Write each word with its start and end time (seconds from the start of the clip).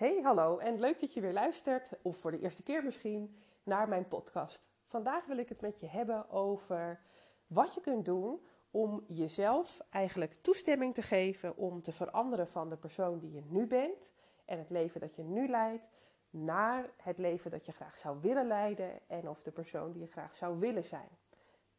Hey, 0.00 0.20
hallo 0.22 0.58
en 0.58 0.80
leuk 0.80 1.00
dat 1.00 1.14
je 1.14 1.20
weer 1.20 1.32
luistert, 1.32 1.90
of 2.02 2.16
voor 2.16 2.30
de 2.30 2.38
eerste 2.38 2.62
keer 2.62 2.84
misschien, 2.84 3.36
naar 3.62 3.88
mijn 3.88 4.08
podcast. 4.08 4.60
Vandaag 4.86 5.26
wil 5.26 5.36
ik 5.36 5.48
het 5.48 5.60
met 5.60 5.80
je 5.80 5.86
hebben 5.86 6.30
over 6.30 7.00
wat 7.46 7.74
je 7.74 7.80
kunt 7.80 8.04
doen 8.04 8.40
om 8.70 9.04
jezelf 9.08 9.80
eigenlijk 9.90 10.34
toestemming 10.34 10.94
te 10.94 11.02
geven 11.02 11.56
om 11.56 11.82
te 11.82 11.92
veranderen 11.92 12.48
van 12.48 12.68
de 12.68 12.76
persoon 12.76 13.18
die 13.18 13.32
je 13.32 13.42
nu 13.48 13.66
bent 13.66 14.12
en 14.44 14.58
het 14.58 14.70
leven 14.70 15.00
dat 15.00 15.16
je 15.16 15.22
nu 15.22 15.48
leidt 15.48 15.88
naar 16.30 16.90
het 16.96 17.18
leven 17.18 17.50
dat 17.50 17.66
je 17.66 17.72
graag 17.72 17.96
zou 17.96 18.20
willen 18.20 18.46
leiden 18.46 19.08
en 19.08 19.28
of 19.28 19.42
de 19.42 19.52
persoon 19.52 19.92
die 19.92 20.02
je 20.02 20.10
graag 20.10 20.36
zou 20.36 20.58
willen 20.58 20.84
zijn. 20.84 21.08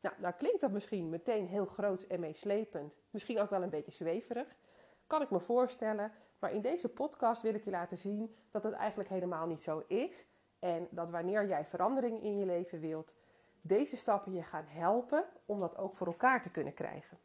Nou, 0.01 0.15
nou 0.19 0.33
klinkt 0.33 0.61
dat 0.61 0.71
misschien 0.71 1.09
meteen 1.09 1.47
heel 1.47 1.65
groot 1.65 2.01
en 2.01 2.19
meeslepend, 2.19 2.93
misschien 3.09 3.39
ook 3.39 3.49
wel 3.49 3.63
een 3.63 3.69
beetje 3.69 3.91
zweverig. 3.91 4.57
Kan 5.07 5.21
ik 5.21 5.29
me 5.29 5.39
voorstellen, 5.39 6.11
maar 6.41 6.53
in 6.53 6.61
deze 6.61 6.89
podcast 6.89 7.41
wil 7.41 7.53
ik 7.53 7.63
je 7.63 7.69
laten 7.69 7.97
zien 7.97 8.35
dat 8.51 8.63
het 8.63 8.73
eigenlijk 8.73 9.09
helemaal 9.09 9.45
niet 9.45 9.61
zo 9.61 9.83
is. 9.87 10.25
En 10.59 10.87
dat 10.89 11.09
wanneer 11.09 11.47
jij 11.47 11.65
verandering 11.65 12.23
in 12.23 12.37
je 12.37 12.45
leven 12.45 12.79
wilt, 12.79 13.15
deze 13.61 13.95
stappen 13.95 14.33
je 14.33 14.43
gaan 14.43 14.65
helpen 14.68 15.25
om 15.46 15.59
dat 15.59 15.77
ook 15.77 15.93
voor 15.93 16.07
elkaar 16.07 16.41
te 16.41 16.51
kunnen 16.51 16.73
krijgen. 16.73 17.18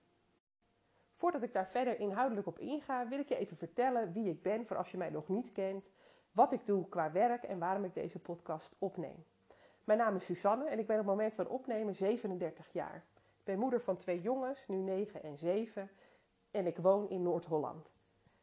Voordat 1.15 1.43
ik 1.43 1.53
daar 1.53 1.69
verder 1.69 1.99
inhoudelijk 1.99 2.47
op 2.47 2.59
inga, 2.59 3.09
wil 3.09 3.19
ik 3.19 3.29
je 3.29 3.37
even 3.37 3.57
vertellen 3.57 4.13
wie 4.13 4.31
ik 4.31 4.43
ben 4.43 4.67
voor 4.67 4.77
als 4.77 4.91
je 4.91 4.97
mij 4.97 5.11
nog 5.11 5.29
niet 5.29 5.53
kent, 5.53 5.85
wat 6.33 6.53
ik 6.53 6.67
doe 6.67 6.89
qua 6.89 7.13
werk 7.13 7.43
en 7.43 7.59
waarom 7.59 7.85
ik 7.85 7.95
deze 7.95 8.19
podcast 8.19 8.75
opneem. 8.79 9.25
Mijn 9.85 9.99
naam 9.99 10.17
is 10.17 10.25
Susanne 10.25 10.69
en 10.69 10.79
ik 10.79 10.87
ben 10.87 10.99
op 10.99 11.07
het 11.07 11.15
moment 11.17 11.35
van 11.35 11.49
opnemen 11.49 11.95
37 11.95 12.73
jaar. 12.73 13.05
Ik 13.15 13.45
ben 13.45 13.59
moeder 13.59 13.81
van 13.81 13.97
twee 13.97 14.21
jongens, 14.21 14.67
nu 14.67 14.77
9 14.77 15.23
en 15.23 15.39
7, 15.39 15.91
en 16.51 16.67
ik 16.67 16.77
woon 16.77 17.09
in 17.09 17.23
Noord-Holland. 17.23 17.96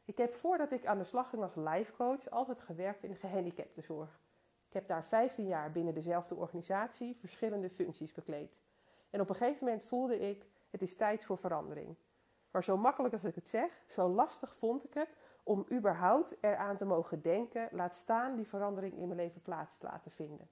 Ik 0.05 0.17
heb 0.17 0.33
voordat 0.33 0.71
ik 0.71 0.85
aan 0.85 0.97
de 0.97 1.03
slag 1.03 1.29
ging 1.29 1.41
als 1.41 1.55
lifecoach 1.55 2.29
altijd 2.29 2.61
gewerkt 2.61 3.03
in 3.03 3.09
de 3.09 3.15
gehandicaptenzorg. 3.15 4.19
Ik 4.67 4.73
heb 4.73 4.87
daar 4.87 5.05
15 5.05 5.47
jaar 5.47 5.71
binnen 5.71 5.93
dezelfde 5.93 6.35
organisatie 6.35 7.17
verschillende 7.19 7.69
functies 7.69 8.11
bekleed. 8.11 8.57
En 9.09 9.21
op 9.21 9.29
een 9.29 9.35
gegeven 9.35 9.65
moment 9.65 9.83
voelde 9.83 10.19
ik, 10.19 10.45
het 10.69 10.81
is 10.81 10.95
tijd 10.95 11.25
voor 11.25 11.37
verandering. 11.37 11.95
Maar 12.51 12.63
zo 12.63 12.77
makkelijk 12.77 13.13
als 13.13 13.23
ik 13.23 13.35
het 13.35 13.47
zeg, 13.47 13.83
zo 13.87 14.07
lastig 14.07 14.55
vond 14.55 14.83
ik 14.83 14.93
het 14.93 15.15
om 15.43 15.65
überhaupt 15.71 16.37
eraan 16.41 16.77
te 16.77 16.85
mogen 16.85 17.21
denken, 17.21 17.69
laat 17.71 17.95
staan 17.95 18.35
die 18.35 18.47
verandering 18.47 18.93
in 18.93 19.07
mijn 19.07 19.19
leven 19.19 19.41
plaats 19.41 19.77
te 19.77 19.85
laten 19.85 20.11
vinden. 20.11 20.49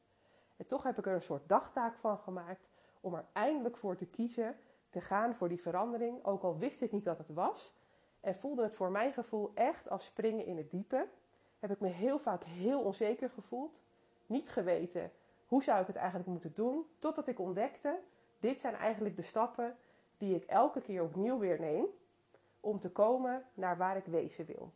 En 0.58 0.68
toch 0.68 0.84
heb 0.84 0.98
ik 0.98 1.06
er 1.06 1.14
een 1.14 1.22
soort 1.22 1.50
dagtaak 1.50 1.98
van 1.98 2.18
gemaakt 2.18 2.70
om 3.02 3.14
er 3.14 3.26
eindelijk 3.34 3.78
voor 3.78 3.96
te 3.96 4.06
kiezen, 4.06 4.58
te 4.90 5.02
gaan 5.02 5.36
voor 5.36 5.50
die 5.50 5.62
verandering, 5.62 6.26
ook 6.26 6.44
al 6.44 6.58
wist 6.58 6.82
ik 6.82 6.92
niet 6.92 7.06
dat 7.06 7.18
het 7.18 7.30
was. 7.34 7.74
En 8.22 8.36
voelde 8.36 8.64
het 8.64 8.76
voor 8.76 8.92
mijn 8.92 9.14
gevoel 9.14 9.52
echt 9.54 9.90
als 9.90 10.06
springen 10.06 10.46
in 10.46 10.58
het 10.58 10.72
diepe. 10.72 11.08
Heb 11.60 11.72
ik 11.72 11.80
me 11.80 11.88
heel 11.88 12.20
vaak 12.20 12.44
heel 12.44 12.82
onzeker 12.82 13.30
gevoeld. 13.30 13.82
Niet 14.26 14.50
geweten 14.50 15.12
hoe 15.46 15.64
zou 15.64 15.82
ik 15.82 15.88
het 15.88 15.96
eigenlijk 15.96 16.30
moeten 16.30 16.54
doen. 16.54 16.86
Totdat 17.00 17.28
ik 17.28 17.40
ontdekte, 17.40 18.00
dit 18.40 18.60
zijn 18.60 18.76
eigenlijk 18.76 19.16
de 19.16 19.22
stappen 19.22 19.78
die 20.18 20.36
ik 20.36 20.44
elke 20.44 20.82
keer 20.82 21.04
opnieuw 21.04 21.38
weer 21.38 21.60
neem. 21.60 21.86
Om 22.60 22.80
te 22.80 22.92
komen 22.92 23.46
naar 23.54 23.78
waar 23.78 23.98
ik 23.98 24.06
wezen 24.06 24.46
wil. 24.46 24.72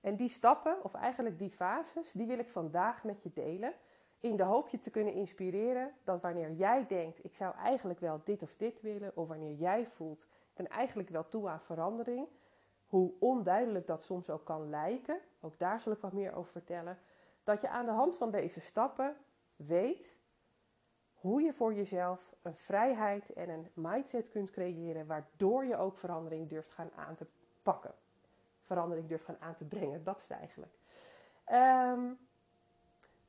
En 0.00 0.16
die 0.16 0.28
stappen, 0.28 0.84
of 0.84 0.94
eigenlijk 0.94 1.38
die 1.38 1.50
fases, 1.50 2.12
die 2.12 2.26
wil 2.26 2.38
ik 2.38 2.48
vandaag 2.48 3.04
met 3.04 3.22
je 3.22 3.30
delen. 3.32 3.72
In 4.20 4.36
de 4.36 4.42
hoop 4.42 4.68
je 4.68 4.78
te 4.78 4.90
kunnen 4.90 5.14
inspireren 5.14 5.94
dat 6.04 6.20
wanneer 6.20 6.52
jij 6.52 6.86
denkt, 6.86 7.24
ik 7.24 7.34
zou 7.34 7.54
eigenlijk 7.54 8.00
wel 8.00 8.20
dit 8.24 8.42
of 8.42 8.56
dit 8.56 8.80
willen, 8.80 9.16
of 9.16 9.28
wanneer 9.28 9.54
jij 9.54 9.86
voelt, 9.86 10.26
ben 10.58 10.68
eigenlijk 10.68 11.08
wel 11.08 11.28
toe 11.28 11.48
aan 11.48 11.60
verandering. 11.60 12.28
Hoe 12.86 13.12
onduidelijk 13.18 13.86
dat 13.86 14.02
soms 14.02 14.30
ook 14.30 14.44
kan 14.44 14.70
lijken, 14.70 15.20
ook 15.40 15.58
daar 15.58 15.80
zal 15.80 15.92
ik 15.92 16.00
wat 16.00 16.12
meer 16.12 16.34
over 16.34 16.52
vertellen. 16.52 16.98
Dat 17.44 17.60
je 17.60 17.68
aan 17.68 17.86
de 17.86 17.92
hand 17.92 18.16
van 18.16 18.30
deze 18.30 18.60
stappen 18.60 19.16
weet 19.56 20.16
hoe 21.14 21.42
je 21.42 21.52
voor 21.52 21.74
jezelf 21.74 22.34
een 22.42 22.56
vrijheid 22.56 23.32
en 23.32 23.48
een 23.48 23.70
mindset 23.74 24.28
kunt 24.28 24.50
creëren, 24.50 25.06
waardoor 25.06 25.64
je 25.64 25.76
ook 25.76 25.98
verandering 25.98 26.48
durft 26.48 26.72
gaan 26.72 26.90
aan 26.96 27.14
te 27.14 27.26
pakken. 27.62 27.94
Verandering 28.62 29.08
durft 29.08 29.24
gaan 29.24 29.40
aan 29.40 29.54
te 29.54 29.64
brengen, 29.64 30.04
dat 30.04 30.16
is 30.16 30.22
het 30.22 30.30
eigenlijk. 30.30 30.72
Um, 31.52 32.18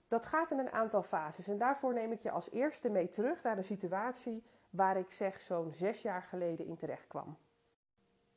dat 0.07 0.25
gaat 0.25 0.51
in 0.51 0.59
een 0.59 0.71
aantal 0.71 1.03
fases 1.03 1.47
en 1.47 1.57
daarvoor 1.57 1.93
neem 1.93 2.11
ik 2.11 2.21
je 2.21 2.31
als 2.31 2.51
eerste 2.51 2.89
mee 2.89 3.07
terug 3.07 3.43
naar 3.43 3.55
de 3.55 3.61
situatie 3.61 4.43
waar 4.69 4.97
ik 4.97 5.11
zeg 5.11 5.39
zo'n 5.39 5.73
zes 5.73 6.01
jaar 6.01 6.23
geleden 6.23 6.65
in 6.65 6.75
terecht 6.75 7.07
kwam. 7.07 7.37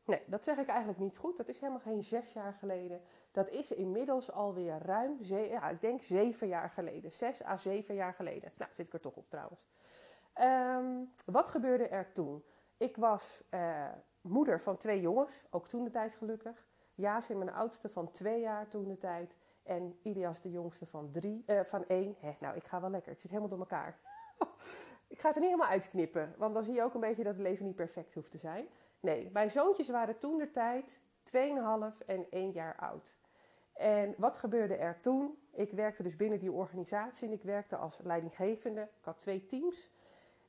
Nee, 0.04 0.22
dat 0.26 0.44
zeg 0.44 0.58
ik 0.58 0.68
eigenlijk 0.68 0.98
niet 0.98 1.16
goed. 1.16 1.36
Dat 1.36 1.48
is 1.48 1.60
helemaal 1.60 1.80
geen 1.80 2.02
zes 2.02 2.32
jaar 2.32 2.52
geleden. 2.52 3.00
Dat 3.30 3.48
is 3.48 3.72
inmiddels 3.72 4.30
alweer 4.30 4.78
ruim, 4.78 5.16
ja, 5.20 5.68
ik 5.68 5.80
denk 5.80 6.02
zeven 6.02 6.48
jaar 6.48 6.70
geleden. 6.70 7.12
Zes 7.12 7.44
à 7.44 7.56
zeven 7.56 7.94
jaar 7.94 8.14
geleden. 8.14 8.52
Nou, 8.56 8.70
zit 8.74 8.86
ik 8.86 8.92
er 8.92 9.00
toch 9.00 9.16
op 9.16 9.28
trouwens. 9.28 9.66
Um, 10.40 11.12
wat 11.24 11.48
gebeurde 11.48 11.88
er 11.88 12.12
toen? 12.12 12.44
Ik 12.76 12.96
was 12.96 13.42
uh, 13.50 13.88
moeder 14.20 14.60
van 14.60 14.76
twee 14.76 15.00
jongens, 15.00 15.44
ook 15.50 15.68
toen 15.68 15.84
de 15.84 15.90
tijd 15.90 16.14
gelukkig. 16.14 16.66
Jaas 16.94 17.30
in 17.30 17.38
mijn 17.38 17.52
oudste 17.52 17.88
van 17.88 18.10
twee 18.10 18.40
jaar 18.40 18.68
toen 18.68 18.88
de 18.88 18.98
tijd. 18.98 19.36
En 19.62 19.98
Ilias 20.02 20.40
de 20.40 20.50
jongste 20.50 20.86
van, 20.86 21.10
drie, 21.10 21.44
uh, 21.46 21.60
van 21.60 21.86
één. 21.86 22.16
Hè, 22.20 22.32
nou, 22.40 22.56
ik 22.56 22.64
ga 22.64 22.80
wel 22.80 22.90
lekker. 22.90 23.12
Ik 23.12 23.20
zit 23.20 23.30
helemaal 23.30 23.50
door 23.50 23.58
elkaar. 23.58 23.98
ik 25.12 25.20
ga 25.20 25.26
het 25.26 25.36
er 25.36 25.42
niet 25.42 25.50
helemaal 25.50 25.72
uitknippen. 25.72 26.34
Want 26.36 26.54
dan 26.54 26.64
zie 26.64 26.74
je 26.74 26.82
ook 26.82 26.94
een 26.94 27.00
beetje 27.00 27.24
dat 27.24 27.32
het 27.32 27.42
leven 27.42 27.64
niet 27.64 27.76
perfect 27.76 28.14
hoeft 28.14 28.30
te 28.30 28.38
zijn. 28.38 28.66
Nee, 29.00 29.30
mijn 29.32 29.50
zoontjes 29.50 29.88
waren 29.88 30.18
toen 30.18 30.38
de 30.38 30.50
tijd 30.50 31.00
2,5 31.24 32.06
en 32.06 32.26
1 32.30 32.50
jaar 32.50 32.76
oud. 32.76 33.16
En 33.72 34.14
wat 34.18 34.38
gebeurde 34.38 34.76
er 34.76 35.00
toen? 35.00 35.38
Ik 35.50 35.72
werkte 35.72 36.02
dus 36.02 36.16
binnen 36.16 36.38
die 36.38 36.52
organisatie 36.52 37.26
en 37.26 37.32
ik 37.32 37.42
werkte 37.42 37.76
als 37.76 38.00
leidinggevende. 38.02 38.80
Ik 38.80 39.04
had 39.04 39.18
twee 39.18 39.46
teams. 39.46 39.90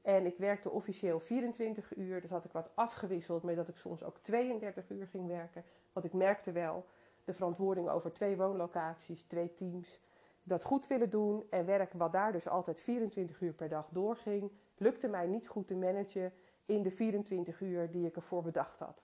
En 0.02 0.26
ik 0.26 0.38
werkte 0.38 0.70
officieel 0.70 1.20
24 1.20 1.96
uur. 1.96 2.22
Dus 2.22 2.30
had 2.30 2.46
ik 2.46 2.52
wat 2.52 2.72
afgewisseld 2.76 3.44
met 3.44 3.56
dat 3.56 3.68
ik 3.68 3.78
soms 3.78 4.04
ook 4.04 4.18
32 4.18 4.90
uur 4.90 5.08
ging 5.08 5.28
werken. 5.28 5.64
Want 5.94 6.06
ik 6.06 6.14
merkte 6.14 6.52
wel, 6.52 6.86
de 7.24 7.34
verantwoording 7.34 7.90
over 7.90 8.14
twee 8.14 8.38
woonlocaties, 8.38 9.24
twee 9.24 9.54
teams. 9.54 10.02
Dat 10.44 10.64
goed 10.64 10.88
willen 10.88 11.10
doen 11.10 11.46
en 11.50 11.66
werk 11.66 11.94
wat 11.94 12.12
daar 12.12 12.32
dus 12.32 12.48
altijd 12.48 12.82
24 12.82 13.42
uur 13.42 13.54
per 13.54 13.70
dag 13.70 13.90
doorging, 13.92 14.52
lukte 14.78 15.08
mij 15.08 15.28
niet 15.28 15.48
goed 15.48 15.68
te 15.68 15.76
managen 15.76 16.34
in 16.66 16.82
de 16.82 16.92
24 16.92 17.62
uur 17.62 17.92
die 17.92 18.06
ik 18.06 18.16
ervoor 18.16 18.42
bedacht 18.42 18.80
had. 18.80 19.04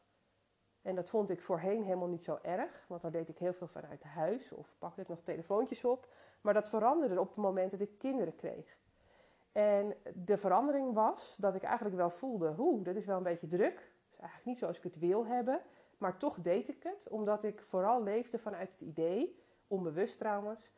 En 0.81 0.95
dat 0.95 1.09
vond 1.09 1.29
ik 1.29 1.41
voorheen 1.41 1.83
helemaal 1.83 2.07
niet 2.07 2.23
zo 2.23 2.39
erg, 2.41 2.85
want 2.87 3.01
dan 3.01 3.11
deed 3.11 3.29
ik 3.29 3.37
heel 3.37 3.53
veel 3.53 3.67
vanuit 3.67 4.03
huis 4.03 4.51
of 4.51 4.75
pakte 4.77 5.01
ik 5.01 5.07
nog 5.07 5.21
telefoontjes 5.23 5.85
op. 5.85 6.07
Maar 6.41 6.53
dat 6.53 6.69
veranderde 6.69 7.19
op 7.19 7.27
het 7.27 7.37
moment 7.37 7.71
dat 7.71 7.79
ik 7.79 7.97
kinderen 7.97 8.35
kreeg. 8.35 8.77
En 9.51 9.95
de 10.13 10.37
verandering 10.37 10.93
was 10.93 11.35
dat 11.37 11.55
ik 11.55 11.63
eigenlijk 11.63 11.95
wel 11.95 12.09
voelde, 12.09 12.51
hoe, 12.51 12.81
dat 12.83 12.95
is 12.95 13.05
wel 13.05 13.17
een 13.17 13.23
beetje 13.23 13.47
druk. 13.47 13.91
Is 14.09 14.17
eigenlijk 14.17 14.45
niet 14.45 14.57
zoals 14.57 14.77
ik 14.77 14.83
het 14.83 14.99
wil 14.99 15.25
hebben. 15.25 15.61
Maar 15.97 16.17
toch 16.17 16.41
deed 16.41 16.67
ik 16.67 16.83
het, 16.83 17.07
omdat 17.09 17.43
ik 17.43 17.61
vooral 17.61 18.03
leefde 18.03 18.39
vanuit 18.39 18.71
het 18.71 18.81
idee, 18.81 19.43
onbewust 19.67 20.17
trouwens, 20.17 20.71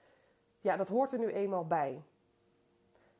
ja, 0.61 0.77
dat 0.77 0.87
hoort 0.87 1.11
er 1.11 1.19
nu 1.19 1.27
eenmaal 1.27 1.67
bij. 1.67 2.03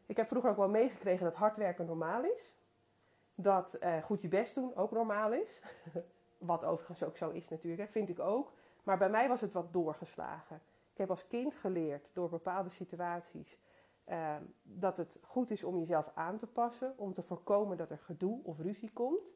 Ik 0.06 0.18
heb 0.18 0.28
vroeger 0.28 0.50
ook 0.50 0.57
wel 0.57 0.69
meegekregen 0.69 1.25
dat 1.25 1.35
hard 1.35 1.57
werken 1.57 1.85
normaal 1.85 2.24
is. 2.24 2.53
Dat 3.35 3.74
eh, 3.74 4.03
goed 4.03 4.22
je 4.22 4.28
best 4.28 4.56
doen 4.56 4.75
ook 4.75 4.91
normaal 4.91 5.34
is. 5.34 5.62
Wat 6.38 6.66
overigens 6.66 7.03
ook 7.03 7.18
zo 7.18 7.29
is 7.29 7.50
natuurlijk, 7.50 7.91
vind 7.91 8.09
ik 8.09 8.19
ook. 8.19 8.52
Maar 8.84 8.97
bij 8.97 9.09
mij 9.09 9.28
was 9.28 9.41
het 9.41 9.52
wat 9.52 9.74
doorgeslagen. 9.74 10.62
Ik 10.91 10.97
heb 10.97 11.09
als 11.09 11.28
kind 11.28 11.53
geleerd 11.56 12.09
door 12.13 12.29
bepaalde 12.29 12.69
situaties 12.69 13.58
uh, 14.08 14.35
dat 14.63 14.97
het 14.97 15.19
goed 15.22 15.52
is 15.52 15.63
om 15.63 15.78
jezelf 15.78 16.12
aan 16.13 16.38
te 16.38 16.47
passen, 16.47 16.94
om 16.97 17.13
te 17.13 17.23
voorkomen 17.23 17.78
dat 17.78 17.90
er 17.90 17.97
gedoe 17.97 18.40
of 18.44 18.59
ruzie 18.59 18.91
komt. 18.94 19.34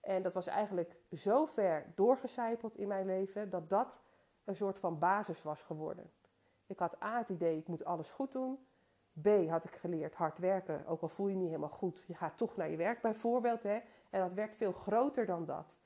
En 0.00 0.22
dat 0.22 0.34
was 0.34 0.46
eigenlijk 0.46 0.96
zo 1.12 1.44
ver 1.44 1.92
doorgecijpeld 1.94 2.76
in 2.76 2.88
mijn 2.88 3.06
leven 3.06 3.50
dat 3.50 3.68
dat 3.68 4.02
een 4.44 4.56
soort 4.56 4.78
van 4.78 4.98
basis 4.98 5.42
was 5.42 5.62
geworden. 5.62 6.10
Ik 6.72 6.78
had 6.78 7.02
A 7.02 7.18
het 7.18 7.28
idee, 7.28 7.58
ik 7.58 7.68
moet 7.68 7.84
alles 7.84 8.10
goed 8.10 8.32
doen. 8.32 8.58
B 9.22 9.28
had 9.48 9.64
ik 9.64 9.74
geleerd, 9.74 10.14
hard 10.14 10.38
werken, 10.38 10.86
ook 10.86 11.02
al 11.02 11.08
voel 11.08 11.28
je 11.28 11.36
niet 11.36 11.46
helemaal 11.46 11.68
goed. 11.68 12.04
Je 12.06 12.14
gaat 12.14 12.36
toch 12.36 12.56
naar 12.56 12.70
je 12.70 12.76
werk 12.76 13.00
bijvoorbeeld. 13.00 13.62
Hè? 13.62 13.78
En 14.10 14.20
dat 14.20 14.32
werd 14.32 14.56
veel 14.56 14.72
groter 14.72 15.26
dan 15.26 15.44
dat. 15.44 15.76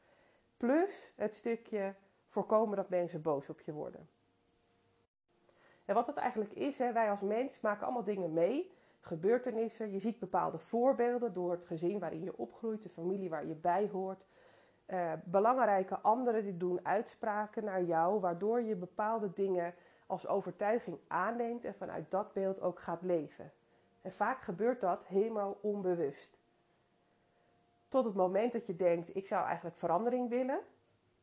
Plus 0.57 1.13
het 1.17 1.35
stukje 1.35 1.95
voorkomen 2.29 2.77
dat 2.77 2.89
mensen 2.89 3.23
boos 3.23 3.49
op 3.49 3.61
je 3.61 3.73
worden. 3.73 4.09
En 5.85 5.95
wat 5.95 6.07
dat 6.07 6.17
eigenlijk 6.17 6.53
is, 6.53 6.79
hè, 6.79 6.93
wij 6.93 7.11
als 7.11 7.21
mens 7.21 7.61
maken 7.61 7.85
allemaal 7.85 8.05
dingen 8.05 8.33
mee 8.33 8.73
gebeurtenissen. 9.01 9.93
Je 9.93 9.99
ziet 9.99 10.19
bepaalde 10.19 10.59
voorbeelden 10.59 11.33
door 11.33 11.51
het 11.51 11.65
gezin 11.65 11.99
waarin 11.99 12.23
je 12.23 12.39
opgroeit, 12.39 12.83
de 12.83 12.89
familie 12.89 13.31
waar 13.31 13.47
je 13.47 13.55
bij 13.55 13.89
hoort. 13.93 14.27
Uh, 14.87 15.13
belangrijke 15.25 15.99
anderen 15.99 16.43
die 16.43 16.57
doen 16.57 16.81
uitspraken 16.83 17.65
naar 17.65 17.83
jou, 17.83 18.21
waardoor 18.21 18.61
je 18.63 18.77
bepaalde 18.77 19.33
dingen 19.33 19.75
als 20.07 20.27
overtuiging 20.27 20.99
aanneemt 21.09 21.65
en 21.65 21.75
vanuit 21.75 22.11
dat 22.11 22.33
beeld 22.33 22.61
ook 22.61 22.81
gaat 22.81 23.03
leven. 23.03 23.53
En 24.03 24.13
vaak 24.13 24.43
gebeurt 24.43 24.81
dat 24.81 25.07
helemaal 25.07 25.59
onbewust. 25.61 26.39
Tot 27.89 28.05
het 28.05 28.15
moment 28.15 28.53
dat 28.53 28.67
je 28.67 28.77
denkt, 28.77 29.17
ik 29.17 29.27
zou 29.27 29.47
eigenlijk 29.47 29.77
verandering 29.77 30.29
willen. 30.29 30.61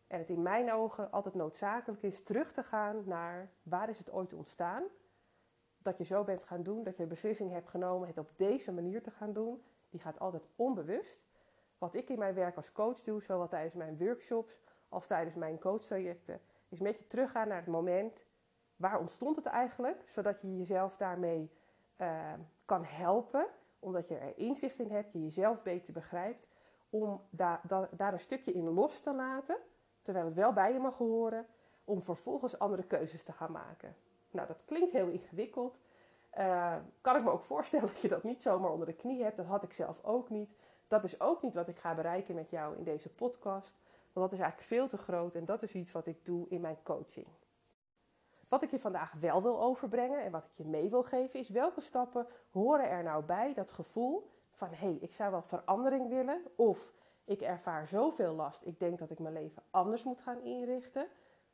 En 0.08 0.20
het 0.20 0.30
in 0.30 0.42
mijn 0.42 0.72
ogen 0.72 1.12
altijd 1.12 1.36
noodzakelijk 1.36 2.04
is 2.04 2.24
terug 2.24 2.52
te 2.52 2.64
gaan 2.64 3.04
naar 3.06 3.50
waar 3.64 3.90
is 3.90 3.98
het 3.98 4.12
ooit 4.12 4.34
ontstaan. 4.34 4.84
Dat 5.78 5.98
je 5.98 6.04
zo 6.04 6.24
bent 6.24 6.44
gaan 6.44 6.64
doen, 6.64 6.84
dat 6.84 6.98
je 6.98 7.06
beslissing 7.06 7.52
hebt 7.52 7.70
genomen 7.70 8.08
het 8.08 8.18
op 8.18 8.30
deze 8.36 8.72
manier 8.72 9.04
te 9.04 9.12
gaan 9.12 9.34
doen. 9.34 9.64
Die 9.90 10.00
gaat 10.00 10.20
altijd 10.20 10.48
onbewust. 10.56 11.26
Wat 11.78 11.94
ik 11.94 12.10
in 12.10 12.20
mijn 12.20 12.34
werk 12.34 12.56
als 12.56 12.72
coach 12.72 13.02
doe, 13.02 13.22
zowel 13.22 13.48
tijdens 13.48 13.74
mijn 13.74 13.98
workshops 13.98 14.62
als 14.90 15.08
tijdens 15.08 15.36
mijn 15.36 15.60
coachtrajecten, 15.60 16.42
is 16.70 16.80
met 16.80 16.98
je 16.98 17.08
teruggaan 17.08 17.48
naar 17.48 17.58
het 17.58 17.68
moment 17.68 18.24
waar 18.76 19.00
ontstond 19.00 19.36
het 19.36 19.46
eigenlijk, 19.46 20.04
zodat 20.10 20.42
je 20.42 20.58
jezelf 20.58 20.96
daarmee 20.96 21.52
uh, 21.98 22.34
kan 22.66 22.84
helpen, 22.84 23.46
omdat 23.80 24.08
je 24.08 24.18
er 24.18 24.38
inzicht 24.38 24.80
in 24.80 24.92
hebt, 24.92 25.14
je 25.14 25.24
jezelf 25.24 25.62
beter 25.62 25.94
begrijpt, 25.94 26.48
om 26.90 27.22
daar 27.30 27.62
daar 27.92 28.14
een 28.14 28.20
stukje 28.20 28.54
in 28.54 28.70
los 28.70 29.02
te 29.02 29.14
laten, 29.14 29.58
terwijl 30.02 30.26
het 30.26 30.36
wel 30.36 30.54
bij 30.54 30.74
je 30.74 30.80
mag 30.80 30.98
horen, 30.98 31.46
om 31.84 32.04
vervolgens 32.04 32.60
andere 32.60 32.84
keuzes 32.84 33.24
te 33.24 33.32
gaan 33.32 33.52
maken. 33.52 33.96
Nou, 34.32 34.48
dat 34.48 34.62
klinkt 34.66 34.92
heel 34.92 35.08
ingewikkeld. 35.08 35.80
Uh, 36.38 36.76
kan 37.02 37.16
ik 37.16 37.24
me 37.24 37.32
ook 37.32 37.44
voorstellen 37.44 37.88
dat 37.88 38.00
je 38.00 38.08
dat 38.08 38.24
niet 38.24 38.42
zomaar 38.42 38.72
onder 38.72 38.88
de 38.88 38.94
knie 38.94 39.24
hebt. 39.24 39.38
Dat 39.38 39.46
had 39.46 39.64
ik 39.64 39.74
zelf 39.74 40.04
ook 40.04 40.30
niet. 40.30 40.56
Dat 40.88 41.04
is 41.04 41.20
ook 41.20 41.42
niet 41.42 41.54
wat 41.54 41.68
ik 41.68 41.78
ga 41.78 41.96
bereiken 41.96 42.36
met 42.36 42.50
jou 42.50 42.78
in 42.78 42.84
deze 42.84 43.10
podcast. 43.10 43.82
Want 44.14 44.30
dat 44.30 44.32
is 44.32 44.44
eigenlijk 44.44 44.68
veel 44.68 44.88
te 44.88 44.98
groot 44.98 45.36
en 45.36 45.46
dat 45.46 45.64
is 45.64 45.74
iets 45.74 45.92
wat 45.92 46.06
ik 46.06 46.26
doe 46.26 46.46
in 46.50 46.62
mijn 46.62 46.78
coaching. 46.84 47.28
Wat 48.54 48.62
ik 48.62 48.72
je 48.72 48.80
vandaag 48.80 49.14
wel 49.20 49.42
wil 49.42 49.62
overbrengen 49.62 50.24
en 50.24 50.32
wat 50.32 50.44
ik 50.44 50.52
je 50.54 50.66
mee 50.66 50.90
wil 50.90 51.04
geven 51.04 51.40
is 51.40 51.50
welke 51.50 51.82
stappen 51.82 52.28
horen 52.52 52.90
er 52.90 53.04
nou 53.04 53.24
bij 53.24 53.54
dat 53.54 53.72
gevoel 53.72 54.30
van 54.52 54.68
hé, 54.68 54.76
hey, 54.76 54.98
ik 55.02 55.14
zou 55.14 55.32
wel 55.32 55.42
verandering 55.42 56.10
willen 56.10 56.42
of 56.56 56.94
ik 57.24 57.42
ervaar 57.42 57.88
zoveel 57.88 58.34
last, 58.34 58.66
ik 58.66 58.80
denk 58.80 59.00
dat 59.00 59.10
ik 59.10 59.20
mijn 59.20 59.34
leven 59.34 59.64
anders 59.70 60.04
moet 60.04 60.22
gaan 60.22 60.42
inrichten. 60.42 61.08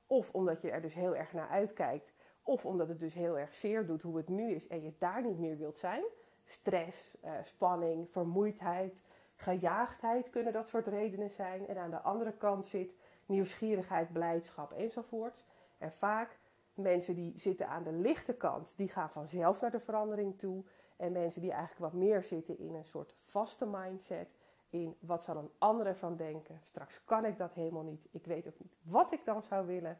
Of 0.08 0.34
omdat 0.34 0.62
je 0.62 0.72
er 0.72 0.82
dus 0.82 0.94
heel 0.94 1.16
erg 1.16 1.34
naar 1.34 1.50
uitkijkt, 1.50 2.14
of 2.44 2.66
omdat 2.66 2.88
het 2.88 3.00
dus 3.00 3.14
heel 3.14 3.38
erg 3.38 3.54
zeer 3.54 3.86
doet 3.86 4.02
hoe 4.02 4.18
het 4.18 4.28
nu 4.28 4.52
is 4.52 4.68
en 4.68 4.84
je 4.84 4.94
daar 4.98 5.22
niet 5.22 5.40
meer 5.40 5.58
wilt 5.58 5.78
zijn. 5.78 6.04
Stress, 6.46 7.18
eh, 7.22 7.32
spanning, 7.44 8.10
vermoeidheid, 8.12 9.02
gejaagdheid 9.36 10.30
kunnen 10.30 10.54
dat 10.54 10.68
soort 10.68 10.88
redenen 10.88 11.30
zijn. 11.30 11.68
En 11.68 11.78
aan 11.78 11.92
de 11.92 12.02
andere 12.02 12.34
kant 12.34 12.66
zit 12.66 12.94
nieuwsgierigheid, 13.26 14.14
blijdschap 14.14 14.72
enzovoorts. 14.72 15.46
En 15.78 15.92
vaak 15.92 16.39
mensen 16.80 17.16
die 17.16 17.40
zitten 17.40 17.68
aan 17.68 17.84
de 17.84 17.92
lichte 17.92 18.34
kant, 18.34 18.74
die 18.76 18.88
gaan 18.88 19.10
vanzelf 19.10 19.62
naar 19.62 19.72
de 19.72 19.80
verandering 19.80 20.40
toe. 20.40 20.64
En 20.98 21.12
mensen 21.12 21.42
die 21.42 21.52
eigenlijk 21.52 21.92
wat 21.92 22.02
meer 22.02 22.24
zitten 22.24 22.58
in 22.58 22.76
een 22.76 22.86
soort 22.86 23.16
vaste 23.26 23.66
mindset, 23.66 24.30
in 24.70 24.96
wat 25.00 25.24
zal 25.24 25.38
een 25.38 25.52
ander 25.58 25.86
ervan 25.86 26.16
denken. 26.16 26.60
Straks 26.64 27.04
kan 27.04 27.26
ik 27.26 27.38
dat 27.38 27.54
helemaal 27.54 27.84
niet. 27.84 28.08
Ik 28.12 28.26
weet 28.26 28.48
ook 28.48 28.60
niet 28.60 28.76
wat 28.82 29.12
ik 29.12 29.26
dan 29.26 29.42
zou 29.44 29.68
willen. 29.68 29.98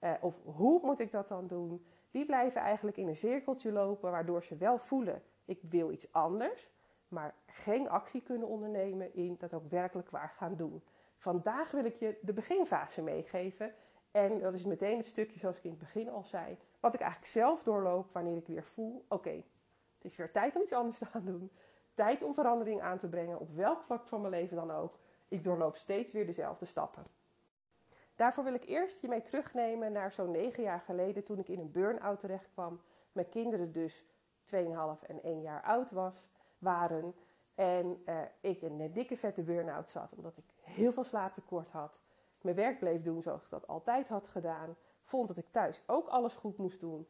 Uh, 0.00 0.12
of 0.20 0.42
hoe 0.44 0.80
moet 0.82 1.00
ik 1.00 1.12
dat 1.12 1.28
dan 1.28 1.46
doen? 1.46 1.86
Die 2.10 2.26
blijven 2.26 2.60
eigenlijk 2.60 2.96
in 2.96 3.08
een 3.08 3.16
cirkeltje 3.16 3.72
lopen, 3.72 4.10
waardoor 4.10 4.42
ze 4.42 4.56
wel 4.56 4.78
voelen: 4.78 5.22
ik 5.44 5.60
wil 5.62 5.90
iets 5.90 6.12
anders, 6.12 6.70
maar 7.08 7.34
geen 7.46 7.88
actie 7.88 8.22
kunnen 8.22 8.48
ondernemen 8.48 9.14
in 9.14 9.36
dat 9.38 9.54
ook 9.54 9.70
werkelijk 9.70 10.10
waar 10.10 10.28
gaan 10.36 10.56
doen. 10.56 10.82
Vandaag 11.16 11.70
wil 11.70 11.84
ik 11.84 11.96
je 11.96 12.18
de 12.22 12.32
beginfase 12.32 13.02
meegeven. 13.02 13.74
En 14.16 14.40
dat 14.40 14.54
is 14.54 14.64
meteen 14.64 14.96
het 14.96 15.06
stukje, 15.06 15.38
zoals 15.38 15.56
ik 15.56 15.64
in 15.64 15.70
het 15.70 15.78
begin 15.78 16.10
al 16.10 16.22
zei, 16.22 16.58
wat 16.80 16.94
ik 16.94 17.00
eigenlijk 17.00 17.30
zelf 17.30 17.62
doorloop 17.62 18.12
wanneer 18.12 18.36
ik 18.36 18.46
weer 18.46 18.64
voel: 18.64 19.04
oké, 19.08 19.30
het 19.94 20.04
is 20.04 20.16
weer 20.16 20.32
tijd 20.32 20.56
om 20.56 20.62
iets 20.62 20.72
anders 20.72 20.98
te 20.98 21.06
gaan 21.06 21.24
doen. 21.24 21.50
Tijd 21.94 22.22
om 22.22 22.34
verandering 22.34 22.80
aan 22.80 22.98
te 22.98 23.08
brengen, 23.08 23.38
op 23.38 23.54
welk 23.54 23.82
vlak 23.82 24.06
van 24.06 24.20
mijn 24.20 24.32
leven 24.32 24.56
dan 24.56 24.70
ook. 24.70 24.98
Ik 25.28 25.44
doorloop 25.44 25.76
steeds 25.76 26.12
weer 26.12 26.26
dezelfde 26.26 26.64
stappen. 26.64 27.02
Daarvoor 28.14 28.44
wil 28.44 28.54
ik 28.54 28.64
eerst 28.64 29.00
je 29.00 29.08
mee 29.08 29.22
terugnemen 29.22 29.92
naar 29.92 30.12
zo'n 30.12 30.30
negen 30.30 30.62
jaar 30.62 30.80
geleden 30.80 31.24
toen 31.24 31.38
ik 31.38 31.48
in 31.48 31.58
een 31.58 31.70
burn-out 31.70 32.20
terecht 32.20 32.50
kwam. 32.52 32.80
Mijn 33.12 33.28
kinderen 33.28 33.72
dus 33.72 34.04
2,5 34.54 34.58
en 35.06 35.22
1 35.22 35.40
jaar 35.40 35.62
oud 35.62 35.90
was, 35.90 36.28
waren. 36.58 37.14
En 37.54 38.02
uh, 38.06 38.20
ik 38.40 38.60
in 38.60 38.80
een 38.80 38.92
dikke 38.92 39.16
vette 39.16 39.42
burn-out 39.42 39.90
zat 39.90 40.12
omdat 40.16 40.36
ik 40.36 40.44
heel 40.60 40.92
veel 40.92 41.04
slaaptekort 41.04 41.70
had. 41.70 41.98
Mijn 42.40 42.56
werk 42.56 42.78
bleef 42.78 43.02
doen 43.02 43.22
zoals 43.22 43.42
ik 43.42 43.50
dat 43.50 43.66
altijd 43.66 44.08
had 44.08 44.28
gedaan. 44.28 44.76
Vond 45.04 45.28
dat 45.28 45.36
ik 45.36 45.46
thuis 45.50 45.82
ook 45.86 46.08
alles 46.08 46.34
goed 46.34 46.56
moest 46.56 46.80
doen. 46.80 47.08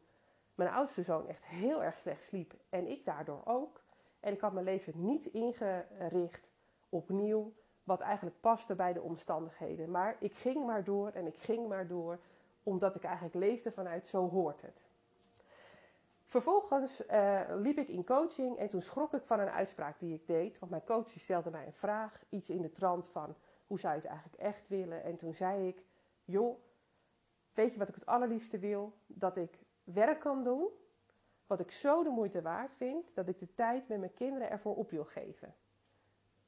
Mijn 0.55 0.69
oudste 0.69 1.01
zoon 1.01 1.27
echt 1.27 1.45
heel 1.45 1.83
erg 1.83 1.97
slecht 1.97 2.23
sliep 2.23 2.53
en 2.69 2.87
ik 2.87 3.05
daardoor 3.05 3.41
ook. 3.45 3.81
En 4.19 4.33
ik 4.33 4.39
had 4.39 4.53
mijn 4.53 4.65
leven 4.65 4.93
niet 4.95 5.25
ingericht 5.25 6.49
opnieuw, 6.89 7.53
wat 7.83 7.99
eigenlijk 7.99 8.39
paste 8.39 8.75
bij 8.75 8.93
de 8.93 9.01
omstandigheden. 9.01 9.91
Maar 9.91 10.15
ik 10.19 10.33
ging 10.33 10.65
maar 10.65 10.83
door 10.83 11.09
en 11.09 11.27
ik 11.27 11.37
ging 11.37 11.67
maar 11.67 11.87
door, 11.87 12.19
omdat 12.63 12.95
ik 12.95 13.03
eigenlijk 13.03 13.35
leefde 13.35 13.71
vanuit 13.71 14.05
zo 14.05 14.29
hoort 14.29 14.61
het. 14.61 14.85
Vervolgens 16.25 17.01
uh, 17.11 17.41
liep 17.55 17.77
ik 17.77 17.87
in 17.87 18.05
coaching 18.05 18.57
en 18.57 18.69
toen 18.69 18.81
schrok 18.81 19.13
ik 19.13 19.25
van 19.25 19.39
een 19.39 19.49
uitspraak 19.49 19.99
die 19.99 20.13
ik 20.13 20.27
deed. 20.27 20.59
Want 20.59 20.71
mijn 20.71 20.83
coach 20.83 21.09
stelde 21.09 21.49
mij 21.49 21.65
een 21.65 21.73
vraag, 21.73 22.23
iets 22.29 22.49
in 22.49 22.61
de 22.61 22.71
trant 22.71 23.07
van 23.07 23.35
hoe 23.67 23.79
zou 23.79 23.93
je 23.93 23.99
het 23.99 24.09
eigenlijk 24.09 24.41
echt 24.41 24.67
willen. 24.67 25.03
En 25.03 25.17
toen 25.17 25.33
zei 25.33 25.67
ik, 25.67 25.83
joh, 26.23 26.57
weet 27.53 27.73
je 27.73 27.79
wat 27.79 27.89
ik 27.89 27.95
het 27.95 28.05
allerliefste 28.05 28.59
wil? 28.59 28.93
Dat 29.07 29.37
ik 29.37 29.59
werk 29.83 30.19
kan 30.19 30.43
doen 30.43 30.69
wat 31.47 31.59
ik 31.59 31.71
zo 31.71 32.03
de 32.03 32.09
moeite 32.09 32.41
waard 32.41 32.75
vind, 32.75 33.15
dat 33.15 33.27
ik 33.27 33.39
de 33.39 33.53
tijd 33.53 33.87
met 33.87 33.99
mijn 33.99 34.13
kinderen 34.13 34.49
ervoor 34.49 34.75
op 34.75 34.91
wil 34.91 35.05
geven. 35.05 35.55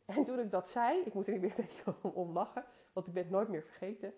En 0.06 0.24
toen 0.24 0.40
ik 0.40 0.52
dat 0.52 0.70
zei, 0.70 1.00
ik 1.00 1.14
moet 1.14 1.28
er 1.28 1.34
niet 1.34 1.42
meer 1.42 1.60
een 1.60 1.66
beetje 1.66 2.10
om 2.24 2.32
lachen, 2.32 2.66
want 2.94 3.08
ik 3.08 3.14
ben 3.14 3.24
het 3.24 3.32
nooit 3.32 3.48
meer 3.48 3.64
vergeten. 3.64 4.14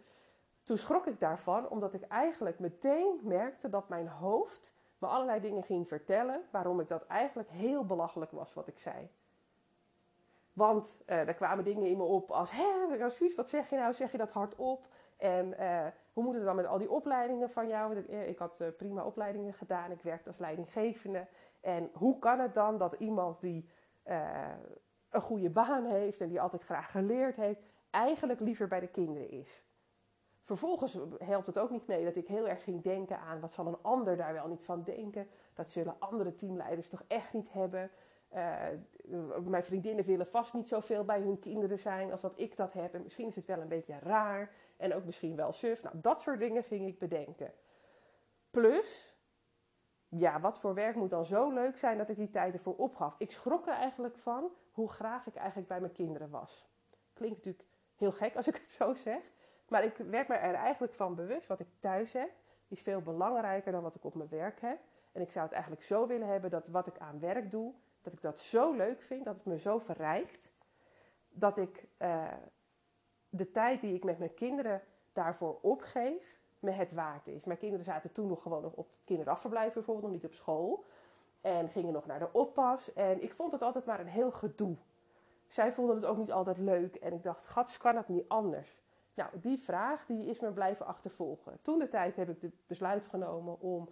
Toen 0.63 0.77
schrok 0.77 1.07
ik 1.07 1.19
daarvan, 1.19 1.69
omdat 1.69 1.93
ik 1.93 2.01
eigenlijk 2.01 2.59
meteen 2.59 3.19
merkte 3.23 3.69
dat 3.69 3.89
mijn 3.89 4.07
hoofd 4.07 4.73
me 4.97 5.07
allerlei 5.07 5.39
dingen 5.39 5.63
ging 5.63 5.87
vertellen, 5.87 6.43
waarom 6.51 6.79
ik 6.79 6.87
dat 6.87 7.05
eigenlijk 7.05 7.49
heel 7.49 7.85
belachelijk 7.85 8.31
was 8.31 8.53
wat 8.53 8.67
ik 8.67 8.77
zei. 8.77 9.09
Want 10.61 10.97
uh, 11.07 11.27
er 11.27 11.33
kwamen 11.33 11.63
dingen 11.63 11.87
in 11.87 11.97
me 11.97 12.03
op 12.03 12.31
als, 12.31 12.51
hé, 12.51 13.09
Suus, 13.09 13.35
wat 13.35 13.49
zeg 13.49 13.69
je 13.69 13.75
nou? 13.75 13.93
Zeg 13.93 14.11
je 14.11 14.17
dat 14.17 14.31
hardop? 14.31 14.87
En 15.17 15.53
uh, 15.59 15.87
hoe 16.13 16.23
moet 16.23 16.35
het 16.35 16.43
dan 16.43 16.55
met 16.55 16.67
al 16.67 16.77
die 16.77 16.91
opleidingen 16.91 17.49
van 17.49 17.67
jou? 17.67 18.05
Eh, 18.05 18.27
ik 18.27 18.37
had 18.37 18.63
prima 18.77 19.05
opleidingen 19.05 19.53
gedaan, 19.53 19.91
ik 19.91 20.01
werkte 20.01 20.27
als 20.27 20.37
leidinggevende. 20.37 21.27
En 21.61 21.89
hoe 21.93 22.19
kan 22.19 22.39
het 22.39 22.53
dan 22.53 22.77
dat 22.77 22.93
iemand 22.93 23.41
die 23.41 23.69
een 25.09 25.21
goede 25.21 25.49
baan 25.49 25.85
heeft 25.85 26.21
en 26.21 26.29
die 26.29 26.41
altijd 26.41 26.63
graag 26.63 26.91
geleerd 26.91 27.35
heeft, 27.35 27.61
eigenlijk 27.89 28.39
liever 28.39 28.67
bij 28.67 28.79
de 28.79 28.87
kinderen 28.87 29.29
is? 29.29 29.63
Vervolgens 30.43 30.97
helpt 31.17 31.47
het 31.47 31.59
ook 31.59 31.69
niet 31.69 31.87
mee 31.87 32.03
dat 32.03 32.15
ik 32.15 32.27
heel 32.27 32.47
erg 32.47 32.63
ging 32.63 32.81
denken 32.81 33.19
aan 33.19 33.39
wat 33.39 33.53
zal 33.53 33.67
een 33.67 33.81
ander 33.81 34.17
daar 34.17 34.33
wel 34.33 34.47
niet 34.47 34.63
van 34.65 34.83
denken. 34.83 35.27
Dat 35.53 35.69
zullen 35.69 35.95
andere 35.99 36.35
teamleiders 36.35 36.89
toch 36.89 37.03
echt 37.07 37.33
niet 37.33 37.51
hebben. 37.51 37.91
Uh, 38.35 38.65
mijn 39.43 39.63
vriendinnen 39.63 40.05
willen 40.05 40.27
vast 40.27 40.53
niet 40.53 40.67
zoveel 40.67 41.03
bij 41.03 41.19
hun 41.19 41.39
kinderen 41.39 41.79
zijn 41.79 42.11
als 42.11 42.21
dat 42.21 42.33
ik 42.35 42.55
dat 42.57 42.73
heb. 42.73 42.93
En 42.93 43.03
misschien 43.03 43.27
is 43.27 43.35
het 43.35 43.45
wel 43.45 43.61
een 43.61 43.67
beetje 43.67 43.99
raar 43.99 44.51
en 44.77 44.93
ook 44.93 45.05
misschien 45.05 45.35
wel 45.35 45.51
suf. 45.51 45.83
Nou, 45.83 45.95
dat 46.01 46.21
soort 46.21 46.39
dingen 46.39 46.63
ging 46.63 46.87
ik 46.87 46.99
bedenken. 46.99 47.53
Plus, 48.51 49.15
ja, 50.07 50.39
wat 50.39 50.59
voor 50.59 50.73
werk 50.73 50.95
moet 50.95 51.09
dan 51.09 51.25
zo 51.25 51.51
leuk 51.51 51.77
zijn 51.77 51.97
dat 51.97 52.09
ik 52.09 52.15
die 52.15 52.29
tijd 52.29 52.53
ervoor 52.53 52.75
opgaf? 52.75 53.15
Ik 53.17 53.31
schrok 53.31 53.67
er 53.67 53.73
eigenlijk 53.73 54.17
van 54.17 54.51
hoe 54.71 54.89
graag 54.89 55.27
ik 55.27 55.35
eigenlijk 55.35 55.67
bij 55.67 55.79
mijn 55.79 55.93
kinderen 55.93 56.29
was. 56.29 56.69
Klinkt 57.13 57.37
natuurlijk 57.37 57.65
heel 57.95 58.11
gek 58.11 58.35
als 58.35 58.47
ik 58.47 58.55
het 58.55 58.69
zo 58.69 58.93
zeg. 58.93 59.21
Maar 59.67 59.83
ik 59.83 59.97
werd 59.97 60.27
me 60.27 60.35
er 60.35 60.53
eigenlijk 60.53 60.93
van 60.93 61.15
bewust 61.15 61.47
wat 61.47 61.59
ik 61.59 61.67
thuis 61.79 62.13
heb, 62.13 62.31
is 62.67 62.81
veel 62.81 63.01
belangrijker 63.01 63.71
dan 63.71 63.83
wat 63.83 63.95
ik 63.95 64.03
op 64.03 64.15
mijn 64.15 64.29
werk 64.29 64.61
heb. 64.61 64.79
En 65.11 65.21
ik 65.21 65.31
zou 65.31 65.45
het 65.45 65.53
eigenlijk 65.53 65.83
zo 65.83 66.07
willen 66.07 66.27
hebben 66.27 66.49
dat 66.49 66.67
wat 66.67 66.87
ik 66.87 66.97
aan 66.97 67.19
werk 67.19 67.51
doe, 67.51 67.73
dat 68.01 68.13
ik 68.13 68.21
dat 68.21 68.39
zo 68.39 68.73
leuk 68.73 69.01
vind, 69.01 69.25
dat 69.25 69.35
het 69.35 69.45
me 69.45 69.59
zo 69.59 69.79
verrijkt, 69.79 70.51
dat 71.29 71.57
ik 71.57 71.87
uh, 71.97 72.27
de 73.29 73.51
tijd 73.51 73.81
die 73.81 73.95
ik 73.95 74.03
met 74.03 74.19
mijn 74.19 74.33
kinderen 74.33 74.81
daarvoor 75.13 75.59
opgeef, 75.61 76.39
me 76.59 76.71
het 76.71 76.91
waard 76.91 77.27
is. 77.27 77.43
Mijn 77.43 77.59
kinderen 77.59 77.85
zaten 77.85 78.11
toen 78.11 78.27
nog 78.27 78.41
gewoon 78.41 78.65
op 78.65 78.87
het 78.87 78.99
kinderafverblijf 79.03 79.73
bijvoorbeeld, 79.73 80.05
nog 80.05 80.15
niet 80.15 80.25
op 80.25 80.33
school. 80.33 80.85
En 81.41 81.69
gingen 81.69 81.93
nog 81.93 82.05
naar 82.05 82.19
de 82.19 82.33
oppas. 82.33 82.93
En 82.93 83.23
ik 83.23 83.33
vond 83.33 83.51
het 83.51 83.61
altijd 83.61 83.85
maar 83.85 83.99
een 83.99 84.07
heel 84.07 84.31
gedoe. 84.31 84.75
Zij 85.47 85.71
vonden 85.71 85.95
het 85.95 86.05
ook 86.05 86.17
niet 86.17 86.31
altijd 86.31 86.57
leuk. 86.57 86.95
En 86.95 87.13
ik 87.13 87.23
dacht, 87.23 87.45
gats, 87.45 87.77
kan 87.77 87.95
het 87.95 88.07
niet 88.07 88.29
anders? 88.29 88.81
Nou, 89.13 89.29
die 89.33 89.59
vraag 89.59 90.05
die 90.05 90.25
is 90.25 90.39
me 90.39 90.51
blijven 90.51 90.85
achtervolgen. 90.85 91.57
Toen 91.61 91.79
de 91.79 91.89
tijd 91.89 92.15
heb 92.15 92.29
ik 92.29 92.41
het 92.41 92.53
besluit 92.67 93.05
genomen 93.05 93.59
om 93.59 93.89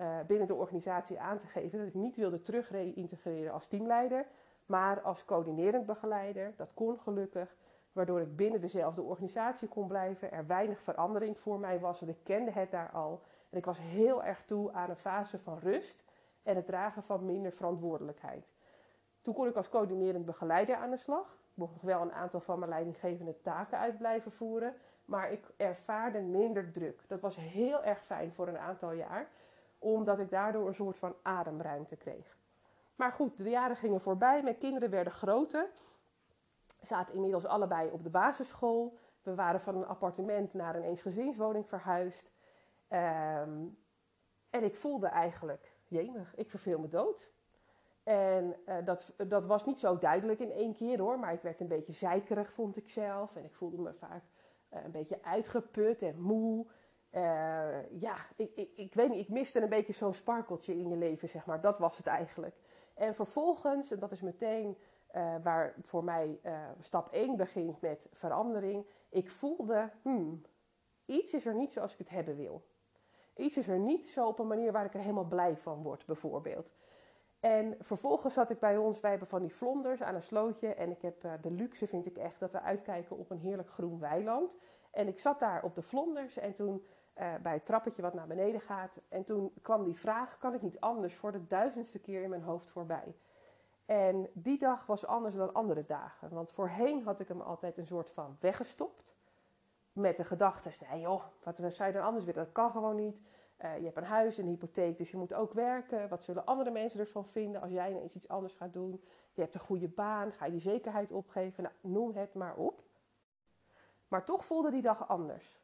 uh, 0.00 0.18
binnen 0.26 0.46
de 0.46 0.54
organisatie 0.54 1.20
aan 1.20 1.38
te 1.38 1.46
geven 1.46 1.78
dat 1.78 1.88
ik 1.88 1.94
niet 1.94 2.16
wilde 2.16 2.40
terug 2.40 2.70
reïntegreren 2.70 3.52
als 3.52 3.68
teamleider, 3.68 4.26
maar 4.66 5.00
als 5.00 5.24
coördinerend 5.24 5.86
begeleider. 5.86 6.52
Dat 6.56 6.70
kon 6.74 6.98
gelukkig, 6.98 7.56
waardoor 7.92 8.20
ik 8.20 8.36
binnen 8.36 8.60
dezelfde 8.60 9.02
organisatie 9.02 9.68
kon 9.68 9.86
blijven. 9.86 10.32
Er 10.32 10.46
weinig 10.46 10.80
verandering 10.80 11.38
voor 11.38 11.58
mij 11.58 11.80
was, 11.80 12.00
want 12.00 12.12
ik 12.12 12.18
kende 12.22 12.50
het 12.50 12.70
daar 12.70 12.90
al. 12.90 13.22
En 13.50 13.58
ik 13.58 13.64
was 13.64 13.78
heel 13.80 14.24
erg 14.24 14.44
toe 14.44 14.72
aan 14.72 14.90
een 14.90 14.96
fase 14.96 15.38
van 15.38 15.58
rust 15.58 16.04
en 16.42 16.56
het 16.56 16.66
dragen 16.66 17.02
van 17.02 17.24
minder 17.24 17.52
verantwoordelijkheid. 17.52 18.52
Toen 19.22 19.34
kon 19.34 19.46
ik 19.46 19.56
als 19.56 19.68
coördinerend 19.68 20.24
begeleider 20.24 20.76
aan 20.76 20.90
de 20.90 20.96
slag. 20.96 21.38
Ik 21.50 21.56
mocht 21.56 21.72
nog 21.72 21.82
wel 21.82 22.00
een 22.00 22.12
aantal 22.12 22.40
van 22.40 22.58
mijn 22.58 22.70
leidinggevende 22.70 23.40
taken 23.40 23.78
uit 23.78 23.98
blijven 23.98 24.32
voeren. 24.32 24.74
maar 25.04 25.32
ik 25.32 25.44
ervaarde 25.56 26.20
minder 26.20 26.72
druk. 26.72 27.02
Dat 27.08 27.20
was 27.20 27.36
heel 27.36 27.84
erg 27.84 28.04
fijn 28.04 28.32
voor 28.32 28.48
een 28.48 28.58
aantal 28.58 28.92
jaar, 28.92 29.28
omdat 29.80 30.18
ik 30.18 30.30
daardoor 30.30 30.66
een 30.66 30.74
soort 30.74 30.98
van 30.98 31.14
ademruimte 31.22 31.96
kreeg. 31.96 32.38
Maar 32.96 33.12
goed, 33.12 33.36
de 33.36 33.50
jaren 33.50 33.76
gingen 33.76 34.00
voorbij, 34.00 34.42
mijn 34.42 34.58
kinderen 34.58 34.90
werden 34.90 35.12
groter. 35.12 35.70
Zaten 36.82 37.14
inmiddels 37.14 37.46
allebei 37.46 37.90
op 37.90 38.02
de 38.02 38.10
basisschool. 38.10 38.98
We 39.22 39.34
waren 39.34 39.60
van 39.60 39.76
een 39.76 39.86
appartement 39.86 40.54
naar 40.54 40.76
een 40.76 40.82
eensgezinswoning 40.82 41.68
verhuisd. 41.68 42.30
Ehm, 42.88 43.66
en 44.50 44.64
ik 44.64 44.76
voelde 44.76 45.06
eigenlijk, 45.06 45.72
jemig, 45.86 46.36
ik 46.36 46.50
verveel 46.50 46.78
me 46.78 46.88
dood. 46.88 47.32
En 48.02 48.56
uh, 48.66 48.74
dat, 48.84 49.12
dat 49.28 49.46
was 49.46 49.66
niet 49.66 49.78
zo 49.78 49.98
duidelijk 49.98 50.40
in 50.40 50.52
één 50.52 50.74
keer 50.74 51.00
hoor, 51.00 51.18
maar 51.18 51.32
ik 51.32 51.42
werd 51.42 51.60
een 51.60 51.68
beetje 51.68 51.92
zeikerig, 51.92 52.52
vond 52.52 52.76
ik 52.76 52.88
zelf. 52.88 53.36
En 53.36 53.44
ik 53.44 53.54
voelde 53.54 53.78
me 53.78 53.92
vaak 53.94 54.22
uh, 54.72 54.84
een 54.84 54.90
beetje 54.90 55.22
uitgeput 55.22 56.02
en 56.02 56.20
moe. 56.20 56.66
Uh, 57.14 58.00
ja, 58.00 58.16
ik, 58.36 58.50
ik, 58.54 58.70
ik 58.76 58.94
weet 58.94 59.08
niet, 59.08 59.18
ik 59.18 59.28
miste 59.28 59.60
een 59.60 59.68
beetje 59.68 59.92
zo'n 59.92 60.14
sparkeltje 60.14 60.78
in 60.78 60.88
je 60.88 60.96
leven, 60.96 61.28
zeg 61.28 61.46
maar. 61.46 61.60
Dat 61.60 61.78
was 61.78 61.96
het 61.96 62.06
eigenlijk. 62.06 62.56
En 62.94 63.14
vervolgens, 63.14 63.90
en 63.90 63.98
dat 63.98 64.12
is 64.12 64.20
meteen 64.20 64.76
waar 65.42 65.74
voor 65.82 66.04
mij 66.04 66.40
stap 66.80 67.12
1 67.12 67.36
begint 67.36 67.80
met 67.80 68.06
verandering. 68.12 68.86
Ik 69.08 69.30
voelde, 69.30 69.90
hmm, 70.02 70.42
iets 71.06 71.34
is 71.34 71.46
er 71.46 71.54
niet 71.54 71.72
zoals 71.72 71.92
ik 71.92 71.98
het 71.98 72.08
hebben 72.08 72.36
wil. 72.36 72.62
Iets 73.36 73.56
is 73.56 73.68
er 73.68 73.78
niet 73.78 74.06
zo 74.06 74.26
op 74.26 74.38
een 74.38 74.46
manier 74.46 74.72
waar 74.72 74.84
ik 74.84 74.94
er 74.94 75.00
helemaal 75.00 75.24
blij 75.24 75.56
van 75.56 75.82
word, 75.82 76.06
bijvoorbeeld. 76.06 76.70
En 77.40 77.76
vervolgens 77.78 78.34
zat 78.34 78.50
ik 78.50 78.58
bij 78.58 78.76
ons, 78.76 79.00
wij 79.00 79.10
hebben 79.10 79.28
van 79.28 79.40
die 79.40 79.54
vlonders 79.54 80.02
aan 80.02 80.14
een 80.14 80.22
slootje. 80.22 80.74
En 80.74 80.90
ik 80.90 81.02
heb 81.02 81.20
de 81.42 81.50
luxe, 81.50 81.86
vind 81.86 82.06
ik 82.06 82.16
echt, 82.16 82.40
dat 82.40 82.52
we 82.52 82.60
uitkijken 82.60 83.16
op 83.16 83.30
een 83.30 83.38
heerlijk 83.38 83.70
groen 83.70 83.98
weiland. 83.98 84.56
En 84.90 85.08
ik 85.08 85.18
zat 85.18 85.38
daar 85.38 85.62
op 85.62 85.74
de 85.74 85.82
vlonders 85.82 86.36
en 86.36 86.54
toen 86.54 86.86
uh, 87.20 87.34
bij 87.42 87.52
het 87.52 87.64
trappetje 87.64 88.02
wat 88.02 88.14
naar 88.14 88.26
beneden 88.26 88.60
gaat. 88.60 89.00
En 89.08 89.24
toen 89.24 89.52
kwam 89.62 89.84
die 89.84 89.96
vraag, 89.96 90.38
kan 90.38 90.54
ik 90.54 90.62
niet 90.62 90.80
anders, 90.80 91.14
voor 91.14 91.32
de 91.32 91.46
duizendste 91.46 91.98
keer 91.98 92.22
in 92.22 92.30
mijn 92.30 92.42
hoofd 92.42 92.70
voorbij. 92.70 93.16
En 93.86 94.28
die 94.32 94.58
dag 94.58 94.86
was 94.86 95.06
anders 95.06 95.34
dan 95.34 95.54
andere 95.54 95.84
dagen. 95.86 96.34
Want 96.34 96.52
voorheen 96.52 97.02
had 97.02 97.20
ik 97.20 97.28
hem 97.28 97.40
altijd 97.40 97.78
een 97.78 97.86
soort 97.86 98.10
van 98.10 98.36
weggestopt. 98.40 99.16
Met 99.92 100.16
de 100.16 100.24
gedachte, 100.24 100.70
nee 100.90 101.00
joh, 101.00 101.22
wat 101.42 101.56
zou 101.56 101.88
je 101.88 101.92
dan 101.92 102.04
anders 102.04 102.24
willen? 102.24 102.44
Dat 102.44 102.52
kan 102.52 102.70
gewoon 102.70 102.96
niet. 102.96 103.20
Uh, 103.64 103.78
je 103.78 103.84
hebt 103.84 103.96
een 103.96 104.04
huis, 104.04 104.38
een 104.38 104.46
hypotheek, 104.46 104.98
dus 104.98 105.10
je 105.10 105.16
moet 105.16 105.34
ook 105.34 105.52
werken. 105.52 106.08
Wat 106.08 106.22
zullen 106.22 106.46
andere 106.46 106.70
mensen 106.70 107.00
ervan 107.00 107.24
vinden 107.24 107.60
als 107.60 107.70
jij 107.70 107.90
ineens 107.90 108.14
iets 108.14 108.28
anders 108.28 108.54
gaat 108.54 108.72
doen? 108.72 109.04
Je 109.32 109.40
hebt 109.40 109.54
een 109.54 109.60
goede 109.60 109.88
baan, 109.88 110.32
ga 110.32 110.44
je 110.44 110.50
die 110.50 110.60
zekerheid 110.60 111.12
opgeven? 111.12 111.62
Nou, 111.62 111.74
noem 111.80 112.14
het 112.14 112.34
maar 112.34 112.54
op. 112.54 112.82
Maar 114.08 114.24
toch 114.24 114.44
voelde 114.44 114.70
die 114.70 114.82
dag 114.82 115.08
anders. 115.08 115.59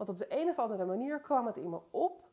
Want 0.00 0.12
op 0.12 0.18
de 0.18 0.40
een 0.40 0.48
of 0.48 0.58
andere 0.58 0.84
manier 0.84 1.20
kwam 1.20 1.46
het 1.46 1.56
in 1.56 1.70
me 1.70 1.80
op 1.90 2.28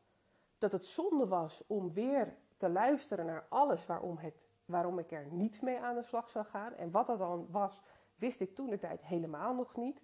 dat 0.57 0.71
het 0.71 0.85
zonde 0.85 1.27
was 1.27 1.63
om 1.65 1.93
weer 1.93 2.37
te 2.57 2.69
luisteren 2.69 3.25
naar 3.25 3.45
alles 3.49 3.85
waarom, 3.85 4.17
het, 4.17 4.47
waarom 4.65 4.99
ik 4.99 5.11
er 5.11 5.27
niet 5.31 5.61
mee 5.61 5.79
aan 5.79 5.95
de 5.95 6.03
slag 6.03 6.29
zou 6.29 6.45
gaan. 6.45 6.73
En 6.73 6.91
wat 6.91 7.07
dat 7.07 7.19
dan 7.19 7.47
was, 7.51 7.81
wist 8.15 8.39
ik 8.39 8.55
toen 8.55 8.69
de 8.69 8.77
tijd 8.77 9.01
helemaal 9.01 9.53
nog 9.53 9.75
niet. 9.75 10.01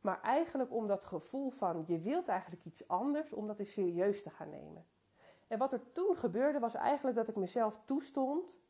Maar 0.00 0.20
eigenlijk 0.22 0.72
om 0.72 0.86
dat 0.86 1.04
gevoel 1.04 1.50
van 1.50 1.84
je 1.86 1.98
wilt 1.98 2.28
eigenlijk 2.28 2.64
iets 2.64 2.88
anders, 2.88 3.32
om 3.32 3.46
dat 3.46 3.58
eens 3.58 3.72
serieus 3.72 4.22
te 4.22 4.30
gaan 4.30 4.50
nemen. 4.50 4.86
En 5.46 5.58
wat 5.58 5.72
er 5.72 5.92
toen 5.92 6.16
gebeurde 6.16 6.58
was 6.58 6.74
eigenlijk 6.74 7.16
dat 7.16 7.28
ik 7.28 7.36
mezelf 7.36 7.80
toestond 7.84 8.60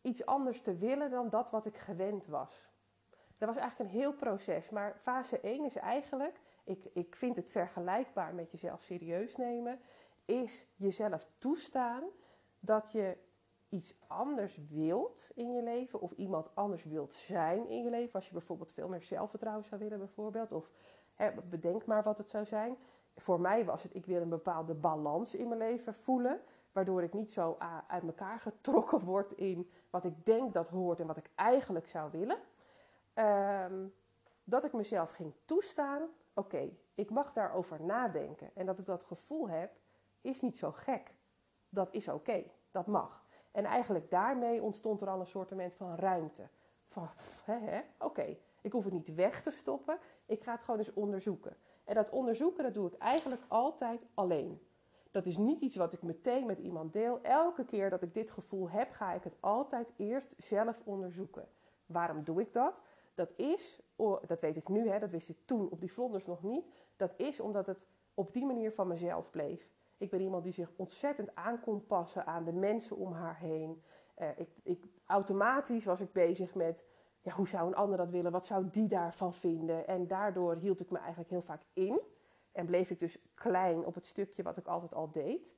iets 0.00 0.26
anders 0.26 0.62
te 0.62 0.76
willen 0.76 1.10
dan 1.10 1.28
dat 1.28 1.50
wat 1.50 1.66
ik 1.66 1.76
gewend 1.76 2.26
was. 2.26 2.69
Dat 3.40 3.48
was 3.48 3.58
eigenlijk 3.58 3.90
een 3.90 3.98
heel 4.00 4.12
proces. 4.12 4.70
Maar 4.70 4.96
fase 5.02 5.40
1 5.40 5.64
is 5.64 5.76
eigenlijk, 5.76 6.40
ik, 6.64 6.84
ik 6.92 7.16
vind 7.16 7.36
het 7.36 7.50
vergelijkbaar 7.50 8.34
met 8.34 8.50
jezelf 8.50 8.82
serieus 8.82 9.36
nemen, 9.36 9.80
is 10.24 10.66
jezelf 10.76 11.26
toestaan 11.38 12.02
dat 12.58 12.92
je 12.92 13.16
iets 13.68 13.94
anders 14.06 14.58
wilt 14.68 15.30
in 15.34 15.52
je 15.52 15.62
leven 15.62 16.00
of 16.00 16.12
iemand 16.12 16.54
anders 16.54 16.84
wilt 16.84 17.12
zijn 17.12 17.68
in 17.68 17.82
je 17.82 17.90
leven. 17.90 18.14
Als 18.14 18.26
je 18.26 18.32
bijvoorbeeld 18.32 18.72
veel 18.72 18.88
meer 18.88 19.02
zelfvertrouwen 19.02 19.64
zou 19.64 19.80
willen 19.80 19.98
bijvoorbeeld. 19.98 20.52
Of 20.52 20.70
hè, 21.14 21.30
bedenk 21.50 21.86
maar 21.86 22.02
wat 22.02 22.18
het 22.18 22.30
zou 22.30 22.44
zijn. 22.44 22.76
Voor 23.16 23.40
mij 23.40 23.64
was 23.64 23.82
het, 23.82 23.94
ik 23.94 24.06
wil 24.06 24.20
een 24.20 24.28
bepaalde 24.28 24.74
balans 24.74 25.34
in 25.34 25.48
mijn 25.48 25.60
leven 25.60 25.94
voelen. 25.94 26.40
Waardoor 26.72 27.02
ik 27.02 27.12
niet 27.12 27.32
zo 27.32 27.56
uit 27.86 28.02
elkaar 28.02 28.40
getrokken 28.40 29.00
word 29.00 29.32
in 29.32 29.70
wat 29.90 30.04
ik 30.04 30.24
denk 30.24 30.52
dat 30.52 30.68
hoort 30.68 31.00
en 31.00 31.06
wat 31.06 31.16
ik 31.16 31.30
eigenlijk 31.34 31.86
zou 31.86 32.10
willen. 32.10 32.38
Um, 33.14 33.94
dat 34.44 34.64
ik 34.64 34.72
mezelf 34.72 35.10
ging 35.10 35.34
toestaan. 35.44 36.08
Oké, 36.34 36.70
ik 36.94 37.10
mag 37.10 37.32
daarover 37.32 37.82
nadenken. 37.82 38.50
En 38.54 38.66
dat 38.66 38.78
ik 38.78 38.86
dat 38.86 39.02
gevoel 39.02 39.48
heb, 39.48 39.70
is 40.20 40.40
niet 40.40 40.58
zo 40.58 40.72
gek. 40.72 41.14
Dat 41.68 41.94
is 41.94 42.08
oké, 42.08 42.44
dat 42.70 42.86
mag. 42.86 43.26
En 43.52 43.64
eigenlijk 43.64 44.10
daarmee 44.10 44.62
ontstond 44.62 45.00
er 45.00 45.08
al 45.08 45.20
een 45.20 45.26
soort 45.26 45.52
van 45.76 45.94
ruimte. 45.94 46.48
Van, 46.88 47.08
oké, 47.98 48.36
ik 48.60 48.72
hoef 48.72 48.84
het 48.84 48.92
niet 48.92 49.14
weg 49.14 49.42
te 49.42 49.50
stoppen. 49.50 49.98
Ik 50.26 50.42
ga 50.42 50.52
het 50.52 50.62
gewoon 50.62 50.80
eens 50.80 50.92
onderzoeken. 50.92 51.56
En 51.84 51.94
dat 51.94 52.10
onderzoeken, 52.10 52.64
dat 52.64 52.74
doe 52.74 52.86
ik 52.86 52.98
eigenlijk 52.98 53.42
altijd 53.48 54.06
alleen. 54.14 54.68
Dat 55.10 55.26
is 55.26 55.36
niet 55.36 55.60
iets 55.60 55.76
wat 55.76 55.92
ik 55.92 56.02
meteen 56.02 56.46
met 56.46 56.58
iemand 56.58 56.92
deel. 56.92 57.20
Elke 57.22 57.64
keer 57.64 57.90
dat 57.90 58.02
ik 58.02 58.14
dit 58.14 58.30
gevoel 58.30 58.70
heb, 58.70 58.90
ga 58.90 59.12
ik 59.12 59.24
het 59.24 59.36
altijd 59.40 59.92
eerst 59.96 60.34
zelf 60.36 60.80
onderzoeken. 60.84 61.48
Waarom 61.86 62.24
doe 62.24 62.40
ik 62.40 62.52
dat? 62.52 62.82
Dat 63.20 63.32
is, 63.36 63.80
dat 64.26 64.40
weet 64.40 64.56
ik 64.56 64.68
nu, 64.68 64.88
hè, 64.88 64.98
dat 64.98 65.10
wist 65.10 65.28
ik 65.28 65.38
toen 65.44 65.70
op 65.70 65.80
die 65.80 65.92
vlonders 65.92 66.26
nog 66.26 66.42
niet. 66.42 66.64
Dat 66.96 67.14
is 67.16 67.40
omdat 67.40 67.66
het 67.66 67.86
op 68.14 68.32
die 68.32 68.46
manier 68.46 68.72
van 68.72 68.88
mezelf 68.88 69.30
bleef. 69.30 69.68
Ik 69.98 70.10
ben 70.10 70.20
iemand 70.20 70.44
die 70.44 70.52
zich 70.52 70.70
ontzettend 70.76 71.34
aan 71.34 71.60
kon 71.60 71.86
passen 71.86 72.26
aan 72.26 72.44
de 72.44 72.52
mensen 72.52 72.96
om 72.96 73.12
haar 73.12 73.38
heen. 73.38 73.82
Uh, 74.18 74.28
ik, 74.36 74.48
ik, 74.62 74.84
automatisch 75.06 75.84
was 75.84 76.00
ik 76.00 76.12
bezig 76.12 76.54
met 76.54 76.84
ja, 77.20 77.32
hoe 77.32 77.48
zou 77.48 77.66
een 77.66 77.74
ander 77.74 77.96
dat 77.96 78.10
willen? 78.10 78.32
Wat 78.32 78.46
zou 78.46 78.70
die 78.70 78.88
daarvan 78.88 79.34
vinden? 79.34 79.86
En 79.86 80.06
daardoor 80.06 80.56
hield 80.56 80.80
ik 80.80 80.90
me 80.90 80.98
eigenlijk 80.98 81.30
heel 81.30 81.42
vaak 81.42 81.62
in. 81.72 82.00
En 82.52 82.66
bleef 82.66 82.90
ik 82.90 83.00
dus 83.00 83.18
klein 83.34 83.84
op 83.84 83.94
het 83.94 84.06
stukje 84.06 84.42
wat 84.42 84.56
ik 84.56 84.66
altijd 84.66 84.94
al 84.94 85.10
deed. 85.10 85.52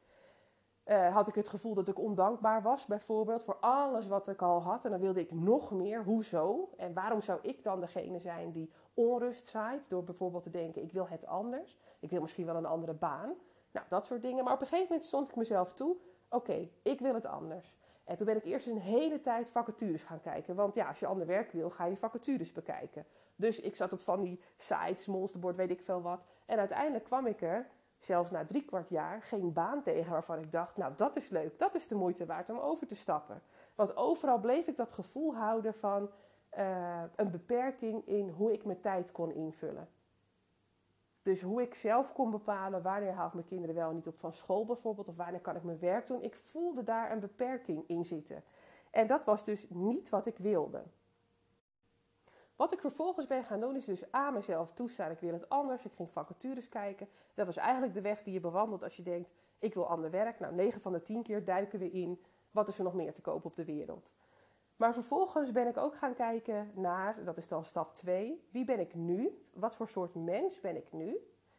Uh, 0.87 1.15
had 1.15 1.29
ik 1.29 1.35
het 1.35 1.49
gevoel 1.49 1.75
dat 1.75 1.89
ik 1.89 1.99
ondankbaar 1.99 2.62
was, 2.62 2.87
bijvoorbeeld, 2.87 3.45
voor 3.45 3.57
alles 3.61 4.07
wat 4.07 4.29
ik 4.29 4.43
al 4.43 4.62
had. 4.62 4.85
En 4.85 4.91
dan 4.91 5.01
wilde 5.01 5.21
ik 5.21 5.33
nog 5.33 5.71
meer. 5.71 6.05
Hoezo? 6.05 6.71
En 6.77 6.95
waarom 6.95 7.21
zou 7.21 7.39
ik 7.43 7.62
dan 7.62 7.81
degene 7.81 8.19
zijn 8.19 8.53
die 8.53 8.73
onrust 8.95 9.47
zaait? 9.49 9.89
Door 9.89 10.05
bijvoorbeeld 10.05 10.43
te 10.43 10.51
denken: 10.51 10.83
ik 10.83 10.93
wil 10.93 11.09
het 11.09 11.27
anders. 11.27 11.79
Ik 12.01 12.11
wil 12.11 12.21
misschien 12.21 12.47
wel 12.47 12.57
een 12.57 12.67
andere 12.67 12.95
baan. 12.95 13.33
Nou, 13.71 13.87
dat 13.89 14.07
soort 14.07 14.23
dingen. 14.23 14.45
Maar 14.45 14.53
op 14.53 14.61
een 14.61 14.67
gegeven 14.67 14.89
moment 14.89 15.07
stond 15.07 15.29
ik 15.29 15.37
mezelf 15.37 15.73
toe: 15.73 15.97
oké, 16.29 16.69
ik 16.83 17.01
wil 17.01 17.15
het 17.15 17.27
anders. 17.27 17.77
En 18.05 18.17
toen 18.17 18.27
ben 18.27 18.37
ik 18.37 18.45
eerst 18.45 18.67
een 18.67 18.79
hele 18.79 19.21
tijd 19.21 19.51
vacatures 19.51 20.03
gaan 20.03 20.21
kijken. 20.21 20.55
Want 20.55 20.75
ja, 20.75 20.89
als 20.89 20.99
je 20.99 21.07
ander 21.07 21.27
werk 21.27 21.53
wil, 21.53 21.71
ga 21.71 21.85
je 21.85 21.97
vacatures 21.97 22.53
bekijken. 22.53 23.07
Dus 23.37 23.61
ik 23.61 23.77
zat 23.77 23.93
op 23.93 24.01
van 24.01 24.21
die 24.21 24.41
sites, 24.59 25.07
Monsterboard, 25.07 25.57
weet 25.57 25.71
ik 25.71 25.81
veel 25.81 26.03
wat. 26.03 26.25
En 26.47 26.59
uiteindelijk 26.59 27.05
kwam 27.05 27.27
ik 27.27 27.43
er, 27.43 27.69
zelfs 28.04 28.30
na 28.30 28.44
drie 28.44 28.64
kwart 28.64 28.88
jaar, 28.88 29.23
geen 29.23 29.52
baan 29.52 29.82
tegen 29.82 30.12
waarvan 30.12 30.38
ik 30.38 30.52
dacht: 30.52 30.76
nou, 30.76 30.92
dat 30.97 31.16
is 31.16 31.28
leuk, 31.28 31.59
dat 31.59 31.75
is 31.75 31.88
de 31.88 31.94
moeite 31.94 32.26
waard 32.26 32.50
om 32.50 32.59
over 32.59 32.87
te 32.87 32.97
stappen. 32.97 33.42
Want 33.75 33.97
overal 33.97 34.38
bleef 34.38 34.66
ik 34.66 34.76
dat 34.76 34.92
gevoel 34.92 35.35
houden 35.35 35.75
van 35.75 36.11
uh, 36.59 37.02
een 37.16 37.30
beperking 37.30 38.06
in 38.06 38.28
hoe 38.28 38.52
ik 38.52 38.64
mijn 38.64 38.80
tijd 38.80 39.12
kon 39.12 39.32
invullen. 39.32 39.88
Dus 41.23 41.42
hoe 41.42 41.62
ik 41.62 41.75
zelf 41.75 42.12
kon 42.12 42.30
bepalen 42.30 42.82
wanneer 42.82 43.12
haal 43.12 43.26
ik 43.26 43.35
mijn 43.35 43.47
kinderen 43.47 43.75
wel 43.75 43.92
niet 43.92 44.06
op 44.06 44.18
van 44.18 44.32
school 44.32 44.64
bijvoorbeeld, 44.64 45.09
of 45.09 45.16
wanneer 45.16 45.40
kan 45.40 45.56
ik 45.56 45.62
mijn 45.62 45.78
werk 45.78 46.06
doen. 46.06 46.23
Ik 46.23 46.35
voelde 46.35 46.82
daar 46.82 47.12
een 47.12 47.21
beperking 47.21 47.85
in 47.87 48.04
zitten. 48.04 48.42
En 48.90 49.06
dat 49.06 49.25
was 49.25 49.44
dus 49.44 49.66
niet 49.68 50.09
wat 50.09 50.26
ik 50.26 50.38
wilde. 50.38 50.82
Wat 52.62 52.73
ik 52.73 52.81
vervolgens 52.81 53.26
ben 53.26 53.45
gaan 53.45 53.61
doen 53.61 53.76
is 53.76 53.85
dus 53.85 54.11
aan 54.11 54.35
mezelf 54.35 54.73
toestaan. 54.73 55.11
Ik 55.11 55.21
wil 55.21 55.33
het 55.33 55.49
anders. 55.49 55.85
Ik 55.85 55.92
ging 55.92 56.11
vacatures 56.11 56.69
kijken. 56.69 57.09
Dat 57.35 57.47
was 57.47 57.57
eigenlijk 57.57 57.95
de 57.95 58.00
weg 58.00 58.23
die 58.23 58.33
je 58.33 58.40
bewandelt 58.40 58.83
als 58.83 58.97
je 58.97 59.02
denkt, 59.02 59.31
ik 59.59 59.75
wil 59.75 59.88
ander 59.88 60.11
werk. 60.11 60.40
Nou, 60.40 60.54
9 60.54 60.81
van 60.81 60.92
de 60.92 61.02
10 61.02 61.23
keer 61.23 61.45
duiken 61.45 61.78
we 61.78 61.90
in, 61.90 62.23
wat 62.50 62.69
is 62.69 62.78
er 62.78 62.85
nog 62.85 62.95
meer 62.95 63.14
te 63.14 63.21
kopen 63.21 63.50
op 63.50 63.57
de 63.57 63.64
wereld. 63.64 64.11
Maar 64.76 64.92
vervolgens 64.92 65.52
ben 65.52 65.66
ik 65.66 65.76
ook 65.76 65.97
gaan 65.97 66.14
kijken 66.14 66.71
naar, 66.75 67.25
dat 67.25 67.37
is 67.37 67.49
dan 67.49 67.64
stap 67.64 67.95
2, 67.95 68.49
wie 68.50 68.64
ben 68.64 68.81
ik 68.81 68.95
nu? 68.95 69.47
Wat 69.52 69.76
voor 69.76 69.88
soort 69.88 70.14
mens 70.14 70.61
ben 70.61 70.76
ik 70.76 70.92
nu? 70.92 71.16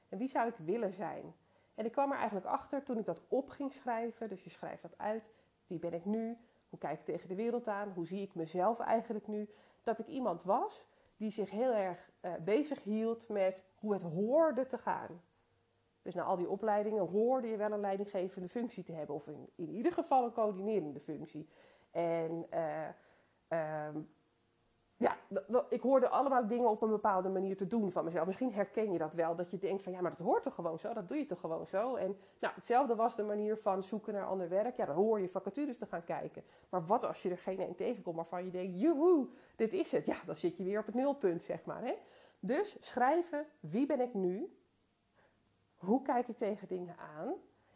En 0.10 0.18
wie 0.18 0.30
zou 0.30 0.48
ik 0.48 0.58
willen 0.58 0.94
zijn? 0.94 1.36
En 1.76 1.86
ik 1.86 1.92
kwam 1.92 2.12
er 2.12 2.18
eigenlijk 2.18 2.46
achter 2.48 2.84
toen 2.84 2.98
ik 2.98 3.06
dat 3.06 3.22
op 3.28 3.50
ging 3.50 3.74
schrijven, 3.74 4.30
dus 4.30 4.44
je 4.44 4.50
schrijft 4.50 4.82
dat 4.82 4.98
uit, 4.98 5.30
wie 5.68 5.80
ben 5.80 5.94
ik 5.94 6.06
nu? 6.06 6.38
Hoe 6.70 6.80
kijk 6.80 7.00
ik 7.00 7.06
tegen 7.06 7.28
de 7.28 7.36
wereld 7.36 7.68
aan? 7.68 7.92
Hoe 7.96 8.08
zie 8.08 8.22
ik 8.22 8.36
mezelf 8.36 8.80
eigenlijk 8.80 9.28
nu? 9.28 9.50
Dat 9.84 10.00
ik 10.00 10.08
iemand 10.08 10.44
was 10.44 10.86
die 11.24 11.32
zich 11.32 11.50
heel 11.50 11.74
erg 11.74 12.12
uh, 12.22 12.34
bezig 12.44 12.84
hield 12.84 13.30
met 13.30 13.64
hoe 13.76 13.94
het 13.94 14.02
hoorde 14.02 14.66
te 14.66 14.78
gaan. 14.78 15.22
Dus 16.02 16.14
na 16.14 16.24
al 16.24 16.36
die 16.36 16.50
opleidingen 16.50 17.08
hoorde 17.08 17.48
je 17.48 17.58
wel 17.58 17.72
een 17.72 17.80
leidinggevende 17.80 18.50
functie 18.50 18.84
te 18.84 18.92
hebben, 18.92 19.16
of 19.16 19.28
in, 19.28 19.50
in 19.56 19.70
ieder 19.70 19.92
geval 19.92 20.26
een 20.26 20.34
coördinerende 20.34 21.00
functie. 21.00 21.50
En 21.92 22.46
uh, 22.54 22.88
Um, 23.54 24.10
ja, 25.04 25.18
ik 25.70 25.82
hoorde 25.82 26.10
allemaal 26.10 26.48
dingen 26.48 26.70
op 26.70 26.82
een 26.82 26.90
bepaalde 26.90 27.30
manier 27.30 27.58
te 27.58 27.68
doen 27.68 27.92
van 27.92 28.06
mezelf. 28.06 28.26
Misschien 28.26 28.54
herken 28.54 28.92
je 28.92 28.98
dat 28.98 29.14
wel, 29.14 29.36
dat 29.36 29.52
je 29.52 29.58
denkt 29.58 29.84
van 29.84 29.92
ja, 29.92 30.02
maar 30.02 30.16
dat 30.18 30.26
hoort 30.26 30.44
toch 30.44 30.56
gewoon 30.56 30.80
zo, 30.80 30.94
dat 30.94 31.08
doe 31.08 31.18
je 31.18 31.26
toch 31.26 31.40
gewoon 31.40 31.68
zo. 31.68 31.96
En 31.96 32.18
nou, 32.40 32.54
hetzelfde 32.56 32.96
was 32.96 33.16
de 33.16 33.24
manier 33.24 33.58
van 33.58 33.84
zoeken 33.84 34.14
naar 34.14 34.26
ander 34.26 34.50
werk. 34.50 34.76
Ja, 34.76 34.86
dan 34.86 34.96
hoor 34.96 35.20
je 35.20 35.30
vacatures 35.30 35.78
te 35.78 35.86
gaan 35.86 36.04
kijken. 36.04 36.44
Maar 36.70 36.86
wat 36.86 37.06
als 37.06 37.22
je 37.22 37.30
er 37.30 37.38
geen 37.38 37.60
een 37.60 37.76
tegenkomt 37.76 38.16
waarvan 38.16 38.46
je 38.46 38.52
denkt, 38.52 38.80
joehoe, 38.80 39.28
dit 39.56 39.74
is 39.74 39.92
het. 39.92 40.06
Ja, 40.06 40.16
dan 40.26 40.36
zit 40.36 40.58
je 40.58 40.64
weer 40.64 40.80
op 40.80 40.86
het 40.86 40.96
nulpunt, 40.96 41.42
zeg 41.42 41.66
maar. 41.66 41.84
Hè? 41.84 41.94
Dus 42.40 42.78
schrijven, 42.80 43.46
wie 43.60 43.86
ben 43.86 44.02
ik 44.02 44.14
nu? 44.14 44.58
Hoe 45.76 46.02
kijk 46.02 46.28
ik 46.28 46.38
tegen 46.38 46.68
dingen 46.68 46.96
aan? 46.98 47.34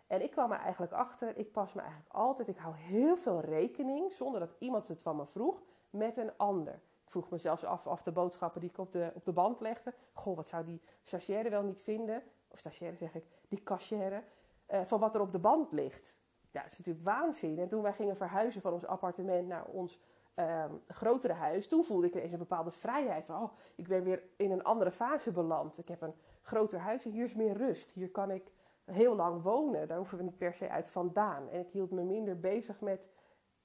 En 0.08 0.22
ik 0.22 0.32
kwam 0.32 0.52
er 0.52 0.60
eigenlijk 0.60 0.92
achter, 0.92 1.38
ik 1.38 1.52
pas 1.52 1.74
me 1.74 1.82
eigenlijk 1.82 2.14
altijd, 2.14 2.48
ik 2.48 2.58
hou 2.58 2.76
heel 2.76 3.18
veel 3.18 3.40
rekening, 3.40 4.12
zonder 4.12 4.40
dat 4.40 4.56
iemand 4.60 4.88
het 4.88 5.02
van 5.02 5.16
me 5.16 5.26
vroeg, 5.26 5.62
met 5.90 6.18
een 6.18 6.32
ander. 6.38 6.82
Ik 7.08 7.14
vroeg 7.14 7.30
me 7.30 7.38
zelfs 7.38 7.64
af, 7.64 7.88
af 7.88 8.04
de 8.04 8.12
boodschappen 8.12 8.62
die 8.62 8.70
ik 8.70 8.78
op 8.78 8.92
de, 8.92 9.12
op 9.14 9.26
de 9.26 9.32
band 9.32 9.60
legde. 9.60 9.94
Goh, 10.14 10.36
wat 10.36 10.48
zou 10.48 10.66
die 10.66 10.82
stagiaire 11.04 11.50
wel 11.50 11.64
niet 11.64 11.82
vinden? 11.82 12.24
Of 12.48 12.60
stagiaire 12.60 12.98
zeg 12.98 13.16
ik, 13.16 13.26
die 13.48 13.64
cashier, 13.64 14.24
uh, 14.72 14.82
van 14.86 15.00
wat 15.00 15.16
er 15.16 15.22
op 15.22 15.32
de 15.32 15.40
band 15.40 15.72
ligt. 15.72 16.14
Ja, 16.52 16.62
dat 16.62 16.72
is 16.72 16.78
natuurlijk 16.78 17.06
waanzin. 17.06 17.60
En 17.60 17.68
toen 17.68 17.82
wij 17.82 17.94
gingen 17.94 18.18
verhuizen 18.18 18.62
van 18.62 18.74
ons 18.74 18.86
appartement 18.86 19.48
naar 19.48 19.66
ons 19.66 20.00
ehm, 20.34 20.72
grotere 20.88 21.34
huis, 21.34 21.68
toen 21.68 21.84
voelde 21.84 22.08
ik 22.08 22.16
ineens 22.16 22.32
een 22.32 22.38
bepaalde 22.38 22.72
vrijheid. 22.72 23.26
Van, 23.26 23.42
oh, 23.42 23.52
ik 23.76 23.88
ben 23.88 24.04
weer 24.04 24.24
in 24.36 24.52
een 24.52 24.64
andere 24.64 24.92
fase 24.92 25.32
beland. 25.32 25.78
Ik 25.78 25.88
heb 25.88 26.02
een 26.02 26.16
groter 26.42 26.80
huis 26.80 27.06
en 27.06 27.12
hier 27.12 27.26
is 27.26 27.36
meer 27.36 27.58
rust. 27.58 27.92
Hier 27.92 28.12
kan 28.12 28.32
ik 28.32 28.52
heel 28.86 29.16
lang 29.16 29.42
wonen. 29.42 29.88
Daar 29.88 29.98
hoeven 29.98 30.18
we 30.18 30.24
niet 30.24 30.38
per 30.38 30.54
se 30.54 30.70
uit 30.70 30.90
vandaan. 30.90 31.50
En 31.50 31.60
ik 31.60 31.70
hield 31.70 31.92
me 31.92 32.04
minder 32.04 32.40
bezig 32.40 32.82
met. 32.82 33.08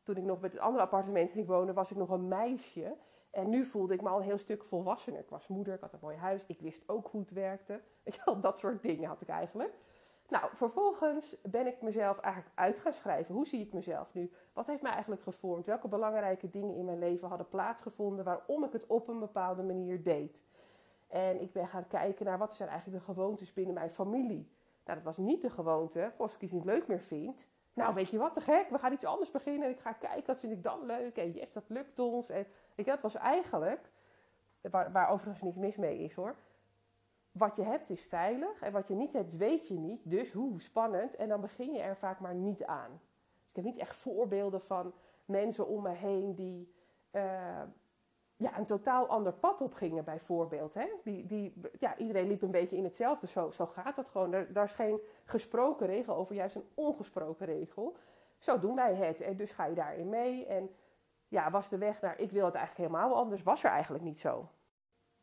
Toen 0.02 0.16
ik 0.16 0.24
nog 0.24 0.40
met 0.40 0.52
het 0.52 0.60
andere 0.60 0.84
appartement 0.84 1.30
ging 1.30 1.46
wonen, 1.46 1.74
was 1.74 1.90
ik 1.90 1.96
nog 1.96 2.10
een 2.10 2.28
meisje. 2.28 2.96
En 3.32 3.48
nu 3.48 3.64
voelde 3.64 3.94
ik 3.94 4.02
me 4.02 4.08
al 4.08 4.18
een 4.18 4.24
heel 4.24 4.38
stuk 4.38 4.64
volwassener. 4.64 5.20
Ik 5.20 5.28
was 5.28 5.46
moeder, 5.46 5.74
ik 5.74 5.80
had 5.80 5.92
een 5.92 5.98
mooi 6.02 6.16
huis, 6.16 6.46
ik 6.46 6.60
wist 6.60 6.88
ook 6.88 7.08
hoe 7.10 7.20
het 7.20 7.32
werkte. 7.32 7.80
Dat 8.40 8.58
soort 8.58 8.82
dingen 8.82 9.08
had 9.08 9.20
ik 9.20 9.28
eigenlijk. 9.28 9.74
Nou, 10.28 10.50
vervolgens 10.54 11.36
ben 11.42 11.66
ik 11.66 11.82
mezelf 11.82 12.18
eigenlijk 12.18 12.54
uit 12.54 12.78
gaan 12.78 12.92
schrijven. 12.92 13.34
Hoe 13.34 13.46
zie 13.46 13.60
ik 13.60 13.72
mezelf 13.72 14.14
nu? 14.14 14.32
Wat 14.52 14.66
heeft 14.66 14.82
mij 14.82 14.92
eigenlijk 14.92 15.22
gevormd? 15.22 15.66
Welke 15.66 15.88
belangrijke 15.88 16.50
dingen 16.50 16.74
in 16.74 16.84
mijn 16.84 16.98
leven 16.98 17.28
hadden 17.28 17.48
plaatsgevonden 17.48 18.24
waarom 18.24 18.64
ik 18.64 18.72
het 18.72 18.86
op 18.86 19.08
een 19.08 19.18
bepaalde 19.18 19.62
manier 19.62 20.02
deed? 20.02 20.42
En 21.08 21.40
ik 21.40 21.52
ben 21.52 21.68
gaan 21.68 21.86
kijken 21.86 22.26
naar 22.26 22.38
wat 22.38 22.54
zijn 22.54 22.68
eigenlijk 22.68 22.98
de 22.98 23.12
gewoontes 23.12 23.52
binnen 23.52 23.74
mijn 23.74 23.90
familie. 23.90 24.50
Nou, 24.84 24.96
dat 24.96 25.02
was 25.02 25.16
niet 25.16 25.42
de 25.42 25.50
gewoonte. 25.50 26.12
Als 26.18 26.34
ik 26.34 26.40
iets 26.40 26.52
niet 26.52 26.64
leuk 26.64 26.86
meer 26.86 27.00
vind. 27.00 27.46
Nou, 27.74 27.94
weet 27.94 28.10
je 28.10 28.18
wat, 28.18 28.34
te 28.34 28.40
gek. 28.40 28.68
We 28.70 28.78
gaan 28.78 28.92
iets 28.92 29.04
anders 29.04 29.30
beginnen. 29.30 29.64
En 29.64 29.74
ik 29.74 29.80
ga 29.80 29.92
kijken, 29.92 30.26
wat 30.26 30.38
vind 30.38 30.52
ik 30.52 30.62
dan 30.62 30.86
leuk. 30.86 31.16
En 31.16 31.32
yes, 31.32 31.52
dat 31.52 31.68
lukt 31.68 31.98
ons. 31.98 32.28
En 32.28 32.46
ik, 32.74 32.86
dat 32.86 33.02
was 33.02 33.14
eigenlijk, 33.14 33.90
waar, 34.60 35.08
overigens 35.10 35.42
niks 35.42 35.56
mis 35.56 35.76
mee 35.76 35.98
is 35.98 36.14
hoor. 36.14 36.36
Wat 37.32 37.56
je 37.56 37.62
hebt 37.62 37.90
is 37.90 38.02
veilig. 38.02 38.62
En 38.62 38.72
wat 38.72 38.88
je 38.88 38.94
niet 38.94 39.12
hebt, 39.12 39.36
weet 39.36 39.68
je 39.68 39.78
niet. 39.78 40.00
Dus 40.04 40.32
hoe 40.32 40.60
spannend. 40.60 41.16
En 41.16 41.28
dan 41.28 41.40
begin 41.40 41.72
je 41.72 41.80
er 41.80 41.96
vaak 41.96 42.20
maar 42.20 42.34
niet 42.34 42.64
aan. 42.64 43.00
Dus 43.40 43.48
ik 43.48 43.56
heb 43.56 43.64
niet 43.64 43.78
echt 43.78 43.96
voorbeelden 43.96 44.60
van 44.60 44.94
mensen 45.24 45.66
om 45.66 45.82
me 45.82 45.90
heen 45.90 46.34
die... 46.34 46.74
Uh, 47.12 47.62
ja, 48.42 48.58
een 48.58 48.66
totaal 48.66 49.06
ander 49.06 49.32
pad 49.32 49.60
op 49.60 49.74
gingen, 49.74 50.04
bijvoorbeeld. 50.04 50.74
Hè? 50.74 50.86
Die, 51.04 51.26
die, 51.26 51.52
ja, 51.78 51.96
iedereen 51.96 52.28
liep 52.28 52.42
een 52.42 52.50
beetje 52.50 52.76
in 52.76 52.84
hetzelfde. 52.84 53.26
Zo, 53.26 53.50
zo 53.50 53.66
gaat 53.66 53.96
dat 53.96 54.08
gewoon. 54.08 54.32
Er, 54.32 54.52
daar 54.52 54.64
is 54.64 54.72
geen 54.72 55.00
gesproken 55.24 55.86
regel 55.86 56.14
over, 56.14 56.34
juist 56.34 56.56
een 56.56 56.68
ongesproken 56.74 57.46
regel. 57.46 57.96
Zo 58.38 58.58
doen 58.58 58.74
wij 58.74 58.94
het. 58.94 59.20
En 59.20 59.36
dus 59.36 59.52
ga 59.52 59.64
je 59.64 59.74
daarin 59.74 60.08
mee. 60.08 60.46
En 60.46 60.70
ja, 61.28 61.50
was 61.50 61.68
de 61.68 61.78
weg 61.78 62.00
naar 62.00 62.18
ik 62.18 62.30
wil 62.30 62.44
het 62.44 62.54
eigenlijk 62.54 62.88
helemaal 62.90 63.16
anders, 63.16 63.42
was 63.42 63.64
er 63.64 63.70
eigenlijk 63.70 64.04
niet 64.04 64.18
zo. 64.18 64.48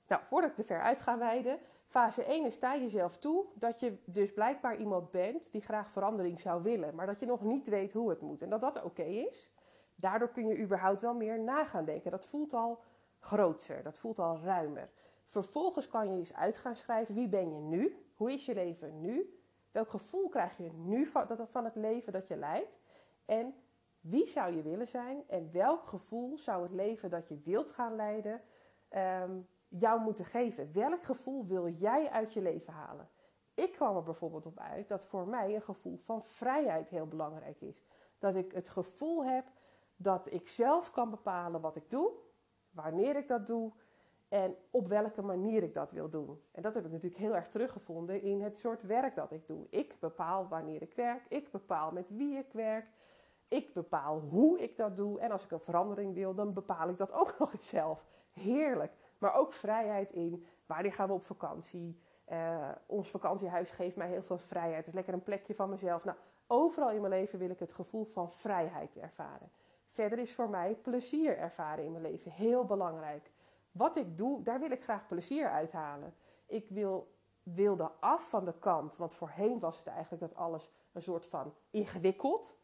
Nou, 0.07 0.21
voordat 0.29 0.49
ik 0.49 0.55
te 0.55 0.63
ver 0.63 0.81
uit 0.81 1.01
ga 1.01 1.17
wijden, 1.17 1.59
fase 1.87 2.23
1 2.23 2.45
is 2.45 2.53
sta 2.53 2.77
jezelf 2.77 3.17
toe 3.17 3.45
dat 3.53 3.79
je 3.79 3.97
dus 4.05 4.33
blijkbaar 4.33 4.77
iemand 4.77 5.11
bent 5.11 5.51
die 5.51 5.61
graag 5.61 5.91
verandering 5.91 6.39
zou 6.39 6.63
willen, 6.63 6.95
maar 6.95 7.05
dat 7.05 7.19
je 7.19 7.25
nog 7.25 7.41
niet 7.41 7.67
weet 7.67 7.93
hoe 7.93 8.09
het 8.09 8.21
moet 8.21 8.41
en 8.41 8.49
dat 8.49 8.61
dat 8.61 8.83
oké 8.83 9.03
is. 9.03 9.51
Daardoor 9.95 10.29
kun 10.29 10.47
je 10.47 10.59
überhaupt 10.59 11.01
wel 11.01 11.13
meer 11.13 11.39
na 11.39 11.65
gaan 11.65 11.85
denken. 11.85 12.11
Dat 12.11 12.25
voelt 12.25 12.53
al 12.53 12.79
groter, 13.19 13.83
dat 13.83 13.99
voelt 13.99 14.19
al 14.19 14.39
ruimer. 14.39 14.89
Vervolgens 15.25 15.87
kan 15.87 16.11
je 16.11 16.17
eens 16.17 16.33
uit 16.33 16.57
gaan 16.57 16.75
schrijven 16.75 17.15
wie 17.15 17.27
ben 17.27 17.53
je 17.53 17.59
nu? 17.59 18.05
Hoe 18.15 18.31
is 18.31 18.45
je 18.45 18.53
leven 18.53 19.01
nu? 19.01 19.39
Welk 19.71 19.89
gevoel 19.89 20.29
krijg 20.29 20.57
je 20.57 20.71
nu 20.71 21.05
van, 21.05 21.63
het 21.63 21.75
leven 21.75 22.13
dat 22.13 22.27
je 22.27 22.35
leidt? 22.35 22.79
En 23.25 23.55
wie 23.99 24.27
zou 24.27 24.55
je 24.55 24.61
willen 24.61 24.87
zijn? 24.87 25.23
En 25.27 25.51
welk 25.51 25.87
gevoel 25.87 26.37
zou 26.37 26.63
het 26.63 26.71
leven 26.71 27.09
dat 27.09 27.27
je 27.27 27.41
wilt 27.43 27.71
gaan 27.71 27.95
leiden 27.95 28.41
um, 28.89 29.47
jou 29.67 30.01
moeten 30.01 30.25
geven? 30.25 30.73
Welk 30.73 31.03
gevoel 31.03 31.45
wil 31.45 31.67
jij 31.67 32.09
uit 32.09 32.33
je 32.33 32.41
leven 32.41 32.73
halen? 32.73 33.09
Ik 33.53 33.71
kwam 33.71 33.95
er 33.95 34.03
bijvoorbeeld 34.03 34.45
op 34.45 34.59
uit 34.59 34.87
dat 34.87 35.05
voor 35.05 35.27
mij 35.27 35.55
een 35.55 35.61
gevoel 35.61 35.97
van 35.97 36.23
vrijheid 36.23 36.89
heel 36.89 37.07
belangrijk 37.07 37.61
is. 37.61 37.83
Dat 38.17 38.35
ik 38.35 38.51
het 38.51 38.69
gevoel 38.69 39.25
heb 39.25 39.45
dat 39.95 40.31
ik 40.31 40.47
zelf 40.47 40.91
kan 40.91 41.09
bepalen 41.09 41.61
wat 41.61 41.75
ik 41.75 41.89
doe, 41.89 42.11
wanneer 42.71 43.15
ik 43.15 43.27
dat 43.27 43.47
doe 43.47 43.71
en 44.29 44.55
op 44.71 44.87
welke 44.87 45.21
manier 45.21 45.63
ik 45.63 45.73
dat 45.73 45.91
wil 45.91 46.09
doen. 46.09 46.41
En 46.51 46.61
dat 46.61 46.73
heb 46.73 46.85
ik 46.85 46.91
natuurlijk 46.91 47.21
heel 47.21 47.35
erg 47.35 47.49
teruggevonden 47.49 48.21
in 48.21 48.41
het 48.41 48.57
soort 48.57 48.83
werk 48.83 49.15
dat 49.15 49.31
ik 49.31 49.47
doe. 49.47 49.67
Ik 49.69 49.95
bepaal 49.99 50.47
wanneer 50.47 50.81
ik 50.81 50.93
werk, 50.93 51.25
ik 51.29 51.51
bepaal 51.51 51.91
met 51.91 52.09
wie 52.09 52.37
ik 52.37 52.51
werk, 52.51 52.85
ik 53.47 53.73
bepaal 53.73 54.19
hoe 54.19 54.61
ik 54.61 54.77
dat 54.77 54.97
doe. 54.97 55.19
En 55.19 55.31
als 55.31 55.43
ik 55.43 55.51
een 55.51 55.59
verandering 55.59 56.13
wil, 56.13 56.33
dan 56.33 56.53
bepaal 56.53 56.89
ik 56.89 56.97
dat 56.97 57.11
ook 57.11 57.35
nog 57.39 57.53
eens 57.53 57.67
zelf. 57.67 58.05
Heerlijk. 58.31 58.93
Maar 59.17 59.33
ook 59.33 59.53
vrijheid 59.53 60.11
in 60.11 60.45
wanneer 60.65 60.93
gaan 60.93 61.07
we 61.07 61.13
op 61.13 61.23
vakantie. 61.23 61.99
Uh, 62.31 62.69
ons 62.85 63.09
vakantiehuis 63.09 63.71
geeft 63.71 63.95
mij 63.95 64.07
heel 64.07 64.21
veel 64.21 64.37
vrijheid. 64.37 64.77
Het 64.77 64.87
is 64.87 64.93
lekker 64.93 65.13
een 65.13 65.23
plekje 65.23 65.55
van 65.55 65.69
mezelf. 65.69 66.03
Nou, 66.03 66.17
overal 66.47 66.91
in 66.91 67.01
mijn 67.01 67.13
leven 67.13 67.39
wil 67.39 67.49
ik 67.49 67.59
het 67.59 67.73
gevoel 67.73 68.05
van 68.05 68.31
vrijheid 68.31 68.97
ervaren. 68.97 69.51
Verder 69.89 70.19
is 70.19 70.35
voor 70.35 70.49
mij 70.49 70.75
plezier 70.75 71.37
ervaren 71.37 71.85
in 71.85 71.91
mijn 71.91 72.03
leven 72.03 72.31
heel 72.31 72.65
belangrijk. 72.65 73.31
Wat 73.71 73.95
ik 73.95 74.17
doe, 74.17 74.43
daar 74.43 74.59
wil 74.59 74.71
ik 74.71 74.83
graag 74.83 75.07
plezier 75.07 75.49
uithalen. 75.49 76.15
Ik 76.45 76.69
wil, 76.69 77.13
wilde 77.43 77.91
af 77.99 78.29
van 78.29 78.45
de 78.45 78.53
kant, 78.59 78.95
want 78.95 79.13
voorheen 79.13 79.59
was 79.59 79.77
het 79.77 79.87
eigenlijk 79.87 80.21
dat 80.21 80.35
alles 80.35 80.71
een 80.91 81.01
soort 81.01 81.25
van 81.25 81.53
ingewikkeld. 81.69 82.57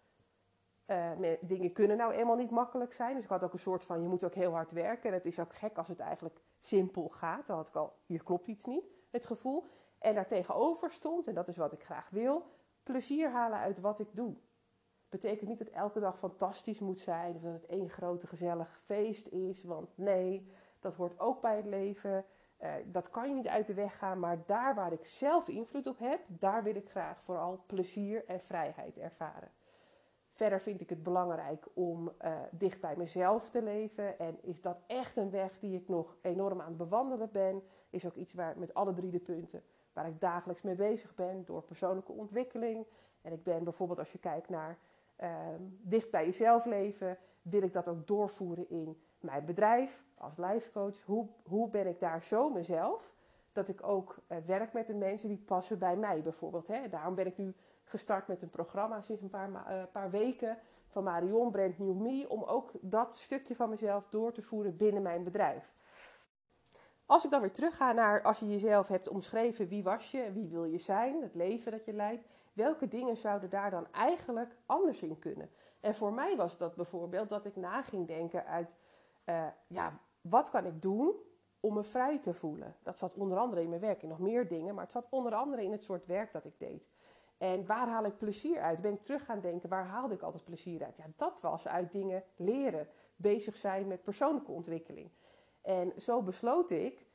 Uh, 0.88 1.12
dingen 1.42 1.74
kunnen 1.74 1.98
nou 1.98 2.14
eenmaal 2.14 2.36
niet 2.36 2.52
makkelijk 2.52 2.94
zijn. 2.94 3.16
Dus 3.16 3.24
ik 3.24 3.30
had 3.30 3.44
ook 3.44 3.54
een 3.54 3.60
soort 3.60 3.84
van, 3.84 4.02
je 4.02 4.08
moet 4.08 4.24
ook 4.24 4.34
heel 4.34 4.52
hard 4.52 4.72
werken. 4.72 5.10
En 5.10 5.16
het 5.16 5.26
is 5.26 5.40
ook 5.40 5.56
gek 5.56 5.78
als 5.78 5.88
het 5.88 6.00
eigenlijk 6.00 6.42
simpel 6.62 7.10
gaat. 7.10 7.48
Dan 7.48 7.56
had 7.56 7.68
ik 7.68 7.76
al, 7.76 7.94
hier 8.06 8.24
klopt 8.24 8.48
iets 8.48 8.66
niet, 8.66 8.86
het 9.12 9.26
gevoel. 9.26 9.66
En 10.00 10.16
daartegenover 10.16 10.92
stond, 10.92 11.28
en 11.28 11.34
dat 11.34 11.48
is 11.48 11.58
wat 11.58 11.74
ik 11.74 11.84
graag 11.84 12.10
wil, 12.10 12.46
plezier 12.84 13.30
halen 13.30 13.60
uit 13.60 13.80
wat 13.80 14.00
ik 14.00 14.08
doe 14.12 14.36
betekent 15.10 15.50
niet 15.50 15.60
dat 15.60 15.68
elke 15.68 16.00
dag 16.00 16.18
fantastisch 16.18 16.80
moet 16.80 17.00
zijn. 17.00 17.36
Of 17.36 17.42
dat 17.42 17.54
het 17.54 17.66
één 17.66 17.90
grote 17.90 18.28
gezellig 18.28 18.82
feest 18.86 19.28
is. 19.28 19.64
Want 19.64 19.98
nee, 19.98 20.48
dat 20.80 20.96
hoort 20.96 21.20
ook 21.20 21.42
bij 21.42 21.56
het 21.56 21.66
leven. 21.66 22.26
Uh, 22.62 22.74
dat 22.86 23.10
kan 23.10 23.30
je 23.30 23.36
niet 23.36 23.48
uit 23.48 23.68
de 23.68 23.74
weg 23.74 23.98
gaan. 23.98 24.20
Maar 24.20 24.38
daar 24.46 24.76
waar 24.76 24.94
ik 24.94 25.06
zelf 25.06 25.48
invloed 25.48 25.88
op 25.88 26.00
heb, 26.00 26.20
daar 26.28 26.64
wil 26.64 26.76
ik 26.76 26.90
graag 26.90 27.22
vooral 27.24 27.64
plezier 27.66 28.26
en 28.26 28.40
vrijheid 28.40 28.98
ervaren. 28.98 29.52
Verder 30.32 30.62
vind 30.62 30.82
ik 30.82 30.90
het 30.90 31.04
belangrijk 31.04 31.68
om 31.74 32.12
uh, 32.26 32.38
dicht 32.52 32.82
bij 32.82 32.96
mezelf 32.98 33.50
te 33.50 33.62
leven. 33.62 34.20
En 34.20 34.38
is 34.42 34.62
dat 34.62 34.78
echt 34.88 35.18
een 35.18 35.30
weg 35.30 35.60
die 35.60 35.80
ik 35.80 35.88
nog 35.88 36.16
enorm 36.22 36.62
aan 36.62 36.68
het 36.68 36.78
bewandelen 36.78 37.30
ben? 37.32 37.64
Is 37.90 38.06
ook 38.06 38.16
iets 38.16 38.34
waar 38.34 38.58
met 38.58 38.74
alle 38.74 38.94
drie 38.94 39.12
de 39.12 39.20
punten 39.20 39.64
waar 39.96 40.08
ik 40.08 40.20
dagelijks 40.20 40.62
mee 40.62 40.76
bezig 40.76 41.16
ben 41.16 41.46
door 41.46 41.62
persoonlijke 41.62 42.12
ontwikkeling. 42.12 42.86
En 43.22 43.32
ik 43.32 43.44
ben 43.44 43.64
bijvoorbeeld 43.64 44.00
als 44.00 44.12
je 44.12 44.18
kijkt 44.18 44.50
naar 44.50 44.78
dicht 45.82 46.12
bij 46.12 46.26
jezelf 46.26 46.66
leven, 46.66 47.18
wil 47.42 47.62
ik 47.62 47.74
dat 47.74 47.88
ook 47.88 48.08
doorvoeren 48.08 48.70
in 48.70 49.02
mijn 49.20 49.46
bedrijf 49.46 50.04
als 50.18 50.38
lifecoach. 50.38 51.04
Hoe, 51.06 51.28
hoe 51.44 51.70
ben 51.70 51.88
ik 51.88 52.00
daar 52.00 52.24
zo 52.24 52.50
mezelf? 52.50 53.14
Dat 53.52 53.68
ik 53.68 53.88
ook 53.88 54.18
uh, 54.28 54.38
werk 54.46 54.74
met 54.74 54.88
de 54.88 54.94
mensen 54.94 55.30
die 55.30 55.44
passen 55.46 55.80
bij 55.80 55.96
mij 55.96 56.22
bijvoorbeeld. 56.22 56.68
Hè. 56.68 56.90
Daarom 56.90 57.16
ben 57.16 57.26
ik 57.26 57.38
nu 57.38 57.54
gestart 57.84 58.28
met 58.28 58.42
een 58.42 58.50
programma 58.50 59.02
sinds 59.02 59.22
een 59.22 59.30
paar, 59.30 59.50
uh, 59.50 59.84
paar 59.92 60.10
weken 60.10 60.58
van 60.88 61.04
Marion 61.04 61.52
Brand 61.52 61.80
New 61.80 61.96
Me. 61.96 62.30
Om 62.30 62.44
ook 62.44 62.72
dat 62.82 63.16
stukje 63.16 63.56
van 63.56 63.70
mezelf 63.70 64.08
door 64.10 64.32
te 64.32 64.42
voeren 64.42 64.78
binnen 64.78 65.02
mijn 65.02 65.24
bedrijf. 65.24 65.74
Als 67.06 67.26
ik 67.26 67.32
dan 67.32 67.42
weer 67.42 67.52
terugga 67.52 67.92
naar 67.92 68.22
als 68.22 68.40
je 68.40 68.50
jezelf 68.50 68.88
hebt 68.88 69.10
omschreven, 69.10 69.68
wie 69.68 69.84
was 69.84 70.12
je, 70.12 70.32
wie 70.34 70.48
wil 70.48 70.64
je 70.66 70.78
zijn, 70.78 71.22
het 71.22 71.36
leven 71.36 71.72
dat 71.72 71.86
je 71.86 71.94
leidt, 71.94 72.28
welke 72.56 72.88
dingen 72.88 73.18
zouden 73.18 73.50
daar 73.50 73.72
dan 73.72 73.88
eigenlijk 73.92 74.56
anders 74.66 75.02
in 75.02 75.20
kunnen? 75.20 75.50
En 75.80 75.96
voor 75.96 76.14
mij 76.14 76.36
was 76.36 76.58
dat 76.58 76.76
bijvoorbeeld 76.76 77.30
dat 77.30 77.46
ik 77.46 77.56
na 77.56 77.82
ging 77.82 78.08
denken 78.08 78.46
uit, 78.46 78.70
uh, 79.26 79.48
ja, 79.68 80.00
wat 80.22 80.50
kan 80.50 80.66
ik 80.66 80.82
doen 80.82 81.14
om 81.60 81.74
me 81.74 81.84
vrij 81.84 82.20
te 82.20 82.34
voelen? 82.34 82.76
Dat 82.84 82.98
zat 82.98 83.14
onder 83.14 83.38
andere 83.38 83.62
in 83.62 83.70
mijn 83.70 83.82
werk, 83.82 84.04
in 84.04 84.10
nog 84.10 84.20
meer 84.20 84.48
dingen, 84.48 84.76
maar 84.76 84.84
het 84.84 84.94
zat 84.94 85.08
onder 85.10 85.34
andere 85.34 85.64
in 85.64 85.72
het 85.72 85.84
soort 85.84 86.06
werk 86.06 86.32
dat 86.32 86.46
ik 86.46 86.60
deed. 86.60 86.88
En 87.38 87.66
waar 87.66 87.88
haal 87.88 88.06
ik 88.06 88.18
plezier 88.18 88.62
uit? 88.62 88.82
Ben 88.82 88.94
ik 88.94 89.02
terug 89.02 89.26
gaan 89.26 89.40
denken, 89.40 89.70
waar 89.70 89.86
haalde 89.86 90.14
ik 90.14 90.22
altijd 90.22 90.44
plezier 90.44 90.84
uit? 90.84 90.98
Ja, 90.98 91.06
dat 91.16 91.42
was 91.42 91.68
uit 91.68 91.92
dingen 91.92 92.24
leren, 92.36 92.88
bezig 93.16 93.56
zijn 93.56 93.88
met 93.88 94.04
persoonlijke 94.04 94.52
ontwikkeling. 94.52 95.10
En 95.62 95.94
zo 95.98 96.22
besloot 96.22 96.70
ik, 96.70 97.06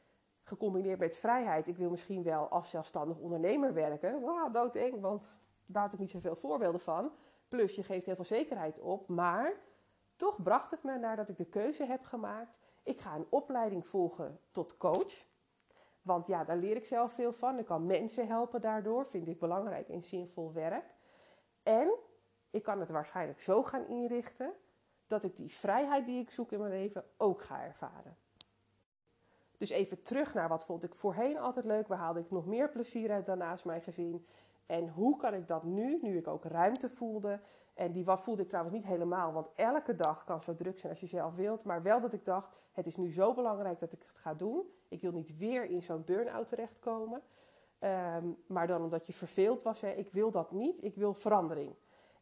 gecombineerd 0.43 0.99
met 0.99 1.17
vrijheid, 1.17 1.67
ik 1.67 1.77
wil 1.77 1.91
misschien 1.91 2.23
wel 2.23 2.49
als 2.49 2.71
zelfstandig 2.71 3.19
ondernemer 3.19 3.75
werken. 3.75 4.21
Wauw, 4.21 4.51
doodeng, 4.51 5.01
want 5.01 5.39
daar 5.67 5.83
had 5.83 5.93
ik 5.93 5.99
niet 5.99 6.11
zoveel 6.11 6.37
voorbeelden 6.37 6.81
van. 6.81 7.13
Plus 7.49 7.75
je 7.75 7.83
geeft 7.83 8.07
heel 8.07 8.15
veel 8.15 8.25
zekerheid 8.25 8.81
op. 8.81 9.09
Maar 9.09 9.53
toch 10.17 10.43
bracht 10.43 10.71
het 10.71 10.83
me 10.83 10.99
naar 10.99 11.17
dat 11.17 11.29
ik 11.29 11.37
de 11.37 11.45
keuze 11.45 11.85
heb 11.85 12.05
gemaakt. 12.05 12.59
Ik 12.83 13.01
ga 13.01 13.15
een 13.15 13.27
opleiding 13.29 13.87
volgen 13.87 14.41
tot 14.51 14.77
coach. 14.77 15.29
Want 16.03 16.27
ja, 16.27 16.45
daar 16.45 16.57
leer 16.57 16.77
ik 16.77 16.87
zelf 16.87 17.13
veel 17.13 17.33
van. 17.33 17.59
Ik 17.59 17.67
kan 17.67 17.87
mensen 17.87 18.27
helpen 18.27 18.61
daardoor. 18.61 19.07
Vind 19.07 19.29
ik 19.29 19.39
belangrijk 19.39 19.89
en 19.89 20.03
zinvol 20.03 20.53
werk. 20.53 20.95
En 21.63 21.95
ik 22.51 22.63
kan 22.63 22.81
het 22.81 22.91
waarschijnlijk 22.91 23.41
zo 23.41 23.63
gaan 23.63 23.87
inrichten 23.87 24.53
dat 25.07 25.25
ik 25.25 25.37
die 25.37 25.51
vrijheid 25.51 26.07
die 26.07 26.21
ik 26.21 26.31
zoek 26.31 26.53
in 26.53 26.59
mijn 26.59 26.71
leven 26.71 27.05
ook 27.17 27.43
ga 27.43 27.65
ervaren. 27.65 28.17
Dus 29.61 29.71
even 29.71 30.03
terug 30.03 30.35
naar 30.35 30.49
wat 30.49 30.65
vond 30.65 30.83
ik 30.85 30.95
voorheen 30.95 31.39
altijd 31.39 31.65
leuk. 31.65 31.89
Waar 31.89 31.99
haalde 31.99 32.21
ik 32.21 32.31
nog 32.31 32.47
meer 32.47 32.71
plezier 32.71 33.11
uit 33.11 33.27
dan 33.27 33.39
naast 33.39 33.65
mijn 33.65 33.83
gezin? 33.83 34.27
En 34.67 34.89
hoe 34.89 35.17
kan 35.17 35.35
ik 35.35 35.49
dat 35.49 35.65
nu, 35.65 35.99
nu 36.03 36.17
ik 36.17 36.29
ook 36.29 36.45
ruimte 36.45 36.89
voelde? 36.89 37.41
En 37.75 37.93
die 37.93 38.05
voelde 38.05 38.43
ik 38.43 38.49
trouwens 38.49 38.77
niet 38.77 38.85
helemaal, 38.85 39.33
want 39.33 39.49
elke 39.55 39.97
dag 39.97 40.25
kan 40.25 40.43
zo 40.43 40.55
druk 40.55 40.79
zijn 40.79 40.93
als 40.93 41.01
je 41.01 41.07
zelf 41.07 41.35
wilt. 41.35 41.65
Maar 41.65 41.83
wel 41.83 42.01
dat 42.01 42.13
ik 42.13 42.25
dacht, 42.25 42.57
het 42.73 42.87
is 42.87 42.97
nu 42.97 43.13
zo 43.13 43.35
belangrijk 43.35 43.81
dat 43.81 43.93
ik 43.93 44.03
het 44.03 44.19
ga 44.19 44.35
doen. 44.35 44.63
Ik 44.89 45.01
wil 45.01 45.13
niet 45.13 45.37
weer 45.37 45.65
in 45.65 45.83
zo'n 45.83 46.05
burn-out 46.05 46.49
terechtkomen. 46.49 47.23
Um, 47.81 48.37
maar 48.47 48.67
dan 48.67 48.83
omdat 48.83 49.07
je 49.07 49.13
verveeld 49.13 49.63
was, 49.63 49.81
hè, 49.81 49.91
ik 49.91 50.11
wil 50.13 50.31
dat 50.31 50.51
niet. 50.51 50.85
Ik 50.85 50.95
wil 50.97 51.15
verandering. 51.15 51.75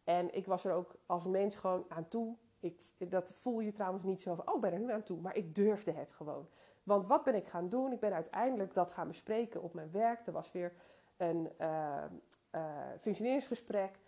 En 0.04 0.34
ik 0.34 0.46
was 0.46 0.64
er 0.64 0.72
ook 0.72 0.94
als 1.06 1.24
mens 1.24 1.56
gewoon 1.56 1.84
aan 1.88 2.08
toe. 2.08 2.36
Ik, 2.60 2.80
dat 2.98 3.32
voel 3.32 3.60
je 3.60 3.72
trouwens 3.72 4.04
niet 4.04 4.20
zo 4.20 4.34
van, 4.34 4.52
oh, 4.52 4.60
ben 4.60 4.72
er 4.72 4.78
nu 4.78 4.92
aan 4.92 5.02
toe. 5.02 5.20
Maar 5.20 5.36
ik 5.36 5.54
durfde 5.54 5.92
het 5.92 6.12
gewoon. 6.12 6.48
Want 6.88 7.06
wat 7.06 7.24
ben 7.24 7.34
ik 7.34 7.46
gaan 7.46 7.68
doen? 7.68 7.92
Ik 7.92 8.00
ben 8.00 8.12
uiteindelijk 8.12 8.74
dat 8.74 8.90
gaan 8.90 9.08
bespreken 9.08 9.62
op 9.62 9.74
mijn 9.74 9.90
werk. 9.90 10.26
Er 10.26 10.32
was 10.32 10.52
weer 10.52 10.72
een 11.16 11.48
uh, 11.60 12.04
uh, 12.54 12.62
functioneringsgesprek. 13.00 13.98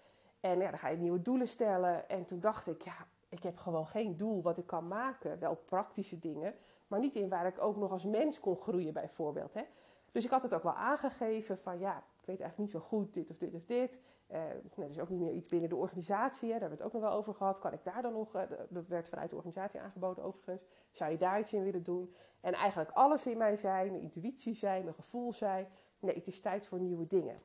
En 0.41 0.59
ja, 0.59 0.71
dan 0.71 0.79
ga 0.79 0.89
je 0.89 0.97
nieuwe 0.97 1.23
doelen 1.23 1.49
stellen. 1.49 2.09
En 2.09 2.25
toen 2.25 2.41
dacht 2.41 2.67
ik, 2.67 2.83
ja, 2.83 3.07
ik 3.29 3.43
heb 3.43 3.57
gewoon 3.57 3.87
geen 3.87 4.17
doel 4.17 4.43
wat 4.43 4.59
ik 4.59 4.67
kan 4.67 4.89
maken. 4.89 5.39
Wel 5.39 5.55
praktische 5.55 6.19
dingen, 6.19 6.55
maar 6.87 7.01
niet 7.01 7.15
in 7.15 7.29
waar 7.29 7.47
ik 7.47 7.61
ook 7.61 7.77
nog 7.77 7.91
als 7.91 8.05
mens 8.05 8.41
kon 8.41 8.57
groeien 8.57 8.93
bijvoorbeeld. 8.93 9.55
Hè? 9.55 9.63
Dus 10.13 10.25
ik 10.25 10.31
had 10.31 10.43
het 10.43 10.55
ook 10.55 10.63
wel 10.63 10.75
aangegeven 10.75 11.59
van 11.59 11.79
ja, 11.79 11.97
ik 11.97 12.27
weet 12.27 12.41
eigenlijk 12.41 12.59
niet 12.59 12.83
zo 12.83 12.89
goed 12.89 13.15
dit 13.15 13.31
of 13.31 13.37
dit 13.37 13.55
of 13.55 13.65
dit. 13.65 13.99
Uh, 14.33 14.37
nou, 14.37 14.83
er 14.83 14.91
is 14.91 15.01
ook 15.01 15.09
niet 15.09 15.21
meer 15.21 15.33
iets 15.33 15.47
binnen 15.47 15.69
de 15.69 15.77
organisatie, 15.77 16.53
hè, 16.53 16.59
daar 16.59 16.69
hebben 16.69 16.79
we 16.79 16.85
het 16.85 16.95
ook 16.95 17.01
nog 17.01 17.11
wel 17.11 17.19
over 17.19 17.35
gehad. 17.35 17.59
Kan 17.59 17.73
ik 17.73 17.85
daar 17.85 18.03
dan 18.03 18.13
nog, 18.13 18.37
uh, 18.37 18.43
dat 18.69 18.87
werd 18.87 19.09
vanuit 19.09 19.31
de 19.31 19.37
organisatie 19.37 19.81
aangeboden 19.81 20.25
overigens, 20.25 20.63
zou 20.91 21.11
je 21.11 21.19
daar 21.19 21.41
iets 21.41 21.53
in 21.53 21.63
willen 21.63 21.83
doen? 21.83 22.15
En 22.41 22.53
eigenlijk 22.53 22.91
alles 22.91 23.27
in 23.27 23.39
mij 23.39 23.57
zei, 23.57 23.91
mijn 23.91 24.03
intuïtie 24.03 24.55
zei, 24.55 24.83
mijn 24.83 24.95
gevoel 24.95 25.33
zei, 25.33 25.67
nee, 25.99 26.15
het 26.15 26.27
is 26.27 26.41
tijd 26.41 26.67
voor 26.67 26.79
nieuwe 26.79 27.07
dingen. 27.07 27.37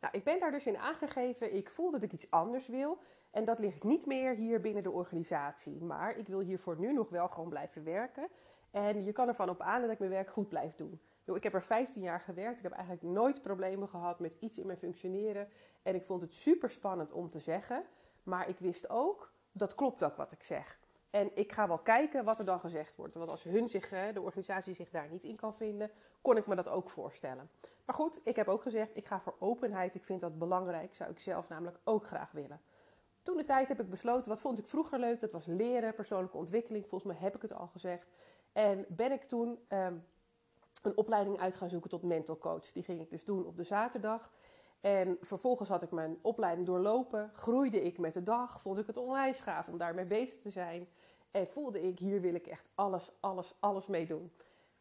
Nou, 0.00 0.16
ik 0.16 0.24
ben 0.24 0.40
daar 0.40 0.50
dus 0.50 0.66
in 0.66 0.78
aangegeven, 0.78 1.54
ik 1.54 1.70
voel 1.70 1.90
dat 1.90 2.02
ik 2.02 2.12
iets 2.12 2.30
anders 2.30 2.68
wil. 2.68 2.98
En 3.30 3.44
dat 3.44 3.58
ligt 3.58 3.82
niet 3.82 4.06
meer 4.06 4.34
hier 4.34 4.60
binnen 4.60 4.82
de 4.82 4.90
organisatie. 4.90 5.82
Maar 5.82 6.16
ik 6.16 6.26
wil 6.26 6.40
hier 6.40 6.58
voor 6.58 6.78
nu 6.78 6.92
nog 6.92 7.08
wel 7.08 7.28
gewoon 7.28 7.48
blijven 7.48 7.84
werken. 7.84 8.28
En 8.70 9.04
je 9.04 9.12
kan 9.12 9.28
ervan 9.28 9.48
op 9.48 9.60
aan 9.60 9.80
dat 9.80 9.90
ik 9.90 9.98
mijn 9.98 10.10
werk 10.10 10.30
goed 10.30 10.48
blijf 10.48 10.74
doen. 10.74 11.00
Ik 11.24 11.42
heb 11.42 11.54
er 11.54 11.62
15 11.62 12.02
jaar 12.02 12.20
gewerkt. 12.20 12.56
Ik 12.56 12.62
heb 12.62 12.72
eigenlijk 12.72 13.02
nooit 13.02 13.42
problemen 13.42 13.88
gehad 13.88 14.20
met 14.20 14.36
iets 14.40 14.58
in 14.58 14.66
mijn 14.66 14.78
functioneren. 14.78 15.48
En 15.82 15.94
ik 15.94 16.04
vond 16.04 16.20
het 16.20 16.34
super 16.34 16.70
spannend 16.70 17.12
om 17.12 17.30
te 17.30 17.38
zeggen. 17.38 17.84
Maar 18.22 18.48
ik 18.48 18.58
wist 18.58 18.90
ook, 18.90 19.32
dat 19.52 19.74
klopt 19.74 20.04
ook 20.04 20.16
wat 20.16 20.32
ik 20.32 20.42
zeg. 20.42 20.78
En 21.10 21.30
ik 21.34 21.52
ga 21.52 21.68
wel 21.68 21.78
kijken 21.78 22.24
wat 22.24 22.38
er 22.38 22.44
dan 22.44 22.60
gezegd 22.60 22.96
wordt. 22.96 23.14
Want 23.14 23.30
als 23.30 23.42
hun 23.42 23.68
zich, 23.68 23.88
de 23.88 24.20
organisatie 24.20 24.74
zich 24.74 24.90
daar 24.90 25.08
niet 25.10 25.24
in 25.24 25.36
kan 25.36 25.54
vinden, 25.54 25.90
kon 26.20 26.36
ik 26.36 26.46
me 26.46 26.54
dat 26.54 26.68
ook 26.68 26.90
voorstellen. 26.90 27.50
Maar 27.84 27.94
goed, 27.94 28.20
ik 28.24 28.36
heb 28.36 28.48
ook 28.48 28.62
gezegd, 28.62 28.96
ik 28.96 29.06
ga 29.06 29.20
voor 29.20 29.36
openheid. 29.38 29.94
Ik 29.94 30.04
vind 30.04 30.20
dat 30.20 30.38
belangrijk. 30.38 30.94
Zou 30.94 31.10
ik 31.10 31.18
zelf 31.18 31.48
namelijk 31.48 31.78
ook 31.84 32.06
graag 32.06 32.32
willen. 32.32 32.60
Toen 33.22 33.36
de 33.36 33.44
tijd 33.44 33.68
heb 33.68 33.80
ik 33.80 33.90
besloten, 33.90 34.28
wat 34.28 34.40
vond 34.40 34.58
ik 34.58 34.66
vroeger 34.66 34.98
leuk? 34.98 35.20
Dat 35.20 35.32
was 35.32 35.46
leren, 35.46 35.94
persoonlijke 35.94 36.36
ontwikkeling. 36.36 36.86
Volgens 36.86 37.12
mij 37.12 37.22
heb 37.22 37.34
ik 37.34 37.42
het 37.42 37.52
al 37.52 37.66
gezegd. 37.66 38.06
En 38.52 38.84
ben 38.88 39.12
ik 39.12 39.24
toen 39.24 39.58
um, 39.68 40.04
een 40.82 40.96
opleiding 40.96 41.38
uit 41.38 41.56
gaan 41.56 41.68
zoeken 41.68 41.90
tot 41.90 42.02
mental 42.02 42.38
coach. 42.38 42.72
Die 42.72 42.82
ging 42.82 43.00
ik 43.00 43.10
dus 43.10 43.24
doen 43.24 43.46
op 43.46 43.56
de 43.56 43.64
zaterdag. 43.64 44.32
En 44.80 45.16
vervolgens 45.20 45.68
had 45.68 45.82
ik 45.82 45.90
mijn 45.90 46.18
opleiding 46.22 46.66
doorlopen. 46.66 47.30
Groeide 47.34 47.82
ik 47.82 47.98
met 47.98 48.14
de 48.14 48.22
dag. 48.22 48.60
Vond 48.60 48.78
ik 48.78 48.86
het 48.86 48.96
onwijs 48.96 49.40
gaaf 49.40 49.68
om 49.68 49.78
daarmee 49.78 50.04
bezig 50.04 50.40
te 50.40 50.50
zijn. 50.50 50.88
En 51.30 51.46
voelde 51.46 51.82
ik, 51.82 51.98
hier 51.98 52.20
wil 52.20 52.34
ik 52.34 52.46
echt 52.46 52.70
alles, 52.74 53.10
alles, 53.20 53.54
alles 53.60 53.86
mee 53.86 54.06
doen. 54.06 54.32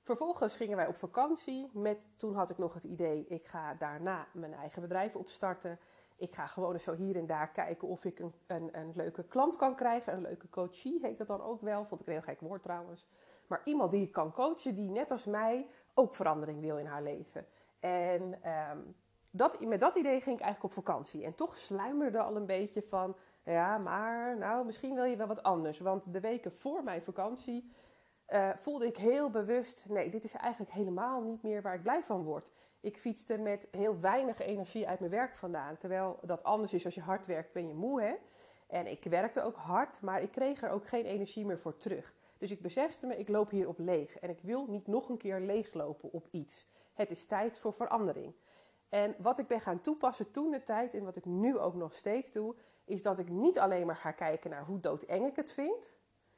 Vervolgens 0.01 0.55
gingen 0.55 0.77
wij 0.77 0.87
op 0.87 0.95
vakantie. 0.95 1.69
Met, 1.73 1.97
toen 2.17 2.35
had 2.35 2.49
ik 2.49 2.57
nog 2.57 2.73
het 2.73 2.83
idee, 2.83 3.25
ik 3.27 3.47
ga 3.47 3.73
daarna 3.73 4.27
mijn 4.33 4.53
eigen 4.53 4.81
bedrijf 4.81 5.15
opstarten. 5.15 5.79
Ik 6.15 6.35
ga 6.35 6.47
gewoon 6.47 6.73
eens 6.73 6.83
zo 6.83 6.95
hier 6.95 7.15
en 7.15 7.25
daar 7.25 7.51
kijken 7.51 7.87
of 7.87 8.05
ik 8.05 8.19
een, 8.19 8.33
een, 8.47 8.69
een 8.77 8.91
leuke 8.95 9.23
klant 9.23 9.55
kan 9.55 9.75
krijgen. 9.75 10.13
Een 10.13 10.21
leuke 10.21 10.49
coachie 10.49 10.99
heet 11.01 11.17
dat 11.17 11.27
dan 11.27 11.41
ook 11.41 11.61
wel. 11.61 11.85
Vond 11.85 12.01
ik 12.01 12.07
een 12.07 12.13
heel 12.13 12.21
gek 12.21 12.39
woord 12.39 12.63
trouwens. 12.63 13.07
Maar 13.49 13.61
iemand 13.63 13.91
die 13.91 14.01
ik 14.01 14.11
kan 14.11 14.31
coachen, 14.31 14.75
die 14.75 14.89
net 14.89 15.11
als 15.11 15.25
mij 15.25 15.67
ook 15.93 16.15
verandering 16.15 16.61
wil 16.61 16.77
in 16.77 16.85
haar 16.85 17.03
leven. 17.03 17.45
En 17.79 18.49
um, 18.71 18.95
dat, 19.31 19.59
met 19.59 19.79
dat 19.79 19.95
idee 19.95 20.21
ging 20.21 20.35
ik 20.35 20.43
eigenlijk 20.43 20.63
op 20.63 20.83
vakantie. 20.83 21.23
En 21.23 21.35
toch 21.35 21.57
sluimerde 21.57 22.21
al 22.21 22.35
een 22.35 22.45
beetje 22.45 22.81
van, 22.81 23.15
ja, 23.43 23.77
maar 23.77 24.37
nou, 24.37 24.65
misschien 24.65 24.95
wil 24.95 25.03
je 25.03 25.15
wel 25.15 25.27
wat 25.27 25.43
anders. 25.43 25.79
Want 25.79 26.13
de 26.13 26.19
weken 26.19 26.51
voor 26.51 26.83
mijn 26.83 27.01
vakantie 27.01 27.71
uh, 28.29 28.49
voelde 28.55 28.87
ik 28.87 28.97
heel 28.97 29.29
bewust, 29.29 29.85
nee, 29.89 30.09
dit 30.09 30.23
is 30.23 30.33
eigenlijk 30.33 30.71
helemaal 30.71 31.21
niet 31.21 31.43
meer 31.43 31.61
waar 31.61 31.75
ik 31.75 31.81
blij 31.81 32.03
van 32.03 32.23
word. 32.23 32.51
Ik 32.79 32.97
fietste 32.97 33.37
met 33.37 33.67
heel 33.71 33.99
weinig 33.99 34.39
energie 34.39 34.87
uit 34.87 34.99
mijn 34.99 35.11
werk 35.11 35.35
vandaan. 35.35 35.77
Terwijl 35.77 36.19
dat 36.21 36.43
anders 36.43 36.73
is 36.73 36.85
als 36.85 36.95
je 36.95 37.01
hard 37.01 37.27
werkt, 37.27 37.53
ben 37.53 37.67
je 37.67 37.73
moe, 37.73 38.01
hè? 38.01 38.15
En 38.67 38.87
ik 38.87 39.03
werkte 39.03 39.41
ook 39.41 39.55
hard, 39.55 40.01
maar 40.01 40.21
ik 40.21 40.31
kreeg 40.31 40.61
er 40.61 40.69
ook 40.69 40.87
geen 40.87 41.05
energie 41.05 41.45
meer 41.45 41.59
voor 41.59 41.77
terug. 41.77 42.13
Dus 42.39 42.51
ik 42.51 42.61
besefte 42.61 43.07
me, 43.07 43.17
ik 43.17 43.29
loop 43.29 43.49
hier 43.49 43.67
op 43.67 43.79
leeg. 43.79 44.19
En 44.19 44.29
ik 44.29 44.41
wil 44.41 44.65
niet 44.67 44.87
nog 44.87 45.09
een 45.09 45.17
keer 45.17 45.39
leeglopen 45.39 46.11
op 46.11 46.27
iets. 46.31 46.67
Het 46.93 47.09
is 47.09 47.25
tijd 47.25 47.59
voor 47.59 47.73
verandering. 47.73 48.35
En 48.89 49.15
wat 49.17 49.39
ik 49.39 49.47
ben 49.47 49.61
gaan 49.61 49.81
toepassen 49.81 50.31
toen 50.31 50.51
de 50.51 50.63
tijd 50.63 50.93
en 50.93 51.03
wat 51.03 51.15
ik 51.15 51.25
nu 51.25 51.57
ook 51.57 51.75
nog 51.75 51.93
steeds 51.93 52.31
doe, 52.31 52.55
is 52.85 53.01
dat 53.01 53.19
ik 53.19 53.29
niet 53.29 53.59
alleen 53.59 53.85
maar 53.85 53.95
ga 53.95 54.11
kijken 54.11 54.49
naar 54.49 54.65
hoe 54.65 54.79
doodeng 54.79 55.25
ik 55.25 55.35
het 55.35 55.51
vind. 55.51 55.95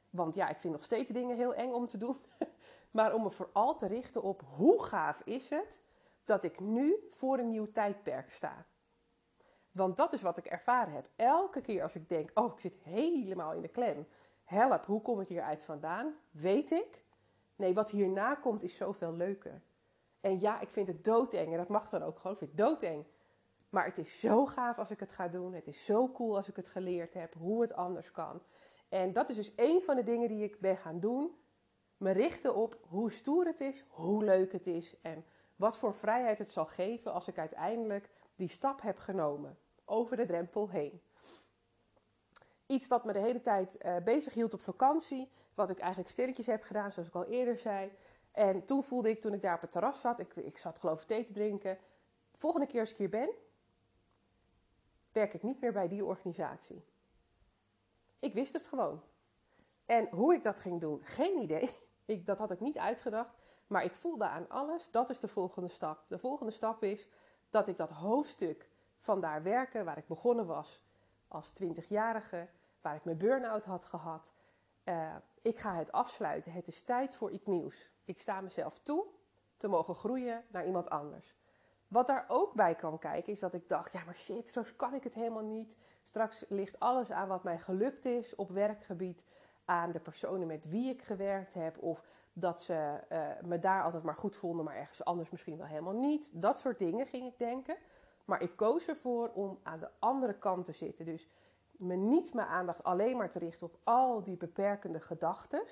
Want 0.10 0.34
ja, 0.34 0.50
ik 0.50 0.58
vind 0.58 0.74
nog 0.74 0.84
steeds 0.84 1.10
dingen 1.10 1.36
heel 1.36 1.54
eng 1.54 1.72
om 1.72 1.88
te 1.88 1.98
doen. 1.98 2.18
maar 2.92 3.14
om 3.14 3.24
me 3.24 3.32
vooral 3.32 3.76
te 3.76 3.88
richten 3.88 4.24
op 4.24 4.42
hoe 4.56 4.84
gaaf 4.84 5.22
is 5.24 5.50
het 5.50 5.80
dat 6.24 6.44
ik 6.44 6.60
nu 6.60 7.08
voor 7.12 7.38
een 7.38 7.50
nieuw 7.50 7.72
tijdperk 7.72 8.32
sta. 8.32 8.66
Want 9.72 9.98
dat 9.98 10.14
is 10.14 10.22
wat 10.22 10.38
ik 10.38 10.46
ervaren 10.46 10.94
heb. 10.94 11.10
Elke 11.16 11.62
keer 11.62 11.84
als 11.84 11.96
ik 11.96 12.10
denk, 12.10 12.32
oh, 12.34 12.54
ik 12.54 12.60
zit 12.60 12.78
helemaal 12.84 13.54
in 13.54 13.62
de 13.62 13.68
klem. 13.68 14.08
Help, 14.52 14.86
hoe 14.86 15.02
kom 15.02 15.22
ik 15.22 15.28
hieruit 15.28 15.64
vandaan? 15.64 16.16
Weet 16.32 16.72
ik. 16.72 17.04
Nee, 17.56 17.74
wat 17.74 17.90
hierna 17.90 18.36
komt 18.36 18.64
is 18.64 18.76
zoveel 18.76 19.14
leuker. 19.14 19.62
En 20.22 20.40
ja, 20.40 20.60
ik 20.60 20.70
vind 20.70 20.88
het 20.88 21.04
doodeng. 21.04 21.52
En 21.52 21.58
dat 21.58 21.68
mag 21.68 21.90
dan 21.90 22.04
ook 22.04 22.18
gewoon. 22.20 22.32
Ik 22.32 22.38
vind 22.38 22.52
het 22.52 22.60
doodeng. 22.60 23.06
Maar 23.70 23.86
het 23.86 23.98
is 23.98 24.20
zo 24.20 24.46
gaaf 24.46 24.78
als 24.78 24.92
ik 24.92 25.00
het 25.00 25.12
ga 25.12 25.28
doen. 25.28 25.54
Het 25.54 25.68
is 25.68 25.86
zo 25.86 26.12
cool 26.12 26.36
als 26.36 26.48
ik 26.48 26.56
het 26.56 26.68
geleerd 26.68 27.14
heb. 27.14 27.34
Hoe 27.34 27.62
het 27.62 27.74
anders 27.74 28.12
kan. 28.12 28.42
En 28.90 29.14
dat 29.14 29.30
is 29.30 29.36
dus 29.36 29.54
een 29.56 29.82
van 29.82 29.96
de 29.96 30.04
dingen 30.04 30.28
die 30.28 30.44
ik 30.44 30.60
ben 30.60 30.78
gaan 30.78 31.00
doen. 31.00 31.36
Me 31.98 32.12
richten 32.12 32.56
op 32.56 32.78
hoe 32.88 33.12
stoer 33.12 33.46
het 33.46 33.62
is, 33.62 33.86
hoe 33.88 34.24
leuk 34.24 34.52
het 34.52 34.68
is 34.68 34.96
en 35.02 35.26
wat 35.56 35.78
voor 35.78 35.94
vrijheid 35.94 36.38
het 36.38 36.50
zal 36.50 36.66
geven 36.66 37.14
als 37.14 37.28
ik 37.28 37.38
uiteindelijk 37.38 38.10
die 38.36 38.50
stap 38.50 38.82
heb 38.82 38.98
genomen. 38.98 39.58
Over 39.86 40.18
de 40.18 40.26
drempel 40.26 40.70
heen. 40.70 41.02
Iets 42.72 42.88
wat 42.88 43.06
me 43.06 43.14
de 43.14 43.20
hele 43.20 43.42
tijd 43.42 43.78
uh, 43.86 43.98
bezig 43.98 44.34
hield 44.34 44.54
op 44.54 44.62
vakantie. 44.62 45.30
Wat 45.54 45.70
ik 45.70 45.80
eigenlijk 45.80 46.12
stilletjes 46.12 46.46
heb 46.46 46.64
gedaan, 46.64 46.92
zoals 46.92 47.08
ik 47.08 47.16
al 47.16 47.26
eerder 47.26 47.58
zei. 47.58 47.92
En 48.32 48.66
toen 48.66 48.84
voelde 48.84 49.10
ik, 49.10 49.22
toen 49.22 49.34
ik 49.34 49.42
daar 49.42 49.56
op 49.56 49.62
het 49.62 49.72
terras 49.72 50.02
zat, 50.02 50.20
ik, 50.20 50.36
ik 50.36 50.58
zat 50.58 50.80
geloof 50.80 51.02
ik 51.02 51.08
thee 51.08 51.24
te 51.24 51.34
drinken. 51.34 51.78
Volgende 52.36 52.68
keer 52.68 52.80
als 52.80 52.92
ik 52.92 52.98
hier 52.98 53.10
ben, 53.10 53.30
werk 55.12 55.34
ik 55.34 55.44
niet 55.44 55.62
meer 55.62 55.72
bij 55.72 55.88
die 55.88 56.06
organisatie. 56.06 56.84
Ik 58.20 58.34
wist 58.34 58.54
het 58.54 58.68
gewoon. 58.68 59.02
En 59.86 60.08
hoe 60.12 60.34
ik 60.34 60.44
dat 60.44 60.60
ging 60.60 60.80
doen, 60.80 61.00
geen 61.04 61.42
idee. 61.42 61.70
Ik, 62.06 62.26
dat 62.26 62.38
had 62.38 62.52
ik 62.52 62.60
niet 62.60 62.78
uitgedacht. 62.78 63.38
Maar 63.68 63.84
ik 63.84 63.96
voelde 63.96 64.28
aan 64.28 64.50
alles, 64.50 64.92
dat 64.92 65.10
is 65.10 65.20
de 65.20 65.28
volgende 65.28 65.70
stap. 65.70 66.04
De 66.08 66.20
volgende 66.20 66.52
stap 66.52 66.84
is 66.84 67.10
dat 67.50 67.68
ik 67.68 67.78
dat 67.78 67.90
hoofdstuk 67.90 68.70
van 69.00 69.22
daar 69.22 69.44
werken, 69.44 69.86
waar 69.86 69.98
ik 69.98 70.08
begonnen 70.08 70.46
was 70.46 70.82
als 71.32 71.54
20-jarige, 71.64 72.48
waar 72.82 72.96
ik 72.96 73.04
mijn 73.04 73.18
burn-out 73.18 73.66
had 73.66 73.86
gehad. 73.86 74.34
Uh, 74.86 75.16
ik 75.42 75.60
ga 75.60 75.76
het 75.76 75.92
afsluiten. 75.92 76.52
Het 76.52 76.68
is 76.68 76.84
tijd 76.84 77.16
voor 77.16 77.32
iets 77.32 77.46
nieuws. 77.46 77.92
Ik 78.06 78.20
sta 78.20 78.42
mezelf 78.42 78.80
toe 78.80 79.06
te 79.58 79.68
mogen 79.68 79.96
groeien 79.96 80.44
naar 80.50 80.66
iemand 80.66 80.90
anders. 80.90 81.36
Wat 81.88 82.08
daar 82.08 82.26
ook 82.28 82.54
bij 82.54 82.76
kan 82.76 83.00
kijken 83.00 83.34
is 83.34 83.40
dat 83.40 83.54
ik 83.54 83.68
dacht, 83.70 83.94
ja 83.94 84.04
maar 84.04 84.16
shit, 84.16 84.50
zo 84.50 84.64
kan 84.76 84.94
ik 84.94 85.04
het 85.04 85.14
helemaal 85.14 85.44
niet. 85.44 85.76
Straks 86.04 86.46
ligt 86.50 86.80
alles 86.80 87.12
aan 87.12 87.28
wat 87.28 87.44
mij 87.44 87.60
gelukt 87.60 88.06
is 88.06 88.36
op 88.36 88.50
werkgebied, 88.50 89.24
aan 89.66 89.92
de 89.92 90.00
personen 90.00 90.48
met 90.48 90.70
wie 90.70 90.90
ik 90.90 91.02
gewerkt 91.02 91.54
heb 91.54 91.78
of 91.78 92.04
Dat 92.34 92.62
ze 92.62 93.00
eh, 93.10 93.28
me 93.42 93.60
daar 93.60 93.84
altijd 93.84 94.04
maar 94.04 94.16
goed 94.16 94.38
vonden, 94.38 94.66
maar 94.66 94.76
ergens 94.76 95.04
anders 95.04 95.30
misschien 95.30 95.58
wel 95.58 95.66
helemaal 95.66 95.94
niet. 95.94 96.30
Dat 96.32 96.60
soort 96.60 96.78
dingen 96.78 97.08
ging 97.08 97.26
ik 97.26 97.38
denken. 97.38 97.76
Maar 98.26 98.42
ik 98.42 98.56
koos 98.56 98.88
ervoor 98.88 99.30
om 99.30 99.60
aan 99.64 99.80
de 99.80 99.90
andere 100.00 100.38
kant 100.38 100.66
te 100.66 100.72
zitten. 100.72 101.06
Dus 101.06 101.30
me 101.82 101.96
niet 101.96 102.34
mijn 102.34 102.48
aandacht 102.48 102.84
alleen 102.84 103.18
maar 103.18 103.30
te 103.30 103.40
richten 103.40 103.68
op 103.68 103.78
al 103.84 104.24
die 104.24 104.38
beperkende 104.38 105.00
gedachten. 105.00 105.64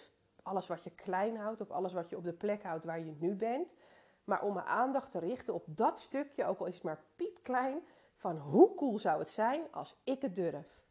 Alles 0.43 0.67
wat 0.67 0.83
je 0.83 0.89
klein 0.89 1.37
houdt, 1.37 1.61
op 1.61 1.71
alles 1.71 1.93
wat 1.93 2.09
je 2.09 2.17
op 2.17 2.23
de 2.23 2.33
plek 2.33 2.63
houdt 2.63 2.85
waar 2.85 2.99
je 2.99 3.15
nu 3.19 3.35
bent. 3.35 3.75
Maar 4.23 4.43
om 4.43 4.53
mijn 4.53 4.65
aandacht 4.65 5.11
te 5.11 5.19
richten 5.19 5.53
op 5.53 5.63
dat 5.67 5.99
stukje, 5.99 6.45
ook 6.45 6.59
al 6.59 6.65
is 6.65 6.73
het 6.73 6.83
maar 6.83 7.03
piepklein, 7.15 7.81
van 8.15 8.37
hoe 8.37 8.75
cool 8.75 8.99
zou 8.99 9.19
het 9.19 9.29
zijn 9.29 9.61
als 9.71 9.95
ik 10.03 10.21
het 10.21 10.35
durf. 10.35 10.81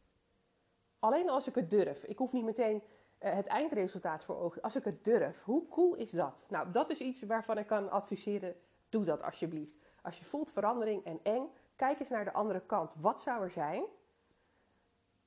Alleen 0.98 1.30
als 1.30 1.46
ik 1.46 1.54
het 1.54 1.70
durf. 1.70 2.04
Ik 2.04 2.18
hoef 2.18 2.32
niet 2.32 2.44
meteen 2.44 2.76
uh, 2.76 3.32
het 3.32 3.46
eindresultaat 3.46 4.24
voor 4.24 4.36
ogen. 4.36 4.62
Als 4.62 4.76
ik 4.76 4.84
het 4.84 5.04
durf, 5.04 5.42
hoe 5.42 5.68
cool 5.68 5.94
is 5.94 6.10
dat? 6.10 6.34
Nou, 6.48 6.70
dat 6.70 6.90
is 6.90 7.00
iets 7.00 7.22
waarvan 7.22 7.58
ik 7.58 7.66
kan 7.66 7.90
adviseren. 7.90 8.56
Doe 8.88 9.04
dat 9.04 9.22
alsjeblieft. 9.22 9.76
Als 10.02 10.18
je 10.18 10.24
voelt 10.24 10.50
verandering 10.50 11.04
en 11.04 11.20
eng, 11.22 11.50
kijk 11.76 12.00
eens 12.00 12.08
naar 12.08 12.24
de 12.24 12.32
andere 12.32 12.60
kant. 12.60 12.96
Wat 13.00 13.20
zou 13.20 13.42
er 13.42 13.50
zijn 13.50 13.84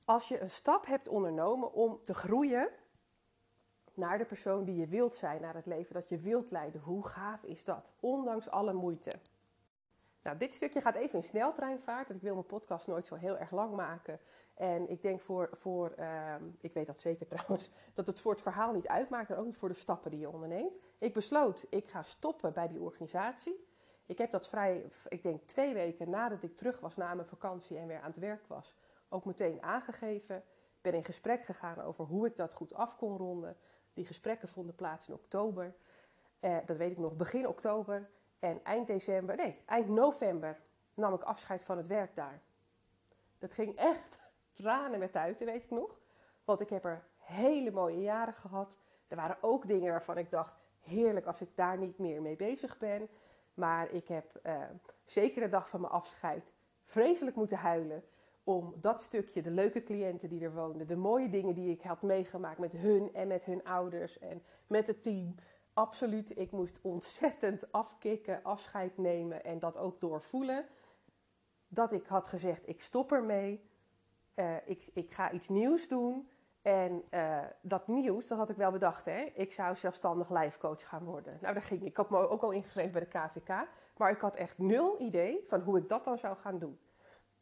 als 0.04 0.28
je 0.28 0.40
een 0.40 0.50
stap 0.50 0.86
hebt 0.86 1.08
ondernomen 1.08 1.72
om 1.72 2.00
te 2.04 2.14
groeien 2.14 2.68
naar 3.94 4.18
de 4.18 4.24
persoon 4.24 4.64
die 4.64 4.76
je 4.76 4.86
wilt 4.86 5.14
zijn, 5.14 5.40
naar 5.40 5.54
het 5.54 5.66
leven 5.66 5.94
dat 5.94 6.08
je 6.08 6.18
wilt 6.18 6.50
leiden? 6.50 6.80
Hoe 6.80 7.06
gaaf 7.06 7.42
is 7.42 7.64
dat? 7.64 7.94
Ondanks 8.00 8.50
alle 8.50 8.72
moeite. 8.72 9.12
Nou, 10.22 10.36
dit 10.36 10.54
stukje 10.54 10.80
gaat 10.80 10.94
even 10.94 11.18
in 11.18 11.24
sneltreinvaart. 11.24 12.10
Ik 12.10 12.20
wil 12.20 12.34
mijn 12.34 12.46
podcast 12.46 12.86
nooit 12.86 13.06
zo 13.06 13.14
heel 13.14 13.38
erg 13.38 13.50
lang 13.50 13.74
maken. 13.74 14.20
En 14.54 14.90
ik 14.90 15.02
denk 15.02 15.20
voor, 15.20 15.48
voor 15.52 15.94
uh, 15.98 16.34
ik 16.60 16.72
weet 16.72 16.86
dat 16.86 16.98
zeker 16.98 17.26
trouwens, 17.36 17.70
dat 17.94 18.06
het 18.06 18.20
voor 18.20 18.32
het 18.32 18.42
verhaal 18.42 18.72
niet 18.72 18.88
uitmaakt 18.88 19.30
en 19.30 19.36
ook 19.36 19.44
niet 19.44 19.56
voor 19.56 19.68
de 19.68 19.74
stappen 19.74 20.10
die 20.10 20.20
je 20.20 20.30
onderneemt. 20.30 20.78
Ik 20.98 21.12
besloot, 21.12 21.66
ik 21.70 21.88
ga 21.88 22.02
stoppen 22.02 22.52
bij 22.52 22.68
die 22.68 22.80
organisatie. 22.80 23.70
Ik 24.06 24.18
heb 24.18 24.30
dat 24.30 24.48
vrij, 24.48 24.90
ik 25.08 25.22
denk 25.22 25.42
twee 25.46 25.74
weken 25.74 26.10
nadat 26.10 26.42
ik 26.42 26.56
terug 26.56 26.80
was 26.80 26.96
na 26.96 27.14
mijn 27.14 27.28
vakantie 27.28 27.78
en 27.78 27.86
weer 27.86 28.00
aan 28.00 28.10
het 28.10 28.18
werk 28.18 28.46
was, 28.46 28.74
ook 29.12 29.24
meteen 29.24 29.62
aangegeven. 29.62 30.44
Ben 30.80 30.94
in 30.94 31.04
gesprek 31.04 31.44
gegaan 31.44 31.80
over 31.80 32.04
hoe 32.04 32.26
ik 32.26 32.36
dat 32.36 32.54
goed 32.54 32.74
af 32.74 32.96
kon 32.96 33.16
ronden. 33.16 33.56
Die 33.94 34.04
gesprekken 34.04 34.48
vonden 34.48 34.74
plaats 34.74 35.08
in 35.08 35.14
oktober. 35.14 35.74
Eh, 36.40 36.56
dat 36.66 36.76
weet 36.76 36.90
ik 36.90 36.98
nog, 36.98 37.16
begin 37.16 37.48
oktober. 37.48 38.10
En 38.38 38.64
eind 38.64 38.86
december, 38.86 39.36
nee, 39.36 39.54
eind 39.66 39.88
november 39.88 40.60
nam 40.94 41.14
ik 41.14 41.22
afscheid 41.22 41.62
van 41.64 41.76
het 41.76 41.86
werk 41.86 42.14
daar. 42.14 42.40
Dat 43.38 43.52
ging 43.52 43.76
echt 43.76 44.22
tranen 44.62 44.98
met 44.98 45.12
tuiten, 45.12 45.46
weet 45.46 45.62
ik 45.62 45.70
nog. 45.70 46.00
Want 46.44 46.60
ik 46.60 46.68
heb 46.68 46.84
er 46.84 47.04
hele 47.18 47.70
mooie 47.70 48.00
jaren 48.00 48.34
gehad. 48.34 48.68
Er 49.08 49.16
waren 49.16 49.36
ook 49.40 49.66
dingen 49.66 49.90
waarvan 49.90 50.18
ik 50.18 50.30
dacht, 50.30 50.54
heerlijk 50.80 51.26
als 51.26 51.40
ik 51.40 51.48
daar 51.54 51.78
niet 51.78 51.98
meer 51.98 52.22
mee 52.22 52.36
bezig 52.36 52.78
ben. 52.78 53.08
Maar 53.54 53.90
ik 53.90 54.08
heb 54.08 54.40
uh, 54.46 54.62
zeker 55.04 55.42
de 55.42 55.48
dag 55.48 55.68
van 55.68 55.80
mijn 55.80 55.92
afscheid 55.92 56.52
vreselijk 56.84 57.36
moeten 57.36 57.58
huilen. 57.58 58.04
Om 58.44 58.74
dat 58.80 59.00
stukje, 59.00 59.42
de 59.42 59.50
leuke 59.50 59.82
cliënten 59.82 60.28
die 60.28 60.44
er 60.44 60.54
woonden, 60.54 60.86
de 60.86 60.96
mooie 60.96 61.28
dingen 61.28 61.54
die 61.54 61.70
ik 61.70 61.82
had 61.82 62.02
meegemaakt 62.02 62.58
met 62.58 62.72
hun 62.72 63.14
en 63.14 63.28
met 63.28 63.44
hun 63.44 63.64
ouders 63.64 64.18
en 64.18 64.42
met 64.66 64.86
het 64.86 65.02
team. 65.02 65.34
Absoluut, 65.74 66.38
ik 66.38 66.50
moest 66.50 66.80
ontzettend 66.82 67.72
afkicken, 67.72 68.42
afscheid 68.42 68.98
nemen 68.98 69.44
en 69.44 69.58
dat 69.58 69.76
ook 69.76 70.00
doorvoelen. 70.00 70.66
Dat 71.68 71.92
ik 71.92 72.06
had 72.06 72.28
gezegd, 72.28 72.68
ik 72.68 72.80
stop 72.80 73.12
ermee. 73.12 73.70
Uh, 74.34 74.56
ik, 74.64 74.90
ik 74.92 75.12
ga 75.12 75.30
iets 75.30 75.48
nieuws 75.48 75.88
doen. 75.88 76.28
En 76.62 77.04
uh, 77.14 77.38
dat 77.60 77.88
nieuws, 77.88 78.26
dat 78.26 78.38
had 78.38 78.50
ik 78.50 78.56
wel 78.56 78.70
bedacht, 78.70 79.04
hè. 79.04 79.20
Ik 79.34 79.52
zou 79.52 79.76
zelfstandig 79.76 80.58
coach 80.58 80.88
gaan 80.88 81.04
worden. 81.04 81.38
Nou, 81.40 81.54
daar 81.54 81.62
ging 81.62 81.80
ik. 81.80 81.86
Ik 81.86 81.96
had 81.96 82.10
me 82.10 82.28
ook 82.28 82.42
al 82.42 82.50
ingeschreven 82.50 82.92
bij 82.92 83.00
de 83.00 83.18
KVK. 83.18 83.68
Maar 83.96 84.10
ik 84.10 84.20
had 84.20 84.36
echt 84.36 84.58
nul 84.58 85.00
idee 85.00 85.44
van 85.48 85.60
hoe 85.60 85.78
ik 85.78 85.88
dat 85.88 86.04
dan 86.04 86.18
zou 86.18 86.36
gaan 86.36 86.58
doen. 86.58 86.78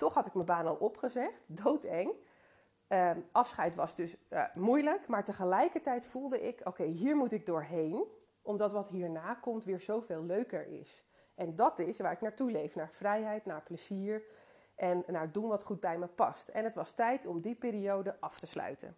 Toch 0.01 0.15
had 0.15 0.27
ik 0.27 0.35
mijn 0.35 0.47
baan 0.47 0.67
al 0.67 0.75
opgezegd. 0.75 1.43
Doodeng. 1.47 2.13
Uh, 2.89 3.11
afscheid 3.33 3.75
was 3.75 3.95
dus 3.95 4.17
uh, 4.31 4.45
moeilijk. 4.55 5.07
Maar 5.09 5.25
tegelijkertijd 5.25 6.07
voelde 6.07 6.41
ik, 6.41 6.61
oké, 6.65 6.85
hier 6.85 7.17
moet 7.17 7.33
ik 7.33 7.47
doorheen. 7.47 8.05
Omdat 8.43 8.73
wat 8.73 8.89
hierna 8.89 9.35
komt 9.35 9.65
weer 9.65 9.81
zoveel 9.81 10.23
leuker 10.23 10.67
is. 10.67 11.05
En 11.35 11.57
dat 11.57 11.79
is 11.79 11.99
waar 11.99 12.13
ik 12.13 12.21
naartoe 12.21 12.51
leef. 12.51 12.75
Naar 12.75 12.91
vrijheid, 12.91 13.47
naar 13.47 13.63
plezier. 13.63 14.23
En 14.75 15.05
naar 15.07 15.33
doen 15.33 15.49
wat 15.49 15.65
goed 15.65 15.81
bij 15.81 15.99
me 15.99 16.07
past. 16.07 16.49
En 16.49 16.65
het 16.65 16.75
was 16.75 16.93
tijd 16.93 17.27
om 17.27 17.41
die 17.41 17.55
periode 17.55 18.17
af 18.21 18.39
te 18.39 18.47
sluiten. 18.47 18.97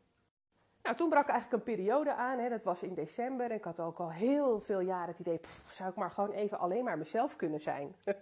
Nou, 0.82 0.96
toen 0.96 1.08
brak 1.08 1.28
eigenlijk 1.28 1.66
een 1.66 1.74
periode 1.74 2.14
aan, 2.14 2.38
hè, 2.38 2.48
dat 2.48 2.62
was 2.62 2.82
in 2.82 2.94
december. 2.94 3.50
En 3.50 3.56
ik 3.56 3.64
had 3.64 3.80
ook 3.80 3.98
al 3.98 4.10
heel 4.10 4.60
veel 4.60 4.80
jaren 4.80 5.08
het 5.08 5.18
idee, 5.18 5.40
zou 5.70 5.90
ik 5.90 5.96
maar 5.96 6.10
gewoon 6.10 6.32
even 6.32 6.58
alleen 6.58 6.84
maar 6.84 6.98
mezelf 6.98 7.36
kunnen 7.36 7.60
zijn. 7.60 7.94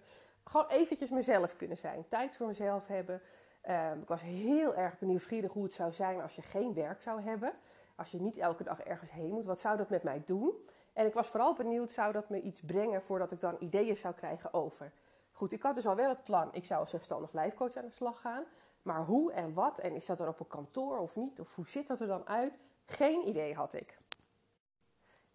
gewoon 0.51 0.67
eventjes 0.67 1.11
mezelf 1.11 1.57
kunnen 1.57 1.77
zijn. 1.77 2.05
Tijd 2.09 2.37
voor 2.37 2.47
mezelf 2.47 2.87
hebben. 2.87 3.23
Um, 3.69 4.01
ik 4.01 4.09
was 4.09 4.21
heel 4.21 4.75
erg 4.75 5.01
nieuwsgierig 5.01 5.53
hoe 5.53 5.63
het 5.63 5.73
zou 5.73 5.93
zijn 5.93 6.21
als 6.21 6.37
je 6.37 6.43
geen 6.43 6.75
werk 6.75 7.03
zou 7.03 7.21
hebben. 7.21 7.53
Als 7.97 8.11
je 8.11 8.21
niet 8.21 8.37
elke 8.37 8.65
dag 8.65 8.81
ergens 8.81 9.11
heen 9.11 9.31
moet. 9.31 9.45
Wat 9.45 9.61
zou 9.61 9.77
dat 9.77 9.89
met 9.89 10.03
mij 10.03 10.23
doen? 10.27 10.53
En 10.93 11.07
ik 11.07 11.15
was 11.15 11.29
vooral 11.29 11.55
benieuwd, 11.55 11.91
zou 11.91 12.13
dat 12.13 12.29
me 12.29 12.41
iets 12.41 12.61
brengen 12.61 13.03
voordat 13.03 13.33
ik 13.33 13.41
dan 13.41 13.57
ideeën 13.59 13.97
zou 13.97 14.15
krijgen 14.15 14.55
over. 14.55 14.93
Goed, 15.33 15.53
ik 15.53 15.63
had 15.63 15.75
dus 15.75 15.87
al 15.87 15.97
wel 15.97 16.09
het 16.09 16.25
plan. 16.25 16.49
Ik 16.53 16.65
zou 16.65 16.81
als 16.81 16.91
zelfstandig 16.91 17.33
lijfcoach 17.33 17.77
aan 17.77 17.85
de 17.87 17.91
slag 17.91 18.21
gaan. 18.21 18.45
Maar 18.83 19.05
hoe 19.05 19.33
en 19.33 19.55
wat, 19.55 19.79
en 19.79 19.95
is 19.95 20.07
dat 20.07 20.19
dan 20.19 20.29
op 20.29 20.41
een 20.41 20.47
kantoor 20.47 20.99
of 20.99 21.17
niet, 21.17 21.41
of 21.41 21.55
hoe 21.55 21.69
ziet 21.69 21.87
dat 21.87 22.01
er 22.01 22.07
dan 22.07 22.27
uit? 22.27 22.59
Geen 22.87 23.29
idee 23.29 23.55
had 23.55 23.75
ik. 23.75 23.97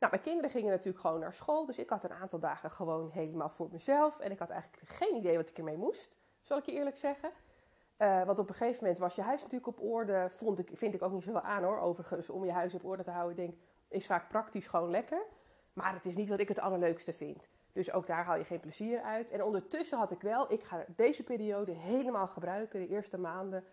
Nou, 0.06 0.18
mijn 0.18 0.30
kinderen 0.30 0.60
gingen 0.60 0.72
natuurlijk 0.72 1.06
gewoon 1.06 1.20
naar 1.20 1.34
school, 1.34 1.66
dus 1.66 1.78
ik 1.78 1.90
had 1.90 2.04
een 2.04 2.14
aantal 2.14 2.40
dagen 2.40 2.72
gewoon 2.72 3.10
helemaal 3.10 3.50
voor 3.50 3.70
mezelf. 3.72 4.20
En 4.20 4.32
ik 4.32 4.40
had 4.40 4.50
eigenlijk 4.50 4.90
geen 4.92 5.16
idee 5.16 5.38
wat 5.38 5.50
ik 5.50 5.58
ermee 5.58 5.78
moest, 5.78 6.18
zal 6.42 6.58
ik 6.58 6.66
je 6.66 6.72
eerlijk 6.72 6.98
zeggen. 6.98 7.32
Uh, 7.98 8.24
want 8.24 8.40
op 8.40 8.50
een 8.50 8.56
gegeven 8.56 8.80
moment 8.82 9.00
was 9.00 9.16
je 9.16 9.22
huis 9.22 9.42
natuurlijk 9.42 9.68
op 9.68 9.82
orde. 9.82 10.28
Vond 10.30 10.60
ik, 10.60 10.70
vind 10.74 10.94
ik 10.94 11.02
ook 11.02 11.12
niet 11.12 11.24
zo 11.24 11.32
wel 11.32 11.42
aan 11.42 11.64
hoor. 11.64 11.80
Overigens, 11.80 12.30
om 12.30 12.46
je 12.46 12.52
huis 12.52 12.74
op 12.74 12.86
orde 12.86 13.04
te 13.04 13.12
houden, 13.12 13.36
denk 13.36 13.56
is 13.88 14.06
vaak 14.06 14.30
praktisch 14.30 14.68
gewoon 14.68 14.90
lekker. 14.90 15.22
Maar 15.74 15.94
het 15.94 16.06
is 16.06 16.16
niet 16.16 16.30
wat 16.30 16.40
ik 16.40 16.48
het 16.48 16.60
allerleukste 16.60 17.14
vind. 17.14 17.50
Dus 17.74 17.92
ook 17.92 18.08
daar 18.08 18.26
haal 18.26 18.38
je 18.38 18.46
geen 18.46 18.60
plezier 18.60 19.02
uit. 19.02 19.32
En 19.32 19.44
ondertussen 19.44 19.98
had 19.98 20.12
ik 20.12 20.22
wel, 20.22 20.52
ik 20.52 20.64
ga 20.64 20.86
deze 20.96 21.24
periode 21.24 21.72
helemaal 21.72 22.28
gebruiken, 22.28 22.80
de 22.80 22.88
eerste 22.88 23.18
maanden, 23.18 23.64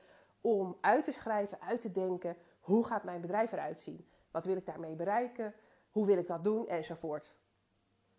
om 0.41 0.77
uit 0.81 1.05
te 1.05 1.13
schrijven, 1.13 1.61
uit 1.61 1.81
te 1.81 1.93
denken, 1.93 2.37
hoe 2.61 2.85
gaat 2.85 3.05
mijn 3.05 3.21
bedrijf 3.21 3.53
eruit 3.53 3.81
zien? 3.81 4.09
Wat 4.31 4.45
wil 4.45 4.57
ik 4.57 4.67
daarmee 4.67 4.95
bereiken? 4.95 5.55
Hoe 5.93 6.07
wil 6.07 6.19
ik 6.19 6.27
dat 6.27 6.45
doen? 6.45 6.69
Enzovoort. 6.69 7.35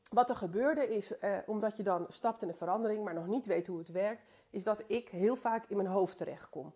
Wat 0.09 0.29
er 0.29 0.35
gebeurde 0.35 0.87
is, 0.87 1.17
eh, 1.17 1.37
omdat 1.45 1.77
je 1.77 1.83
dan 1.83 2.05
stapt 2.09 2.41
in 2.41 2.47
een 2.47 2.55
verandering, 2.55 3.03
maar 3.03 3.13
nog 3.13 3.27
niet 3.27 3.45
weet 3.45 3.67
hoe 3.67 3.77
het 3.77 3.89
werkt, 3.89 4.23
is 4.49 4.63
dat 4.63 4.83
ik 4.87 5.09
heel 5.09 5.35
vaak 5.35 5.65
in 5.67 5.77
mijn 5.77 5.89
hoofd 5.89 6.17
terechtkom. 6.17 6.73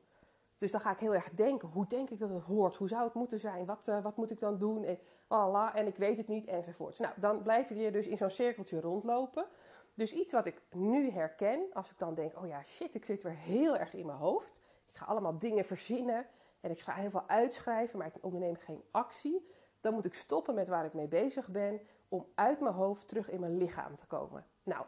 Dus 0.57 0.71
dan 0.71 0.81
ga 0.81 0.91
ik 0.91 0.99
heel 0.99 1.13
erg 1.13 1.29
denken, 1.29 1.67
hoe 1.67 1.87
denk 1.87 2.09
ik 2.09 2.19
dat 2.19 2.29
het 2.29 2.43
hoort? 2.43 2.75
Hoe 2.75 2.87
zou 2.87 3.03
het 3.03 3.13
moeten 3.13 3.39
zijn? 3.39 3.65
Wat, 3.65 3.87
uh, 3.87 4.03
wat 4.03 4.17
moet 4.17 4.31
ik 4.31 4.39
dan 4.39 4.57
doen? 4.57 4.83
En, 4.83 4.99
en 5.73 5.87
ik 5.87 5.95
weet 5.95 6.17
het 6.17 6.27
niet, 6.27 6.47
enzovoort. 6.47 6.99
Nou, 6.99 7.13
dan 7.17 7.41
blijf 7.41 7.69
je 7.69 7.91
dus 7.91 8.07
in 8.07 8.17
zo'n 8.17 8.29
cirkeltje 8.29 8.79
rondlopen. 8.79 9.45
Dus 9.93 10.13
iets 10.13 10.33
wat 10.33 10.45
ik 10.45 10.61
nu 10.71 11.09
herken, 11.09 11.65
als 11.73 11.91
ik 11.91 11.97
dan 11.97 12.13
denk, 12.13 12.37
oh 12.37 12.47
ja, 12.47 12.63
shit, 12.63 12.95
ik 12.95 13.05
zit 13.05 13.23
weer 13.23 13.35
heel 13.35 13.77
erg 13.77 13.93
in 13.93 14.05
mijn 14.05 14.17
hoofd. 14.17 14.61
Ik 14.89 14.97
ga 14.97 15.05
allemaal 15.05 15.37
dingen 15.37 15.65
verzinnen 15.65 16.25
en 16.59 16.71
ik 16.71 16.79
ga 16.79 16.93
heel 16.93 17.09
veel 17.09 17.27
uitschrijven, 17.27 17.97
maar 17.97 18.07
ik 18.07 18.23
onderneem 18.23 18.55
geen 18.55 18.83
actie. 18.91 19.47
Dan 19.87 19.95
moet 19.95 20.05
ik 20.05 20.13
stoppen 20.13 20.55
met 20.55 20.67
waar 20.67 20.85
ik 20.85 20.93
mee 20.93 21.07
bezig 21.07 21.47
ben 21.47 21.79
om 22.09 22.25
uit 22.35 22.59
mijn 22.59 22.73
hoofd 22.73 23.07
terug 23.07 23.29
in 23.29 23.39
mijn 23.39 23.57
lichaam 23.57 23.95
te 23.95 24.05
komen. 24.05 24.45
Nou, 24.63 24.85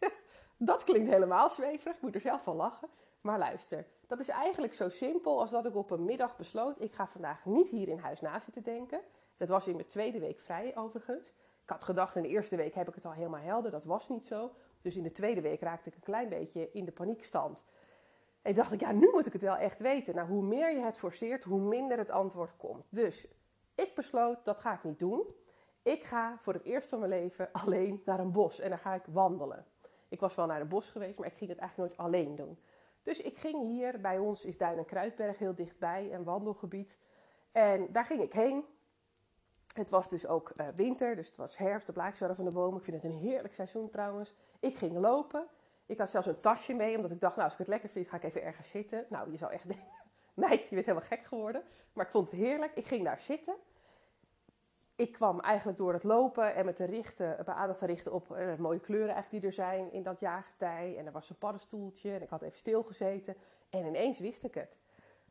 dat 0.56 0.84
klinkt 0.84 1.10
helemaal 1.10 1.50
zweverig. 1.50 1.96
Ik 1.96 2.02
moet 2.02 2.14
er 2.14 2.20
zelf 2.20 2.42
van 2.42 2.56
lachen. 2.56 2.88
Maar 3.20 3.38
luister, 3.38 3.86
dat 4.06 4.20
is 4.20 4.28
eigenlijk 4.28 4.74
zo 4.74 4.88
simpel 4.88 5.40
als 5.40 5.50
dat 5.50 5.66
ik 5.66 5.76
op 5.76 5.90
een 5.90 6.04
middag 6.04 6.36
besloot: 6.36 6.80
ik 6.80 6.92
ga 6.92 7.06
vandaag 7.06 7.44
niet 7.44 7.68
hier 7.68 7.88
in 7.88 7.98
huis 7.98 8.20
na 8.20 8.38
zitten 8.38 8.62
denken. 8.62 9.00
Dat 9.36 9.48
was 9.48 9.66
in 9.66 9.74
mijn 9.74 9.86
tweede 9.86 10.18
week 10.18 10.40
vrij 10.40 10.76
overigens. 10.76 11.28
Ik 11.62 11.68
had 11.68 11.84
gedacht 11.84 12.16
in 12.16 12.22
de 12.22 12.28
eerste 12.28 12.56
week 12.56 12.74
heb 12.74 12.88
ik 12.88 12.94
het 12.94 13.04
al 13.04 13.12
helemaal 13.12 13.40
helder. 13.40 13.70
Dat 13.70 13.84
was 13.84 14.08
niet 14.08 14.24
zo. 14.24 14.50
Dus 14.80 14.96
in 14.96 15.02
de 15.02 15.12
tweede 15.12 15.40
week 15.40 15.60
raakte 15.60 15.88
ik 15.88 15.94
een 15.94 16.02
klein 16.02 16.28
beetje 16.28 16.70
in 16.72 16.84
de 16.84 16.92
paniekstand. 16.92 17.64
En 18.42 18.54
dacht 18.54 18.72
ik, 18.72 18.80
ja, 18.80 18.92
nu 18.92 19.10
moet 19.12 19.26
ik 19.26 19.32
het 19.32 19.42
wel 19.42 19.56
echt 19.56 19.80
weten. 19.80 20.14
Nou, 20.14 20.28
hoe 20.28 20.42
meer 20.42 20.72
je 20.72 20.82
het 20.82 20.98
forceert, 20.98 21.44
hoe 21.44 21.60
minder 21.60 21.98
het 21.98 22.10
antwoord 22.10 22.56
komt. 22.56 22.86
Dus 22.90 23.26
ik 23.74 23.94
besloot, 23.94 24.44
dat 24.44 24.60
ga 24.60 24.72
ik 24.72 24.84
niet 24.84 24.98
doen. 24.98 25.30
Ik 25.82 26.04
ga 26.04 26.36
voor 26.38 26.52
het 26.52 26.64
eerst 26.64 26.88
van 26.88 26.98
mijn 26.98 27.10
leven 27.10 27.52
alleen 27.62 28.02
naar 28.04 28.20
een 28.20 28.32
bos 28.32 28.60
en 28.60 28.68
dan 28.68 28.78
ga 28.78 28.94
ik 28.94 29.04
wandelen. 29.06 29.66
Ik 30.08 30.20
was 30.20 30.34
wel 30.34 30.46
naar 30.46 30.60
een 30.60 30.68
bos 30.68 30.90
geweest, 30.90 31.18
maar 31.18 31.28
ik 31.28 31.36
ging 31.36 31.50
het 31.50 31.58
eigenlijk 31.58 31.96
nooit 31.96 32.08
alleen 32.08 32.36
doen. 32.36 32.58
Dus 33.02 33.20
ik 33.20 33.38
ging 33.38 33.62
hier, 33.62 34.00
bij 34.00 34.18
ons 34.18 34.44
is 34.44 34.56
Duin 34.56 34.78
en 34.78 34.84
Kruidberg 34.84 35.38
heel 35.38 35.54
dichtbij, 35.54 36.12
een 36.12 36.24
wandelgebied. 36.24 36.98
En 37.52 37.92
daar 37.92 38.04
ging 38.04 38.22
ik 38.22 38.32
heen. 38.32 38.64
Het 39.74 39.90
was 39.90 40.08
dus 40.08 40.26
ook 40.26 40.52
uh, 40.56 40.68
winter, 40.68 41.16
dus 41.16 41.26
het 41.26 41.36
was 41.36 41.56
herfst, 41.56 41.86
de 41.86 41.92
blaadjes 41.92 42.20
waren 42.20 42.36
van 42.36 42.44
de 42.44 42.50
bomen. 42.50 42.78
Ik 42.78 42.84
vind 42.84 43.02
het 43.02 43.12
een 43.12 43.18
heerlijk 43.18 43.54
seizoen 43.54 43.90
trouwens. 43.90 44.34
Ik 44.60 44.76
ging 44.76 44.98
lopen. 44.98 45.46
Ik 45.86 45.98
had 45.98 46.10
zelfs 46.10 46.26
een 46.26 46.40
tasje 46.40 46.72
mee, 46.72 46.96
omdat 46.96 47.10
ik 47.10 47.20
dacht, 47.20 47.36
nou 47.36 47.44
als 47.44 47.52
ik 47.52 47.58
het 47.58 47.68
lekker 47.68 47.88
vind, 47.88 48.08
ga 48.08 48.16
ik 48.16 48.22
even 48.22 48.42
ergens 48.42 48.70
zitten. 48.70 49.06
Nou, 49.08 49.30
je 49.30 49.36
zou 49.36 49.52
echt 49.52 49.68
denken, 49.74 50.01
meid, 50.44 50.68
je 50.68 50.74
bent 50.74 50.86
helemaal 50.86 51.08
gek 51.08 51.24
geworden. 51.24 51.62
Maar 51.92 52.04
ik 52.04 52.10
vond 52.10 52.30
het 52.30 52.40
heerlijk. 52.40 52.74
Ik 52.74 52.86
ging 52.86 53.04
daar 53.04 53.20
zitten. 53.20 53.54
ik 54.96 55.12
kwam 55.12 55.40
eigenlijk 55.40 55.78
door 55.78 55.92
het 55.92 56.04
lopen 56.04 56.54
en 56.54 56.64
met 56.64 56.76
de 56.76 56.84
richten, 56.84 57.36
bij 57.44 57.54
aandacht 57.54 57.78
te 57.78 57.86
richten 57.86 58.12
op 58.12 58.30
uh, 58.30 58.54
mooie 58.56 58.80
kleuren 58.80 59.14
eigenlijk 59.14 59.42
die 59.42 59.50
er 59.50 59.56
zijn 59.56 59.92
in 59.92 60.02
dat 60.02 60.20
jaargetij. 60.20 60.96
En 60.98 61.06
er 61.06 61.12
was 61.12 61.30
een 61.30 61.38
paddenstoeltje 61.38 62.14
en 62.14 62.22
ik 62.22 62.28
had 62.28 62.42
even 62.42 62.58
stilgezeten. 62.58 63.36
En 63.70 63.86
ineens 63.86 64.18
wist 64.18 64.44
ik 64.44 64.54
het. 64.54 64.76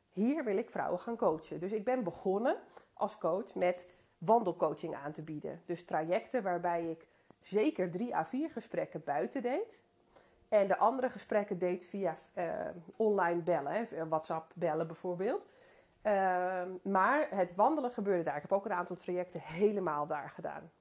Hier 0.09 0.43
wil 0.43 0.57
ik 0.57 0.69
vrouwen 0.69 0.99
gaan 0.99 1.17
coachen. 1.17 1.59
Dus 1.59 1.71
ik 1.71 1.83
ben 1.83 2.03
begonnen 2.03 2.57
als 2.93 3.17
coach 3.17 3.55
met 3.55 3.85
wandelcoaching 4.17 4.95
aan 4.95 5.11
te 5.11 5.23
bieden. 5.23 5.61
Dus 5.65 5.85
trajecten 5.85 6.43
waarbij 6.43 6.89
ik 6.89 7.07
zeker 7.37 7.91
drie 7.91 8.15
à 8.15 8.25
vier 8.25 8.49
gesprekken 8.49 9.03
buiten 9.03 9.41
deed. 9.41 9.79
En 10.51 10.67
de 10.67 10.77
andere 10.77 11.09
gesprekken 11.09 11.57
deed 11.57 11.87
via 11.87 12.17
uh, 12.35 12.45
online 12.95 13.41
bellen, 13.41 13.87
WhatsApp 14.09 14.51
bellen 14.55 14.87
bijvoorbeeld. 14.87 15.47
Uh, 16.03 16.63
maar 16.83 17.27
het 17.29 17.55
wandelen 17.55 17.91
gebeurde 17.91 18.23
daar. 18.23 18.35
Ik 18.35 18.41
heb 18.41 18.51
ook 18.51 18.65
een 18.65 18.73
aantal 18.73 18.95
trajecten 18.95 19.41
helemaal 19.41 20.07
daar 20.07 20.29
gedaan. 20.29 20.71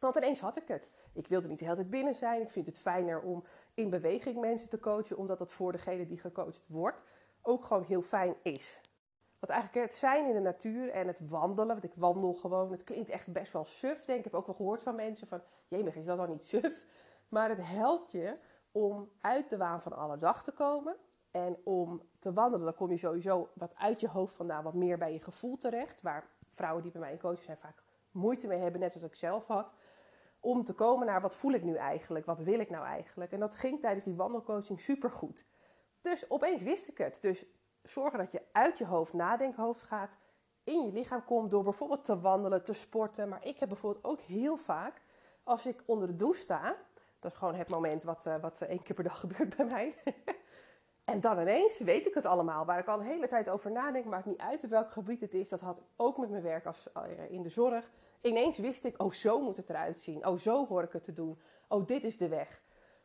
Want 0.00 0.16
ineens 0.16 0.40
had 0.40 0.56
ik 0.56 0.68
het. 0.68 0.88
Ik 1.12 1.26
wilde 1.26 1.48
niet 1.48 1.58
de 1.58 1.64
hele 1.64 1.76
tijd 1.76 1.90
binnen 1.90 2.14
zijn. 2.14 2.40
Ik 2.40 2.50
vind 2.50 2.66
het 2.66 2.78
fijner 2.78 3.20
om 3.20 3.44
in 3.74 3.90
beweging 3.90 4.40
mensen 4.40 4.68
te 4.68 4.80
coachen, 4.80 5.16
omdat 5.16 5.38
dat 5.38 5.52
voor 5.52 5.72
degene 5.72 6.06
die 6.06 6.18
gecoacht 6.18 6.62
wordt 6.66 7.04
ook 7.42 7.64
gewoon 7.64 7.84
heel 7.84 8.02
fijn 8.02 8.34
is. 8.42 8.80
Wat 9.38 9.50
eigenlijk 9.50 9.86
het 9.86 9.98
zijn 9.98 10.26
in 10.26 10.34
de 10.34 10.40
natuur 10.40 10.90
en 10.90 11.06
het 11.06 11.28
wandelen, 11.28 11.66
want 11.66 11.84
ik 11.84 11.94
wandel 11.94 12.34
gewoon, 12.34 12.72
het 12.72 12.84
klinkt 12.84 13.10
echt 13.10 13.32
best 13.32 13.52
wel 13.52 13.64
suf, 13.64 14.04
denk 14.04 14.18
ik. 14.18 14.24
Ik 14.24 14.32
heb 14.32 14.34
ook 14.34 14.46
wel 14.46 14.54
gehoord 14.54 14.82
van 14.82 14.94
mensen 14.94 15.26
van, 15.26 15.42
jemig, 15.68 15.96
is 15.96 16.04
dat 16.04 16.16
dan 16.16 16.30
niet 16.30 16.44
suf? 16.44 16.84
Maar 17.28 17.48
het 17.48 17.66
helpt 17.66 18.12
je 18.12 18.36
om 18.72 19.10
uit 19.20 19.50
de 19.50 19.56
waan 19.56 19.82
van 19.82 19.92
alle 19.92 20.18
dag 20.18 20.42
te 20.44 20.52
komen. 20.52 20.96
En 21.30 21.56
om 21.64 22.02
te 22.18 22.32
wandelen, 22.32 22.64
dan 22.64 22.74
kom 22.74 22.90
je 22.90 22.96
sowieso 22.96 23.48
wat 23.54 23.74
uit 23.74 24.00
je 24.00 24.08
hoofd 24.08 24.34
vandaan, 24.34 24.64
wat 24.64 24.74
meer 24.74 24.98
bij 24.98 25.12
je 25.12 25.22
gevoel 25.22 25.56
terecht. 25.56 26.02
Waar 26.02 26.30
vrouwen 26.50 26.82
die 26.82 26.92
bij 26.92 27.00
mij 27.00 27.12
in 27.12 27.18
coaching 27.18 27.44
zijn 27.44 27.58
vaak 27.58 27.82
moeite 28.10 28.46
mee 28.46 28.58
hebben, 28.58 28.80
net 28.80 28.92
zoals 28.92 29.06
ik 29.06 29.14
zelf 29.14 29.46
had. 29.46 29.74
Om 30.40 30.64
te 30.64 30.72
komen 30.72 31.06
naar 31.06 31.20
wat 31.20 31.36
voel 31.36 31.52
ik 31.52 31.62
nu 31.62 31.74
eigenlijk, 31.74 32.26
wat 32.26 32.38
wil 32.38 32.60
ik 32.60 32.70
nou 32.70 32.84
eigenlijk. 32.84 33.32
En 33.32 33.40
dat 33.40 33.54
ging 33.54 33.80
tijdens 33.80 34.04
die 34.04 34.14
wandelcoaching 34.14 34.80
supergoed. 34.80 35.46
Dus 36.00 36.30
opeens 36.30 36.62
wist 36.62 36.88
ik 36.88 36.98
het. 36.98 37.18
Dus 37.20 37.44
zorgen 37.82 38.18
dat 38.18 38.32
je 38.32 38.42
uit 38.52 38.78
je 38.78 38.86
hoofd, 38.86 39.12
nadenkhoofd 39.12 39.82
gaat, 39.82 40.10
in 40.64 40.82
je 40.86 40.92
lichaam 40.92 41.24
komt 41.24 41.50
door 41.50 41.62
bijvoorbeeld 41.62 42.04
te 42.04 42.20
wandelen, 42.20 42.64
te 42.64 42.72
sporten. 42.72 43.28
Maar 43.28 43.46
ik 43.46 43.58
heb 43.58 43.68
bijvoorbeeld 43.68 44.04
ook 44.04 44.20
heel 44.20 44.56
vaak, 44.56 45.02
als 45.42 45.66
ik 45.66 45.82
onder 45.86 46.06
de 46.06 46.16
douche 46.16 46.40
sta, 46.40 46.76
dat 47.22 47.32
is 47.32 47.38
gewoon 47.38 47.54
het 47.54 47.70
moment 47.70 48.02
wat, 48.02 48.26
uh, 48.26 48.36
wat 48.36 48.60
één 48.60 48.82
keer 48.82 48.94
per 48.94 49.04
dag 49.04 49.20
gebeurt 49.26 49.56
bij 49.56 49.66
mij. 49.66 49.94
en 51.12 51.20
dan 51.20 51.40
ineens 51.40 51.78
weet 51.78 52.06
ik 52.06 52.14
het 52.14 52.26
allemaal, 52.26 52.64
waar 52.64 52.78
ik 52.78 52.86
al 52.86 53.00
een 53.00 53.06
hele 53.06 53.28
tijd 53.28 53.48
over 53.48 53.70
nadenk, 53.70 54.04
maakt 54.04 54.26
niet 54.26 54.40
uit 54.40 54.64
op 54.64 54.70
welk 54.70 54.92
gebied 54.92 55.20
het 55.20 55.34
is. 55.34 55.48
Dat 55.48 55.60
had 55.60 55.78
ik 55.78 55.84
ook 55.96 56.18
met 56.18 56.30
mijn 56.30 56.42
werk 56.42 56.66
als, 56.66 56.88
uh, 56.96 57.30
in 57.30 57.42
de 57.42 57.48
zorg. 57.48 57.90
Ineens 58.20 58.58
wist 58.58 58.84
ik, 58.84 59.02
oh 59.02 59.12
zo 59.12 59.40
moet 59.40 59.56
het 59.56 59.70
eruit 59.70 59.98
zien. 59.98 60.26
Oh 60.26 60.38
zo 60.38 60.66
hoor 60.66 60.82
ik 60.82 60.92
het 60.92 61.04
te 61.04 61.12
doen. 61.12 61.40
Oh 61.68 61.86
dit 61.86 62.04
is 62.04 62.16
de 62.16 62.28
weg. 62.28 62.62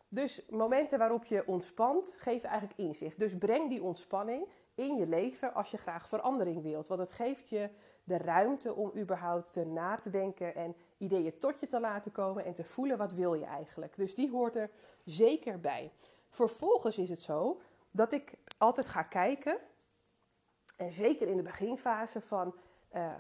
Dus 0.08 0.46
momenten 0.50 1.00
waarop 1.00 1.26
je 1.26 1.48
ontspant, 1.48 2.14
geven 2.18 2.50
eigenlijk 2.50 2.80
inzicht. 2.80 3.20
Dus 3.20 3.38
breng 3.38 3.70
die 3.70 3.84
ontspanning 3.84 4.48
in 4.76 4.96
je 4.96 5.08
leven 5.08 5.54
als 5.54 5.72
je 5.72 5.78
graag 5.78 6.08
verandering 6.08 6.62
wilt. 6.62 6.88
Want 6.88 7.00
het 7.00 7.12
geeft 7.12 7.50
je 7.50 7.70
de 8.08 8.18
ruimte 8.18 8.74
om 8.74 8.92
überhaupt 8.96 9.54
te 9.54 9.66
na 9.66 9.96
te 9.96 10.10
denken 10.10 10.56
en 10.56 10.76
ideeën 10.98 11.38
tot 11.38 11.60
je 11.60 11.68
te 11.68 11.80
laten 11.80 12.12
komen 12.12 12.46
en 12.46 12.54
te 12.54 12.64
voelen 12.64 12.98
wat 12.98 13.12
wil 13.12 13.34
je 13.34 13.46
eigenlijk. 13.46 13.96
Dus 13.96 14.16
die 14.16 14.30
hoort 14.30 14.56
er 14.56 14.70
zeker 15.04 15.60
bij. 15.60 15.92
Vervolgens 16.30 16.98
is 16.98 17.10
het 17.10 17.20
zo 17.20 17.62
dat 17.92 18.12
ik 18.12 18.34
altijd 18.58 18.88
ga 18.88 19.04
kijken, 19.04 19.58
en 20.78 20.92
zeker 20.92 21.28
in 21.28 21.36
de 21.36 21.42
beginfase 21.42 22.22
van 22.22 22.56
uh, 22.96 23.14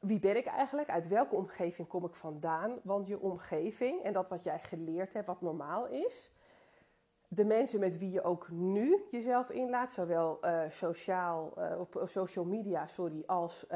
wie 0.00 0.18
ben 0.18 0.36
ik 0.36 0.46
eigenlijk, 0.46 0.90
uit 0.90 1.08
welke 1.08 1.34
omgeving 1.34 1.88
kom 1.88 2.04
ik 2.04 2.14
vandaan. 2.14 2.80
Want 2.82 3.06
je 3.06 3.20
omgeving 3.20 4.02
en 4.02 4.12
dat 4.12 4.28
wat 4.28 4.44
jij 4.44 4.58
geleerd 4.58 5.12
hebt, 5.12 5.26
wat 5.26 5.40
normaal 5.40 5.86
is, 5.86 6.32
de 7.28 7.44
mensen 7.44 7.80
met 7.80 7.98
wie 7.98 8.10
je 8.10 8.22
ook 8.22 8.50
nu 8.50 9.04
jezelf 9.10 9.50
inlaat, 9.50 9.90
zowel 9.90 10.38
uh, 10.44 10.62
sociaal, 10.68 11.52
uh, 11.58 11.80
op 11.80 12.02
social 12.06 12.44
media 12.44 12.86
sorry, 12.86 13.22
als 13.26 13.66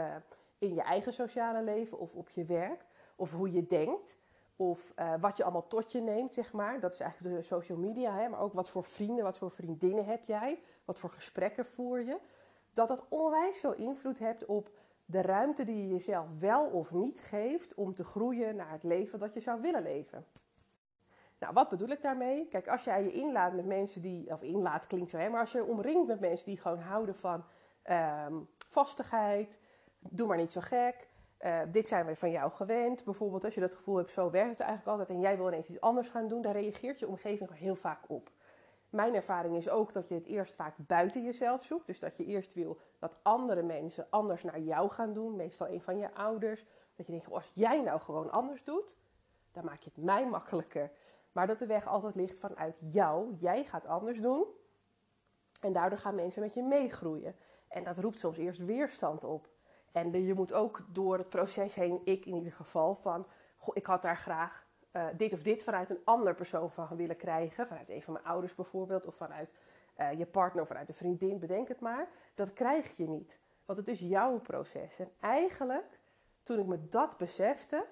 in 0.59 0.75
je 0.75 0.83
eigen 0.83 1.12
sociale 1.12 1.62
leven 1.62 1.99
of 1.99 2.14
op 2.14 2.29
je 2.29 2.45
werk, 2.45 2.85
of 3.16 3.33
hoe 3.33 3.53
je 3.53 3.66
denkt, 3.66 4.16
of 4.57 4.95
wat 5.21 5.37
je 5.37 5.42
allemaal 5.42 5.69
tot 5.69 5.92
je 5.92 6.01
neemt, 6.01 6.35
zeg 6.35 6.53
maar. 6.53 6.81
Dat 6.81 6.92
is 6.92 7.01
eigenlijk 7.01 7.37
de 7.37 7.42
social 7.42 7.79
media, 7.79 8.14
hè? 8.14 8.29
maar 8.29 8.40
ook 8.40 8.53
wat 8.53 8.71
voor 8.71 8.85
vrienden, 8.85 9.25
wat 9.25 9.38
voor 9.38 9.51
vriendinnen 9.51 10.05
heb 10.05 10.25
jij, 10.25 10.62
wat 10.85 10.99
voor 10.99 11.11
gesprekken 11.11 11.66
voer 11.66 12.05
je. 12.05 12.19
Dat 12.73 12.88
dat 12.88 13.05
onwijs 13.09 13.59
veel 13.59 13.75
invloed 13.75 14.19
hebt 14.19 14.45
op 14.45 14.71
de 15.05 15.21
ruimte 15.21 15.64
die 15.64 15.77
je 15.77 15.88
jezelf 15.88 16.27
wel 16.38 16.66
of 16.66 16.92
niet 16.92 17.21
geeft 17.21 17.75
om 17.75 17.95
te 17.95 18.05
groeien 18.05 18.57
naar 18.57 18.71
het 18.71 18.83
leven 18.83 19.19
dat 19.19 19.35
je 19.35 19.40
zou 19.40 19.61
willen 19.61 19.83
leven. 19.83 20.27
Nou, 21.38 21.53
wat 21.53 21.69
bedoel 21.69 21.88
ik 21.88 22.03
daarmee? 22.03 22.47
Kijk, 22.47 22.69
als 22.69 22.85
jij 22.85 23.03
je 23.03 23.12
inlaat 23.12 23.53
met 23.53 23.66
mensen 23.66 24.03
die, 24.03 24.33
of 24.33 24.42
inlaat 24.42 24.87
klinkt 24.87 25.11
zo, 25.11 25.16
hè, 25.16 25.29
maar 25.29 25.40
als 25.40 25.53
je 25.53 25.64
omringt 25.64 26.07
met 26.07 26.21
mensen 26.21 26.47
die 26.47 26.59
gewoon 26.59 26.81
houden 26.81 27.14
van 27.14 27.45
um, 27.90 28.49
vastigheid, 28.69 29.59
doe 29.98 30.26
maar 30.26 30.37
niet 30.37 30.52
zo 30.52 30.61
gek, 30.61 31.09
uh, 31.40 31.61
dit 31.70 31.88
zijn 31.88 32.06
we 32.06 32.16
van 32.16 32.30
jou 32.30 32.50
gewend. 32.50 33.04
Bijvoorbeeld 33.04 33.44
als 33.44 33.54
je 33.54 33.61
dat 33.61 33.74
gevoel 33.74 33.96
hebt, 33.96 34.12
zo 34.12 34.30
werkt 34.30 34.59
het 34.59 34.61
eigenlijk 34.61 34.98
altijd 34.98 35.16
en 35.16 35.22
jij 35.22 35.37
wil 35.37 35.48
ineens 35.48 35.68
iets 35.68 35.80
anders 35.80 36.09
gaan 36.09 36.28
doen, 36.28 36.42
daar 36.42 36.52
reageert 36.52 36.98
je 36.98 37.09
omgeving 37.09 37.59
heel 37.59 37.76
vaak 37.76 38.00
op. 38.06 38.30
Mijn 38.90 39.14
ervaring 39.14 39.56
is 39.56 39.68
ook 39.68 39.92
dat 39.92 40.09
je 40.09 40.14
het 40.14 40.26
eerst 40.26 40.54
vaak 40.54 40.74
buiten 40.76 41.24
jezelf 41.24 41.64
zoekt. 41.64 41.87
Dus 41.87 42.00
dat 42.00 42.16
je 42.16 42.24
eerst 42.24 42.54
wil 42.54 42.80
dat 42.98 43.16
andere 43.22 43.62
mensen 43.62 44.06
anders 44.11 44.42
naar 44.42 44.61
jou 44.61 44.90
gaan 44.90 45.12
doen. 45.12 45.37
Meestal 45.37 45.68
een 45.68 45.80
van 45.80 45.98
je 45.98 46.14
ouders. 46.14 46.64
Dat 46.94 47.06
je 47.06 47.12
denkt, 47.12 47.30
als 47.30 47.50
jij 47.54 47.82
nou 47.82 48.00
gewoon 48.00 48.30
anders 48.30 48.64
doet, 48.64 48.96
dan 49.52 49.64
maak 49.64 49.78
je 49.78 49.90
het 49.94 50.04
mij 50.04 50.26
makkelijker. 50.26 50.90
Maar 51.32 51.46
dat 51.46 51.59
de 51.59 51.66
weg 51.66 51.87
altijd 51.87 52.14
ligt 52.14 52.38
vanuit 52.38 52.76
jou. 52.90 53.35
Jij 53.35 53.64
gaat 53.64 53.87
anders 53.87 54.20
doen. 54.20 54.44
En 55.61 55.72
daardoor 55.72 55.98
gaan 55.98 56.14
mensen 56.14 56.42
met 56.42 56.54
je 56.54 56.62
meegroeien. 56.62 57.37
En 57.68 57.85
dat 57.85 57.98
roept 57.98 58.18
soms 58.18 58.37
eerst 58.37 58.64
weerstand 58.64 59.24
op. 59.24 59.48
En 59.96 60.24
je 60.24 60.35
moet 60.35 60.52
ook 60.52 60.85
door 60.92 61.18
het 61.18 61.28
proces 61.28 61.74
heen, 61.74 62.00
ik 62.04 62.26
in 62.26 62.35
ieder 62.35 62.52
geval, 62.52 62.94
van 62.94 63.24
goh, 63.56 63.76
ik 63.76 63.87
had 63.87 64.02
daar 64.02 64.16
graag 64.16 64.66
uh, 64.92 65.06
dit 65.16 65.32
of 65.32 65.42
dit 65.42 65.64
vanuit 65.64 65.90
een 65.90 66.00
ander 66.04 66.35
persoon 66.35 66.70
van 66.70 66.96
willen 66.96 67.16
krijgen. 67.16 67.66
Vanuit 67.66 67.88
een 67.88 68.02
van 68.02 68.12
mijn 68.12 68.24
ouders 68.24 68.54
bijvoorbeeld, 68.54 69.06
of 69.06 69.14
vanuit 69.14 69.54
uh, 69.98 70.12
je 70.12 70.26
partner 70.26 70.62
of 70.62 70.68
vanuit 70.68 70.88
een 70.88 70.94
vriendin, 70.94 71.38
bedenk 71.38 71.68
het 71.68 71.80
maar. 71.80 72.09
Dat 72.35 72.52
krijg 72.52 72.96
je 72.96 73.09
niet. 73.09 73.38
Want 73.64 73.78
het 73.78 73.88
is 73.88 74.00
jouw 74.00 74.40
proces. 74.40 74.98
En 74.98 75.11
eigenlijk, 75.20 76.00
toen 76.42 76.59
ik 76.59 76.66
me 76.66 76.88
dat 76.88 77.16
besefte, 77.16 77.87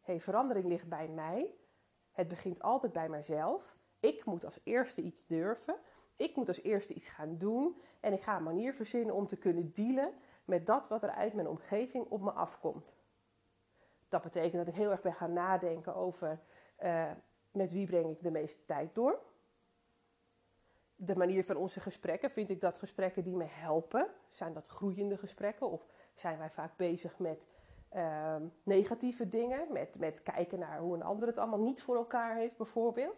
hey, 0.00 0.20
verandering 0.20 0.66
ligt 0.66 0.88
bij 0.88 1.08
mij. 1.08 1.54
Het 2.12 2.28
begint 2.28 2.62
altijd 2.62 2.92
bij 2.92 3.08
mijzelf. 3.08 3.76
Ik 4.00 4.24
moet 4.24 4.44
als 4.44 4.60
eerste 4.62 5.02
iets 5.02 5.26
durven. 5.26 5.76
Ik 6.16 6.36
moet 6.36 6.48
als 6.48 6.62
eerste 6.62 6.94
iets 6.94 7.08
gaan 7.08 7.38
doen. 7.38 7.80
En 8.00 8.12
ik 8.12 8.22
ga 8.22 8.36
een 8.36 8.42
manier 8.42 8.74
verzinnen 8.74 9.14
om 9.14 9.26
te 9.26 9.36
kunnen 9.36 9.72
dealen 9.72 10.12
met 10.44 10.66
dat 10.66 10.88
wat 10.88 11.02
er 11.02 11.10
uit 11.10 11.34
mijn 11.34 11.48
omgeving 11.48 12.06
op 12.08 12.20
me 12.20 12.30
afkomt. 12.30 12.96
Dat 14.08 14.22
betekent 14.22 14.64
dat 14.64 14.66
ik 14.66 14.80
heel 14.80 14.90
erg 14.90 15.02
ben 15.02 15.14
gaan 15.14 15.32
nadenken 15.32 15.94
over 15.94 16.40
uh, 16.82 17.10
met 17.50 17.72
wie 17.72 17.86
breng 17.86 18.10
ik 18.10 18.22
de 18.22 18.30
meeste 18.30 18.64
tijd 18.64 18.94
door. 18.94 19.18
De 20.96 21.16
manier 21.16 21.44
van 21.44 21.56
onze 21.56 21.80
gesprekken, 21.80 22.30
vind 22.30 22.50
ik 22.50 22.60
dat 22.60 22.78
gesprekken 22.78 23.24
die 23.24 23.36
me 23.36 23.44
helpen, 23.44 24.08
zijn 24.30 24.52
dat 24.52 24.66
groeiende 24.66 25.16
gesprekken 25.16 25.70
of 25.70 25.86
zijn 26.14 26.38
wij 26.38 26.50
vaak 26.50 26.76
bezig 26.76 27.18
met 27.18 27.46
uh, 27.94 28.36
negatieve 28.62 29.28
dingen, 29.28 29.72
met, 29.72 29.98
met 29.98 30.22
kijken 30.22 30.58
naar 30.58 30.78
hoe 30.78 30.94
een 30.94 31.02
ander 31.02 31.28
het 31.28 31.38
allemaal 31.38 31.62
niet 31.62 31.82
voor 31.82 31.96
elkaar 31.96 32.36
heeft 32.36 32.56
bijvoorbeeld. 32.56 33.16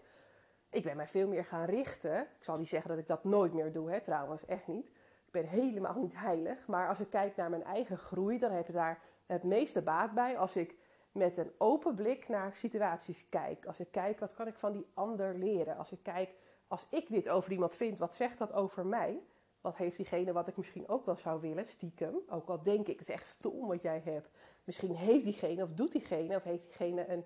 Ik 0.70 0.82
ben 0.82 0.96
mij 0.96 1.06
veel 1.06 1.28
meer 1.28 1.44
gaan 1.44 1.64
richten. 1.64 2.20
Ik 2.20 2.44
zal 2.44 2.56
niet 2.56 2.68
zeggen 2.68 2.90
dat 2.90 2.98
ik 2.98 3.06
dat 3.06 3.24
nooit 3.24 3.52
meer 3.52 3.72
doe, 3.72 3.90
hè, 3.90 4.00
trouwens, 4.00 4.46
echt 4.46 4.66
niet. 4.66 4.90
Ben 5.36 5.46
helemaal 5.46 5.98
niet 5.98 6.18
heilig. 6.18 6.66
Maar 6.66 6.88
als 6.88 7.00
ik 7.00 7.10
kijk 7.10 7.36
naar 7.36 7.50
mijn 7.50 7.64
eigen 7.64 7.98
groei, 7.98 8.38
dan 8.38 8.50
heb 8.50 8.68
ik 8.68 8.74
daar 8.74 9.02
het 9.26 9.42
meeste 9.42 9.82
baat 9.82 10.12
bij 10.12 10.38
als 10.38 10.56
ik 10.56 10.76
met 11.12 11.38
een 11.38 11.52
open 11.58 11.94
blik 11.94 12.28
naar 12.28 12.52
situaties 12.54 13.28
kijk. 13.28 13.66
Als 13.66 13.80
ik 13.80 13.90
kijk, 13.90 14.20
wat 14.20 14.34
kan 14.34 14.46
ik 14.46 14.54
van 14.54 14.72
die 14.72 14.86
ander 14.94 15.34
leren? 15.34 15.76
Als 15.76 15.92
ik 15.92 16.02
kijk, 16.02 16.34
als 16.66 16.86
ik 16.90 17.08
dit 17.08 17.28
over 17.28 17.52
iemand 17.52 17.74
vind, 17.74 17.98
wat 17.98 18.12
zegt 18.12 18.38
dat 18.38 18.52
over 18.52 18.86
mij? 18.86 19.22
Wat 19.60 19.76
heeft 19.76 19.96
diegene 19.96 20.32
wat 20.32 20.48
ik 20.48 20.56
misschien 20.56 20.88
ook 20.88 21.06
wel 21.06 21.16
zou 21.16 21.40
willen, 21.40 21.66
stiekem? 21.66 22.20
Ook 22.28 22.48
al 22.48 22.62
denk 22.62 22.86
ik, 22.86 22.98
het 22.98 23.08
is 23.08 23.14
echt 23.14 23.26
stom 23.26 23.66
wat 23.66 23.82
jij 23.82 24.00
hebt. 24.04 24.30
Misschien 24.64 24.94
heeft 24.94 25.24
diegene, 25.24 25.62
of 25.62 25.72
doet 25.72 25.92
diegene, 25.92 26.36
of 26.36 26.42
heeft 26.42 26.64
diegene 26.64 27.08
een 27.08 27.24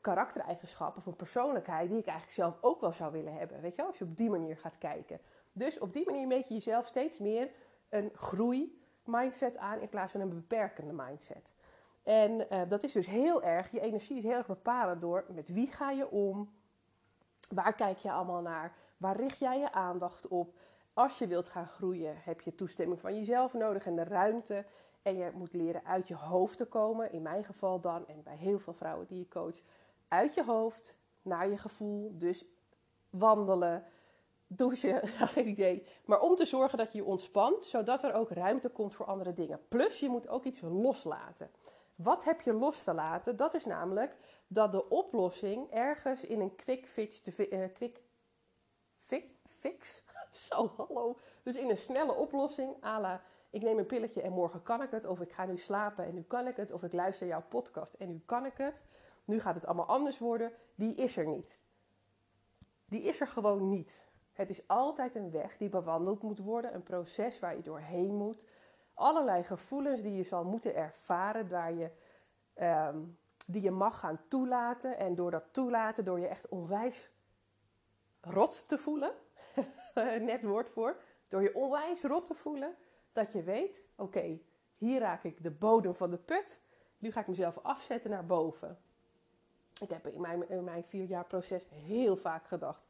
karaktereigenschap 0.00 0.96
of 0.96 1.06
een 1.06 1.16
persoonlijkheid 1.16 1.88
die 1.88 1.98
ik 1.98 2.06
eigenlijk 2.06 2.36
zelf 2.36 2.58
ook 2.60 2.80
wel 2.80 2.92
zou 2.92 3.12
willen 3.12 3.34
hebben. 3.34 3.60
Weet 3.60 3.76
je, 3.76 3.84
als 3.84 3.98
je 3.98 4.04
op 4.04 4.16
die 4.16 4.30
manier 4.30 4.56
gaat 4.56 4.78
kijken. 4.78 5.20
Dus 5.52 5.78
op 5.78 5.92
die 5.92 6.04
manier 6.04 6.26
meet 6.26 6.48
je 6.48 6.54
jezelf 6.54 6.86
steeds 6.86 7.18
meer 7.18 7.50
een 7.88 8.10
groei-mindset 8.14 9.56
aan 9.56 9.80
in 9.80 9.88
plaats 9.88 10.12
van 10.12 10.20
een 10.20 10.28
beperkende 10.28 10.92
mindset. 10.92 11.54
En 12.02 12.46
uh, 12.52 12.60
dat 12.68 12.82
is 12.82 12.92
dus 12.92 13.06
heel 13.06 13.42
erg, 13.42 13.70
je 13.70 13.80
energie 13.80 14.16
is 14.16 14.22
heel 14.22 14.32
erg 14.32 14.46
bepalend 14.46 15.00
door 15.00 15.24
met 15.28 15.52
wie 15.52 15.66
ga 15.66 15.90
je 15.90 16.10
om, 16.10 16.52
waar 17.48 17.74
kijk 17.74 17.98
je 17.98 18.12
allemaal 18.12 18.40
naar, 18.40 18.74
waar 18.96 19.16
richt 19.16 19.38
jij 19.38 19.58
je 19.58 19.72
aandacht 19.72 20.28
op. 20.28 20.54
Als 20.94 21.18
je 21.18 21.26
wilt 21.26 21.48
gaan 21.48 21.66
groeien, 21.66 22.14
heb 22.18 22.40
je 22.40 22.54
toestemming 22.54 23.00
van 23.00 23.14
jezelf 23.18 23.52
nodig 23.52 23.86
en 23.86 23.96
de 23.96 24.04
ruimte. 24.04 24.64
En 25.02 25.16
je 25.16 25.30
moet 25.34 25.52
leren 25.52 25.84
uit 25.84 26.08
je 26.08 26.14
hoofd 26.14 26.58
te 26.58 26.66
komen, 26.66 27.12
in 27.12 27.22
mijn 27.22 27.44
geval 27.44 27.80
dan, 27.80 28.06
en 28.06 28.22
bij 28.22 28.36
heel 28.36 28.58
veel 28.58 28.72
vrouwen 28.72 29.06
die 29.06 29.18
je 29.18 29.28
coach, 29.28 29.60
uit 30.08 30.34
je 30.34 30.44
hoofd 30.44 30.96
naar 31.22 31.48
je 31.48 31.58
gevoel. 31.58 32.14
Dus 32.18 32.44
wandelen, 33.10 33.84
douchen, 34.56 35.08
geen 35.34 35.48
idee. 35.48 35.86
Maar 36.04 36.20
om 36.20 36.34
te 36.34 36.44
zorgen 36.44 36.78
dat 36.78 36.92
je 36.92 36.98
je 36.98 37.04
ontspant, 37.04 37.64
zodat 37.64 38.02
er 38.02 38.14
ook 38.14 38.30
ruimte 38.30 38.68
komt 38.68 38.94
voor 38.94 39.06
andere 39.06 39.32
dingen. 39.32 39.60
Plus, 39.68 40.00
je 40.00 40.08
moet 40.08 40.28
ook 40.28 40.44
iets 40.44 40.60
loslaten. 40.60 41.50
Wat 41.94 42.24
heb 42.24 42.40
je 42.40 42.52
los 42.52 42.84
te 42.84 42.92
laten? 42.92 43.36
Dat 43.36 43.54
is 43.54 43.64
namelijk 43.64 44.16
dat 44.46 44.72
de 44.72 44.88
oplossing 44.88 45.70
ergens 45.70 46.24
in 46.24 46.40
een 46.40 46.54
quick 46.54 46.86
fix, 46.86 47.20
te, 47.20 47.50
uh, 47.50 47.64
quick 47.74 48.00
fix, 48.98 49.26
fix? 49.46 50.04
Zo, 50.48 50.72
hallo. 50.76 51.18
Dus 51.42 51.56
in 51.56 51.70
een 51.70 51.78
snelle 51.78 52.12
oplossing, 52.14 52.84
à 52.84 53.00
la 53.00 53.22
ik 53.52 53.62
neem 53.62 53.78
een 53.78 53.86
pilletje 53.86 54.22
en 54.22 54.32
morgen 54.32 54.62
kan 54.62 54.82
ik 54.82 54.90
het. 54.90 55.04
Of 55.04 55.20
ik 55.20 55.32
ga 55.32 55.44
nu 55.44 55.58
slapen 55.58 56.04
en 56.04 56.14
nu 56.14 56.22
kan 56.22 56.46
ik 56.46 56.56
het. 56.56 56.72
Of 56.72 56.82
ik 56.82 56.92
luister 56.92 57.26
jouw 57.26 57.42
podcast 57.48 57.94
en 57.94 58.08
nu 58.08 58.22
kan 58.26 58.46
ik 58.46 58.56
het. 58.56 58.74
Nu 59.24 59.40
gaat 59.40 59.54
het 59.54 59.66
allemaal 59.66 59.86
anders 59.86 60.18
worden. 60.18 60.52
Die 60.74 60.94
is 60.94 61.16
er 61.16 61.26
niet. 61.26 61.58
Die 62.84 63.02
is 63.02 63.20
er 63.20 63.28
gewoon 63.28 63.68
niet. 63.68 64.00
Het 64.32 64.50
is 64.50 64.68
altijd 64.68 65.14
een 65.14 65.30
weg 65.30 65.56
die 65.56 65.68
bewandeld 65.68 66.22
moet 66.22 66.38
worden. 66.38 66.74
Een 66.74 66.82
proces 66.82 67.38
waar 67.38 67.56
je 67.56 67.62
doorheen 67.62 68.14
moet. 68.14 68.46
Allerlei 68.94 69.42
gevoelens 69.42 70.02
die 70.02 70.14
je 70.14 70.22
zal 70.22 70.44
moeten 70.44 70.74
ervaren. 70.74 71.48
Waar 71.48 71.72
je, 71.72 71.90
ehm, 72.54 72.98
die 73.46 73.62
je 73.62 73.70
mag 73.70 73.98
gaan 73.98 74.20
toelaten. 74.28 74.98
En 74.98 75.14
door 75.14 75.30
dat 75.30 75.44
toelaten, 75.50 76.04
door 76.04 76.20
je 76.20 76.26
echt 76.26 76.48
onwijs 76.48 77.10
rot 78.20 78.64
te 78.68 78.78
voelen. 78.78 79.12
Net 80.20 80.42
woord 80.42 80.68
voor. 80.68 80.96
Door 81.28 81.42
je 81.42 81.54
onwijs 81.54 82.02
rot 82.02 82.24
te 82.24 82.34
voelen 82.34 82.74
dat 83.12 83.32
je 83.32 83.42
weet, 83.42 83.80
oké, 83.96 84.40
hier 84.76 85.00
raak 85.00 85.24
ik 85.24 85.42
de 85.42 85.50
bodem 85.50 85.94
van 85.94 86.10
de 86.10 86.16
put. 86.16 86.60
Nu 86.98 87.12
ga 87.12 87.20
ik 87.20 87.26
mezelf 87.26 87.58
afzetten 87.58 88.10
naar 88.10 88.26
boven. 88.26 88.78
Ik 89.80 89.88
heb 89.90 90.06
in 90.06 90.20
mijn, 90.20 90.48
in 90.48 90.64
mijn 90.64 90.84
vier 90.84 91.04
jaar 91.04 91.24
proces 91.24 91.68
heel 91.68 92.16
vaak 92.16 92.46
gedacht, 92.46 92.82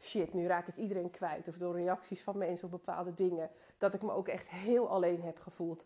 shit, 0.00 0.34
nu 0.34 0.46
raak 0.46 0.66
ik 0.66 0.76
iedereen 0.76 1.10
kwijt. 1.10 1.48
Of 1.48 1.56
door 1.56 1.74
reacties 1.74 2.22
van 2.22 2.38
mensen 2.38 2.64
op 2.64 2.70
bepaalde 2.70 3.14
dingen. 3.14 3.50
Dat 3.78 3.94
ik 3.94 4.02
me 4.02 4.12
ook 4.12 4.28
echt 4.28 4.48
heel 4.48 4.88
alleen 4.88 5.22
heb 5.22 5.38
gevoeld. 5.38 5.84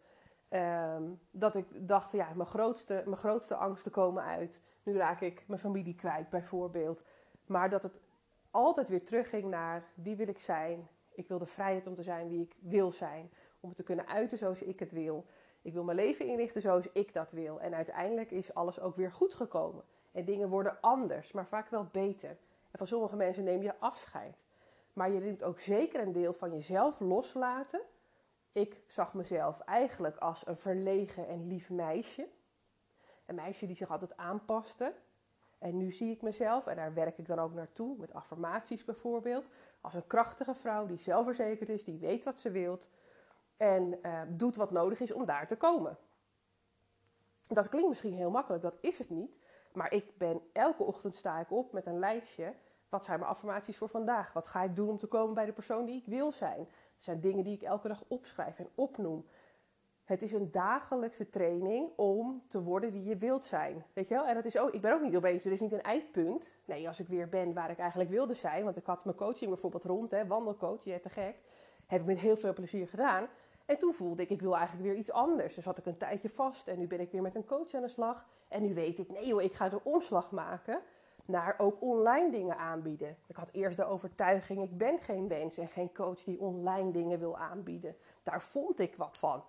Ehm, 0.49 1.03
dat 1.31 1.55
ik 1.55 1.67
dacht, 1.89 2.13
ja, 2.13 2.29
mijn 2.35 2.49
grootste, 2.49 3.03
mijn 3.05 3.17
grootste 3.17 3.55
angsten 3.55 3.91
komen 3.91 4.23
uit. 4.23 4.61
Nu 4.83 4.97
raak 4.97 5.21
ik 5.21 5.45
mijn 5.47 5.61
familie 5.61 5.95
kwijt, 5.95 6.31
bijvoorbeeld. 6.31 7.05
Maar 7.47 7.71
dat 7.71 7.83
het 7.83 8.01
altijd 8.51 8.89
weer 8.89 9.05
terugging 9.05 9.45
naar 9.45 9.85
wie 9.95 10.17
wil 10.17 10.29
ik 10.29 10.39
zijn. 10.39 10.89
Ik 11.15 11.29
wil 11.29 11.39
de 11.39 11.47
vrijheid 11.47 11.87
om 11.87 11.95
te 11.95 12.03
zijn 12.03 12.29
wie 12.29 12.41
ik 12.41 12.57
wil 12.61 12.93
zijn 12.93 13.31
om 13.61 13.69
het 13.69 13.77
te 13.77 13.85
kunnen 13.85 14.07
uiten 14.07 14.39
zoals 14.39 14.63
ik 14.63 14.79
het 14.79 14.93
wil. 14.93 15.25
Ik 15.63 15.73
wil 15.73 15.85
mijn 15.85 15.97
leven 15.97 16.27
inrichten 16.27 16.61
zoals 16.61 16.93
ik 16.93 17.13
dat 17.13 17.33
wil. 17.33 17.61
En 17.61 17.75
uiteindelijk 17.75 18.31
is 18.31 18.55
alles 18.55 18.81
ook 18.81 18.97
weer 18.97 19.13
goed 19.13 19.35
gekomen. 19.35 19.85
En 20.13 20.25
dingen 20.25 20.49
worden 20.49 20.81
anders, 20.81 21.33
maar 21.33 21.47
vaak 21.47 21.69
wel 21.69 21.89
beter. 21.93 22.37
En 22.73 22.79
van 22.79 22.87
sommige 22.87 23.17
mensen 23.17 23.45
neem 23.45 23.63
je 23.63 23.79
afscheid. 23.79 24.37
Maar 24.93 25.11
je 25.11 25.21
moet 25.21 25.43
ook 25.43 25.61
zeker 25.61 26.01
een 26.01 26.13
deel 26.13 26.33
van 26.33 26.53
jezelf 26.53 27.01
loslaten. 27.01 27.81
Ik 28.53 28.81
zag 28.87 29.15
mezelf 29.15 29.61
eigenlijk 29.61 30.17
als 30.17 30.47
een 30.47 30.57
verlegen 30.57 31.29
en 31.29 31.47
lief 31.47 31.71
meisje. 31.71 32.29
Een 33.27 33.35
meisje 33.35 33.67
die 33.67 33.77
zich 33.77 33.91
altijd 33.91 34.17
aanpaste. 34.17 34.95
En 35.59 35.77
nu 35.77 35.93
zie 35.93 36.11
ik 36.11 36.23
mezelf, 36.23 36.67
en 36.67 36.77
daar 36.77 36.95
werk 36.95 37.19
ik 37.19 37.27
dan 37.27 37.39
ook 37.39 37.55
naartoe, 37.55 37.97
met 37.99 38.13
affirmaties 38.13 38.85
bijvoorbeeld, 38.85 39.51
als 39.81 39.95
een 39.95 40.07
krachtige 40.07 40.55
vrouw 40.55 40.87
die 40.87 40.99
zelfverzekerd 40.99 41.69
is, 41.69 41.85
die 41.85 41.99
weet 41.99 42.25
wat 42.25 42.39
ze 42.39 42.51
wilt, 42.51 42.89
en 43.57 43.99
uh, 44.03 44.21
doet 44.29 44.57
wat 44.57 44.71
nodig 44.71 45.01
is 45.01 45.13
om 45.13 45.25
daar 45.25 45.47
te 45.47 45.57
komen. 45.57 45.99
Dat 47.47 47.69
klinkt 47.69 47.89
misschien 47.89 48.15
heel 48.15 48.31
makkelijk, 48.31 48.63
dat 48.63 48.77
is 48.81 48.99
het 48.99 49.11
niet. 49.11 49.39
Maar 49.75 49.93
ik 49.93 50.19
ben 50.19 50.41
elke 50.53 50.83
ochtend 50.83 51.15
sta 51.15 51.41
ik 51.41 51.51
op 51.51 51.73
met 51.73 51.87
een 51.87 51.99
lijstje. 51.99 52.55
Wat 52.89 53.05
zijn 53.05 53.19
mijn 53.19 53.31
affirmaties 53.31 53.77
voor 53.77 53.89
vandaag? 53.89 54.33
Wat 54.33 54.47
ga 54.47 54.63
ik 54.63 54.77
doen 54.77 54.89
om 54.89 54.99
te 54.99 55.07
komen 55.07 55.35
bij 55.35 55.47
de 55.47 55.53
persoon 55.53 55.85
die 55.85 55.97
ik 55.97 56.07
wil 56.07 56.33
zijn? 56.33 56.59
Het 56.59 57.03
zijn 57.03 57.21
dingen 57.21 57.45
die 57.45 57.55
ik 57.55 57.63
elke 57.63 57.89
dag 57.89 58.05
opschrijf 58.09 58.59
en 58.59 58.69
opnoem. 58.75 59.27
Het 60.05 60.23
is 60.23 60.33
een 60.33 60.51
dagelijkse 60.51 61.31
training 61.31 61.91
om 61.97 62.43
te 62.49 62.63
worden 62.63 62.93
wie 62.93 63.05
je 63.05 63.17
wilt 63.17 63.45
zijn. 63.45 63.85
Weet 63.93 64.09
je 64.09 64.15
wel? 64.15 64.27
En 64.27 64.35
dat 64.35 64.45
is 64.45 64.59
ook, 64.59 64.71
ik 64.71 64.81
ben 64.81 64.93
ook 64.93 65.03
niet 65.03 65.17
opeens, 65.17 65.45
er 65.45 65.53
is 65.53 65.61
niet 65.61 65.73
een 65.73 65.83
eindpunt. 65.83 66.57
Nee, 66.65 66.89
als 66.89 67.01
ik 67.01 67.09
weer 67.09 67.29
ben 67.29 67.53
waar 67.53 67.71
ik 67.71 67.79
eigenlijk 67.79 68.11
wilde 68.11 68.35
zijn. 68.35 68.65
Want 68.65 68.77
ik 68.77 68.87
had 68.87 69.05
mijn 69.05 69.17
coaching 69.17 69.51
bijvoorbeeld 69.51 69.85
rond, 69.85 70.11
hè, 70.11 70.27
wandelcoach, 70.27 70.85
je 70.85 71.01
te 71.01 71.09
gek. 71.09 71.37
Heb 71.87 72.01
ik 72.01 72.07
met 72.07 72.19
heel 72.19 72.37
veel 72.37 72.53
plezier 72.53 72.89
gedaan. 72.89 73.29
En 73.73 73.79
toen 73.79 73.95
voelde 73.95 74.23
ik, 74.23 74.31
ik 74.31 74.41
wil 74.41 74.57
eigenlijk 74.57 74.89
weer 74.89 74.97
iets 74.97 75.13
anders. 75.13 75.55
Dus 75.55 75.65
zat 75.65 75.79
ik 75.79 75.87
een 75.87 75.97
tijdje 75.97 76.29
vast 76.29 76.69
en 76.69 76.79
nu 76.79 76.87
ben 76.87 77.01
ik 77.01 77.11
weer 77.11 77.23
met 77.23 77.35
een 77.35 77.45
coach 77.45 77.75
aan 77.75 77.83
de 77.83 77.89
slag. 77.89 78.27
En 78.49 78.63
nu 78.63 78.75
weet 78.75 78.99
ik, 78.99 79.09
nee 79.09 79.27
joh, 79.27 79.43
ik 79.43 79.55
ga 79.55 79.69
de 79.69 79.85
omslag 79.85 80.31
maken 80.31 80.81
naar 81.27 81.55
ook 81.59 81.83
online 81.83 82.31
dingen 82.31 82.57
aanbieden. 82.57 83.17
Ik 83.27 83.37
had 83.37 83.51
eerst 83.53 83.77
de 83.77 83.85
overtuiging, 83.85 84.63
ik 84.63 84.79
ben 84.79 84.99
geen 84.99 85.27
mens 85.27 85.59
en 85.59 85.69
geen 85.69 85.93
coach 85.93 86.25
die 86.25 86.41
online 86.41 86.91
dingen 86.91 87.19
wil 87.19 87.39
aanbieden. 87.39 87.97
Daar 88.23 88.43
vond 88.43 88.79
ik 88.79 88.97
wat 88.97 89.19
van. 89.19 89.45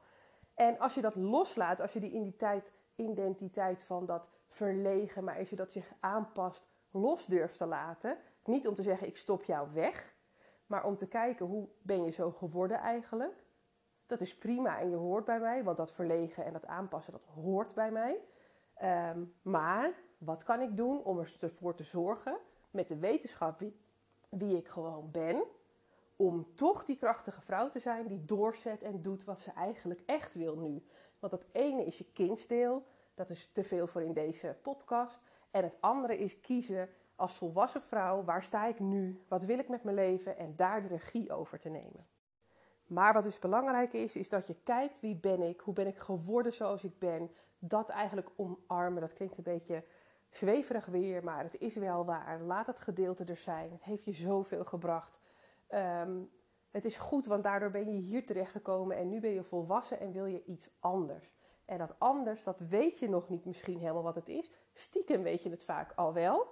En 0.54 0.80
als 0.80 0.94
je 0.94 1.02
dat 1.02 1.16
loslaat, 1.16 1.80
als 1.80 1.94
je 1.94 2.00
die 2.00 2.12
identiteit, 2.12 2.72
identiteit 2.96 3.84
van 3.84 4.06
dat 4.06 4.30
verlegen, 4.48 5.24
maar 5.24 5.38
als 5.38 5.50
je 5.50 5.56
dat 5.56 5.72
zich 5.72 5.94
aanpast, 6.00 6.68
los 6.92 7.26
durft 7.26 7.58
te 7.58 7.66
laten. 7.66 8.18
Niet 8.44 8.68
om 8.68 8.76
te 8.76 8.84
zeggen, 8.84 9.08
ik 9.08 9.18
stop 9.18 9.44
jou 9.44 9.74
weg, 9.74 10.16
maar 10.66 10.86
om 10.86 10.98
te 10.98 11.08
kijken, 11.08 11.46
hoe 11.46 11.68
ben 11.82 12.04
je 12.04 12.12
zo 12.12 12.32
geworden 12.32 12.78
eigenlijk? 12.78 13.43
Dat 14.06 14.22
is 14.22 14.38
prima 14.38 14.80
en 14.80 14.90
je 14.90 14.96
hoort 14.96 15.26
bij 15.26 15.40
mij, 15.40 15.64
want 15.64 15.78
dat 15.78 15.94
verlegen 15.94 16.46
en 16.46 16.54
dat 16.54 16.66
aanpassen, 16.66 17.12
dat 17.12 17.26
hoort 17.26 17.74
bij 17.74 17.92
mij. 17.92 18.20
Ehm, 18.74 19.24
maar 19.42 19.94
wat 20.18 20.44
kan 20.44 20.62
ik 20.62 20.78
doen 20.78 21.04
om 21.04 21.20
ervoor 21.40 21.76
te 21.76 21.84
zorgen, 21.84 22.38
met 22.72 22.88
de 22.88 22.98
wetenschap 22.98 23.60
wie, 23.60 23.76
wie 24.30 24.58
ik 24.58 24.68
gewoon 24.68 25.12
ben, 25.12 25.44
om 26.16 26.56
toch 26.56 26.86
die 26.86 26.98
krachtige 26.98 27.42
vrouw 27.42 27.70
te 27.70 27.80
zijn 27.80 28.08
die 28.08 28.26
doorzet 28.26 28.82
en 28.82 29.02
doet 29.02 29.24
wat 29.24 29.40
ze 29.40 29.52
eigenlijk 29.52 30.02
echt 30.06 30.36
wil 30.36 30.56
nu. 30.56 30.86
Want 31.20 31.32
dat 31.32 31.46
ene 31.52 31.86
is 31.86 31.98
je 31.98 32.12
kindsdeel, 32.14 32.84
dat 33.14 33.30
is 33.30 33.50
te 33.52 33.64
veel 33.64 33.88
voor 33.88 34.02
in 34.02 34.14
deze 34.14 34.58
podcast. 34.62 35.20
En 35.52 35.64
het 35.64 35.76
andere 35.80 36.18
is 36.18 36.40
kiezen 36.40 36.90
als 37.16 37.36
volwassen 37.36 37.82
vrouw, 37.82 38.24
waar 38.24 38.44
sta 38.44 38.66
ik 38.66 38.80
nu, 38.80 39.24
wat 39.28 39.44
wil 39.44 39.60
ik 39.60 39.70
met 39.70 39.84
mijn 39.84 39.96
leven 39.96 40.38
en 40.38 40.56
daar 40.56 40.82
de 40.82 40.88
regie 40.88 41.34
over 41.34 41.60
te 41.60 41.70
nemen. 41.70 42.08
Maar 42.88 43.14
wat 43.14 43.24
dus 43.24 43.40
belangrijk 43.40 43.94
is, 43.94 44.16
is 44.16 44.30
dat 44.30 44.48
je 44.48 44.56
kijkt 44.64 45.00
wie 45.00 45.16
ben 45.16 45.42
ik, 45.42 45.60
hoe 45.60 45.74
ben 45.74 45.88
ik 45.88 45.98
geworden 45.98 46.54
zoals 46.54 46.84
ik 46.84 47.00
ben. 47.00 47.32
Dat 47.60 47.90
eigenlijk 47.90 48.30
omarmen, 48.36 49.02
dat 49.02 49.14
klinkt 49.14 49.38
een 49.38 49.44
beetje 49.44 49.84
zweverig 50.30 50.86
weer, 50.86 51.24
maar 51.24 51.44
het 51.44 51.60
is 51.60 51.76
wel 51.76 52.06
waar. 52.06 52.42
Laat 52.42 52.68
het 52.68 52.80
gedeelte 52.80 53.24
er 53.24 53.38
zijn. 53.38 53.72
Het 53.72 53.84
heeft 53.84 54.06
je 54.06 54.14
zoveel 54.14 54.66
gebracht. 54.66 55.20
Ehm, 55.68 56.22
het 56.72 56.86
is 56.86 56.98
goed, 56.98 57.26
want 57.26 57.44
daardoor 57.44 57.72
ben 57.72 57.94
je 57.94 58.00
hier 58.00 58.26
terechtgekomen 58.26 58.98
en 58.98 59.10
nu 59.10 59.20
ben 59.20 59.34
je 59.34 59.44
volwassen 59.44 60.00
en 60.00 60.12
wil 60.12 60.26
je 60.26 60.44
iets 60.46 60.70
anders. 60.80 61.32
En 61.66 61.78
dat 61.78 61.96
anders, 61.98 62.44
dat 62.44 62.60
weet 62.60 63.00
je 63.00 63.10
nog 63.10 63.30
niet 63.30 63.46
misschien 63.46 63.78
helemaal 63.78 64.04
wat 64.04 64.16
het 64.16 64.30
is. 64.30 64.52
Stiekem 64.74 65.24
weet 65.24 65.44
je 65.44 65.50
het 65.50 65.66
vaak 65.66 65.94
al 65.96 66.14
wel. 66.14 66.48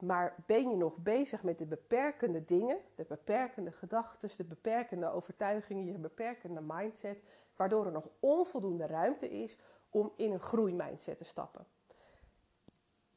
Maar 0.00 0.34
ben 0.46 0.70
je 0.70 0.76
nog 0.76 0.96
bezig 0.96 1.42
met 1.42 1.58
de 1.58 1.66
beperkende 1.66 2.44
dingen, 2.44 2.78
de 2.94 3.04
beperkende 3.08 3.72
gedachten, 3.72 4.30
de 4.36 4.44
beperkende 4.44 5.10
overtuigingen, 5.10 5.84
je 5.84 5.98
beperkende 5.98 6.60
mindset, 6.60 7.22
waardoor 7.56 7.86
er 7.86 7.92
nog 7.92 8.08
onvoldoende 8.20 8.86
ruimte 8.86 9.30
is 9.30 9.58
om 9.90 10.12
in 10.16 10.32
een 10.32 10.40
groeimindset 10.40 11.18
te 11.18 11.24
stappen? 11.24 11.66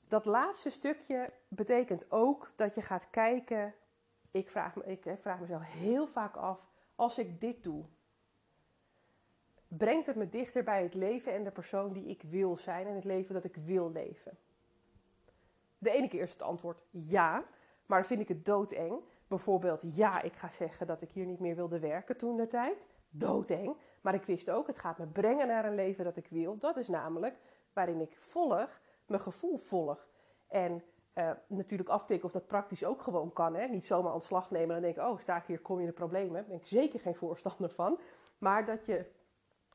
Dat 0.07 0.25
laatste 0.25 0.69
stukje 0.69 1.29
betekent 1.47 2.11
ook 2.11 2.51
dat 2.55 2.75
je 2.75 2.81
gaat 2.81 3.09
kijken. 3.09 3.73
Ik 4.31 4.49
vraag, 4.49 4.75
me, 4.75 4.85
ik 4.85 5.05
vraag 5.21 5.39
mezelf 5.39 5.63
heel 5.63 6.07
vaak 6.07 6.35
af: 6.35 6.59
als 6.95 7.17
ik 7.17 7.41
dit 7.41 7.63
doe, 7.63 7.83
brengt 9.77 10.05
het 10.05 10.15
me 10.15 10.29
dichter 10.29 10.63
bij 10.63 10.83
het 10.83 10.93
leven 10.93 11.33
en 11.33 11.43
de 11.43 11.51
persoon 11.51 11.93
die 11.93 12.05
ik 12.05 12.21
wil 12.21 12.57
zijn 12.57 12.87
en 12.87 12.95
het 12.95 13.03
leven 13.03 13.33
dat 13.33 13.43
ik 13.43 13.55
wil 13.55 13.91
leven? 13.91 14.37
De 15.77 15.91
ene 15.91 16.07
keer 16.07 16.21
is 16.21 16.31
het 16.31 16.41
antwoord 16.41 16.81
ja, 16.89 17.43
maar 17.85 18.05
vind 18.05 18.21
ik 18.21 18.27
het 18.27 18.45
doodeng. 18.45 19.01
Bijvoorbeeld, 19.27 19.81
ja, 19.95 20.21
ik 20.21 20.33
ga 20.33 20.49
zeggen 20.49 20.87
dat 20.87 21.01
ik 21.01 21.11
hier 21.11 21.25
niet 21.25 21.39
meer 21.39 21.55
wilde 21.55 21.79
werken 21.79 22.17
toen 22.17 22.37
de 22.37 22.47
tijd. 22.47 22.85
Doodeng. 23.09 23.77
Maar 24.01 24.13
ik 24.13 24.23
wist 24.23 24.49
ook, 24.49 24.67
het 24.67 24.79
gaat 24.79 24.97
me 24.97 25.07
brengen 25.07 25.47
naar 25.47 25.65
een 25.65 25.75
leven 25.75 26.03
dat 26.03 26.17
ik 26.17 26.27
wil. 26.29 26.57
Dat 26.57 26.77
is 26.77 26.87
namelijk 26.87 27.37
waarin 27.73 28.01
ik 28.01 28.17
volg, 28.19 28.79
mijn 29.05 29.21
gevoel 29.21 29.57
volg. 29.57 30.07
En 30.47 30.83
uh, 31.13 31.31
natuurlijk 31.47 31.89
aftikken 31.89 32.25
of 32.25 32.31
dat 32.31 32.47
praktisch 32.47 32.85
ook 32.85 33.01
gewoon 33.01 33.33
kan. 33.33 33.55
Hè? 33.55 33.67
Niet 33.67 33.85
zomaar 33.85 34.13
ontslag 34.13 34.51
nemen 34.51 34.75
en 34.75 34.81
dan 34.81 34.91
denk 34.91 34.95
ik, 34.95 35.13
oh, 35.13 35.19
sta 35.19 35.37
ik 35.37 35.45
hier, 35.45 35.59
kom 35.59 35.75
je 35.75 35.81
in 35.81 35.87
de 35.87 35.93
problemen. 35.93 36.33
Daar 36.33 36.45
ben 36.45 36.57
ik 36.57 36.65
zeker 36.65 36.99
geen 36.99 37.15
voorstander 37.15 37.69
van. 37.69 37.99
Maar 38.37 38.65
dat 38.65 38.85
je 38.85 39.05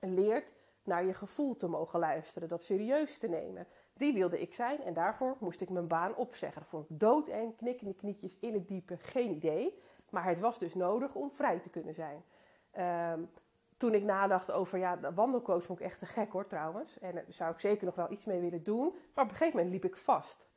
leert 0.01 0.53
naar 0.85 1.05
je 1.05 1.15
gevoel 1.15 1.57
te 1.57 1.69
mogen 1.69 1.99
luisteren, 1.99 2.49
dat 2.49 2.63
serieus 2.63 3.19
te 3.19 3.29
nemen. 3.29 3.67
Die 3.95 4.13
wilde 4.13 4.41
ik 4.41 4.55
zijn 4.55 4.83
en 4.83 4.95
daarvoor 4.95 5.37
moest 5.41 5.61
ik 5.61 5.71
mijn 5.71 5.89
baan 5.89 6.15
opzeggen. 6.15 6.61
Dat 6.61 6.71
vond 6.71 6.91
ik 6.91 7.01
doodeng, 7.01 7.57
knikkende 7.57 7.95
knietjes 7.95 8.39
in 8.39 8.53
het 8.53 8.69
diepe, 8.69 8.97
geen 8.97 9.31
idee. 9.31 9.79
Maar 10.11 10.25
het 10.25 10.41
was 10.41 10.59
dus 10.59 10.75
nodig 10.75 11.15
om 11.15 11.31
vrij 11.31 11.59
te 11.59 11.71
kunnen 11.71 11.95
zijn. 11.95 12.25
Um, 13.13 13.31
toen 13.77 13.95
ik 13.95 14.03
nadacht 14.03 14.51
over, 14.51 14.79
ja, 14.79 14.97
de 14.97 15.15
wandelcoach 15.15 15.65
vond 15.65 15.81
ik 15.81 15.85
echt 15.87 15.99
te 15.99 16.07
gek 16.07 16.33
hoor 16.33 16.47
trouwens. 16.47 16.99
En 16.99 17.15
daar 17.15 17.25
zou 17.29 17.53
ik 17.53 17.61
zeker 17.61 17.87
nog 17.87 17.95
wel 17.95 18.11
iets 18.11 18.25
mee 18.25 18.41
willen 18.41 18.63
doen. 18.63 18.95
Maar 19.15 19.25
op 19.25 19.31
een 19.31 19.37
gegeven 19.37 19.57
moment 19.57 19.73
liep 19.75 19.85
ik 19.85 19.97
vast. 19.97 20.49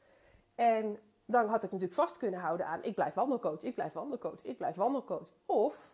En 0.55 0.99
dan 1.25 1.47
had 1.47 1.63
ik 1.63 1.71
natuurlijk 1.71 1.99
vast 1.99 2.17
kunnen 2.17 2.39
houden 2.39 2.65
aan, 2.65 2.83
ik 2.83 2.95
blijf 2.95 3.13
wandelcoach, 3.13 3.61
ik 3.61 3.75
blijf 3.75 3.93
wandelcoach, 3.93 4.43
ik 4.43 4.57
blijf 4.57 4.75
wandelcoach. 4.75 5.29
Of 5.45 5.93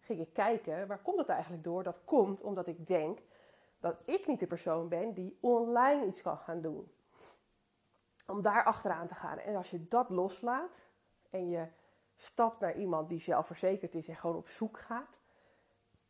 ging 0.00 0.20
ik 0.20 0.32
kijken, 0.32 0.86
waar 0.86 1.02
komt 1.02 1.16
dat 1.16 1.28
eigenlijk 1.28 1.64
door? 1.64 1.82
Dat 1.82 2.04
komt 2.04 2.42
omdat 2.42 2.66
ik 2.66 2.86
denk 2.86 3.18
dat 3.82 4.02
ik 4.06 4.26
niet 4.26 4.40
de 4.40 4.46
persoon 4.46 4.88
ben 4.88 5.12
die 5.12 5.38
online 5.40 6.06
iets 6.06 6.22
kan 6.22 6.38
gaan 6.38 6.60
doen. 6.60 6.92
Om 8.26 8.42
daar 8.42 8.64
achteraan 8.64 9.06
te 9.06 9.14
gaan. 9.14 9.38
En 9.38 9.56
als 9.56 9.70
je 9.70 9.88
dat 9.88 10.10
loslaat 10.10 10.80
en 11.30 11.48
je 11.48 11.66
stapt 12.16 12.60
naar 12.60 12.76
iemand 12.76 13.08
die 13.08 13.20
zelfverzekerd 13.20 13.94
is 13.94 14.08
en 14.08 14.16
gewoon 14.16 14.36
op 14.36 14.48
zoek 14.48 14.78
gaat. 14.78 15.20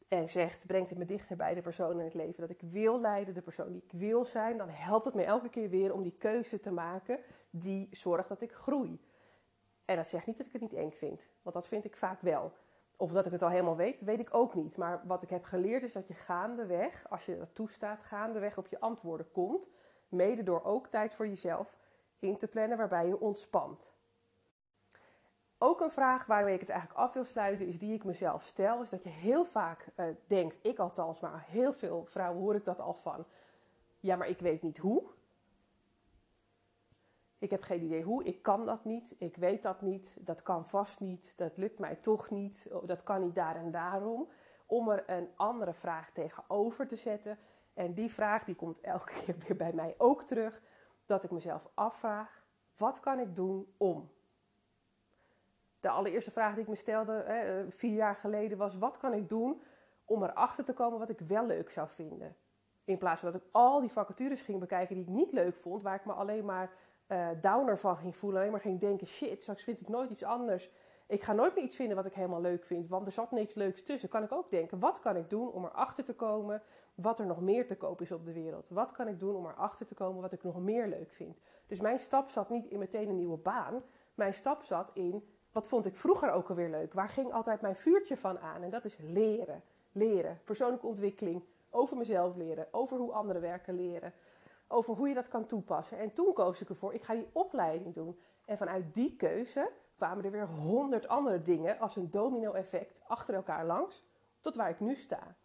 En 0.09 0.29
zegt, 0.29 0.67
brengt 0.67 0.91
het 0.91 0.99
me 0.99 1.05
dichter 1.05 1.37
bij 1.37 1.55
de 1.55 1.61
persoon 1.61 1.99
in 1.99 2.05
het 2.05 2.15
leven 2.15 2.41
dat 2.41 2.51
ik 2.51 2.61
wil 2.61 3.01
leiden, 3.01 3.35
de 3.35 3.43
persoon 3.43 3.73
die 3.73 3.83
ik 3.83 3.93
wil 3.93 4.25
zijn. 4.25 4.57
Dan 4.57 4.69
helpt 4.69 5.05
het 5.05 5.15
me 5.15 5.25
elke 5.25 5.49
keer 5.49 5.69
weer 5.69 5.93
om 5.93 6.03
die 6.03 6.17
keuze 6.19 6.61
te 6.61 6.71
maken 6.71 7.21
die 7.51 7.89
zorgt 7.91 8.29
dat 8.29 8.41
ik 8.41 8.53
groei. 8.53 9.01
En 9.85 9.97
dat 9.97 10.09
zegt 10.09 10.27
niet 10.27 10.37
dat 10.37 10.47
ik 10.47 10.53
het 10.53 10.63
niet 10.63 10.73
eng 10.73 10.91
vind, 10.91 11.29
want 11.43 11.55
dat 11.55 11.69
vind 11.69 11.85
ik 11.85 11.97
vaak 11.97 12.21
wel. 12.21 12.53
Of 13.03 13.13
dat 13.13 13.27
ik 13.27 13.33
het 13.33 13.43
al 13.43 13.49
helemaal 13.49 13.77
weet, 13.77 14.01
weet 14.01 14.19
ik 14.19 14.35
ook 14.35 14.55
niet. 14.55 14.77
Maar 14.77 15.03
wat 15.05 15.23
ik 15.23 15.31
heb 15.31 15.45
geleerd 15.45 15.83
is 15.83 15.93
dat 15.93 16.09
je 16.09 16.15
gaandeweg, 16.15 17.11
als 17.11 17.27
je 17.27 17.39
dat 17.39 17.55
toestaat, 17.55 18.03
gaandeweg 18.03 18.59
op 18.59 18.67
je 18.67 18.81
antwoorden 18.81 19.31
komt. 19.33 19.69
Mede 20.09 20.43
door 20.43 20.65
ook 20.65 20.87
tijd 20.87 21.15
voor 21.15 21.29
jezelf 21.29 21.77
in 22.19 22.37
te 22.37 22.49
plannen 22.49 22.79
waarbij 22.79 23.07
je 23.07 23.21
ontspant. 23.21 23.93
Ook 25.59 25.81
een 25.81 25.91
vraag 25.91 26.27
waarmee 26.27 26.55
ik 26.55 26.61
het 26.61 26.69
eigenlijk 26.69 27.01
af 27.01 27.13
wil 27.13 27.25
sluiten, 27.25 27.67
is 27.67 27.79
die 27.79 27.95
ik 27.95 28.05
mezelf 28.05 28.43
stel, 28.43 28.83
is 28.83 28.91
dat 28.91 29.03
je 29.03 29.09
heel 29.09 29.45
vaak 29.45 29.87
uh, 29.97 30.07
denkt, 30.27 30.57
ik 30.63 30.79
althans, 30.79 31.21
maar 31.21 31.45
heel 31.49 31.73
veel 31.73 32.05
vrouwen 32.05 32.43
hoor 32.43 32.55
ik 32.55 32.65
dat 32.65 32.81
al 32.81 32.95
van. 32.95 33.25
Ja, 34.01 34.17
maar 34.17 34.29
ik 34.29 34.39
weet 34.39 34.63
niet 34.63 34.79
hoe. 34.79 35.03
Ik 37.43 37.51
heb 37.51 37.63
geen 37.63 37.83
idee 37.83 38.03
hoe, 38.03 38.25
ik 38.25 38.43
kan 38.43 38.67
dat 38.67 38.85
niet, 38.85 39.15
ik 39.19 39.37
weet 39.37 39.63
dat 39.63 39.81
niet, 39.81 40.17
dat 40.21 40.43
kan 40.43 40.67
vast 40.67 41.01
niet, 41.01 41.33
dat 41.37 41.57
lukt 41.57 41.79
mij 41.79 41.97
toch 41.97 42.31
niet, 42.31 42.69
oh, 42.73 42.87
dat 42.87 43.03
kan 43.03 43.21
niet 43.21 43.35
daar 43.35 43.57
en 43.57 43.71
daarom. 43.71 44.29
Om 44.67 44.89
er 44.89 45.11
een 45.11 45.29
andere 45.37 45.73
vraag 45.73 46.11
tegenover 46.11 46.87
te 46.87 46.97
zetten. 46.97 47.39
En 47.75 47.95
die 47.95 48.11
vraag 48.11 48.45
die 48.45 48.55
komt 48.55 48.81
elke 48.81 49.13
keer 49.25 49.37
weer 49.39 49.57
bij 49.57 49.73
mij 49.73 49.95
ook 49.99 50.23
terug, 50.23 50.63
dat 51.07 51.25
ik 51.25 51.31
mezelf 51.31 51.69
afvraag, 51.75 52.45
wat 52.77 53.01
kan 53.01 53.19
ik 53.19 53.37
doen 53.37 53.75
om? 53.77 54.11
De 55.81 55.89
allereerste 55.89 56.31
vraag 56.31 56.53
die 56.55 56.63
ik 56.63 56.69
me 56.69 56.77
stelde 56.77 57.13
hè, 57.13 57.71
vier 57.71 57.95
jaar 57.95 58.17
geleden 58.17 58.59
was, 58.59 58.79
wat 58.79 58.99
kan 58.99 59.13
ik 59.13 59.29
doen 59.29 59.63
om 60.05 60.23
erachter 60.23 60.65
te 60.65 60.75
komen 60.75 60.99
wat 60.99 61.11
ik 61.11 61.21
wel 61.21 61.47
leuk 61.47 61.71
zou 61.71 61.89
vinden? 61.89 62.37
In 62.85 62.99
plaats 62.99 63.21
van 63.21 63.33
dat 63.33 63.41
ik 63.41 63.49
al 63.53 63.81
die 63.81 63.93
vacatures 63.93 64.43
ging 64.43 64.61
bekijken 64.61 64.95
die 64.95 65.05
ik 65.05 65.11
niet 65.11 65.33
leuk 65.33 65.57
vond, 65.57 65.83
waar 65.83 65.95
ik 65.95 66.05
me 66.05 66.13
alleen 66.13 66.45
maar 66.45 66.73
uh, 67.13 67.29
downer 67.41 67.79
van 67.79 67.97
ging 67.97 68.17
voelen. 68.17 68.41
Alleen 68.41 68.53
maar 68.53 68.61
ging 68.61 68.81
denken, 68.81 69.07
shit, 69.07 69.43
straks 69.43 69.63
vind 69.63 69.81
ik 69.81 69.89
nooit 69.89 70.11
iets 70.11 70.25
anders. 70.25 70.71
Ik 71.07 71.23
ga 71.23 71.33
nooit 71.33 71.55
meer 71.55 71.65
iets 71.65 71.77
vinden 71.77 71.97
wat 71.97 72.07
ik 72.07 72.13
helemaal 72.13 72.41
leuk 72.41 72.65
vind, 72.65 72.89
want 72.89 73.07
er 73.07 73.13
zat 73.13 73.31
niks 73.31 73.55
leuks 73.55 73.83
tussen. 73.83 74.09
Kan 74.09 74.23
ik 74.23 74.33
ook 74.33 74.51
denken, 74.51 74.79
wat 74.79 75.01
kan 75.01 75.17
ik 75.17 75.31
doen 75.31 75.51
om 75.51 75.65
erachter 75.65 76.05
te 76.05 76.15
komen 76.15 76.63
wat 76.95 77.19
er 77.19 77.27
nog 77.27 77.41
meer 77.41 77.67
te 77.67 77.77
koop 77.77 78.01
is 78.01 78.13
op 78.13 78.25
de 78.25 78.33
wereld? 78.33 78.69
Wat 78.69 78.93
kan 78.93 79.09
ik 79.09 79.21
doen 79.21 79.35
om 79.35 79.47
erachter 79.47 79.87
te 79.87 79.95
komen 79.95 80.23
wat 80.23 80.33
ik 80.33 80.43
nog 80.43 80.61
meer 80.61 80.87
leuk 80.87 81.13
vind? 81.13 81.39
Dus 81.67 81.81
mijn 81.81 82.01
stap 82.01 82.31
zat 82.31 82.51
niet 82.51 82.67
in 82.67 82.79
meteen 82.79 83.09
een 83.09 83.17
nieuwe 83.17 83.37
baan. 83.37 83.81
Mijn 84.15 84.35
stap 84.35 84.63
zat 84.63 84.91
in, 84.95 85.29
wat 85.53 85.69
vond 85.69 85.87
ik 85.87 85.97
vroeger 85.97 86.33
ook 86.33 86.49
alweer 86.49 86.71
leuk? 86.71 86.93
Waar 86.93 87.09
ging 87.09 87.33
altijd 87.33 87.61
mijn 87.61 87.77
vuurtje 87.77 88.17
van 88.17 88.39
aan? 88.39 88.63
En 88.63 88.71
dat 88.71 88.85
is 88.85 88.97
leren. 89.01 89.63
Leren, 89.93 90.41
persoonlijke 90.45 90.87
ontwikkeling, 90.87 91.43
over 91.71 91.97
mezelf 91.97 92.37
leren, 92.37 92.67
over 92.71 92.99
hoe 92.99 93.13
anderen 93.13 93.43
werken 93.43 93.75
leren 93.75 94.13
over 94.73 94.95
hoe 94.95 95.09
je 95.09 95.15
dat 95.15 95.29
kan 95.29 95.47
toepassen. 95.47 95.99
En 95.99 96.13
toen 96.13 96.33
koos 96.33 96.61
ik 96.61 96.69
ervoor, 96.69 96.95
ik 96.95 97.03
ga 97.03 97.15
die 97.15 97.29
opleiding 97.33 97.95
doen. 97.95 98.19
En 98.45 98.57
vanuit 98.57 98.95
die 98.95 99.17
keuze 99.17 99.73
kwamen 99.97 100.25
er 100.25 100.31
weer 100.31 100.47
honderd 100.47 101.09
andere 101.09 101.43
dingen 101.43 101.79
als 101.79 101.97
een 101.97 102.11
domino-effect 102.11 102.95
achter 103.07 103.35
elkaar 103.35 103.67
langs, 103.67 104.05
tot 104.41 104.55
waar 104.55 104.71
ik 104.71 104.81
nu 104.81 104.97
sta. 104.97 105.37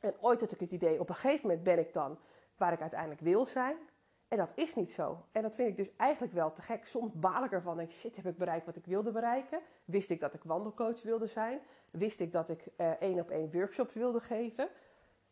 En 0.00 0.14
ooit 0.20 0.40
had 0.40 0.52
ik 0.52 0.60
het 0.60 0.70
idee, 0.70 1.00
op 1.00 1.08
een 1.08 1.14
gegeven 1.14 1.46
moment 1.46 1.64
ben 1.64 1.78
ik 1.78 1.92
dan 1.92 2.18
waar 2.56 2.72
ik 2.72 2.80
uiteindelijk 2.80 3.20
wil 3.20 3.46
zijn. 3.46 3.76
En 4.28 4.38
dat 4.38 4.52
is 4.54 4.74
niet 4.74 4.92
zo. 4.92 5.24
En 5.32 5.42
dat 5.42 5.54
vind 5.54 5.68
ik 5.68 5.76
dus 5.76 5.96
eigenlijk 5.96 6.32
wel 6.32 6.52
te 6.52 6.62
gek. 6.62 6.86
Soms 6.86 7.12
baal 7.12 7.44
ik 7.44 7.52
ervan. 7.52 7.88
Shit, 7.88 8.16
heb 8.16 8.26
ik 8.26 8.36
bereikt 8.36 8.66
wat 8.66 8.76
ik 8.76 8.84
wilde 8.86 9.10
bereiken? 9.10 9.60
Wist 9.84 10.10
ik 10.10 10.20
dat 10.20 10.34
ik 10.34 10.42
wandelcoach 10.44 11.02
wilde 11.02 11.26
zijn? 11.26 11.60
Wist 11.92 12.20
ik 12.20 12.32
dat 12.32 12.48
ik 12.48 12.66
uh, 12.76 12.90
één 12.90 13.20
op 13.20 13.30
één 13.30 13.52
workshops 13.52 13.94
wilde 13.94 14.20
geven? 14.20 14.68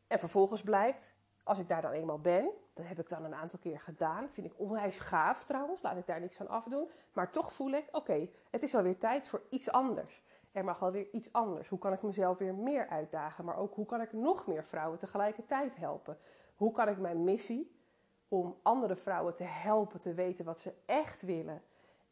En 0.06 0.18
vervolgens 0.18 0.62
blijkt, 0.62 1.12
als 1.50 1.58
ik 1.58 1.68
daar 1.68 1.82
dan 1.82 1.92
eenmaal 1.92 2.20
ben, 2.20 2.50
dat 2.74 2.86
heb 2.86 2.98
ik 2.98 3.08
dan 3.08 3.24
een 3.24 3.34
aantal 3.34 3.58
keer 3.58 3.80
gedaan. 3.80 4.28
Vind 4.28 4.46
ik 4.46 4.52
onwijs 4.56 4.98
gaaf 4.98 5.44
trouwens, 5.44 5.82
laat 5.82 5.96
ik 5.96 6.06
daar 6.06 6.20
niks 6.20 6.40
aan 6.40 6.48
afdoen. 6.48 6.88
Maar 7.12 7.30
toch 7.30 7.52
voel 7.52 7.70
ik, 7.70 7.88
oké, 7.92 8.28
het 8.50 8.62
is 8.62 8.74
alweer 8.74 8.98
tijd 8.98 9.28
voor 9.28 9.42
iets 9.48 9.70
anders. 9.70 10.22
Er 10.52 10.64
mag 10.64 10.82
alweer 10.82 11.08
iets 11.12 11.32
anders. 11.32 11.68
Hoe 11.68 11.78
kan 11.78 11.92
ik 11.92 12.02
mezelf 12.02 12.38
weer 12.38 12.54
meer 12.54 12.88
uitdagen? 12.88 13.44
Maar 13.44 13.56
ook 13.56 13.74
hoe 13.74 13.86
kan 13.86 14.00
ik 14.00 14.12
nog 14.12 14.46
meer 14.46 14.64
vrouwen 14.64 14.98
tegelijkertijd 14.98 15.76
helpen? 15.76 16.18
Hoe 16.56 16.72
kan 16.72 16.88
ik 16.88 16.98
mijn 16.98 17.24
missie 17.24 17.78
om 18.28 18.56
andere 18.62 18.96
vrouwen 18.96 19.34
te 19.34 19.44
helpen 19.44 20.00
te 20.00 20.14
weten 20.14 20.44
wat 20.44 20.60
ze 20.60 20.72
echt 20.86 21.22
willen 21.22 21.62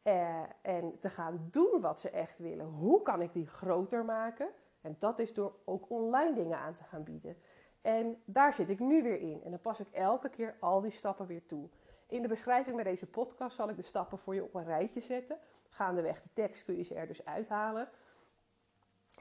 eh, 0.02 0.42
en 0.62 0.98
te 0.98 1.10
gaan 1.10 1.48
doen 1.50 1.80
wat 1.80 2.00
ze 2.00 2.10
echt 2.10 2.38
willen, 2.38 2.66
hoe 2.66 3.02
kan 3.02 3.22
ik 3.22 3.32
die 3.32 3.46
groter 3.46 4.04
maken? 4.04 4.48
En 4.80 4.96
dat 4.98 5.18
is 5.18 5.34
door 5.34 5.54
ook 5.64 5.90
online 5.90 6.34
dingen 6.34 6.58
aan 6.58 6.74
te 6.74 6.84
gaan 6.84 7.04
bieden. 7.04 7.36
En 7.80 8.22
daar 8.24 8.54
zit 8.54 8.68
ik 8.68 8.78
nu 8.78 9.02
weer 9.02 9.20
in. 9.20 9.42
En 9.44 9.50
dan 9.50 9.60
pas 9.60 9.80
ik 9.80 9.88
elke 9.90 10.28
keer 10.28 10.56
al 10.60 10.80
die 10.80 10.90
stappen 10.90 11.26
weer 11.26 11.46
toe. 11.46 11.68
In 12.06 12.22
de 12.22 12.28
beschrijving 12.28 12.74
bij 12.74 12.84
deze 12.84 13.06
podcast 13.06 13.56
zal 13.56 13.68
ik 13.68 13.76
de 13.76 13.82
stappen 13.82 14.18
voor 14.18 14.34
je 14.34 14.44
op 14.44 14.54
een 14.54 14.64
rijtje 14.64 15.00
zetten. 15.00 15.38
Gaandeweg 15.68 16.22
de 16.22 16.28
tekst 16.32 16.64
kun 16.64 16.76
je 16.76 16.82
ze 16.82 16.94
er 16.94 17.06
dus 17.06 17.24
uithalen. 17.24 17.88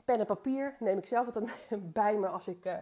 Pen 0.06 0.20
en 0.20 0.26
papier 0.26 0.76
neem 0.80 0.98
ik 0.98 1.06
zelf 1.06 1.26
altijd 1.26 1.50
bij 2.02 2.18
me 2.18 2.28
als 2.28 2.48
ik 2.48 2.66
uh, 2.66 2.78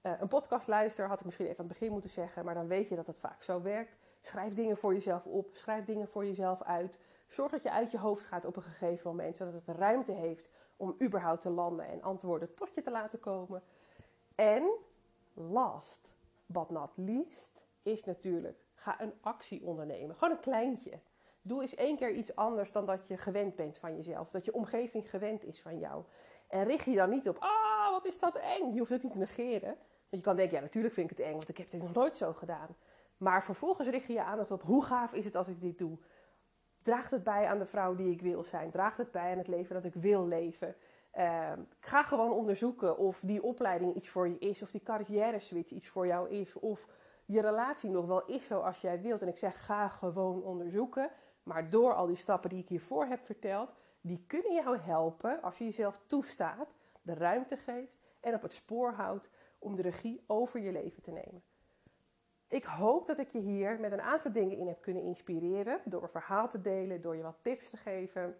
een 0.00 0.28
podcast 0.28 0.66
luister. 0.66 1.08
Had 1.08 1.18
ik 1.18 1.24
misschien 1.24 1.46
even 1.46 1.58
aan 1.58 1.64
het 1.64 1.78
begin 1.78 1.92
moeten 1.92 2.10
zeggen, 2.10 2.44
maar 2.44 2.54
dan 2.54 2.66
weet 2.66 2.88
je 2.88 2.96
dat 2.96 3.06
het 3.06 3.18
vaak 3.18 3.42
zo 3.42 3.62
werkt. 3.62 3.96
Schrijf 4.20 4.54
dingen 4.54 4.76
voor 4.76 4.92
jezelf 4.92 5.24
op, 5.24 5.48
schrijf 5.52 5.84
dingen 5.84 6.08
voor 6.08 6.24
jezelf 6.26 6.62
uit. 6.62 7.00
Zorg 7.26 7.50
dat 7.50 7.62
je 7.62 7.70
uit 7.70 7.90
je 7.90 7.98
hoofd 7.98 8.24
gaat 8.24 8.44
op 8.44 8.56
een 8.56 8.62
gegeven 8.62 9.10
moment, 9.10 9.36
zodat 9.36 9.52
het 9.52 9.76
ruimte 9.76 10.12
heeft 10.12 10.50
om 10.76 10.96
überhaupt 11.02 11.40
te 11.40 11.50
landen 11.50 11.86
en 11.86 12.02
antwoorden 12.02 12.54
tot 12.54 12.74
je 12.74 12.82
te 12.82 12.90
laten 12.90 13.20
komen. 13.20 13.62
En 14.34 14.70
last 15.38 16.08
but 16.46 16.70
not 16.70 16.90
least 16.94 17.62
is 17.82 18.04
natuurlijk, 18.04 18.58
ga 18.74 19.00
een 19.00 19.12
actie 19.20 19.64
ondernemen. 19.64 20.16
Gewoon 20.16 20.34
een 20.34 20.40
kleintje. 20.40 21.00
Doe 21.42 21.62
eens 21.62 21.74
één 21.74 21.96
keer 21.96 22.12
iets 22.12 22.36
anders 22.36 22.72
dan 22.72 22.86
dat 22.86 23.06
je 23.06 23.16
gewend 23.16 23.56
bent 23.56 23.78
van 23.78 23.96
jezelf. 23.96 24.30
Dat 24.30 24.44
je 24.44 24.54
omgeving 24.54 25.10
gewend 25.10 25.44
is 25.44 25.60
van 25.60 25.78
jou. 25.78 26.04
En 26.48 26.64
richt 26.64 26.84
je 26.84 26.94
dan 26.94 27.10
niet 27.10 27.28
op, 27.28 27.36
ah, 27.38 27.90
wat 27.90 28.04
is 28.04 28.18
dat 28.18 28.36
eng. 28.36 28.72
Je 28.72 28.78
hoeft 28.78 28.90
het 28.90 29.02
niet 29.02 29.12
te 29.12 29.18
negeren. 29.18 29.76
Want 30.08 30.22
je 30.22 30.28
kan 30.28 30.36
denken, 30.36 30.56
ja, 30.56 30.62
natuurlijk 30.62 30.94
vind 30.94 31.10
ik 31.10 31.16
het 31.16 31.26
eng, 31.26 31.32
want 31.32 31.48
ik 31.48 31.56
heb 31.56 31.70
dit 31.70 31.82
nog 31.82 31.92
nooit 31.92 32.16
zo 32.16 32.32
gedaan. 32.32 32.76
Maar 33.16 33.44
vervolgens 33.44 33.88
richt 33.88 34.06
je 34.06 34.12
je 34.12 34.22
aandacht 34.22 34.50
op, 34.50 34.62
hoe 34.62 34.84
gaaf 34.84 35.12
is 35.12 35.24
het 35.24 35.36
als 35.36 35.48
ik 35.48 35.60
dit 35.60 35.78
doe? 35.78 35.98
Draagt 36.82 37.10
het 37.10 37.22
bij 37.22 37.46
aan 37.46 37.58
de 37.58 37.66
vrouw 37.66 37.94
die 37.94 38.10
ik 38.10 38.20
wil 38.20 38.44
zijn? 38.44 38.70
Draagt 38.70 38.98
het 38.98 39.10
bij 39.10 39.30
aan 39.30 39.38
het 39.38 39.48
leven 39.48 39.74
dat 39.74 39.84
ik 39.84 39.94
wil 39.94 40.26
leven? 40.26 40.76
Uh, 41.14 41.52
ga 41.80 42.02
gewoon 42.02 42.32
onderzoeken 42.32 42.98
of 42.98 43.20
die 43.20 43.42
opleiding 43.42 43.94
iets 43.94 44.08
voor 44.08 44.28
je 44.28 44.38
is, 44.38 44.62
of 44.62 44.70
die 44.70 44.82
carrière 44.82 45.38
switch 45.38 45.70
iets 45.70 45.88
voor 45.88 46.06
jou 46.06 46.30
is, 46.30 46.54
of 46.54 46.86
je 47.24 47.40
relatie 47.40 47.90
nog 47.90 48.06
wel 48.06 48.26
is 48.26 48.46
zoals 48.46 48.80
jij 48.80 49.00
wilt. 49.00 49.22
En 49.22 49.28
ik 49.28 49.38
zeg, 49.38 49.64
ga 49.64 49.88
gewoon 49.88 50.42
onderzoeken. 50.42 51.10
Maar 51.42 51.70
door 51.70 51.94
al 51.94 52.06
die 52.06 52.16
stappen 52.16 52.50
die 52.50 52.62
ik 52.62 52.68
hiervoor 52.68 53.06
heb 53.06 53.24
verteld, 53.24 53.74
die 54.00 54.24
kunnen 54.26 54.54
jou 54.54 54.78
helpen 54.78 55.42
als 55.42 55.58
je 55.58 55.64
jezelf 55.64 56.00
toestaat, 56.06 56.74
de 57.02 57.14
ruimte 57.14 57.56
geeft 57.56 57.96
en 58.20 58.34
op 58.34 58.42
het 58.42 58.52
spoor 58.52 58.92
houdt 58.92 59.30
om 59.58 59.76
de 59.76 59.82
regie 59.82 60.24
over 60.26 60.60
je 60.60 60.72
leven 60.72 61.02
te 61.02 61.10
nemen. 61.10 61.42
Ik 62.48 62.64
hoop 62.64 63.06
dat 63.06 63.18
ik 63.18 63.28
je 63.28 63.38
hier 63.38 63.80
met 63.80 63.92
een 63.92 64.00
aantal 64.00 64.32
dingen 64.32 64.56
in 64.56 64.66
heb 64.66 64.82
kunnen 64.82 65.02
inspireren. 65.02 65.80
Door 65.84 66.02
een 66.02 66.08
verhaal 66.08 66.48
te 66.48 66.60
delen, 66.60 67.00
door 67.00 67.16
je 67.16 67.22
wat 67.22 67.38
tips 67.42 67.70
te 67.70 67.76
geven. 67.76 68.36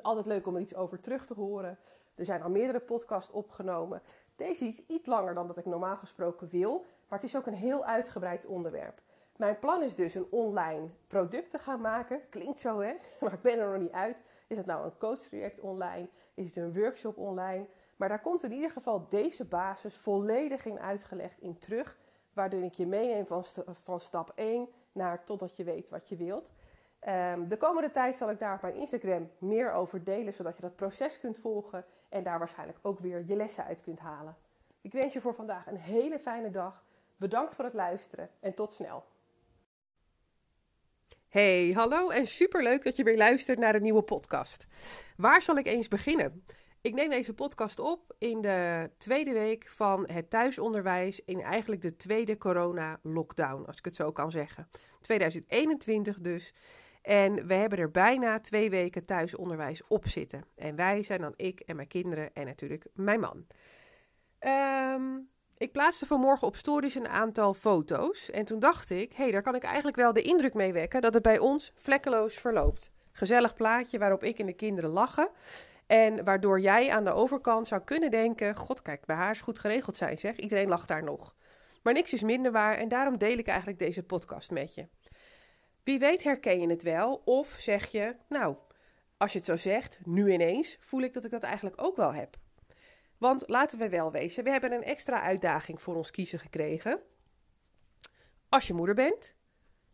Altijd 0.00 0.26
leuk 0.26 0.46
om 0.46 0.54
er 0.54 0.60
iets 0.60 0.74
over 0.74 1.00
terug 1.00 1.26
te 1.26 1.34
horen. 1.34 1.78
Er 2.14 2.24
zijn 2.24 2.42
al 2.42 2.50
meerdere 2.50 2.80
podcasts 2.80 3.30
opgenomen. 3.30 4.02
Deze 4.36 4.64
is 4.64 4.82
iets 4.86 5.06
langer 5.06 5.34
dan 5.34 5.46
dat 5.46 5.58
ik 5.58 5.64
normaal 5.64 5.96
gesproken 5.96 6.48
wil, 6.48 6.84
maar 7.08 7.18
het 7.18 7.28
is 7.28 7.36
ook 7.36 7.46
een 7.46 7.54
heel 7.54 7.84
uitgebreid 7.84 8.46
onderwerp. 8.46 9.00
Mijn 9.36 9.58
plan 9.58 9.82
is 9.82 9.94
dus 9.94 10.14
een 10.14 10.26
online 10.30 10.88
product 11.06 11.50
te 11.50 11.58
gaan 11.58 11.80
maken. 11.80 12.20
Klinkt 12.28 12.60
zo 12.60 12.80
hè, 12.80 12.94
maar 13.20 13.32
ik 13.32 13.42
ben 13.42 13.58
er 13.58 13.70
nog 13.70 13.80
niet 13.80 13.92
uit. 13.92 14.16
Is 14.46 14.56
het 14.56 14.66
nou 14.66 14.84
een 14.84 14.98
coachtraject 14.98 15.60
online? 15.60 16.08
Is 16.34 16.46
het 16.46 16.56
een 16.56 16.74
workshop 16.74 17.18
online? 17.18 17.66
Maar 17.96 18.08
daar 18.08 18.20
komt 18.20 18.42
in 18.42 18.52
ieder 18.52 18.70
geval 18.70 19.06
deze 19.08 19.44
basis 19.44 19.96
volledig 19.96 20.64
in 20.64 20.80
uitgelegd 20.80 21.40
in 21.40 21.58
terug. 21.58 21.98
Waardoor 22.32 22.62
ik 22.62 22.74
je 22.74 22.86
meeneem 22.86 23.26
van, 23.26 23.44
van 23.72 24.00
stap 24.00 24.32
1 24.34 24.68
naar 24.92 25.24
totdat 25.24 25.56
je 25.56 25.64
weet 25.64 25.90
wat 25.90 26.08
je 26.08 26.16
wilt. 26.16 26.52
Um, 27.08 27.48
de 27.48 27.56
komende 27.56 27.90
tijd 27.90 28.16
zal 28.16 28.30
ik 28.30 28.38
daar 28.38 28.54
op 28.54 28.62
mijn 28.62 28.74
Instagram 28.74 29.30
meer 29.38 29.72
over 29.72 30.04
delen, 30.04 30.32
zodat 30.32 30.56
je 30.56 30.62
dat 30.62 30.76
proces 30.76 31.20
kunt 31.20 31.38
volgen 31.38 31.84
en 32.08 32.22
daar 32.22 32.38
waarschijnlijk 32.38 32.78
ook 32.82 32.98
weer 32.98 33.24
je 33.26 33.36
lessen 33.36 33.64
uit 33.64 33.82
kunt 33.82 33.98
halen. 33.98 34.36
Ik 34.80 34.92
wens 34.92 35.12
je 35.12 35.20
voor 35.20 35.34
vandaag 35.34 35.66
een 35.66 35.76
hele 35.76 36.18
fijne 36.18 36.50
dag. 36.50 36.84
Bedankt 37.16 37.54
voor 37.54 37.64
het 37.64 37.74
luisteren 37.74 38.30
en 38.40 38.54
tot 38.54 38.72
snel. 38.72 39.04
Hey, 41.28 41.72
hallo 41.74 42.08
en 42.08 42.26
superleuk 42.26 42.82
dat 42.84 42.96
je 42.96 43.04
weer 43.04 43.16
luistert 43.16 43.58
naar 43.58 43.74
een 43.74 43.82
nieuwe 43.82 44.02
podcast. 44.02 44.66
Waar 45.16 45.42
zal 45.42 45.56
ik 45.56 45.66
eens 45.66 45.88
beginnen? 45.88 46.44
Ik 46.80 46.94
neem 46.94 47.10
deze 47.10 47.34
podcast 47.34 47.78
op 47.78 48.14
in 48.18 48.40
de 48.40 48.90
tweede 48.98 49.32
week 49.32 49.68
van 49.68 50.08
het 50.10 50.30
thuisonderwijs 50.30 51.24
in 51.24 51.40
eigenlijk 51.40 51.82
de 51.82 51.96
tweede 51.96 52.38
corona-lockdown, 52.38 53.64
als 53.66 53.76
ik 53.76 53.84
het 53.84 53.96
zo 53.96 54.12
kan 54.12 54.30
zeggen. 54.30 54.68
2021 55.00 56.20
dus. 56.20 56.54
En 57.02 57.46
we 57.46 57.54
hebben 57.54 57.78
er 57.78 57.90
bijna 57.90 58.40
twee 58.40 58.70
weken 58.70 59.04
thuisonderwijs 59.04 59.82
op 59.88 60.08
zitten. 60.08 60.44
En 60.54 60.76
wij 60.76 61.02
zijn 61.02 61.20
dan 61.20 61.34
ik 61.36 61.60
en 61.60 61.76
mijn 61.76 61.88
kinderen 61.88 62.34
en 62.34 62.46
natuurlijk 62.46 62.86
mijn 62.94 63.20
man. 63.20 63.46
Um, 64.40 65.30
ik 65.56 65.72
plaatste 65.72 66.06
vanmorgen 66.06 66.46
op 66.46 66.56
stories 66.56 66.94
een 66.94 67.08
aantal 67.08 67.54
foto's. 67.54 68.30
En 68.30 68.44
toen 68.44 68.58
dacht 68.58 68.90
ik, 68.90 69.12
hé, 69.12 69.22
hey, 69.22 69.32
daar 69.32 69.42
kan 69.42 69.54
ik 69.54 69.62
eigenlijk 69.62 69.96
wel 69.96 70.12
de 70.12 70.22
indruk 70.22 70.54
mee 70.54 70.72
wekken 70.72 71.00
dat 71.00 71.14
het 71.14 71.22
bij 71.22 71.38
ons 71.38 71.72
vlekkeloos 71.76 72.34
verloopt. 72.34 72.90
Gezellig 73.12 73.54
plaatje 73.54 73.98
waarop 73.98 74.24
ik 74.24 74.38
en 74.38 74.46
de 74.46 74.52
kinderen 74.52 74.90
lachen. 74.90 75.28
En 75.86 76.24
waardoor 76.24 76.60
jij 76.60 76.90
aan 76.90 77.04
de 77.04 77.12
overkant 77.12 77.68
zou 77.68 77.80
kunnen 77.80 78.10
denken: 78.10 78.56
God, 78.56 78.82
kijk, 78.82 79.06
bij 79.06 79.16
haar 79.16 79.30
is 79.30 79.40
goed 79.40 79.58
geregeld 79.58 79.96
zijn, 79.96 80.18
zeg. 80.18 80.36
Iedereen 80.36 80.68
lacht 80.68 80.88
daar 80.88 81.04
nog. 81.04 81.34
Maar 81.82 81.92
niks 81.92 82.12
is 82.12 82.22
minder 82.22 82.52
waar 82.52 82.76
en 82.76 82.88
daarom 82.88 83.18
deel 83.18 83.38
ik 83.38 83.46
eigenlijk 83.46 83.78
deze 83.78 84.02
podcast 84.02 84.50
met 84.50 84.74
je. 84.74 84.86
Wie 85.84 85.98
weet 85.98 86.22
herken 86.22 86.60
je 86.60 86.68
het 86.68 86.82
wel, 86.82 87.22
of 87.24 87.56
zeg 87.58 87.86
je: 87.86 88.16
Nou, 88.28 88.56
als 89.16 89.32
je 89.32 89.38
het 89.38 89.46
zo 89.46 89.56
zegt, 89.56 89.98
nu 90.04 90.32
ineens, 90.32 90.76
voel 90.80 91.00
ik 91.00 91.12
dat 91.12 91.24
ik 91.24 91.30
dat 91.30 91.42
eigenlijk 91.42 91.82
ook 91.82 91.96
wel 91.96 92.14
heb. 92.14 92.36
Want 93.18 93.48
laten 93.48 93.78
we 93.78 93.88
wel 93.88 94.12
wezen, 94.12 94.44
we 94.44 94.50
hebben 94.50 94.72
een 94.72 94.84
extra 94.84 95.22
uitdaging 95.22 95.82
voor 95.82 95.96
ons 95.96 96.10
kiezen 96.10 96.38
gekregen. 96.38 97.00
Als 98.48 98.66
je 98.66 98.74
moeder 98.74 98.94
bent 98.94 99.34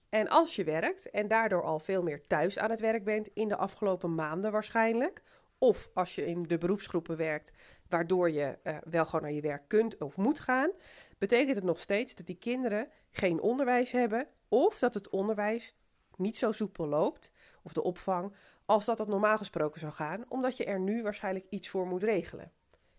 en 0.09 0.29
als 0.29 0.57
je 0.57 0.65
werkt 0.65 1.11
en 1.11 1.29
daardoor 1.29 1.63
al 1.63 1.79
veel 1.79 2.03
meer 2.03 2.27
thuis 2.27 2.59
aan 2.59 2.71
het 2.71 2.81
werk 2.81 3.05
bent 3.05 3.29
in 3.29 3.49
de 3.49 3.57
afgelopen 3.57 4.15
maanden 4.15 4.53
waarschijnlijk, 4.53 5.23
of 5.59 5.91
als 5.95 6.15
je 6.15 6.27
in 6.27 6.43
de 6.43 6.59
beroepsgroepen 6.59 7.17
werkt, 7.17 7.53
waardoor 7.89 8.31
je 8.31 8.59
uh, 8.65 8.77
wel 8.85 9.05
gewoon 9.05 9.23
naar 9.23 9.33
je 9.33 9.41
werk 9.41 9.69
kunt 9.69 9.99
of 9.99 10.17
moet 10.17 10.41
gaan, 10.41 10.71
betekent 11.19 11.57
het 11.57 11.65
nog 11.65 11.81
steeds 11.81 12.15
dat 12.15 12.27
die 12.27 12.39
kinderen 12.39 12.89
geen 13.11 13.41
onderwijs 13.41 13.93
hebben 13.93 14.27
of 14.49 14.79
dat 14.79 14.95
het 14.95 15.09
onderwijs 15.09 15.77
niet 16.17 16.37
zo 16.37 16.53
soepel 16.53 16.87
loopt, 16.87 17.33
of 17.63 17.73
de 17.73 17.83
opvang, 17.83 18.35
als 18.65 18.85
dat 18.85 18.99
het 18.99 19.09
normaal 19.09 19.39
gesproken 19.39 19.81
zou 19.81 19.93
gaan, 19.93 20.25
omdat 20.29 20.57
je 20.57 20.65
er 20.65 20.81
nu 20.81 21.03
waarschijnlijk 21.03 21.47
iets 21.49 21.69
voor 21.69 21.87
moet 21.87 22.03
regelen. 22.03 22.53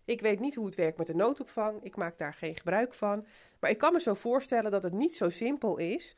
Ik 0.04 0.20
weet 0.20 0.40
niet 0.40 0.54
hoe 0.54 0.66
het 0.66 0.74
werkt 0.74 0.98
met 0.98 1.06
de 1.06 1.14
noodopvang, 1.14 1.82
ik 1.82 1.96
maak 1.96 2.18
daar 2.18 2.34
geen 2.34 2.56
gebruik 2.56 2.94
van, 2.94 3.26
maar 3.60 3.70
ik 3.70 3.78
kan 3.78 3.92
me 3.92 4.00
zo 4.00 4.14
voorstellen 4.14 4.70
dat 4.70 4.82
het 4.82 4.92
niet 4.92 5.16
zo 5.16 5.30
simpel 5.30 5.76
is 5.76 6.16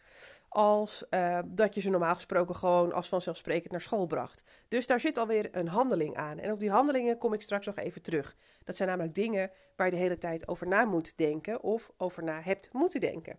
als 0.52 1.04
uh, 1.10 1.38
dat 1.46 1.74
je 1.74 1.80
ze 1.80 1.90
normaal 1.90 2.14
gesproken 2.14 2.56
gewoon 2.56 2.92
als 2.92 3.08
vanzelfsprekend 3.08 3.72
naar 3.72 3.80
school 3.80 4.06
bracht. 4.06 4.42
Dus 4.68 4.86
daar 4.86 5.00
zit 5.00 5.16
alweer 5.16 5.48
een 5.56 5.68
handeling 5.68 6.16
aan. 6.16 6.38
En 6.38 6.52
op 6.52 6.60
die 6.60 6.70
handelingen 6.70 7.18
kom 7.18 7.32
ik 7.32 7.42
straks 7.42 7.66
nog 7.66 7.76
even 7.76 8.02
terug. 8.02 8.36
Dat 8.64 8.76
zijn 8.76 8.88
namelijk 8.88 9.14
dingen 9.14 9.50
waar 9.76 9.86
je 9.86 9.92
de 9.92 9.98
hele 9.98 10.18
tijd 10.18 10.48
over 10.48 10.68
na 10.68 10.84
moet 10.84 11.16
denken 11.16 11.62
of 11.62 11.90
over 11.96 12.22
na 12.22 12.40
hebt 12.40 12.72
moeten 12.72 13.00
denken. 13.00 13.38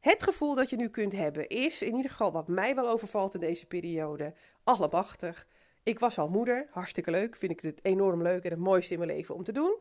Het 0.00 0.22
gevoel 0.22 0.54
dat 0.54 0.70
je 0.70 0.76
nu 0.76 0.88
kunt 0.88 1.12
hebben 1.12 1.48
is, 1.48 1.82
in 1.82 1.94
ieder 1.94 2.10
geval 2.10 2.32
wat 2.32 2.48
mij 2.48 2.74
wel 2.74 2.88
overvalt 2.88 3.34
in 3.34 3.40
deze 3.40 3.66
periode, 3.66 4.34
allemachtig. 4.64 5.46
Ik 5.82 5.98
was 5.98 6.18
al 6.18 6.28
moeder, 6.28 6.66
hartstikke 6.70 7.10
leuk, 7.10 7.36
vind 7.36 7.52
ik 7.52 7.60
het 7.60 7.84
enorm 7.84 8.22
leuk 8.22 8.44
en 8.44 8.50
het 8.50 8.58
mooiste 8.58 8.92
in 8.92 8.98
mijn 8.98 9.10
leven 9.10 9.34
om 9.34 9.44
te 9.44 9.52
doen. 9.52 9.76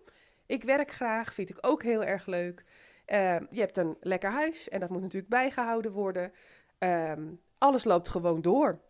Ik 0.45 0.63
werk 0.63 0.91
graag, 0.91 1.33
vind 1.33 1.49
ik 1.49 1.57
ook 1.61 1.83
heel 1.83 2.03
erg 2.03 2.25
leuk. 2.25 2.63
Uh, 3.07 3.39
je 3.49 3.59
hebt 3.59 3.77
een 3.77 3.97
lekker 3.99 4.31
huis 4.31 4.69
en 4.69 4.79
dat 4.79 4.89
moet 4.89 5.01
natuurlijk 5.01 5.31
bijgehouden 5.31 5.91
worden. 5.91 6.31
Uh, 6.79 7.13
alles 7.57 7.83
loopt 7.83 8.07
gewoon 8.07 8.41
door. 8.41 8.81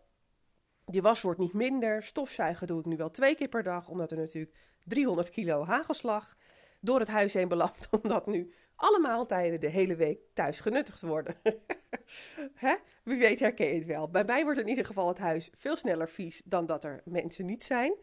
Je 0.86 1.02
was 1.02 1.22
wordt 1.22 1.38
niet 1.38 1.52
minder. 1.52 2.02
Stofzuigen 2.02 2.66
doe 2.66 2.80
ik 2.80 2.86
nu 2.86 2.96
wel 2.96 3.10
twee 3.10 3.34
keer 3.34 3.48
per 3.48 3.62
dag, 3.62 3.88
omdat 3.88 4.10
er 4.10 4.16
natuurlijk 4.16 4.56
300 4.84 5.30
kilo 5.30 5.64
hagelslag 5.64 6.36
door 6.80 6.98
het 6.98 7.08
huis 7.08 7.34
heen 7.34 7.48
belandt. 7.48 7.88
Omdat 8.02 8.26
nu 8.26 8.52
alle 8.74 8.98
maaltijden 8.98 9.60
de 9.60 9.68
hele 9.68 9.96
week 9.96 10.20
thuis 10.34 10.60
genuttigd 10.60 11.00
worden. 11.00 11.34
Hè? 12.54 12.74
Wie 13.02 13.18
weet 13.18 13.40
herken 13.40 13.66
je 13.66 13.74
het 13.74 13.86
wel. 13.86 14.10
Bij 14.10 14.24
mij 14.24 14.44
wordt 14.44 14.60
in 14.60 14.68
ieder 14.68 14.84
geval 14.84 15.08
het 15.08 15.18
huis 15.18 15.50
veel 15.56 15.76
sneller 15.76 16.08
vies 16.08 16.42
dan 16.44 16.66
dat 16.66 16.84
er 16.84 17.02
mensen 17.04 17.46
niet 17.46 17.62
zijn. 17.62 17.94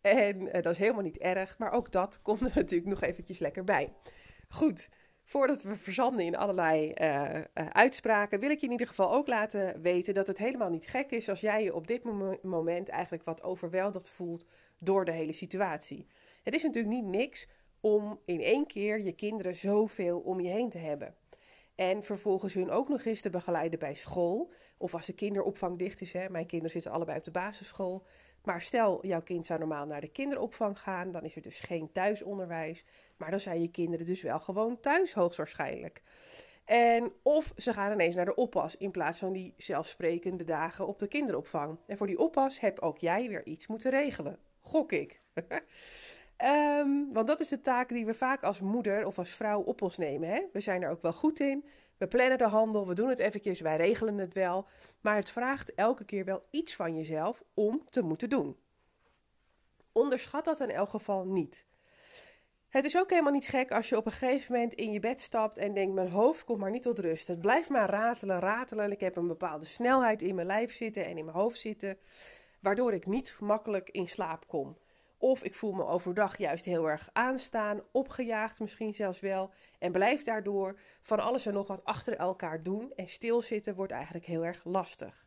En 0.00 0.40
uh, 0.42 0.52
dat 0.52 0.72
is 0.72 0.78
helemaal 0.78 1.02
niet 1.02 1.18
erg, 1.18 1.58
maar 1.58 1.72
ook 1.72 1.92
dat 1.92 2.22
komt 2.22 2.40
er 2.40 2.50
natuurlijk 2.62 2.90
nog 2.90 3.02
eventjes 3.02 3.38
lekker 3.38 3.64
bij. 3.64 3.92
Goed, 4.48 4.88
voordat 5.30 5.62
we 5.62 5.76
verzanden 5.76 6.24
in 6.24 6.36
allerlei 6.36 6.92
uh, 6.94 7.34
uh, 7.34 7.42
uitspraken, 7.72 8.40
wil 8.40 8.50
ik 8.50 8.58
je 8.58 8.66
in 8.66 8.72
ieder 8.72 8.86
geval 8.86 9.12
ook 9.12 9.26
laten 9.26 9.82
weten 9.82 10.14
dat 10.14 10.26
het 10.26 10.38
helemaal 10.38 10.70
niet 10.70 10.88
gek 10.88 11.10
is 11.10 11.28
als 11.28 11.40
jij 11.40 11.62
je 11.62 11.74
op 11.74 11.86
dit 11.86 12.04
mom 12.04 12.38
moment 12.42 12.88
eigenlijk 12.88 13.24
wat 13.24 13.42
overweldigd 13.42 14.08
voelt 14.08 14.46
door 14.78 15.04
de 15.04 15.12
hele 15.12 15.32
situatie. 15.32 16.06
Het 16.42 16.54
is 16.54 16.62
natuurlijk 16.62 16.94
niet 16.94 17.04
niks 17.04 17.48
om 17.80 18.20
in 18.24 18.40
één 18.40 18.66
keer 18.66 19.00
je 19.00 19.12
kinderen 19.12 19.54
zoveel 19.54 20.18
om 20.18 20.40
je 20.40 20.48
heen 20.48 20.70
te 20.70 20.78
hebben. 20.78 21.14
En 21.74 22.04
vervolgens 22.04 22.54
hun 22.54 22.70
ook 22.70 22.88
nog 22.88 23.04
eens 23.04 23.20
te 23.20 23.30
begeleiden 23.30 23.78
bij 23.78 23.94
school. 23.94 24.52
Of 24.76 24.94
als 24.94 25.06
de 25.06 25.12
kinderopvang 25.12 25.78
dicht 25.78 26.00
is. 26.00 26.12
Hè. 26.12 26.28
Mijn 26.28 26.46
kinderen 26.46 26.72
zitten 26.72 26.92
allebei 26.92 27.18
op 27.18 27.24
de 27.24 27.30
basisschool. 27.30 28.06
Maar 28.44 28.62
stel, 28.62 29.06
jouw 29.06 29.22
kind 29.22 29.46
zou 29.46 29.58
normaal 29.58 29.86
naar 29.86 30.00
de 30.00 30.10
kinderopvang 30.10 30.78
gaan. 30.80 31.10
Dan 31.10 31.24
is 31.24 31.36
er 31.36 31.42
dus 31.42 31.60
geen 31.60 31.92
thuisonderwijs. 31.92 32.84
Maar 33.16 33.30
dan 33.30 33.40
zijn 33.40 33.60
je 33.60 33.70
kinderen 33.70 34.06
dus 34.06 34.22
wel 34.22 34.40
gewoon 34.40 34.80
thuis 34.80 35.14
hoogstwaarschijnlijk. 35.14 36.02
En 36.64 37.12
of 37.22 37.52
ze 37.56 37.72
gaan 37.72 37.92
ineens 37.92 38.14
naar 38.14 38.24
de 38.24 38.34
oppas 38.34 38.76
in 38.76 38.90
plaats 38.90 39.18
van 39.18 39.32
die 39.32 39.54
zelfsprekende 39.56 40.44
dagen 40.44 40.86
op 40.86 40.98
de 40.98 41.08
kinderopvang. 41.08 41.78
En 41.86 41.96
voor 41.96 42.06
die 42.06 42.18
oppas 42.18 42.60
heb 42.60 42.78
ook 42.80 42.98
jij 42.98 43.28
weer 43.28 43.46
iets 43.46 43.66
moeten 43.66 43.90
regelen. 43.90 44.38
Gok 44.60 44.92
ik. 44.92 45.18
um, 46.44 47.12
want 47.12 47.26
dat 47.26 47.40
is 47.40 47.48
de 47.48 47.60
taak 47.60 47.88
die 47.88 48.06
we 48.06 48.14
vaak 48.14 48.42
als 48.42 48.60
moeder 48.60 49.06
of 49.06 49.18
als 49.18 49.30
vrouw 49.30 49.60
op 49.60 49.82
ons 49.82 49.98
nemen. 49.98 50.28
Hè? 50.28 50.42
We 50.52 50.60
zijn 50.60 50.82
er 50.82 50.90
ook 50.90 51.02
wel 51.02 51.12
goed 51.12 51.40
in. 51.40 51.64
We 52.00 52.06
plannen 52.06 52.38
de 52.38 52.46
handel, 52.48 52.86
we 52.86 52.94
doen 52.94 53.08
het 53.08 53.18
eventjes, 53.18 53.60
wij 53.60 53.76
regelen 53.76 54.18
het 54.18 54.34
wel. 54.34 54.66
Maar 55.00 55.16
het 55.16 55.30
vraagt 55.30 55.74
elke 55.74 56.04
keer 56.04 56.24
wel 56.24 56.42
iets 56.50 56.74
van 56.76 56.96
jezelf 56.96 57.42
om 57.54 57.84
te 57.90 58.02
moeten 58.02 58.28
doen. 58.28 58.56
Onderschat 59.92 60.44
dat 60.44 60.60
in 60.60 60.70
elk 60.70 60.88
geval 60.88 61.24
niet. 61.24 61.66
Het 62.68 62.84
is 62.84 62.96
ook 62.96 63.10
helemaal 63.10 63.32
niet 63.32 63.48
gek 63.48 63.72
als 63.72 63.88
je 63.88 63.96
op 63.96 64.06
een 64.06 64.12
gegeven 64.12 64.52
moment 64.52 64.72
in 64.72 64.92
je 64.92 65.00
bed 65.00 65.20
stapt 65.20 65.58
en 65.58 65.74
denkt: 65.74 65.94
Mijn 65.94 66.10
hoofd 66.10 66.44
komt 66.44 66.58
maar 66.58 66.70
niet 66.70 66.82
tot 66.82 66.98
rust. 66.98 67.26
Het 67.26 67.40
blijft 67.40 67.68
maar 67.68 67.90
ratelen, 67.90 68.38
ratelen. 68.38 68.90
Ik 68.90 69.00
heb 69.00 69.16
een 69.16 69.26
bepaalde 69.26 69.64
snelheid 69.64 70.22
in 70.22 70.34
mijn 70.34 70.46
lijf 70.46 70.72
zitten 70.72 71.04
en 71.04 71.18
in 71.18 71.24
mijn 71.24 71.36
hoofd 71.36 71.58
zitten, 71.58 71.98
waardoor 72.60 72.92
ik 72.92 73.06
niet 73.06 73.36
makkelijk 73.40 73.90
in 73.90 74.08
slaap 74.08 74.46
kom. 74.46 74.76
Of 75.22 75.42
ik 75.42 75.54
voel 75.54 75.72
me 75.72 75.86
overdag 75.86 76.38
juist 76.38 76.64
heel 76.64 76.88
erg 76.88 77.08
aanstaan, 77.12 77.82
opgejaagd 77.92 78.60
misschien 78.60 78.94
zelfs 78.94 79.20
wel. 79.20 79.50
En 79.78 79.92
blijf 79.92 80.22
daardoor 80.22 80.78
van 81.02 81.20
alles 81.20 81.46
en 81.46 81.52
nog 81.52 81.66
wat 81.66 81.84
achter 81.84 82.16
elkaar 82.16 82.62
doen. 82.62 82.92
En 82.96 83.08
stilzitten 83.08 83.74
wordt 83.74 83.92
eigenlijk 83.92 84.24
heel 84.24 84.44
erg 84.44 84.64
lastig. 84.64 85.26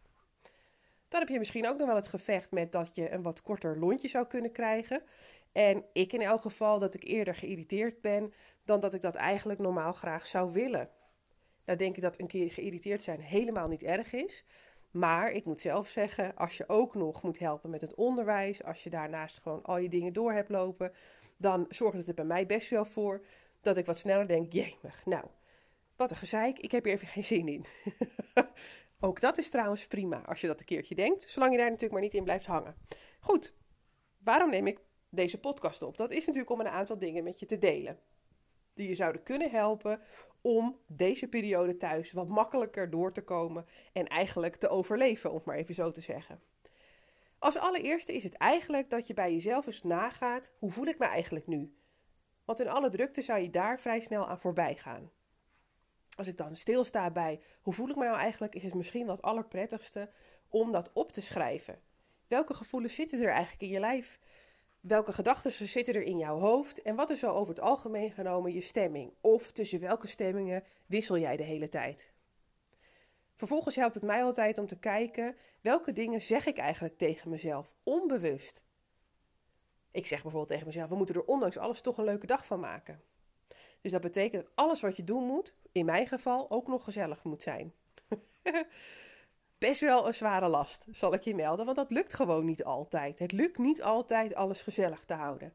Dan 1.08 1.20
heb 1.20 1.30
je 1.30 1.40
misschien 1.40 1.68
ook 1.68 1.78
nog 1.78 1.88
wel 1.88 1.96
het 1.96 2.08
gevecht 2.08 2.52
met 2.52 2.72
dat 2.72 2.96
je 2.96 3.12
een 3.12 3.22
wat 3.22 3.42
korter 3.42 3.80
lontje 3.80 4.08
zou 4.08 4.28
kunnen 4.28 4.52
krijgen. 4.52 5.04
En 5.52 5.86
ik 5.94 6.14
in 6.14 6.22
elk 6.22 6.42
geval 6.42 6.80
dat 6.80 6.94
ik 6.94 7.04
eerder 7.04 7.36
geïrriteerd 7.36 8.02
ben 8.02 8.34
dan 8.66 8.80
dat 8.80 8.94
ik 8.94 9.02
dat 9.02 9.16
eigenlijk 9.16 9.60
normaal 9.60 9.94
graag 9.94 10.28
zou 10.28 10.52
willen. 10.52 10.90
Nou 11.66 11.78
denk 11.78 11.96
ik 11.96 12.02
dat 12.02 12.20
een 12.20 12.28
keer 12.28 12.52
geïrriteerd 12.52 13.04
zijn 13.04 13.20
helemaal 13.20 13.68
niet 13.68 13.84
erg 13.84 14.14
is. 14.14 14.46
Maar 14.94 15.32
ik 15.32 15.46
moet 15.46 15.60
zelf 15.60 15.88
zeggen, 15.88 16.36
als 16.36 16.58
je 16.58 16.70
ook 16.70 16.96
nog 16.96 17.22
moet 17.22 17.40
helpen 17.40 17.70
met 17.70 17.82
het 17.82 17.96
onderwijs, 17.96 18.64
als 18.64 18.84
je 18.84 18.90
daarnaast 18.90 19.40
gewoon 19.40 19.64
al 19.64 19.78
je 19.78 19.90
dingen 19.90 20.14
door 20.14 20.34
hebt 20.34 20.50
lopen, 20.50 20.94
dan 21.38 21.66
zorgt 21.70 21.98
het 21.98 22.08
er 22.08 22.14
bij 22.14 22.26
mij 22.26 22.46
best 22.46 22.70
wel 22.70 22.86
voor 22.86 23.26
dat 23.62 23.78
ik 23.78 23.86
wat 23.86 23.98
sneller 23.98 24.28
denk, 24.28 24.54
jemig, 24.54 25.06
nou, 25.06 25.26
wat 25.96 26.12
een 26.12 26.18
gezeik, 26.18 26.60
ik 26.60 26.72
heb 26.72 26.84
hier 26.84 26.94
even 26.94 27.08
geen 27.08 27.26
zin 27.26 27.48
in. 27.48 27.66
ook 29.08 29.20
dat 29.20 29.38
is 29.38 29.50
trouwens 29.50 29.88
prima 29.88 30.22
als 30.26 30.42
je 30.42 30.48
dat 30.48 30.60
een 30.60 30.66
keertje 30.66 30.96
denkt, 30.96 31.30
zolang 31.30 31.52
je 31.52 31.58
daar 31.58 31.68
natuurlijk 31.68 31.94
maar 31.94 32.02
niet 32.02 32.14
in 32.14 32.24
blijft 32.24 32.46
hangen. 32.46 32.76
Goed, 33.20 33.54
waarom 34.18 34.50
neem 34.50 34.68
ik 34.68 34.80
deze 35.10 35.40
podcast 35.40 35.82
op? 35.82 35.98
Dat 35.98 36.12
is 36.12 36.26
natuurlijk 36.26 36.52
om 36.52 36.60
een 36.60 36.68
aantal 36.68 37.00
dingen 37.00 37.24
met 37.24 37.40
je 37.40 37.46
te 37.46 37.58
delen. 37.58 38.00
Die 38.74 38.88
je 38.88 38.96
zouden 38.96 39.24
kunnen 39.24 39.52
helpen 39.52 40.02
om 40.42 40.80
deze 40.88 41.28
periode 41.28 41.78
thuis 41.78 42.12
wat 42.12 42.28
makkelijker 42.28 42.90
door 42.90 43.12
te 43.12 43.24
komen 43.24 43.66
en 43.94 44.08
eigenlijk 44.08 44.56
te 44.56 44.70
overleven, 44.70 45.30
om 45.30 45.36
het 45.36 45.46
maar 45.46 45.56
even 45.56 45.76
zo 45.76 45.92
te 45.92 46.02
zeggen. 46.02 46.42
Als 47.40 47.58
allereerste 47.58 48.14
is 48.14 48.24
het 48.24 48.34
eigenlijk 48.34 48.90
dat 48.90 49.08
je 49.08 49.14
bij 49.14 49.34
jezelf 49.34 49.66
eens 49.66 49.84
nagaat: 49.84 50.52
hoe 50.60 50.72
voel 50.72 50.86
ik 50.86 50.98
me 50.98 51.06
eigenlijk 51.06 51.48
nu? 51.48 51.76
Want 52.46 52.60
in 52.60 52.70
alle 52.70 52.90
drukte 52.90 53.22
zou 53.22 53.40
je 53.40 53.50
daar 53.50 53.80
vrij 53.80 54.00
snel 54.00 54.28
aan 54.28 54.40
voorbij 54.40 54.76
gaan. 54.76 55.12
Als 56.16 56.28
ik 56.28 56.38
dan 56.38 56.56
stilsta 56.56 57.12
bij 57.12 57.42
hoe 57.62 57.74
voel 57.74 57.90
ik 57.90 57.96
me 57.96 58.04
nou 58.04 58.18
eigenlijk, 58.18 58.56
is 58.56 58.64
het 58.64 58.74
misschien 58.74 59.06
wat 59.06 59.22
allerprettigste 59.22 60.12
om 60.50 60.72
dat 60.72 60.92
op 60.94 61.12
te 61.12 61.22
schrijven. 61.22 61.82
Welke 62.28 62.54
gevoelens 62.54 62.96
zitten 62.96 63.22
er 63.22 63.32
eigenlijk 63.32 63.62
in 63.62 63.70
je 63.70 63.80
lijf? 63.80 64.20
Welke 64.84 65.14
gedachten 65.14 65.52
zitten 65.52 65.94
er 65.94 66.04
in 66.04 66.18
jouw 66.18 66.40
hoofd 66.40 66.82
en 66.82 66.96
wat 66.96 67.10
is 67.10 67.20
zo 67.20 67.32
over 67.32 67.54
het 67.54 67.64
algemeen 67.64 68.12
genomen 68.12 68.54
je 68.54 68.62
stemming? 68.62 69.14
Of 69.22 69.52
tussen 69.52 69.80
welke 69.80 70.08
stemmingen 70.08 70.64
wissel 70.86 71.18
jij 71.18 71.38
de 71.38 71.44
hele 71.44 71.70
tijd? 71.70 72.12
Vervolgens 73.36 73.76
helpt 73.76 73.94
het 73.94 74.04
mij 74.04 74.24
altijd 74.24 74.58
om 74.58 74.68
te 74.68 74.80
kijken 74.80 75.36
welke 75.62 75.94
dingen 75.94 76.22
zeg 76.22 76.46
ik 76.46 76.58
eigenlijk 76.58 76.98
tegen 76.98 77.30
mezelf, 77.30 77.74
onbewust. 77.84 78.62
Ik 79.92 80.08
zeg 80.08 80.22
bijvoorbeeld 80.22 80.52
tegen 80.52 80.68
mezelf: 80.68 80.90
we 80.90 80.96
moeten 80.96 81.16
er 81.16 81.26
ondanks 81.26 81.58
alles 81.58 81.82
toch 81.82 81.98
een 81.98 82.04
leuke 82.04 82.28
dag 82.28 82.46
van 82.46 82.60
maken. 82.60 83.02
Dus 83.82 83.92
dat 83.92 84.02
betekent 84.02 84.44
dat 84.44 84.52
alles 84.56 84.82
wat 84.82 84.96
je 84.96 85.04
doen 85.04 85.24
moet, 85.24 85.54
in 85.72 85.86
mijn 85.86 86.08
geval 86.08 86.50
ook 86.50 86.68
nog 86.68 86.84
gezellig 86.84 87.24
moet 87.24 87.42
zijn. 87.42 87.74
Best 89.64 89.82
wel 89.82 90.08
een 90.08 90.14
zware 90.14 90.48
last, 90.48 90.86
zal 90.92 91.14
ik 91.14 91.22
je 91.22 91.36
melden, 91.36 91.66
want 91.66 91.78
dat 91.78 91.92
lukt 91.92 92.14
gewoon 92.14 92.46
niet 92.46 92.64
altijd. 92.64 93.20
Het 93.20 93.32
lukt 93.32 93.58
niet 93.58 93.82
altijd 93.82 94.36
alles 94.36 94.62
gezellig 94.62 95.06
te 95.06 95.14
houden. 95.14 95.54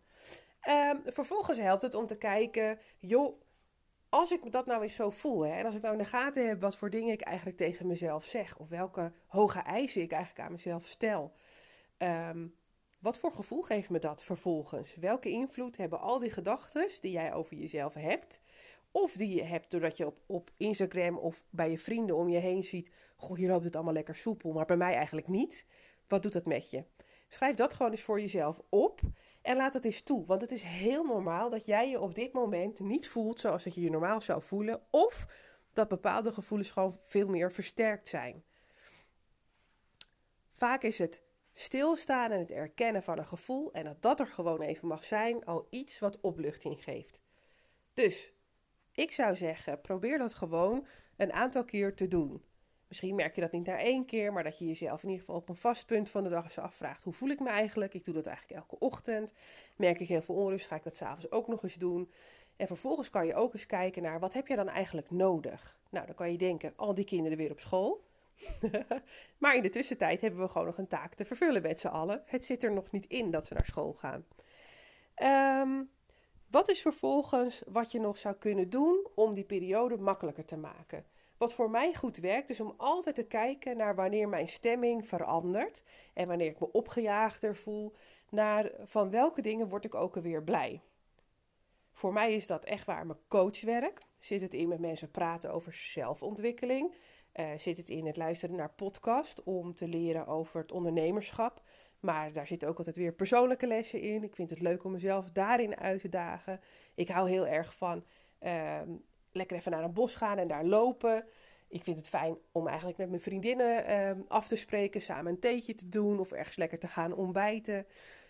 Ehm, 0.60 0.96
vervolgens 1.06 1.58
helpt 1.58 1.82
het 1.82 1.94
om 1.94 2.06
te 2.06 2.16
kijken, 2.16 2.78
joh, 2.98 3.40
als 4.08 4.30
ik 4.30 4.52
dat 4.52 4.66
nou 4.66 4.82
eens 4.82 4.94
zo 4.94 5.10
voel, 5.10 5.46
hè, 5.46 5.52
en 5.52 5.64
als 5.64 5.74
ik 5.74 5.82
nou 5.82 5.92
in 5.92 6.02
de 6.02 6.08
gaten 6.08 6.48
heb 6.48 6.60
wat 6.60 6.76
voor 6.76 6.90
dingen 6.90 7.12
ik 7.12 7.20
eigenlijk 7.20 7.56
tegen 7.56 7.86
mezelf 7.86 8.24
zeg, 8.24 8.58
of 8.58 8.68
welke 8.68 9.12
hoge 9.26 9.60
eisen 9.60 10.02
ik 10.02 10.12
eigenlijk 10.12 10.46
aan 10.46 10.52
mezelf 10.52 10.86
stel, 10.86 11.32
ehm, 11.96 12.46
wat 12.98 13.18
voor 13.18 13.32
gevoel 13.32 13.62
geeft 13.62 13.90
me 13.90 13.98
dat 13.98 14.24
vervolgens? 14.24 14.94
Welke 14.94 15.30
invloed 15.30 15.76
hebben 15.76 16.00
al 16.00 16.18
die 16.18 16.30
gedachten 16.30 16.88
die 17.00 17.12
jij 17.12 17.32
over 17.32 17.56
jezelf 17.56 17.94
hebt, 17.94 18.40
of 19.02 19.12
die 19.12 19.34
je 19.34 19.42
hebt 19.42 19.70
doordat 19.70 19.96
je 19.96 20.06
op, 20.06 20.18
op 20.26 20.50
Instagram 20.56 21.18
of 21.18 21.44
bij 21.50 21.70
je 21.70 21.78
vrienden 21.78 22.16
om 22.16 22.28
je 22.28 22.38
heen 22.38 22.64
ziet, 22.64 22.90
goh, 23.16 23.36
hier 23.36 23.48
loopt 23.48 23.64
het 23.64 23.74
allemaal 23.74 23.92
lekker 23.92 24.16
soepel, 24.16 24.52
maar 24.52 24.64
bij 24.64 24.76
mij 24.76 24.94
eigenlijk 24.94 25.28
niet. 25.28 25.66
Wat 26.08 26.22
doet 26.22 26.32
dat 26.32 26.46
met 26.46 26.70
je? 26.70 26.84
Schrijf 27.28 27.56
dat 27.56 27.74
gewoon 27.74 27.90
eens 27.90 28.02
voor 28.02 28.20
jezelf 28.20 28.60
op 28.68 29.00
en 29.42 29.56
laat 29.56 29.74
het 29.74 29.84
eens 29.84 30.02
toe. 30.02 30.26
Want 30.26 30.40
het 30.40 30.50
is 30.50 30.62
heel 30.62 31.04
normaal 31.04 31.50
dat 31.50 31.64
jij 31.64 31.90
je 31.90 32.00
op 32.00 32.14
dit 32.14 32.32
moment 32.32 32.80
niet 32.80 33.08
voelt 33.08 33.40
zoals 33.40 33.64
dat 33.64 33.74
je 33.74 33.80
je 33.80 33.90
normaal 33.90 34.20
zou 34.20 34.42
voelen. 34.42 34.80
Of 34.90 35.26
dat 35.72 35.88
bepaalde 35.88 36.32
gevoelens 36.32 36.70
gewoon 36.70 36.98
veel 37.04 37.28
meer 37.28 37.52
versterkt 37.52 38.08
zijn. 38.08 38.44
Vaak 40.54 40.82
is 40.82 40.98
het 40.98 41.22
stilstaan 41.52 42.30
en 42.30 42.38
het 42.38 42.50
erkennen 42.50 43.02
van 43.02 43.18
een 43.18 43.26
gevoel 43.26 43.72
en 43.72 43.84
dat 43.84 44.02
dat 44.02 44.20
er 44.20 44.26
gewoon 44.26 44.60
even 44.60 44.88
mag 44.88 45.04
zijn 45.04 45.44
al 45.44 45.66
iets 45.70 45.98
wat 45.98 46.20
opluchting 46.20 46.84
geeft. 46.84 47.20
Dus 47.94 48.32
ik 48.98 49.12
zou 49.12 49.36
zeggen, 49.36 49.80
probeer 49.80 50.18
dat 50.18 50.34
gewoon 50.34 50.86
een 51.16 51.32
aantal 51.32 51.64
keer 51.64 51.94
te 51.94 52.08
doen. 52.08 52.42
Misschien 52.88 53.14
merk 53.14 53.34
je 53.34 53.40
dat 53.40 53.52
niet 53.52 53.66
na 53.66 53.78
één 53.78 54.04
keer, 54.04 54.32
maar 54.32 54.42
dat 54.42 54.58
je 54.58 54.66
jezelf 54.66 55.02
in 55.02 55.08
ieder 55.08 55.24
geval 55.24 55.40
op 55.40 55.48
een 55.48 55.56
vast 55.56 55.86
punt 55.86 56.10
van 56.10 56.22
de 56.22 56.28
dag 56.28 56.44
eens 56.44 56.58
afvraagt: 56.58 57.02
hoe 57.02 57.12
voel 57.12 57.28
ik 57.28 57.40
me 57.40 57.48
eigenlijk? 57.48 57.94
Ik 57.94 58.04
doe 58.04 58.14
dat 58.14 58.26
eigenlijk 58.26 58.60
elke 58.60 58.78
ochtend. 58.78 59.34
Merk 59.76 60.00
ik 60.00 60.08
heel 60.08 60.22
veel 60.22 60.34
onrust, 60.34 60.66
ga 60.66 60.76
ik 60.76 60.82
dat 60.82 60.96
s'avonds 60.96 61.30
ook 61.30 61.48
nog 61.48 61.62
eens 61.62 61.74
doen. 61.74 62.10
En 62.56 62.66
vervolgens 62.66 63.10
kan 63.10 63.26
je 63.26 63.34
ook 63.34 63.54
eens 63.54 63.66
kijken 63.66 64.02
naar 64.02 64.20
wat 64.20 64.32
heb 64.32 64.46
je 64.46 64.56
dan 64.56 64.68
eigenlijk 64.68 65.10
nodig? 65.10 65.78
Nou, 65.90 66.06
dan 66.06 66.14
kan 66.14 66.32
je 66.32 66.38
denken: 66.38 66.72
al 66.76 66.94
die 66.94 67.04
kinderen 67.04 67.38
weer 67.38 67.50
op 67.50 67.60
school. 67.60 68.06
maar 69.38 69.56
in 69.56 69.62
de 69.62 69.70
tussentijd 69.70 70.20
hebben 70.20 70.40
we 70.40 70.48
gewoon 70.48 70.66
nog 70.66 70.78
een 70.78 70.88
taak 70.88 71.14
te 71.14 71.24
vervullen 71.24 71.62
met 71.62 71.80
z'n 71.80 71.86
allen. 71.86 72.22
Het 72.26 72.44
zit 72.44 72.62
er 72.62 72.72
nog 72.72 72.90
niet 72.90 73.06
in 73.06 73.30
dat 73.30 73.46
ze 73.46 73.54
naar 73.54 73.66
school 73.66 73.92
gaan. 73.92 74.24
Ehm, 75.14 75.82
wat 76.50 76.68
is 76.68 76.80
vervolgens 76.80 77.62
wat 77.66 77.92
je 77.92 78.00
nog 78.00 78.18
zou 78.18 78.34
kunnen 78.34 78.70
doen 78.70 79.06
om 79.14 79.34
die 79.34 79.44
periode 79.44 79.96
makkelijker 79.96 80.44
te 80.44 80.56
maken? 80.56 81.04
Wat 81.38 81.52
voor 81.52 81.70
mij 81.70 81.94
goed 81.94 82.16
werkt, 82.16 82.50
is 82.50 82.60
om 82.60 82.74
altijd 82.76 83.14
te 83.14 83.26
kijken 83.26 83.76
naar 83.76 83.94
wanneer 83.94 84.28
mijn 84.28 84.48
stemming 84.48 85.06
verandert 85.06 85.82
en 86.14 86.28
wanneer 86.28 86.50
ik 86.50 86.60
me 86.60 86.72
opgejaagder 86.72 87.56
voel, 87.56 87.94
naar 88.28 88.70
van 88.84 89.10
welke 89.10 89.42
dingen 89.42 89.68
word 89.68 89.84
ik 89.84 89.94
ook 89.94 90.16
alweer 90.16 90.42
blij. 90.42 90.82
Voor 91.92 92.12
mij 92.12 92.34
is 92.34 92.46
dat 92.46 92.64
echt 92.64 92.86
waar 92.86 93.06
mijn 93.06 93.18
coachwerk. 93.28 94.02
Zit 94.18 94.40
het 94.40 94.54
in 94.54 94.68
met 94.68 94.78
mensen 94.78 95.10
praten 95.10 95.52
over 95.52 95.72
zelfontwikkeling? 95.72 96.94
Uh, 97.34 97.46
zit 97.56 97.76
het 97.76 97.88
in 97.88 98.06
het 98.06 98.16
luisteren 98.16 98.56
naar 98.56 98.70
podcast 98.70 99.42
om 99.42 99.74
te 99.74 99.88
leren 99.88 100.26
over 100.26 100.60
het 100.60 100.72
ondernemerschap? 100.72 101.62
Maar 102.00 102.32
daar 102.32 102.46
zitten 102.46 102.68
ook 102.68 102.78
altijd 102.78 102.96
weer 102.96 103.12
persoonlijke 103.12 103.66
lessen 103.66 104.00
in. 104.00 104.22
Ik 104.22 104.34
vind 104.34 104.50
het 104.50 104.60
leuk 104.60 104.84
om 104.84 104.92
mezelf 104.92 105.30
daarin 105.30 105.76
uit 105.76 106.00
te 106.00 106.08
dagen. 106.08 106.60
Ik 106.94 107.08
hou 107.08 107.30
heel 107.30 107.46
erg 107.46 107.74
van 107.74 108.04
ehm, 108.38 108.90
lekker 109.32 109.56
even 109.56 109.70
naar 109.70 109.84
een 109.84 109.92
bos 109.92 110.14
gaan 110.14 110.38
en 110.38 110.48
daar 110.48 110.64
lopen. 110.64 111.24
Ik 111.68 111.84
vind 111.84 111.96
het 111.96 112.08
fijn 112.08 112.38
om 112.52 112.66
eigenlijk 112.66 112.98
met 112.98 113.08
mijn 113.08 113.20
vriendinnen 113.20 113.84
ehm, 113.84 114.20
af 114.28 114.48
te 114.48 114.56
spreken, 114.56 115.00
samen 115.00 115.32
een 115.32 115.40
theetje 115.40 115.74
te 115.74 115.88
doen 115.88 116.18
of 116.18 116.32
ergens 116.32 116.56
lekker 116.56 116.78
te 116.78 116.88
gaan 116.88 117.14
ontbijten. 117.14 117.86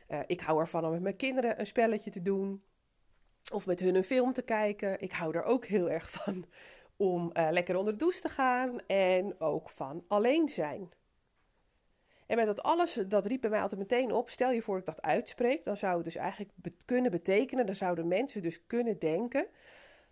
Uh, 0.09 0.21
ik 0.27 0.41
hou 0.41 0.61
ervan 0.61 0.85
om 0.85 0.91
met 0.91 1.03
mijn 1.03 1.17
kinderen 1.17 1.61
een 1.61 1.67
spelletje 1.67 2.11
te 2.11 2.23
doen 2.23 2.63
of 3.53 3.67
met 3.67 3.81
hun 3.81 3.95
een 3.95 4.05
film 4.05 4.33
te 4.33 4.43
kijken. 4.43 5.01
Ik 5.01 5.13
hou 5.13 5.37
er 5.37 5.45
ook 5.45 5.67
heel 5.67 5.91
erg 5.91 6.11
van 6.11 6.45
om 6.97 7.31
uh, 7.33 7.49
lekker 7.51 7.77
onder 7.77 7.93
de 7.93 7.99
douche 7.99 8.21
te 8.21 8.29
gaan 8.29 8.81
en 8.87 9.41
ook 9.41 9.71
van 9.71 10.05
alleen 10.09 10.49
zijn. 10.49 10.91
En 12.29 12.37
met 12.37 12.47
dat 12.47 12.63
alles, 12.63 12.99
dat 13.07 13.27
riep 13.27 13.41
bij 13.41 13.51
mij 13.51 13.61
altijd 13.63 13.81
meteen 13.81 14.13
op. 14.13 14.31
Stel 14.31 14.51
je 14.51 14.63
voor 14.63 14.79
ik 14.79 14.85
dat 14.85 15.03
uitspreek, 15.03 15.65
dan 15.65 15.77
zou 15.77 15.95
het 15.95 16.05
dus 16.05 16.17
eigenlijk 16.17 16.51
kunnen 16.85 17.11
betekenen, 17.11 17.67
dan 17.67 17.75
zouden 17.75 18.09
mensen 18.09 18.43
dus 18.43 18.67
kunnen 18.67 18.99
denken 18.99 19.47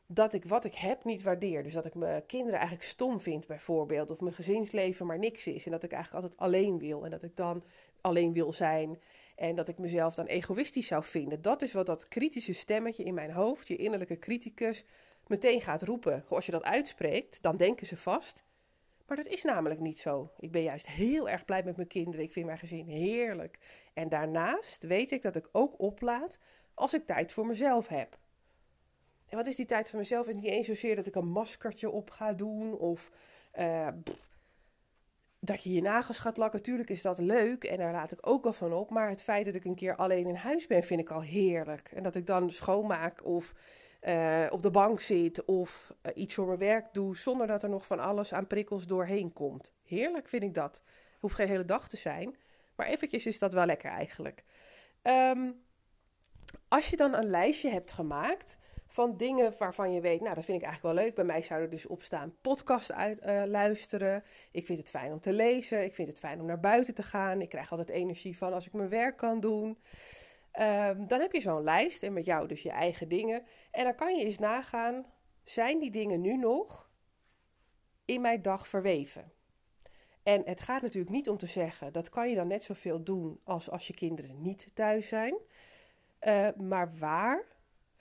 dat 0.06 0.32
ik 0.32 0.44
wat 0.44 0.64
ik 0.64 0.74
heb 0.74 1.04
niet 1.04 1.22
waardeer. 1.22 1.62
Dus 1.62 1.72
dat 1.72 1.86
ik 1.86 1.94
mijn 1.94 2.26
kinderen 2.26 2.58
eigenlijk 2.58 2.88
stom 2.88 3.20
vind, 3.20 3.46
bijvoorbeeld. 3.46 4.10
Of 4.10 4.20
mijn 4.20 4.34
gezinsleven 4.34 5.06
maar 5.06 5.18
niks 5.18 5.46
is. 5.46 5.64
En 5.64 5.70
dat 5.70 5.82
ik 5.82 5.92
eigenlijk 5.92 6.24
altijd 6.24 6.42
alleen 6.42 6.78
wil. 6.78 7.04
En 7.04 7.10
dat 7.10 7.22
ik 7.22 7.36
dan 7.36 7.64
alleen 8.00 8.32
wil 8.32 8.52
zijn. 8.52 9.00
En 9.36 9.56
dat 9.56 9.68
ik 9.68 9.78
mezelf 9.78 10.14
dan 10.14 10.26
egoïstisch 10.26 10.86
zou 10.86 11.04
vinden. 11.04 11.42
Dat 11.42 11.62
is 11.62 11.72
wat 11.72 11.86
dat 11.86 12.08
kritische 12.08 12.52
stemmetje 12.52 13.04
in 13.04 13.14
mijn 13.14 13.30
hoofd, 13.30 13.68
je 13.68 13.76
innerlijke 13.76 14.18
criticus, 14.18 14.84
meteen 15.26 15.60
gaat 15.60 15.82
roepen. 15.82 16.24
Als 16.28 16.46
je 16.46 16.52
dat 16.52 16.64
uitspreekt, 16.64 17.42
dan 17.42 17.56
denken 17.56 17.86
ze 17.86 17.96
vast. 17.96 18.44
Maar 19.06 19.16
dat 19.16 19.26
is 19.26 19.42
namelijk 19.42 19.80
niet 19.80 19.98
zo. 19.98 20.32
Ik 20.38 20.52
ben 20.52 20.62
juist 20.62 20.86
heel 20.86 21.28
erg 21.28 21.44
blij 21.44 21.62
met 21.62 21.76
mijn 21.76 21.88
kinderen. 21.88 22.24
Ik 22.24 22.32
vind 22.32 22.46
mijn 22.46 22.58
gezin 22.58 22.86
heerlijk. 22.86 23.58
En 23.94 24.08
daarnaast 24.08 24.82
weet 24.82 25.10
ik 25.10 25.22
dat 25.22 25.36
ik 25.36 25.48
ook 25.52 25.80
oplaad 25.80 26.38
als 26.74 26.94
ik 26.94 27.06
tijd 27.06 27.32
voor 27.32 27.46
mezelf 27.46 27.88
heb. 27.88 28.18
En 29.28 29.36
wat 29.36 29.46
is 29.46 29.56
die 29.56 29.66
tijd 29.66 29.90
voor 29.90 29.98
mezelf? 29.98 30.26
Het 30.26 30.36
is 30.36 30.42
niet 30.42 30.50
eens 30.50 30.66
zozeer 30.66 30.96
dat 30.96 31.06
ik 31.06 31.14
een 31.14 31.28
maskertje 31.28 31.90
op 31.90 32.10
ga 32.10 32.32
doen 32.32 32.78
of 32.78 33.10
uh, 33.58 33.88
dat 35.40 35.62
je 35.62 35.72
je 35.72 35.82
nagels 35.82 36.18
gaat 36.18 36.36
lakken. 36.36 36.62
Tuurlijk 36.62 36.90
is 36.90 37.02
dat 37.02 37.18
leuk 37.18 37.64
en 37.64 37.76
daar 37.76 37.92
laat 37.92 38.12
ik 38.12 38.26
ook 38.26 38.42
wel 38.42 38.52
van 38.52 38.72
op. 38.72 38.90
Maar 38.90 39.08
het 39.08 39.22
feit 39.22 39.44
dat 39.44 39.54
ik 39.54 39.64
een 39.64 39.74
keer 39.74 39.96
alleen 39.96 40.26
in 40.26 40.34
huis 40.34 40.66
ben, 40.66 40.82
vind 40.82 41.00
ik 41.00 41.10
al 41.10 41.22
heerlijk. 41.22 41.90
En 41.92 42.02
dat 42.02 42.14
ik 42.14 42.26
dan 42.26 42.52
schoonmaak 42.52 43.24
of 43.24 43.54
uh, 44.02 44.46
op 44.50 44.62
de 44.62 44.70
bank 44.70 45.00
zit 45.00 45.44
of 45.44 45.92
uh, 46.02 46.12
iets 46.14 46.34
voor 46.34 46.46
mijn 46.46 46.58
werk 46.58 46.86
doe 46.92 47.16
zonder 47.16 47.46
dat 47.46 47.62
er 47.62 47.68
nog 47.68 47.86
van 47.86 47.98
alles 47.98 48.32
aan 48.32 48.46
prikkels 48.46 48.86
doorheen 48.86 49.32
komt. 49.32 49.72
Heerlijk 49.84 50.28
vind 50.28 50.42
ik 50.42 50.54
dat. 50.54 50.80
Hoeft 51.20 51.34
geen 51.34 51.48
hele 51.48 51.64
dag 51.64 51.88
te 51.88 51.96
zijn, 51.96 52.36
maar 52.74 52.86
eventjes 52.86 53.26
is 53.26 53.38
dat 53.38 53.52
wel 53.52 53.66
lekker 53.66 53.90
eigenlijk. 53.90 54.44
Um, 55.02 55.64
als 56.68 56.88
je 56.88 56.96
dan 56.96 57.14
een 57.14 57.30
lijstje 57.30 57.70
hebt 57.70 57.92
gemaakt 57.92 58.56
van 58.86 59.16
dingen 59.16 59.54
waarvan 59.58 59.92
je 59.92 60.00
weet, 60.00 60.20
nou 60.20 60.34
dat 60.34 60.44
vind 60.44 60.58
ik 60.58 60.64
eigenlijk 60.64 60.94
wel 60.94 61.04
leuk. 61.04 61.14
Bij 61.14 61.24
mij 61.24 61.42
zou 61.42 61.60
er 61.60 61.70
dus 61.70 61.86
op 61.86 62.02
staan 62.02 62.36
podcast 62.40 62.92
uit, 62.92 63.22
uh, 63.26 63.42
luisteren. 63.46 64.24
Ik 64.50 64.66
vind 64.66 64.78
het 64.78 64.90
fijn 64.90 65.12
om 65.12 65.20
te 65.20 65.32
lezen. 65.32 65.84
Ik 65.84 65.94
vind 65.94 66.08
het 66.08 66.18
fijn 66.18 66.40
om 66.40 66.46
naar 66.46 66.60
buiten 66.60 66.94
te 66.94 67.02
gaan. 67.02 67.40
Ik 67.40 67.48
krijg 67.48 67.70
altijd 67.70 67.88
energie 67.88 68.36
van 68.36 68.52
als 68.52 68.66
ik 68.66 68.72
mijn 68.72 68.88
werk 68.88 69.16
kan 69.16 69.40
doen. 69.40 69.78
Um, 70.60 71.06
dan 71.06 71.20
heb 71.20 71.32
je 71.32 71.40
zo'n 71.40 71.62
lijst 71.62 72.02
en 72.02 72.12
met 72.12 72.24
jou 72.24 72.48
dus 72.48 72.62
je 72.62 72.70
eigen 72.70 73.08
dingen. 73.08 73.42
En 73.70 73.84
dan 73.84 73.94
kan 73.94 74.16
je 74.16 74.24
eens 74.24 74.38
nagaan, 74.38 75.06
zijn 75.44 75.78
die 75.78 75.90
dingen 75.90 76.20
nu 76.20 76.36
nog 76.36 76.90
in 78.04 78.20
mijn 78.20 78.42
dag 78.42 78.68
verweven? 78.68 79.32
En 80.22 80.42
het 80.44 80.60
gaat 80.60 80.82
natuurlijk 80.82 81.14
niet 81.14 81.28
om 81.28 81.38
te 81.38 81.46
zeggen, 81.46 81.92
dat 81.92 82.08
kan 82.08 82.28
je 82.28 82.34
dan 82.34 82.46
net 82.46 82.64
zoveel 82.64 83.02
doen 83.04 83.40
als 83.44 83.70
als 83.70 83.86
je 83.86 83.94
kinderen 83.94 84.42
niet 84.42 84.70
thuis 84.74 85.08
zijn. 85.08 85.38
Uh, 86.20 86.48
maar 86.56 86.98
waar 86.98 87.44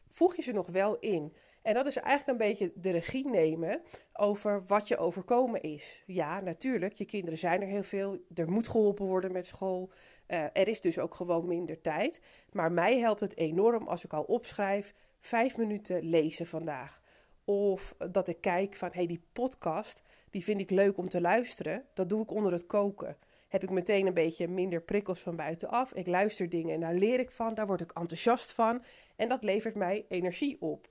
voeg 0.09 0.35
je 0.35 0.41
ze 0.41 0.51
nog 0.51 0.67
wel 0.67 0.99
in? 0.99 1.35
En 1.61 1.73
dat 1.73 1.85
is 1.85 1.95
eigenlijk 1.95 2.39
een 2.39 2.47
beetje 2.47 2.71
de 2.75 2.91
regie 2.91 3.29
nemen 3.29 3.81
over 4.13 4.65
wat 4.65 4.87
je 4.87 4.97
overkomen 4.97 5.61
is. 5.61 6.03
Ja, 6.05 6.39
natuurlijk, 6.39 6.93
je 6.93 7.05
kinderen 7.05 7.39
zijn 7.39 7.61
er 7.61 7.67
heel 7.67 7.83
veel. 7.83 8.17
Er 8.35 8.51
moet 8.51 8.67
geholpen 8.67 9.05
worden 9.05 9.31
met 9.31 9.45
school. 9.45 9.91
Uh, 10.27 10.43
er 10.53 10.67
is 10.67 10.81
dus 10.81 10.99
ook 10.99 11.15
gewoon 11.15 11.47
minder 11.47 11.81
tijd. 11.81 12.21
Maar 12.51 12.71
mij 12.71 12.99
helpt 12.99 13.19
het 13.19 13.37
enorm 13.37 13.87
als 13.87 14.03
ik 14.03 14.13
al 14.13 14.23
opschrijf: 14.23 14.93
vijf 15.19 15.57
minuten 15.57 16.03
lezen 16.03 16.47
vandaag. 16.47 17.01
Of 17.43 17.95
dat 18.11 18.27
ik 18.27 18.41
kijk 18.41 18.75
van, 18.75 18.89
hey, 18.91 19.07
die 19.07 19.21
podcast, 19.33 20.03
die 20.29 20.43
vind 20.43 20.61
ik 20.61 20.69
leuk 20.69 20.97
om 20.97 21.09
te 21.09 21.21
luisteren. 21.21 21.85
Dat 21.93 22.09
doe 22.09 22.23
ik 22.23 22.31
onder 22.31 22.51
het 22.51 22.67
koken. 22.67 23.17
Heb 23.47 23.63
ik 23.63 23.69
meteen 23.69 24.07
een 24.07 24.13
beetje 24.13 24.47
minder 24.47 24.81
prikkels 24.81 25.19
van 25.19 25.35
buitenaf. 25.35 25.93
Ik 25.93 26.07
luister 26.07 26.49
dingen 26.49 26.73
en 26.73 26.79
daar 26.79 26.93
leer 26.93 27.19
ik 27.19 27.31
van. 27.31 27.53
Daar 27.53 27.67
word 27.67 27.81
ik 27.81 27.91
enthousiast 27.91 28.51
van. 28.51 28.83
En 29.15 29.29
dat 29.29 29.43
levert 29.43 29.75
mij 29.75 30.05
energie 30.09 30.61
op. 30.61 30.89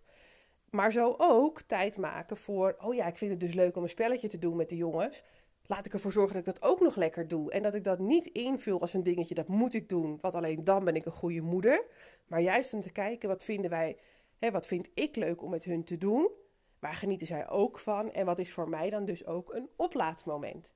Maar 0.71 0.93
zo 0.93 1.15
ook 1.19 1.61
tijd 1.61 1.97
maken 1.97 2.37
voor, 2.37 2.77
oh 2.81 2.95
ja, 2.95 3.07
ik 3.07 3.17
vind 3.17 3.31
het 3.31 3.41
dus 3.41 3.55
leuk 3.55 3.77
om 3.77 3.83
een 3.83 3.89
spelletje 3.89 4.29
te 4.29 4.39
doen 4.39 4.57
met 4.57 4.69
de 4.69 4.77
jongens. 4.77 5.23
Laat 5.67 5.87
ik 5.87 5.93
ervoor 5.93 6.13
zorgen 6.13 6.35
dat 6.35 6.47
ik 6.47 6.61
dat 6.61 6.71
ook 6.71 6.81
nog 6.81 6.97
lekker 6.97 7.29
doe. 7.29 7.51
En 7.51 7.63
dat 7.63 7.75
ik 7.75 7.85
dat 7.85 7.99
niet 7.99 8.27
invul 8.27 8.81
als 8.81 8.93
een 8.93 9.03
dingetje, 9.03 9.35
dat 9.35 9.49
moet 9.49 9.75
ik 9.75 9.89
doen, 9.89 10.19
want 10.21 10.35
alleen 10.35 10.65
dan 10.65 10.85
ben 10.85 10.95
ik 10.95 11.07
een 11.07 11.13
goede 11.13 11.41
moeder. 11.41 11.85
Maar 12.27 12.41
juist 12.41 12.75
om 12.75 12.81
te 12.81 12.93
kijken, 12.93 13.29
wat 13.29 13.45
vinden 13.45 13.71
wij, 13.71 13.99
hè, 14.39 14.51
wat 14.51 14.67
vind 14.67 14.91
ik 14.95 15.17
leuk 15.17 15.43
om 15.43 15.51
met 15.51 15.65
hun 15.65 15.85
te 15.85 15.99
doen? 15.99 16.31
Waar 16.79 16.95
genieten 16.95 17.27
zij 17.27 17.49
ook 17.49 17.79
van? 17.79 18.13
En 18.13 18.27
wat 18.27 18.39
is 18.39 18.53
voor 18.53 18.69
mij 18.69 18.91
dan 18.91 19.05
dus 19.05 19.27
ook 19.27 19.55
een 19.55 19.69
oplaadmoment? 19.77 20.73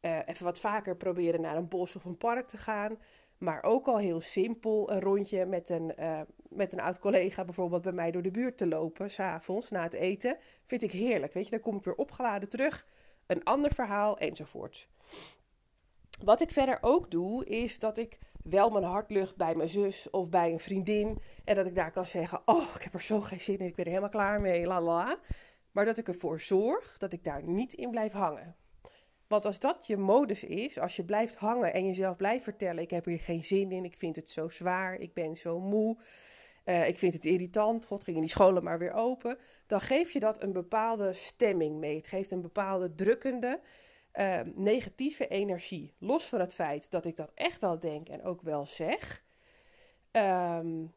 Uh, 0.00 0.18
even 0.26 0.44
wat 0.44 0.60
vaker 0.60 0.96
proberen 0.96 1.40
naar 1.40 1.56
een 1.56 1.68
bos 1.68 1.96
of 1.96 2.04
een 2.04 2.16
park 2.16 2.46
te 2.46 2.58
gaan. 2.58 2.98
Maar 3.38 3.62
ook 3.62 3.86
al 3.86 3.98
heel 3.98 4.20
simpel 4.20 4.90
een 4.90 5.00
rondje 5.00 5.46
met 5.46 5.68
een, 5.68 5.92
uh, 5.98 6.20
met 6.48 6.72
een 6.72 6.80
oud 6.80 6.98
collega 6.98 7.44
bijvoorbeeld 7.44 7.82
bij 7.82 7.92
mij 7.92 8.10
door 8.10 8.22
de 8.22 8.30
buurt 8.30 8.56
te 8.56 8.66
lopen, 8.66 9.10
s'avonds 9.10 9.70
na 9.70 9.82
het 9.82 9.92
eten, 9.92 10.36
vind 10.66 10.82
ik 10.82 10.92
heerlijk. 10.92 11.32
Weet 11.32 11.44
je, 11.44 11.50
dan 11.50 11.60
kom 11.60 11.76
ik 11.76 11.84
weer 11.84 11.94
opgeladen 11.94 12.48
terug, 12.48 12.86
een 13.26 13.44
ander 13.44 13.74
verhaal 13.74 14.18
enzovoort. 14.18 14.88
Wat 16.22 16.40
ik 16.40 16.50
verder 16.50 16.78
ook 16.80 17.10
doe, 17.10 17.44
is 17.44 17.78
dat 17.78 17.98
ik 17.98 18.18
wel 18.42 18.70
mijn 18.70 18.84
hart 18.84 19.10
lucht 19.10 19.36
bij 19.36 19.54
mijn 19.54 19.68
zus 19.68 20.10
of 20.10 20.30
bij 20.30 20.52
een 20.52 20.60
vriendin. 20.60 21.18
En 21.44 21.54
dat 21.54 21.66
ik 21.66 21.74
daar 21.74 21.92
kan 21.92 22.06
zeggen: 22.06 22.42
Oh, 22.44 22.74
ik 22.74 22.82
heb 22.82 22.94
er 22.94 23.02
zo 23.02 23.20
geen 23.20 23.40
zin 23.40 23.58
in, 23.58 23.66
ik 23.66 23.74
ben 23.74 23.84
er 23.84 23.90
helemaal 23.90 24.10
klaar 24.10 24.40
mee, 24.40 24.66
la 24.66 24.80
la. 24.80 25.18
Maar 25.72 25.84
dat 25.84 25.98
ik 25.98 26.08
ervoor 26.08 26.40
zorg 26.40 26.98
dat 26.98 27.12
ik 27.12 27.24
daar 27.24 27.42
niet 27.42 27.72
in 27.72 27.90
blijf 27.90 28.12
hangen. 28.12 28.56
Want 29.26 29.46
als 29.46 29.58
dat 29.58 29.86
je 29.86 29.96
modus 29.96 30.44
is, 30.44 30.78
als 30.78 30.96
je 30.96 31.04
blijft 31.04 31.34
hangen 31.34 31.72
en 31.72 31.86
jezelf 31.86 32.16
blijft 32.16 32.44
vertellen: 32.44 32.82
Ik 32.82 32.90
heb 32.90 33.04
hier 33.04 33.20
geen 33.20 33.44
zin 33.44 33.72
in, 33.72 33.84
ik 33.84 33.96
vind 33.96 34.16
het 34.16 34.28
zo 34.28 34.48
zwaar, 34.48 34.94
ik 34.94 35.14
ben 35.14 35.36
zo 35.36 35.60
moe. 35.60 35.96
Uh, 36.64 36.88
ik 36.88 36.98
vind 36.98 37.14
het 37.14 37.24
irritant, 37.24 37.86
god 37.86 38.04
gingen 38.04 38.20
die 38.20 38.30
scholen 38.30 38.64
maar 38.64 38.78
weer 38.78 38.92
open. 38.92 39.38
Dan 39.66 39.80
geef 39.80 40.10
je 40.10 40.20
dat 40.20 40.42
een 40.42 40.52
bepaalde 40.52 41.12
stemming 41.12 41.78
mee. 41.78 41.96
Het 41.96 42.06
geeft 42.06 42.30
een 42.30 42.40
bepaalde 42.40 42.94
drukkende, 42.94 43.60
uh, 44.14 44.40
negatieve 44.54 45.28
energie. 45.28 45.94
Los 45.98 46.24
van 46.24 46.40
het 46.40 46.54
feit 46.54 46.90
dat 46.90 47.04
ik 47.04 47.16
dat 47.16 47.32
echt 47.34 47.60
wel 47.60 47.78
denk 47.78 48.08
en 48.08 48.22
ook 48.22 48.42
wel 48.42 48.66
zeg. 48.66 49.24
Um, 50.12 50.92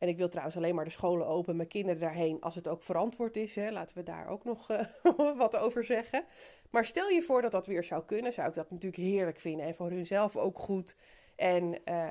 en 0.00 0.08
ik 0.08 0.16
wil 0.16 0.28
trouwens 0.28 0.56
alleen 0.56 0.74
maar 0.74 0.84
de 0.84 0.90
scholen 0.90 1.26
open, 1.26 1.56
mijn 1.56 1.68
kinderen 1.68 2.00
daarheen, 2.00 2.40
als 2.40 2.54
het 2.54 2.68
ook 2.68 2.82
verantwoord 2.82 3.36
is. 3.36 3.54
Hè. 3.54 3.70
Laten 3.70 3.96
we 3.96 4.02
daar 4.02 4.28
ook 4.28 4.44
nog 4.44 4.70
uh, 4.70 4.80
wat 5.36 5.56
over 5.56 5.84
zeggen. 5.84 6.24
Maar 6.70 6.86
stel 6.86 7.08
je 7.08 7.22
voor 7.22 7.42
dat 7.42 7.52
dat 7.52 7.66
weer 7.66 7.84
zou 7.84 8.04
kunnen, 8.04 8.32
zou 8.32 8.48
ik 8.48 8.54
dat 8.54 8.70
natuurlijk 8.70 9.02
heerlijk 9.02 9.40
vinden. 9.40 9.66
En 9.66 9.74
voor 9.74 9.90
hunzelf 9.90 10.36
ook 10.36 10.58
goed. 10.58 10.96
En, 11.36 11.78
uh, 11.84 12.10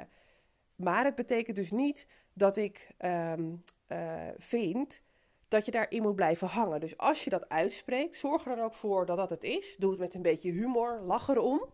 maar 0.76 1.06
het 1.06 1.16
betekent 1.16 1.56
dus 1.56 1.72
niet 1.72 2.08
dat 2.34 2.58
ik 2.58 2.92
um, 3.00 3.64
uh, 3.88 4.28
vind 4.38 5.02
dat 5.48 5.66
je 5.66 5.72
daarin 5.72 6.02
moet 6.02 6.16
blijven 6.16 6.48
hangen. 6.48 6.80
Dus 6.80 6.98
als 6.98 7.24
je 7.24 7.30
dat 7.30 7.50
uitspreekt, 7.50 8.16
zorg 8.16 8.46
er 8.46 8.56
dan 8.56 8.66
ook 8.66 8.74
voor 8.74 9.06
dat 9.06 9.18
dat 9.18 9.30
het 9.30 9.44
is. 9.44 9.76
Doe 9.78 9.90
het 9.92 10.00
met 10.00 10.14
een 10.14 10.22
beetje 10.22 10.52
humor, 10.52 11.02
lach 11.02 11.28
erom. 11.28 11.66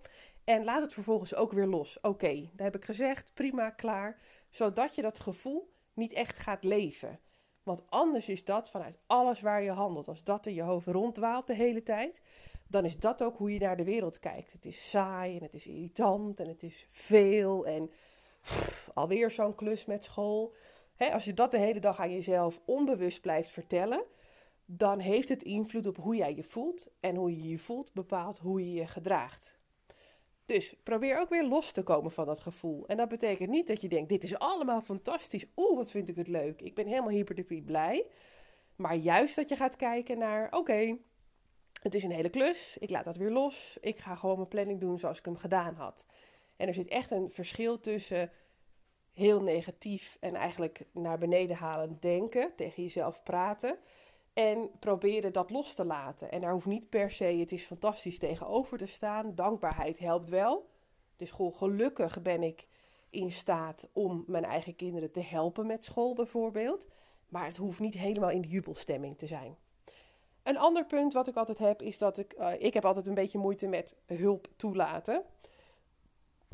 En 0.43 0.64
laat 0.64 0.82
het 0.82 0.93
vervolgens 0.93 1.36
ook 1.36 1.51
weer 1.51 1.68
los. 1.68 1.97
Oké, 2.01 2.49
dat 2.53 2.66
heb 2.66 2.76
ik 2.76 2.86
gezegd, 2.86 3.34
prima, 3.34 3.70
klaar. 3.70 4.20
Zodat 4.49 4.95
je 4.95 5.01
dat 5.01 5.20
gevoel 5.20 5.74
niet 5.93 6.14
echt 6.14 6.38
gaat 6.38 6.64
leven. 6.64 7.20
Want 7.64 7.84
anders 7.89 8.30
is 8.30 8.45
dat 8.45 8.70
vanuit 8.70 8.97
alles 9.06 9.41
waar 9.41 9.62
je 9.62 9.72
handelt. 9.72 10.08
Als 10.08 10.24
dat 10.24 10.45
in 10.45 10.53
je 10.53 10.62
hoofd 10.62 10.88
ronddwaalt 10.88 11.47
de 11.47 11.56
hele 11.56 11.84
tijd, 11.84 12.22
dan 12.68 12.86
is 12.86 12.99
dat 12.99 13.24
ook 13.24 13.38
hoe 13.38 13.53
je 13.53 13.60
naar 13.60 13.78
de 13.78 13.84
wereld 13.84 14.20
kijkt. 14.20 14.51
Het 14.51 14.66
is 14.66 14.89
saai 14.89 15.38
en 15.38 15.43
het 15.43 15.53
is 15.53 15.68
irritant 15.68 16.39
en 16.39 16.47
het 16.47 16.64
is 16.64 16.88
veel 16.91 17.66
en 17.66 17.91
alweer 18.93 19.32
zo'n 19.32 19.56
klus 19.56 19.86
met 19.86 20.04
school. 20.04 20.54
als 20.98 21.26
je 21.26 21.34
dat 21.34 21.52
de 21.52 21.58
hele 21.58 21.80
dag 21.80 22.00
aan 22.00 22.12
jezelf 22.12 22.62
onbewust 22.66 23.22
blijft 23.22 23.50
vertellen, 23.50 24.04
dan 24.66 25.00
heeft 25.00 25.30
het 25.30 25.43
invloed 25.43 25.88
op 25.88 25.98
hoe 25.98 26.16
jij 26.16 26.36
je 26.36 26.43
voelt. 26.43 26.88
En 27.00 27.16
hoe 27.16 27.36
je 27.36 27.50
je 27.50 27.60
voelt 27.60 27.93
bepaalt 27.93 28.38
hoe 28.38 28.60
je 28.60 28.74
je 28.74 28.88
gedraagt. 28.88 29.58
Dus 30.46 30.76
probeer 30.84 31.20
ook 31.20 31.30
weer 31.30 31.43
los 31.43 31.72
te 31.72 31.84
komen 31.84 32.12
van 32.12 32.26
dat 32.26 32.39
gevoel. 32.39 32.88
En 32.88 32.98
dat 32.98 33.10
betekent 33.10 33.50
niet 33.50 33.68
dat 33.68 33.82
je 33.82 33.88
denkt: 33.88 34.10
dit 34.10 34.24
is 34.24 34.39
allemaal 34.39 34.82
fantastisch. 34.82 35.46
Oeh, 35.56 35.78
wat 35.78 35.91
vind 35.91 36.10
ik 36.10 36.16
het 36.16 36.28
leuk. 36.28 36.62
Ik 36.62 36.76
ben 36.76 36.88
helemaal 36.88 37.10
hyperduper 37.10 37.62
blij. 37.62 38.06
Maar 38.76 38.96
juist 38.96 39.36
dat 39.36 39.50
je 39.50 39.56
gaat 39.56 39.76
kijken 39.76 40.18
naar: 40.18 40.54
oké, 40.54 40.98
het 41.82 41.96
is 41.96 42.04
een 42.04 42.12
hele 42.12 42.30
klus. 42.30 42.78
Ik 42.80 42.89
laat 42.89 43.06
dat 43.06 43.16
weer 43.16 43.32
los. 43.32 43.78
Ik 43.82 44.00
ga 44.00 44.16
gewoon 44.16 44.36
mijn 44.36 44.48
planning 44.48 44.80
doen 44.80 45.00
zoals 45.00 45.18
ik 45.18 45.26
hem 45.26 45.38
gedaan 45.38 45.76
had. 45.76 46.06
En 46.58 46.68
er 46.68 46.74
zit 46.74 46.88
echt 46.88 47.12
een 47.12 47.32
verschil 47.32 47.80
tussen 47.80 48.32
heel 49.12 49.41
negatief 49.41 50.18
en 50.20 50.36
eigenlijk 50.36 50.86
naar 50.91 51.18
beneden 51.18 51.56
halen 51.56 51.97
denken, 51.99 52.51
tegen 52.56 52.84
jezelf 52.84 53.24
praten. 53.24 53.78
En 54.34 54.70
proberen 54.80 55.34
dat 55.34 55.49
los 55.49 55.74
te 55.74 55.86
laten. 55.86 56.32
En 56.32 56.41
daar 56.41 56.51
hoeft 56.51 56.66
niet 56.66 56.89
per 56.89 57.12
se, 57.12 57.24
het 57.24 57.51
is 57.51 57.66
fantastisch 57.66 58.20
tegenover 58.20 58.78
te 58.78 58.86
staan. 58.86 59.36
Dankbaarheid 59.36 59.99
helpt 59.99 60.30
wel. 60.30 60.70
Dus 61.18 61.32
gewoon 61.32 61.53
gelukkig 61.53 62.22
ben 62.22 62.43
ik 62.43 62.68
in 63.10 63.32
staat 63.32 63.89
om 63.93 64.24
mijn 64.28 64.45
eigen 64.45 64.76
kinderen 64.76 65.12
te 65.12 65.22
helpen 65.22 65.66
met 65.66 65.86
school 65.86 66.14
bijvoorbeeld. 66.14 66.88
Maar 67.30 67.45
het 67.45 67.58
hoeft 67.58 67.80
niet 67.80 67.93
helemaal 67.93 68.30
in 68.30 68.41
de 68.41 68.47
jubelstemming 68.47 69.18
te 69.18 69.28
zijn. 69.28 69.58
Een 70.43 70.58
ander 70.58 70.86
punt 70.86 71.14
wat 71.14 71.28
ik 71.28 71.36
altijd 71.36 71.58
heb, 71.58 71.82
is 71.82 71.97
dat 71.97 72.18
ik, 72.18 72.34
uh, 72.39 72.51
ik 72.58 72.74
heb 72.74 72.86
altijd 72.86 73.08
een 73.08 73.14
beetje 73.14 73.38
moeite 73.38 73.68
met 73.68 73.97
hulp 74.06 74.47
toelaten. 74.56 75.24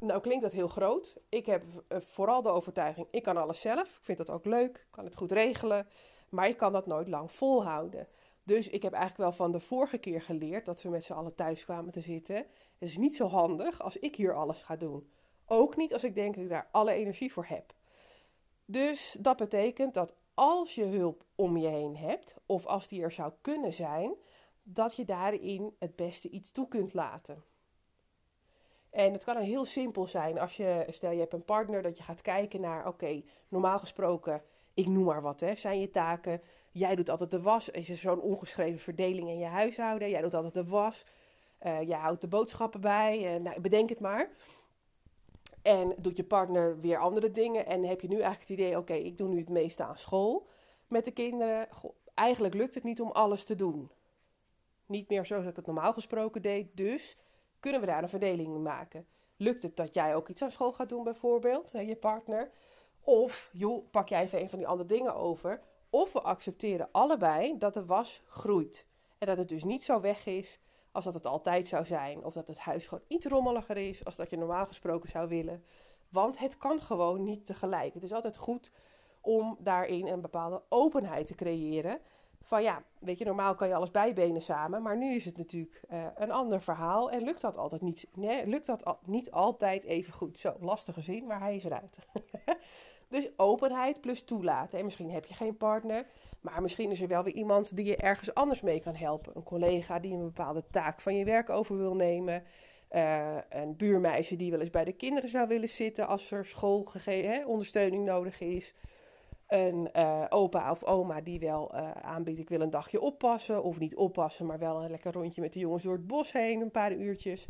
Nou 0.01 0.21
klinkt 0.21 0.43
dat 0.43 0.51
heel 0.51 0.67
groot. 0.67 1.15
Ik 1.29 1.45
heb 1.45 1.63
uh, 1.63 1.97
vooral 1.99 2.41
de 2.41 2.49
overtuiging, 2.49 3.07
ik 3.11 3.23
kan 3.23 3.37
alles 3.37 3.61
zelf. 3.61 3.87
Ik 3.97 4.03
vind 4.03 4.17
dat 4.17 4.29
ook 4.29 4.45
leuk, 4.45 4.87
kan 4.91 5.05
het 5.05 5.15
goed 5.15 5.31
regelen. 5.31 5.87
Maar 6.29 6.47
je 6.47 6.55
kan 6.55 6.71
dat 6.71 6.85
nooit 6.85 7.07
lang 7.07 7.31
volhouden. 7.31 8.07
Dus 8.43 8.69
ik 8.69 8.83
heb 8.83 8.93
eigenlijk 8.93 9.23
wel 9.23 9.45
van 9.45 9.51
de 9.51 9.59
vorige 9.59 9.97
keer 9.97 10.21
geleerd 10.21 10.65
dat 10.65 10.81
we 10.81 10.89
met 10.89 11.03
z'n 11.03 11.13
allen 11.13 11.35
thuis 11.35 11.63
kwamen 11.63 11.91
te 11.91 12.01
zitten. 12.01 12.35
Het 12.35 12.89
is 12.89 12.97
niet 12.97 13.15
zo 13.15 13.27
handig 13.27 13.81
als 13.81 13.97
ik 13.97 14.15
hier 14.15 14.35
alles 14.35 14.61
ga 14.61 14.75
doen. 14.75 15.11
Ook 15.45 15.75
niet 15.75 15.93
als 15.93 16.03
ik 16.03 16.15
denk 16.15 16.33
dat 16.35 16.43
ik 16.43 16.49
daar 16.49 16.69
alle 16.71 16.91
energie 16.91 17.33
voor 17.33 17.45
heb. 17.45 17.73
Dus 18.65 19.17
dat 19.19 19.37
betekent 19.37 19.93
dat 19.93 20.15
als 20.33 20.75
je 20.75 20.85
hulp 20.85 21.23
om 21.35 21.57
je 21.57 21.67
heen 21.67 21.97
hebt, 21.97 22.35
of 22.45 22.65
als 22.65 22.87
die 22.87 23.01
er 23.01 23.11
zou 23.11 23.31
kunnen 23.41 23.73
zijn, 23.73 24.15
dat 24.63 24.95
je 24.95 25.05
daarin 25.05 25.75
het 25.79 25.95
beste 25.95 26.29
iets 26.29 26.51
toe 26.51 26.67
kunt 26.67 26.93
laten. 26.93 27.43
En 28.91 29.13
het 29.13 29.23
kan 29.23 29.37
heel 29.37 29.65
simpel 29.65 30.07
zijn 30.07 30.39
als 30.39 30.57
je, 30.57 30.85
stel 30.89 31.11
je 31.11 31.19
hebt 31.19 31.33
een 31.33 31.45
partner, 31.45 31.81
dat 31.81 31.97
je 31.97 32.03
gaat 32.03 32.21
kijken 32.21 32.61
naar, 32.61 32.87
oké, 32.87 33.21
normaal 33.47 33.79
gesproken 33.79 34.41
ik 34.73 34.87
noem 34.87 35.03
maar 35.03 35.21
wat, 35.21 35.39
hè, 35.39 35.55
zijn 35.55 35.79
je 35.79 35.89
taken. 35.89 36.41
Jij 36.71 36.95
doet 36.95 37.09
altijd 37.09 37.31
de 37.31 37.41
was. 37.41 37.69
Is 37.69 37.89
er 37.89 37.97
zo'n 37.97 38.21
ongeschreven 38.21 38.79
verdeling 38.79 39.29
in 39.29 39.37
je 39.37 39.45
huishouden? 39.45 40.09
Jij 40.09 40.21
doet 40.21 40.33
altijd 40.33 40.53
de 40.53 40.65
was. 40.65 41.05
Uh, 41.65 41.81
jij 41.81 41.97
houdt 41.97 42.21
de 42.21 42.27
boodschappen 42.27 42.81
bij. 42.81 43.35
Uh, 43.35 43.41
nou, 43.41 43.61
bedenk 43.61 43.89
het 43.89 43.99
maar. 43.99 44.29
En 45.61 45.95
doet 45.97 46.17
je 46.17 46.23
partner 46.23 46.79
weer 46.79 46.97
andere 46.97 47.31
dingen. 47.31 47.65
En 47.65 47.83
heb 47.83 48.01
je 48.01 48.07
nu 48.07 48.13
eigenlijk 48.13 48.49
het 48.49 48.59
idee: 48.59 48.77
oké, 48.77 48.93
ik 48.93 49.17
doe 49.17 49.27
nu 49.27 49.37
het 49.37 49.49
meeste 49.49 49.83
aan 49.83 49.97
school 49.97 50.47
met 50.87 51.05
de 51.05 51.11
kinderen. 51.11 51.67
Eigenlijk 52.13 52.53
lukt 52.53 52.73
het 52.73 52.83
niet 52.83 53.01
om 53.01 53.11
alles 53.11 53.43
te 53.43 53.55
doen. 53.55 53.91
Niet 54.85 55.09
meer 55.09 55.25
zoals 55.25 55.45
ik 55.45 55.55
het 55.55 55.65
normaal 55.65 55.93
gesproken 55.93 56.41
deed. 56.41 56.67
Dus 56.73 57.17
kunnen 57.61 57.81
we 57.81 57.87
daar 57.87 58.03
een 58.03 58.09
verdeling 58.09 58.55
in 58.55 58.61
maken? 58.61 59.07
Lukt 59.37 59.63
het 59.63 59.75
dat 59.75 59.93
jij 59.93 60.15
ook 60.15 60.27
iets 60.27 60.41
aan 60.41 60.51
school 60.51 60.73
gaat 60.73 60.89
doen, 60.89 61.03
bijvoorbeeld, 61.03 61.71
je 61.71 61.95
partner? 61.95 62.51
Of, 63.03 63.49
joh, 63.53 63.89
pak 63.91 64.09
jij 64.09 64.21
even 64.21 64.41
een 64.41 64.49
van 64.49 64.59
die 64.59 64.67
andere 64.67 64.89
dingen 64.89 65.15
over. 65.15 65.61
Of 65.89 66.13
we 66.13 66.21
accepteren 66.21 66.89
allebei 66.91 67.57
dat 67.57 67.73
de 67.73 67.85
was 67.85 68.23
groeit. 68.27 68.85
En 69.17 69.27
dat 69.27 69.37
het 69.37 69.49
dus 69.49 69.63
niet 69.63 69.83
zo 69.83 70.01
weg 70.01 70.25
is 70.25 70.59
als 70.91 71.03
dat 71.03 71.13
het 71.13 71.25
altijd 71.25 71.67
zou 71.67 71.85
zijn. 71.85 72.23
Of 72.23 72.33
dat 72.33 72.47
het 72.47 72.59
huis 72.59 72.87
gewoon 72.87 73.03
iets 73.07 73.25
rommeliger 73.25 73.77
is 73.77 74.05
als 74.05 74.15
dat 74.15 74.29
je 74.29 74.37
normaal 74.37 74.65
gesproken 74.65 75.09
zou 75.09 75.27
willen. 75.27 75.63
Want 76.09 76.39
het 76.39 76.57
kan 76.57 76.81
gewoon 76.81 77.23
niet 77.23 77.45
tegelijk. 77.45 77.93
Het 77.93 78.03
is 78.03 78.13
altijd 78.13 78.37
goed 78.37 78.71
om 79.21 79.57
daarin 79.59 80.07
een 80.07 80.21
bepaalde 80.21 80.63
openheid 80.69 81.27
te 81.27 81.35
creëren. 81.35 81.99
Van 82.43 82.63
ja, 82.63 82.83
weet 82.99 83.17
je, 83.17 83.25
normaal 83.25 83.55
kan 83.55 83.67
je 83.67 83.75
alles 83.75 83.91
bijbenen 83.91 84.41
samen, 84.41 84.81
maar 84.81 84.97
nu 84.97 85.15
is 85.15 85.25
het 85.25 85.37
natuurlijk 85.37 85.81
uh, 85.91 86.05
een 86.15 86.31
ander 86.31 86.61
verhaal 86.61 87.11
en 87.11 87.23
lukt 87.23 87.41
dat 87.41 87.57
altijd 87.57 87.81
niet, 87.81 88.07
nee, 88.13 88.47
lukt 88.47 88.65
dat 88.65 88.97
niet 89.05 89.31
altijd 89.31 89.83
even 89.83 90.13
goed. 90.13 90.37
Zo, 90.37 90.55
lastige 90.59 91.01
zin, 91.01 91.25
maar 91.25 91.39
hij 91.39 91.55
is 91.55 91.63
eruit. 91.63 91.97
Dus 93.11 93.29
openheid 93.37 94.01
plus 94.01 94.23
toelaten. 94.23 94.77
En 94.79 94.83
misschien 94.83 95.11
heb 95.11 95.25
je 95.25 95.33
geen 95.33 95.57
partner, 95.57 96.05
maar 96.41 96.61
misschien 96.61 96.91
is 96.91 97.01
er 97.01 97.07
wel 97.07 97.23
weer 97.23 97.33
iemand 97.33 97.75
die 97.75 97.85
je 97.85 97.95
ergens 97.95 98.33
anders 98.33 98.61
mee 98.61 98.81
kan 98.81 98.95
helpen. 98.95 99.35
Een 99.35 99.43
collega 99.43 99.99
die 99.99 100.13
een 100.13 100.23
bepaalde 100.23 100.63
taak 100.69 101.01
van 101.01 101.15
je 101.15 101.25
werk 101.25 101.49
over 101.49 101.77
wil 101.77 101.95
nemen. 101.95 102.43
Uh, 102.91 103.37
een 103.49 103.75
buurmeisje 103.75 104.35
die 104.35 104.51
wel 104.51 104.59
eens 104.59 104.69
bij 104.69 104.83
de 104.83 104.93
kinderen 104.93 105.29
zou 105.29 105.47
willen 105.47 105.69
zitten 105.69 106.07
als 106.07 106.31
er 106.31 106.45
schoolondersteuning 106.45 108.05
nodig 108.05 108.39
is. 108.41 108.73
Een 109.51 109.89
uh, 109.95 110.25
opa 110.29 110.71
of 110.71 110.83
oma 110.83 111.21
die 111.21 111.39
wel 111.39 111.75
uh, 111.75 111.91
aanbiedt: 111.91 112.39
ik 112.39 112.49
wil 112.49 112.61
een 112.61 112.69
dagje 112.69 113.01
oppassen. 113.01 113.63
Of 113.63 113.79
niet 113.79 113.95
oppassen, 113.95 114.45
maar 114.45 114.59
wel 114.59 114.83
een 114.83 114.89
lekker 114.89 115.13
rondje 115.13 115.41
met 115.41 115.53
de 115.53 115.59
jongens 115.59 115.83
door 115.83 115.93
het 115.93 116.07
bos 116.07 116.31
heen, 116.31 116.61
een 116.61 116.71
paar 116.71 116.93
uurtjes. 116.93 117.47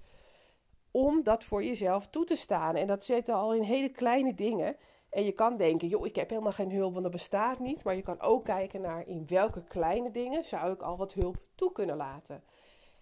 Om 0.91 1.23
dat 1.23 1.43
voor 1.43 1.63
jezelf 1.63 2.07
toe 2.07 2.23
te 2.23 2.35
staan. 2.35 2.75
En 2.75 2.87
dat 2.87 3.03
zitten 3.03 3.33
al 3.33 3.53
in 3.53 3.61
hele 3.61 3.89
kleine 3.89 4.33
dingen. 4.33 4.75
En 5.09 5.23
je 5.23 5.31
kan 5.31 5.57
denken, 5.57 5.87
joh, 5.87 6.05
ik 6.05 6.15
heb 6.15 6.29
helemaal 6.29 6.51
geen 6.51 6.71
hulp, 6.71 6.91
want 6.91 7.03
dat 7.03 7.11
bestaat 7.11 7.59
niet. 7.59 7.83
Maar 7.83 7.95
je 7.95 8.01
kan 8.01 8.21
ook 8.21 8.45
kijken 8.45 8.81
naar 8.81 9.07
in 9.07 9.25
welke 9.27 9.63
kleine 9.63 10.11
dingen 10.11 10.45
zou 10.45 10.73
ik 10.73 10.81
al 10.81 10.97
wat 10.97 11.13
hulp 11.13 11.37
toe 11.55 11.71
kunnen 11.71 11.97
laten. 11.97 12.43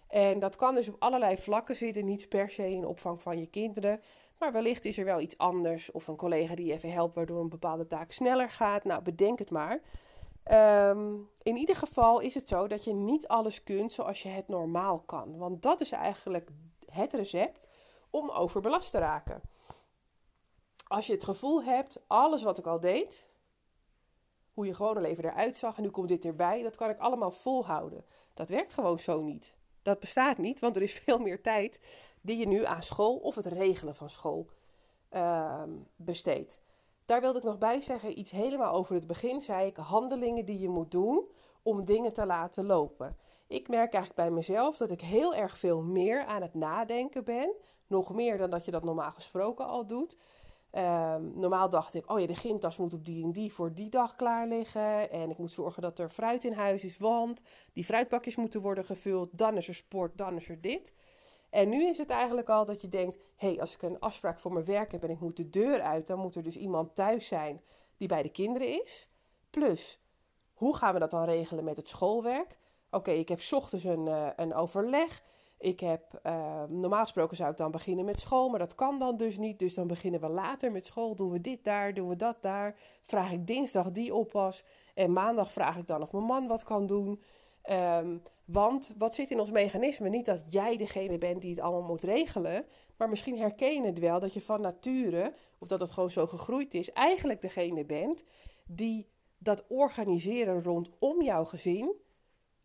En 0.08 0.38
dat 0.38 0.56
kan 0.56 0.74
dus 0.74 0.88
op 0.88 0.96
allerlei 0.98 1.36
vlakken 1.36 1.76
zitten, 1.76 2.04
niet 2.04 2.28
per 2.28 2.50
se 2.50 2.70
in 2.70 2.86
opvang 2.86 3.22
van 3.22 3.38
je 3.38 3.46
kinderen. 3.46 4.00
Maar 4.40 4.52
wellicht 4.52 4.84
is 4.84 4.98
er 4.98 5.04
wel 5.04 5.20
iets 5.20 5.38
anders 5.38 5.90
of 5.90 6.08
een 6.08 6.16
collega 6.16 6.54
die 6.54 6.66
je 6.66 6.72
even 6.72 6.92
helpt 6.92 7.14
waardoor 7.14 7.40
een 7.40 7.48
bepaalde 7.48 7.86
taak 7.86 8.12
sneller 8.12 8.50
gaat. 8.50 8.84
Nou, 8.84 9.02
bedenk 9.02 9.38
het 9.38 9.50
maar. 9.50 9.80
Ehm, 10.42 11.14
in 11.42 11.56
ieder 11.56 11.76
geval 11.76 12.20
is 12.20 12.34
het 12.34 12.48
zo 12.48 12.66
dat 12.66 12.84
je 12.84 12.92
niet 12.92 13.28
alles 13.28 13.62
kunt 13.62 13.92
zoals 13.92 14.22
je 14.22 14.28
het 14.28 14.48
normaal 14.48 15.00
kan. 15.00 15.38
Want 15.38 15.62
dat 15.62 15.80
is 15.80 15.92
eigenlijk 15.92 16.50
het 16.90 17.12
recept 17.12 17.68
om 18.10 18.30
overbelast 18.30 18.90
te 18.90 18.98
raken. 18.98 19.40
Als 20.86 21.06
je 21.06 21.12
het 21.12 21.24
gevoel 21.24 21.62
hebt, 21.62 22.00
alles 22.06 22.42
wat 22.42 22.58
ik 22.58 22.66
al 22.66 22.80
deed, 22.80 23.28
hoe 24.52 24.66
je 24.66 24.74
gewone 24.74 25.00
leven 25.00 25.24
eruit 25.24 25.56
zag 25.56 25.76
en 25.76 25.82
nu 25.82 25.90
komt 25.90 26.08
dit 26.08 26.24
erbij, 26.24 26.62
dat 26.62 26.76
kan 26.76 26.90
ik 26.90 26.98
allemaal 26.98 27.30
volhouden. 27.30 28.04
Dat 28.34 28.48
werkt 28.48 28.72
gewoon 28.72 28.98
zo 28.98 29.20
niet. 29.20 29.54
Dat 29.82 30.00
bestaat 30.00 30.38
niet, 30.38 30.60
want 30.60 30.76
er 30.76 30.82
is 30.82 30.94
veel 31.04 31.18
meer 31.18 31.42
tijd 31.42 31.80
die 32.20 32.36
je 32.36 32.46
nu 32.46 32.64
aan 32.64 32.82
school 32.82 33.16
of 33.16 33.34
het 33.34 33.46
regelen 33.46 33.94
van 33.94 34.10
school 34.10 34.46
uh, 35.12 35.62
besteedt. 35.96 36.60
Daar 37.06 37.20
wilde 37.20 37.38
ik 37.38 37.44
nog 37.44 37.58
bij 37.58 37.80
zeggen, 37.80 38.18
iets 38.18 38.30
helemaal 38.30 38.72
over 38.72 38.94
het 38.94 39.06
begin 39.06 39.40
zei 39.40 39.66
ik, 39.66 39.76
handelingen 39.76 40.44
die 40.44 40.58
je 40.58 40.68
moet 40.68 40.90
doen 40.90 41.28
om 41.62 41.84
dingen 41.84 42.12
te 42.12 42.26
laten 42.26 42.66
lopen. 42.66 43.16
Ik 43.46 43.68
merk 43.68 43.92
eigenlijk 43.92 44.14
bij 44.14 44.30
mezelf 44.30 44.76
dat 44.76 44.90
ik 44.90 45.00
heel 45.00 45.34
erg 45.34 45.58
veel 45.58 45.82
meer 45.82 46.24
aan 46.24 46.42
het 46.42 46.54
nadenken 46.54 47.24
ben. 47.24 47.52
Nog 47.86 48.14
meer 48.14 48.38
dan 48.38 48.50
dat 48.50 48.64
je 48.64 48.70
dat 48.70 48.84
normaal 48.84 49.10
gesproken 49.10 49.66
al 49.66 49.86
doet. 49.86 50.16
Um, 50.72 51.32
normaal 51.34 51.68
dacht 51.68 51.94
ik, 51.94 52.10
oh 52.10 52.20
ja, 52.20 52.26
de 52.26 52.36
gymtas 52.36 52.76
moet 52.76 52.94
op 52.94 53.04
die 53.04 53.24
en 53.24 53.32
die 53.32 53.52
voor 53.52 53.74
die 53.74 53.88
dag 53.88 54.16
klaar 54.16 54.46
liggen. 54.46 55.10
En 55.10 55.30
ik 55.30 55.38
moet 55.38 55.52
zorgen 55.52 55.82
dat 55.82 55.98
er 55.98 56.10
fruit 56.10 56.44
in 56.44 56.52
huis 56.52 56.84
is, 56.84 56.98
want 56.98 57.42
die 57.72 57.84
fruitbakjes 57.84 58.36
moeten 58.36 58.60
worden 58.60 58.84
gevuld. 58.84 59.28
Dan 59.32 59.56
is 59.56 59.68
er 59.68 59.74
sport, 59.74 60.18
dan 60.18 60.36
is 60.36 60.48
er 60.48 60.60
dit. 60.60 60.94
En 61.50 61.68
nu 61.68 61.88
is 61.88 61.98
het 61.98 62.10
eigenlijk 62.10 62.48
al 62.48 62.64
dat 62.64 62.80
je 62.80 62.88
denkt: 62.88 63.16
hé, 63.36 63.48
hey, 63.48 63.60
als 63.60 63.74
ik 63.74 63.82
een 63.82 64.00
afspraak 64.00 64.40
voor 64.40 64.52
mijn 64.52 64.64
werk 64.64 64.92
heb 64.92 65.02
en 65.02 65.10
ik 65.10 65.20
moet 65.20 65.36
de 65.36 65.50
deur 65.50 65.80
uit, 65.80 66.06
dan 66.06 66.18
moet 66.18 66.36
er 66.36 66.42
dus 66.42 66.56
iemand 66.56 66.94
thuis 66.94 67.26
zijn 67.26 67.62
die 67.96 68.08
bij 68.08 68.22
de 68.22 68.30
kinderen 68.30 68.82
is. 68.82 69.08
Plus, 69.50 70.00
hoe 70.54 70.76
gaan 70.76 70.92
we 70.92 71.00
dat 71.00 71.10
dan 71.10 71.24
regelen 71.24 71.64
met 71.64 71.76
het 71.76 71.88
schoolwerk? 71.88 72.58
Oké, 72.90 73.10
ik 73.10 73.28
heb 73.28 73.40
ochtends 73.50 73.84
een, 73.84 74.06
uh, 74.06 74.28
een 74.36 74.54
overleg. 74.54 75.22
Ik 75.60 75.80
heb, 75.80 76.20
uh, 76.26 76.62
normaal 76.68 77.02
gesproken 77.02 77.36
zou 77.36 77.50
ik 77.50 77.56
dan 77.56 77.70
beginnen 77.70 78.04
met 78.04 78.20
school, 78.20 78.48
maar 78.48 78.58
dat 78.58 78.74
kan 78.74 78.98
dan 78.98 79.16
dus 79.16 79.38
niet. 79.38 79.58
Dus 79.58 79.74
dan 79.74 79.86
beginnen 79.86 80.20
we 80.20 80.28
later 80.28 80.72
met 80.72 80.86
school. 80.86 81.16
Doen 81.16 81.30
we 81.30 81.40
dit 81.40 81.64
daar, 81.64 81.94
doen 81.94 82.08
we 82.08 82.16
dat 82.16 82.42
daar. 82.42 82.76
Vraag 83.02 83.32
ik 83.32 83.46
dinsdag 83.46 83.90
die 83.90 84.14
oppas. 84.14 84.64
En 84.94 85.12
maandag 85.12 85.52
vraag 85.52 85.76
ik 85.76 85.86
dan 85.86 86.02
of 86.02 86.12
mijn 86.12 86.24
man 86.24 86.46
wat 86.46 86.62
kan 86.62 86.86
doen. 86.86 87.22
Um, 87.70 88.22
want 88.44 88.92
wat 88.98 89.14
zit 89.14 89.30
in 89.30 89.40
ons 89.40 89.50
mechanisme? 89.50 90.08
Niet 90.08 90.26
dat 90.26 90.42
jij 90.48 90.76
degene 90.76 91.18
bent 91.18 91.42
die 91.42 91.50
het 91.50 91.60
allemaal 91.60 91.88
moet 91.88 92.02
regelen, 92.02 92.64
maar 92.96 93.08
misschien 93.08 93.38
herken 93.38 93.74
je 93.74 93.86
het 93.86 93.98
wel 93.98 94.20
dat 94.20 94.32
je 94.32 94.40
van 94.40 94.60
nature, 94.60 95.34
of 95.58 95.68
dat 95.68 95.80
het 95.80 95.90
gewoon 95.90 96.10
zo 96.10 96.26
gegroeid 96.26 96.74
is, 96.74 96.92
eigenlijk 96.92 97.40
degene 97.40 97.84
bent 97.84 98.24
die 98.66 99.08
dat 99.38 99.64
organiseren 99.68 100.62
rondom 100.62 101.22
jouw 101.22 101.44
gezin 101.44 101.94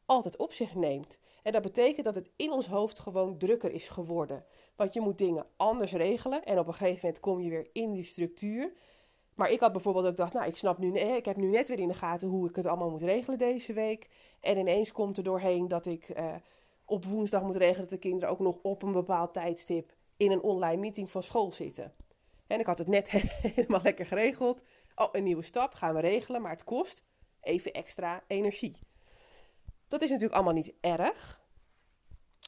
altijd 0.06 0.38
op 0.38 0.54
zich 0.54 0.76
neemt. 0.76 1.18
En 1.46 1.52
dat 1.52 1.62
betekent 1.62 2.06
dat 2.06 2.16
het 2.16 2.32
in 2.36 2.52
ons 2.52 2.68
hoofd 2.68 3.00
gewoon 3.00 3.38
drukker 3.38 3.72
is 3.72 3.90
geworden. 3.90 4.46
Want 4.76 4.94
je 4.94 5.02
moet 5.02 5.18
dingen 5.18 5.46
anders 5.58 5.92
regelen 5.92 6.44
en 6.44 6.60
op 6.60 6.68
een 6.68 6.74
gegeven 6.74 7.00
moment 7.02 7.20
kom 7.20 7.42
je 7.42 7.50
weer 7.50 7.70
in 7.74 7.92
die 7.92 8.04
structuur. 8.04 8.74
Maar 9.34 9.52
ik 9.52 9.60
had 9.60 9.72
bijvoorbeeld 9.72 10.06
ook 10.06 10.12
gedacht, 10.12 10.34
nou, 10.34 10.46
ik 10.46 10.58
snap 10.58 10.78
nu, 10.78 11.00
ik 11.00 11.26
heb 11.26 11.36
nu 11.36 11.48
net 11.48 11.68
weer 11.68 11.80
in 11.80 11.88
de 11.88 11.94
gaten 11.94 12.28
hoe 12.28 12.50
ik 12.50 12.56
het 12.56 12.66
allemaal 12.66 12.90
moet 12.90 13.02
regelen 13.02 13.38
deze 13.38 13.74
week. 13.74 14.10
En 14.40 14.58
ineens 14.58 14.92
komt 14.92 15.18
er 15.18 15.24
doorheen 15.24 15.68
dat 15.68 15.86
ik 15.86 16.10
uh, 16.18 16.36
op 16.86 17.06
woensdag 17.06 17.42
moet 17.42 17.56
regelen 17.56 17.80
dat 17.80 17.90
de 17.90 17.98
kinderen 17.98 18.30
ook 18.30 18.40
nog 18.40 18.58
op 18.62 18.84
een 18.84 18.92
bepaald 18.92 19.34
tijdstip 19.34 19.94
in 20.18 20.32
een 20.32 20.42
online 20.42 20.82
meeting 20.82 21.12
van 21.12 21.24
school 21.24 21.52
zitten. 21.52 21.94
En 22.48 22.60
ik 22.60 22.66
had 22.66 22.78
het 22.78 22.88
net 22.88 23.10
helemaal 23.56 23.82
lekker 23.84 24.06
geregeld. 24.06 24.64
Oh, 24.96 25.10
een 25.12 25.24
nieuwe 25.24 25.42
stap 25.42 25.74
gaan 25.74 25.94
we 25.94 26.00
regelen, 26.00 26.42
maar 26.42 26.52
het 26.52 26.64
kost 26.64 27.04
even 27.42 27.74
extra 27.74 28.24
energie. 28.28 28.78
Dat 29.88 30.02
is 30.02 30.10
natuurlijk 30.10 30.36
allemaal 30.36 30.54
niet 30.54 30.74
erg. 30.82 31.44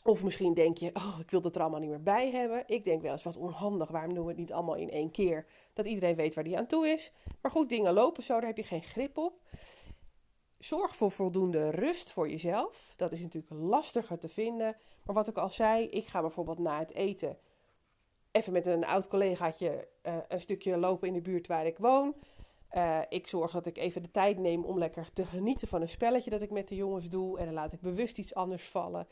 Of 0.04 0.24
misschien 0.24 0.54
denk 0.54 0.78
je, 0.78 0.90
oh, 0.94 1.18
ik 1.20 1.32
wil 1.32 1.42
het 1.42 1.56
er 1.56 1.62
allemaal 1.62 1.80
niet 1.80 1.90
meer 1.90 2.04
bij 2.04 2.32
hebben. 2.32 2.64
Ik 2.68 2.84
denk 2.84 3.02
wel 3.02 3.12
eens 3.12 3.24
wat 3.24 3.38
onhandig. 3.38 3.90
Waarom 3.90 4.14
doen 4.14 4.24
we 4.24 4.30
het 4.30 4.40
niet 4.40 4.54
allemaal 4.54 4.76
in 4.76 4.90
één 4.90 5.12
keer? 5.12 5.46
Dat 5.74 5.86
iedereen 5.86 6.16
weet 6.16 6.36
waar 6.36 6.44
die 6.44 6.58
aan 6.58 6.68
toe 6.68 6.88
is. 6.88 7.12
Maar 7.42 7.52
goed, 7.52 7.70
dingen 7.70 7.94
lopen 7.94 8.24
zo, 8.24 8.34
daar 8.34 8.48
heb 8.48 8.58
je 8.58 8.64
geen 8.64 8.84
grip 8.84 9.18
op. 9.18 9.42
Zorg 10.60 10.96
voor 10.96 11.12
voldoende 11.12 11.70
rust 11.70 12.12
voor 12.12 12.30
jezelf. 12.30 12.94
Dat 12.96 13.12
is 13.12 13.20
natuurlijk 13.20 13.54
lastiger 13.54 14.20
te 14.20 14.30
vinden. 14.30 14.76
Maar 15.04 15.16
wat 15.16 15.28
ik 15.28 15.38
al 15.38 15.50
zei, 15.50 15.88
ik 15.88 16.08
ga 16.08 16.22
bijvoorbeeld 16.22 16.60
na 16.60 16.80
het 16.80 16.94
eten 16.94 17.38
even 18.38 18.54
met 18.54 18.66
een 18.66 18.86
oud 18.86 19.08
collegaatje 19.08 19.88
uh, 20.04 20.14
een 20.28 20.40
stukje 20.40 20.78
lopen 20.78 21.08
in 21.08 21.14
de 21.14 21.22
buurt 21.22 21.48
waar 21.48 21.66
ik 21.66 21.78
woon. 21.78 22.16
Uh, 22.74 23.00
ik 23.10 23.28
zorg 23.28 23.52
dat 23.52 23.66
ik 23.66 23.78
even 23.78 24.02
de 24.02 24.12
tijd 24.12 24.38
neem 24.38 24.66
om 24.66 24.78
lekker 24.78 25.14
te 25.14 25.26
genieten 25.26 25.68
van 25.68 25.82
een 25.82 25.90
spelletje 25.90 26.30
dat 26.30 26.42
ik 26.42 26.52
met 26.52 26.68
de 26.68 26.76
jongens 26.76 27.10
doe. 27.10 27.40
En 27.40 27.46
dan 27.46 27.54
laat 27.54 27.74
ik 27.74 27.82
bewust 27.82 28.18
iets 28.18 28.34
anders 28.34 28.68
vallen. 28.68 29.08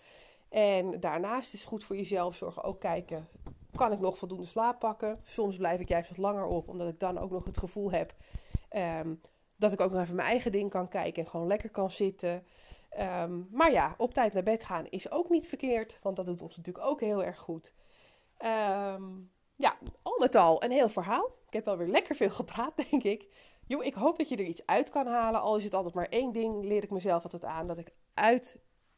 En 0.49 0.99
daarnaast 0.99 1.53
is 1.53 1.65
goed 1.65 1.83
voor 1.83 1.95
jezelf 1.95 2.35
zorgen 2.35 2.63
ook 2.63 2.79
kijken, 2.79 3.27
kan 3.71 3.91
ik 3.91 3.99
nog 3.99 4.17
voldoende 4.17 4.45
slaap 4.45 4.79
pakken? 4.79 5.19
Soms 5.23 5.57
blijf 5.57 5.79
ik 5.79 5.87
juist 5.87 6.09
wat 6.09 6.17
langer 6.17 6.45
op, 6.45 6.67
omdat 6.69 6.87
ik 6.87 6.99
dan 6.99 7.17
ook 7.17 7.31
nog 7.31 7.45
het 7.45 7.57
gevoel 7.57 7.91
heb 7.91 8.13
um, 8.75 9.21
dat 9.55 9.71
ik 9.71 9.79
ook 9.79 9.91
nog 9.91 10.01
even 10.01 10.15
mijn 10.15 10.27
eigen 10.27 10.51
ding 10.51 10.69
kan 10.69 10.87
kijken 10.87 11.23
en 11.23 11.29
gewoon 11.29 11.47
lekker 11.47 11.69
kan 11.69 11.91
zitten. 11.91 12.45
Um, 12.99 13.47
maar 13.51 13.71
ja, 13.71 13.95
op 13.97 14.13
tijd 14.13 14.33
naar 14.33 14.43
bed 14.43 14.63
gaan 14.63 14.85
is 14.89 15.11
ook 15.11 15.29
niet 15.29 15.47
verkeerd, 15.47 15.99
want 16.01 16.15
dat 16.15 16.25
doet 16.25 16.41
ons 16.41 16.57
natuurlijk 16.57 16.85
ook 16.85 17.01
heel 17.01 17.23
erg 17.23 17.37
goed. 17.37 17.73
Um, 18.93 19.31
ja, 19.55 19.77
al 20.01 20.17
met 20.19 20.35
al 20.35 20.63
een 20.63 20.71
heel 20.71 20.89
verhaal. 20.89 21.29
Ik 21.55 21.65
heb 21.65 21.75
wel 21.75 21.85
weer 21.85 21.93
lekker 21.93 22.15
veel 22.15 22.29
gepraat, 22.29 22.73
denk 22.89 23.03
ik. 23.03 23.27
Jo, 23.67 23.81
ik 23.81 23.93
hoop 23.93 24.17
dat 24.17 24.29
je 24.29 24.35
er 24.35 24.45
iets 24.45 24.65
uit 24.65 24.89
kan 24.89 25.07
halen. 25.07 25.41
Al 25.41 25.57
is 25.57 25.63
het 25.63 25.73
altijd 25.73 25.93
maar 25.93 26.09
één 26.09 26.31
ding, 26.31 26.63
leer 26.65 26.83
ik 26.83 26.91
mezelf 26.91 27.23
altijd 27.23 27.43
aan. 27.45 27.67
Dat 27.67 27.77
ik 27.77 27.93
uit 28.13 28.57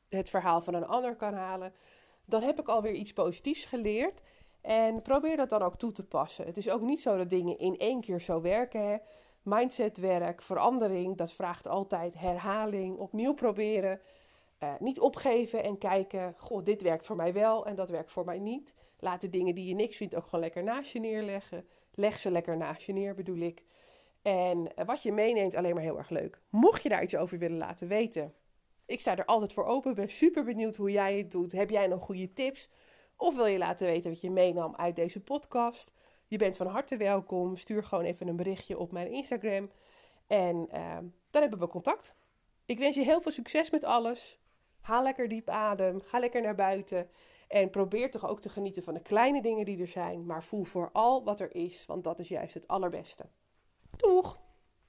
het 0.09 0.29
verhaal 0.29 0.61
van 0.61 0.73
een 0.73 0.85
ander 0.85 1.15
kan 1.15 1.33
halen, 1.33 1.73
dan 2.25 2.41
heb 2.41 2.59
ik 2.59 2.67
alweer 2.67 2.93
iets 2.93 3.13
positiefs 3.13 3.65
geleerd. 3.65 4.21
En 4.61 5.01
probeer 5.01 5.37
dat 5.37 5.49
dan 5.49 5.61
ook 5.61 5.77
toe 5.77 5.91
te 5.91 6.03
passen. 6.03 6.45
Het 6.45 6.57
is 6.57 6.69
ook 6.69 6.81
niet 6.81 7.01
zo 7.01 7.17
dat 7.17 7.29
dingen 7.29 7.57
in 7.57 7.77
één 7.77 8.01
keer 8.01 8.21
zo 8.21 8.41
werken. 8.41 8.87
Hè? 8.87 8.97
Mindsetwerk, 9.41 10.41
verandering, 10.41 11.17
dat 11.17 11.31
vraagt 11.31 11.67
altijd 11.67 12.19
herhaling, 12.19 12.97
opnieuw 12.97 13.33
proberen. 13.33 14.01
Uh, 14.63 14.73
niet 14.79 14.99
opgeven 14.99 15.63
en 15.63 15.77
kijken, 15.77 16.33
goh, 16.37 16.63
dit 16.63 16.81
werkt 16.81 17.05
voor 17.05 17.15
mij 17.15 17.33
wel 17.33 17.65
en 17.65 17.75
dat 17.75 17.89
werkt 17.89 18.11
voor 18.11 18.25
mij 18.25 18.39
niet. 18.39 18.73
Laat 18.99 19.21
de 19.21 19.29
dingen 19.29 19.55
die 19.55 19.67
je 19.67 19.75
niks 19.75 19.97
vindt 19.97 20.15
ook 20.15 20.23
gewoon 20.23 20.39
lekker 20.39 20.63
naast 20.63 20.91
je 20.91 20.99
neerleggen. 20.99 21.65
Leg 21.99 22.17
ze 22.17 22.31
lekker 22.31 22.57
naast 22.57 22.81
je 22.81 22.93
neer, 22.93 23.15
bedoel 23.15 23.39
ik. 23.39 23.63
En 24.21 24.71
wat 24.85 25.03
je 25.03 25.11
meeneemt, 25.11 25.55
alleen 25.55 25.73
maar 25.73 25.83
heel 25.83 25.97
erg 25.97 26.09
leuk. 26.09 26.41
Mocht 26.49 26.83
je 26.83 26.89
daar 26.89 27.03
iets 27.03 27.15
over 27.15 27.37
willen 27.37 27.57
laten 27.57 27.87
weten, 27.87 28.33
ik 28.87 29.01
sta 29.01 29.17
er 29.17 29.25
altijd 29.25 29.53
voor 29.53 29.65
open. 29.65 29.95
Ben 29.95 30.09
super 30.09 30.43
benieuwd 30.43 30.75
hoe 30.75 30.91
jij 30.91 31.17
het 31.17 31.31
doet. 31.31 31.51
Heb 31.51 31.69
jij 31.69 31.87
nog 31.87 32.03
goede 32.03 32.33
tips? 32.33 32.69
Of 33.15 33.35
wil 33.35 33.45
je 33.45 33.57
laten 33.57 33.87
weten 33.87 34.09
wat 34.09 34.21
je 34.21 34.31
meenam 34.31 34.75
uit 34.75 34.95
deze 34.95 35.23
podcast? 35.23 35.93
Je 36.27 36.37
bent 36.37 36.57
van 36.57 36.67
harte 36.67 36.97
welkom. 36.97 37.57
Stuur 37.57 37.83
gewoon 37.83 38.03
even 38.03 38.27
een 38.27 38.35
berichtje 38.35 38.77
op 38.77 38.91
mijn 38.91 39.11
Instagram. 39.11 39.69
En 40.27 40.67
uh, 40.73 40.97
dan 41.29 41.41
hebben 41.41 41.59
we 41.59 41.67
contact. 41.67 42.15
Ik 42.65 42.79
wens 42.79 42.95
je 42.95 43.03
heel 43.03 43.21
veel 43.21 43.31
succes 43.31 43.69
met 43.69 43.83
alles. 43.83 44.39
Haal 44.81 45.03
lekker 45.03 45.27
diep 45.27 45.49
adem. 45.49 46.01
Ga 46.01 46.19
lekker 46.19 46.41
naar 46.41 46.55
buiten. 46.55 47.09
En 47.47 47.69
probeer 47.69 48.11
toch 48.11 48.27
ook 48.27 48.39
te 48.39 48.49
genieten 48.49 48.83
van 48.83 48.93
de 48.93 49.01
kleine 49.01 49.41
dingen 49.41 49.65
die 49.65 49.81
er 49.81 49.87
zijn. 49.87 50.25
Maar 50.25 50.43
voel 50.43 50.63
vooral 50.63 51.23
wat 51.23 51.39
er 51.39 51.55
is, 51.55 51.85
want 51.85 52.03
dat 52.03 52.19
is 52.19 52.27
juist 52.27 52.53
het 52.53 52.67
allerbeste. 52.67 53.29
Doeg! 53.97 54.39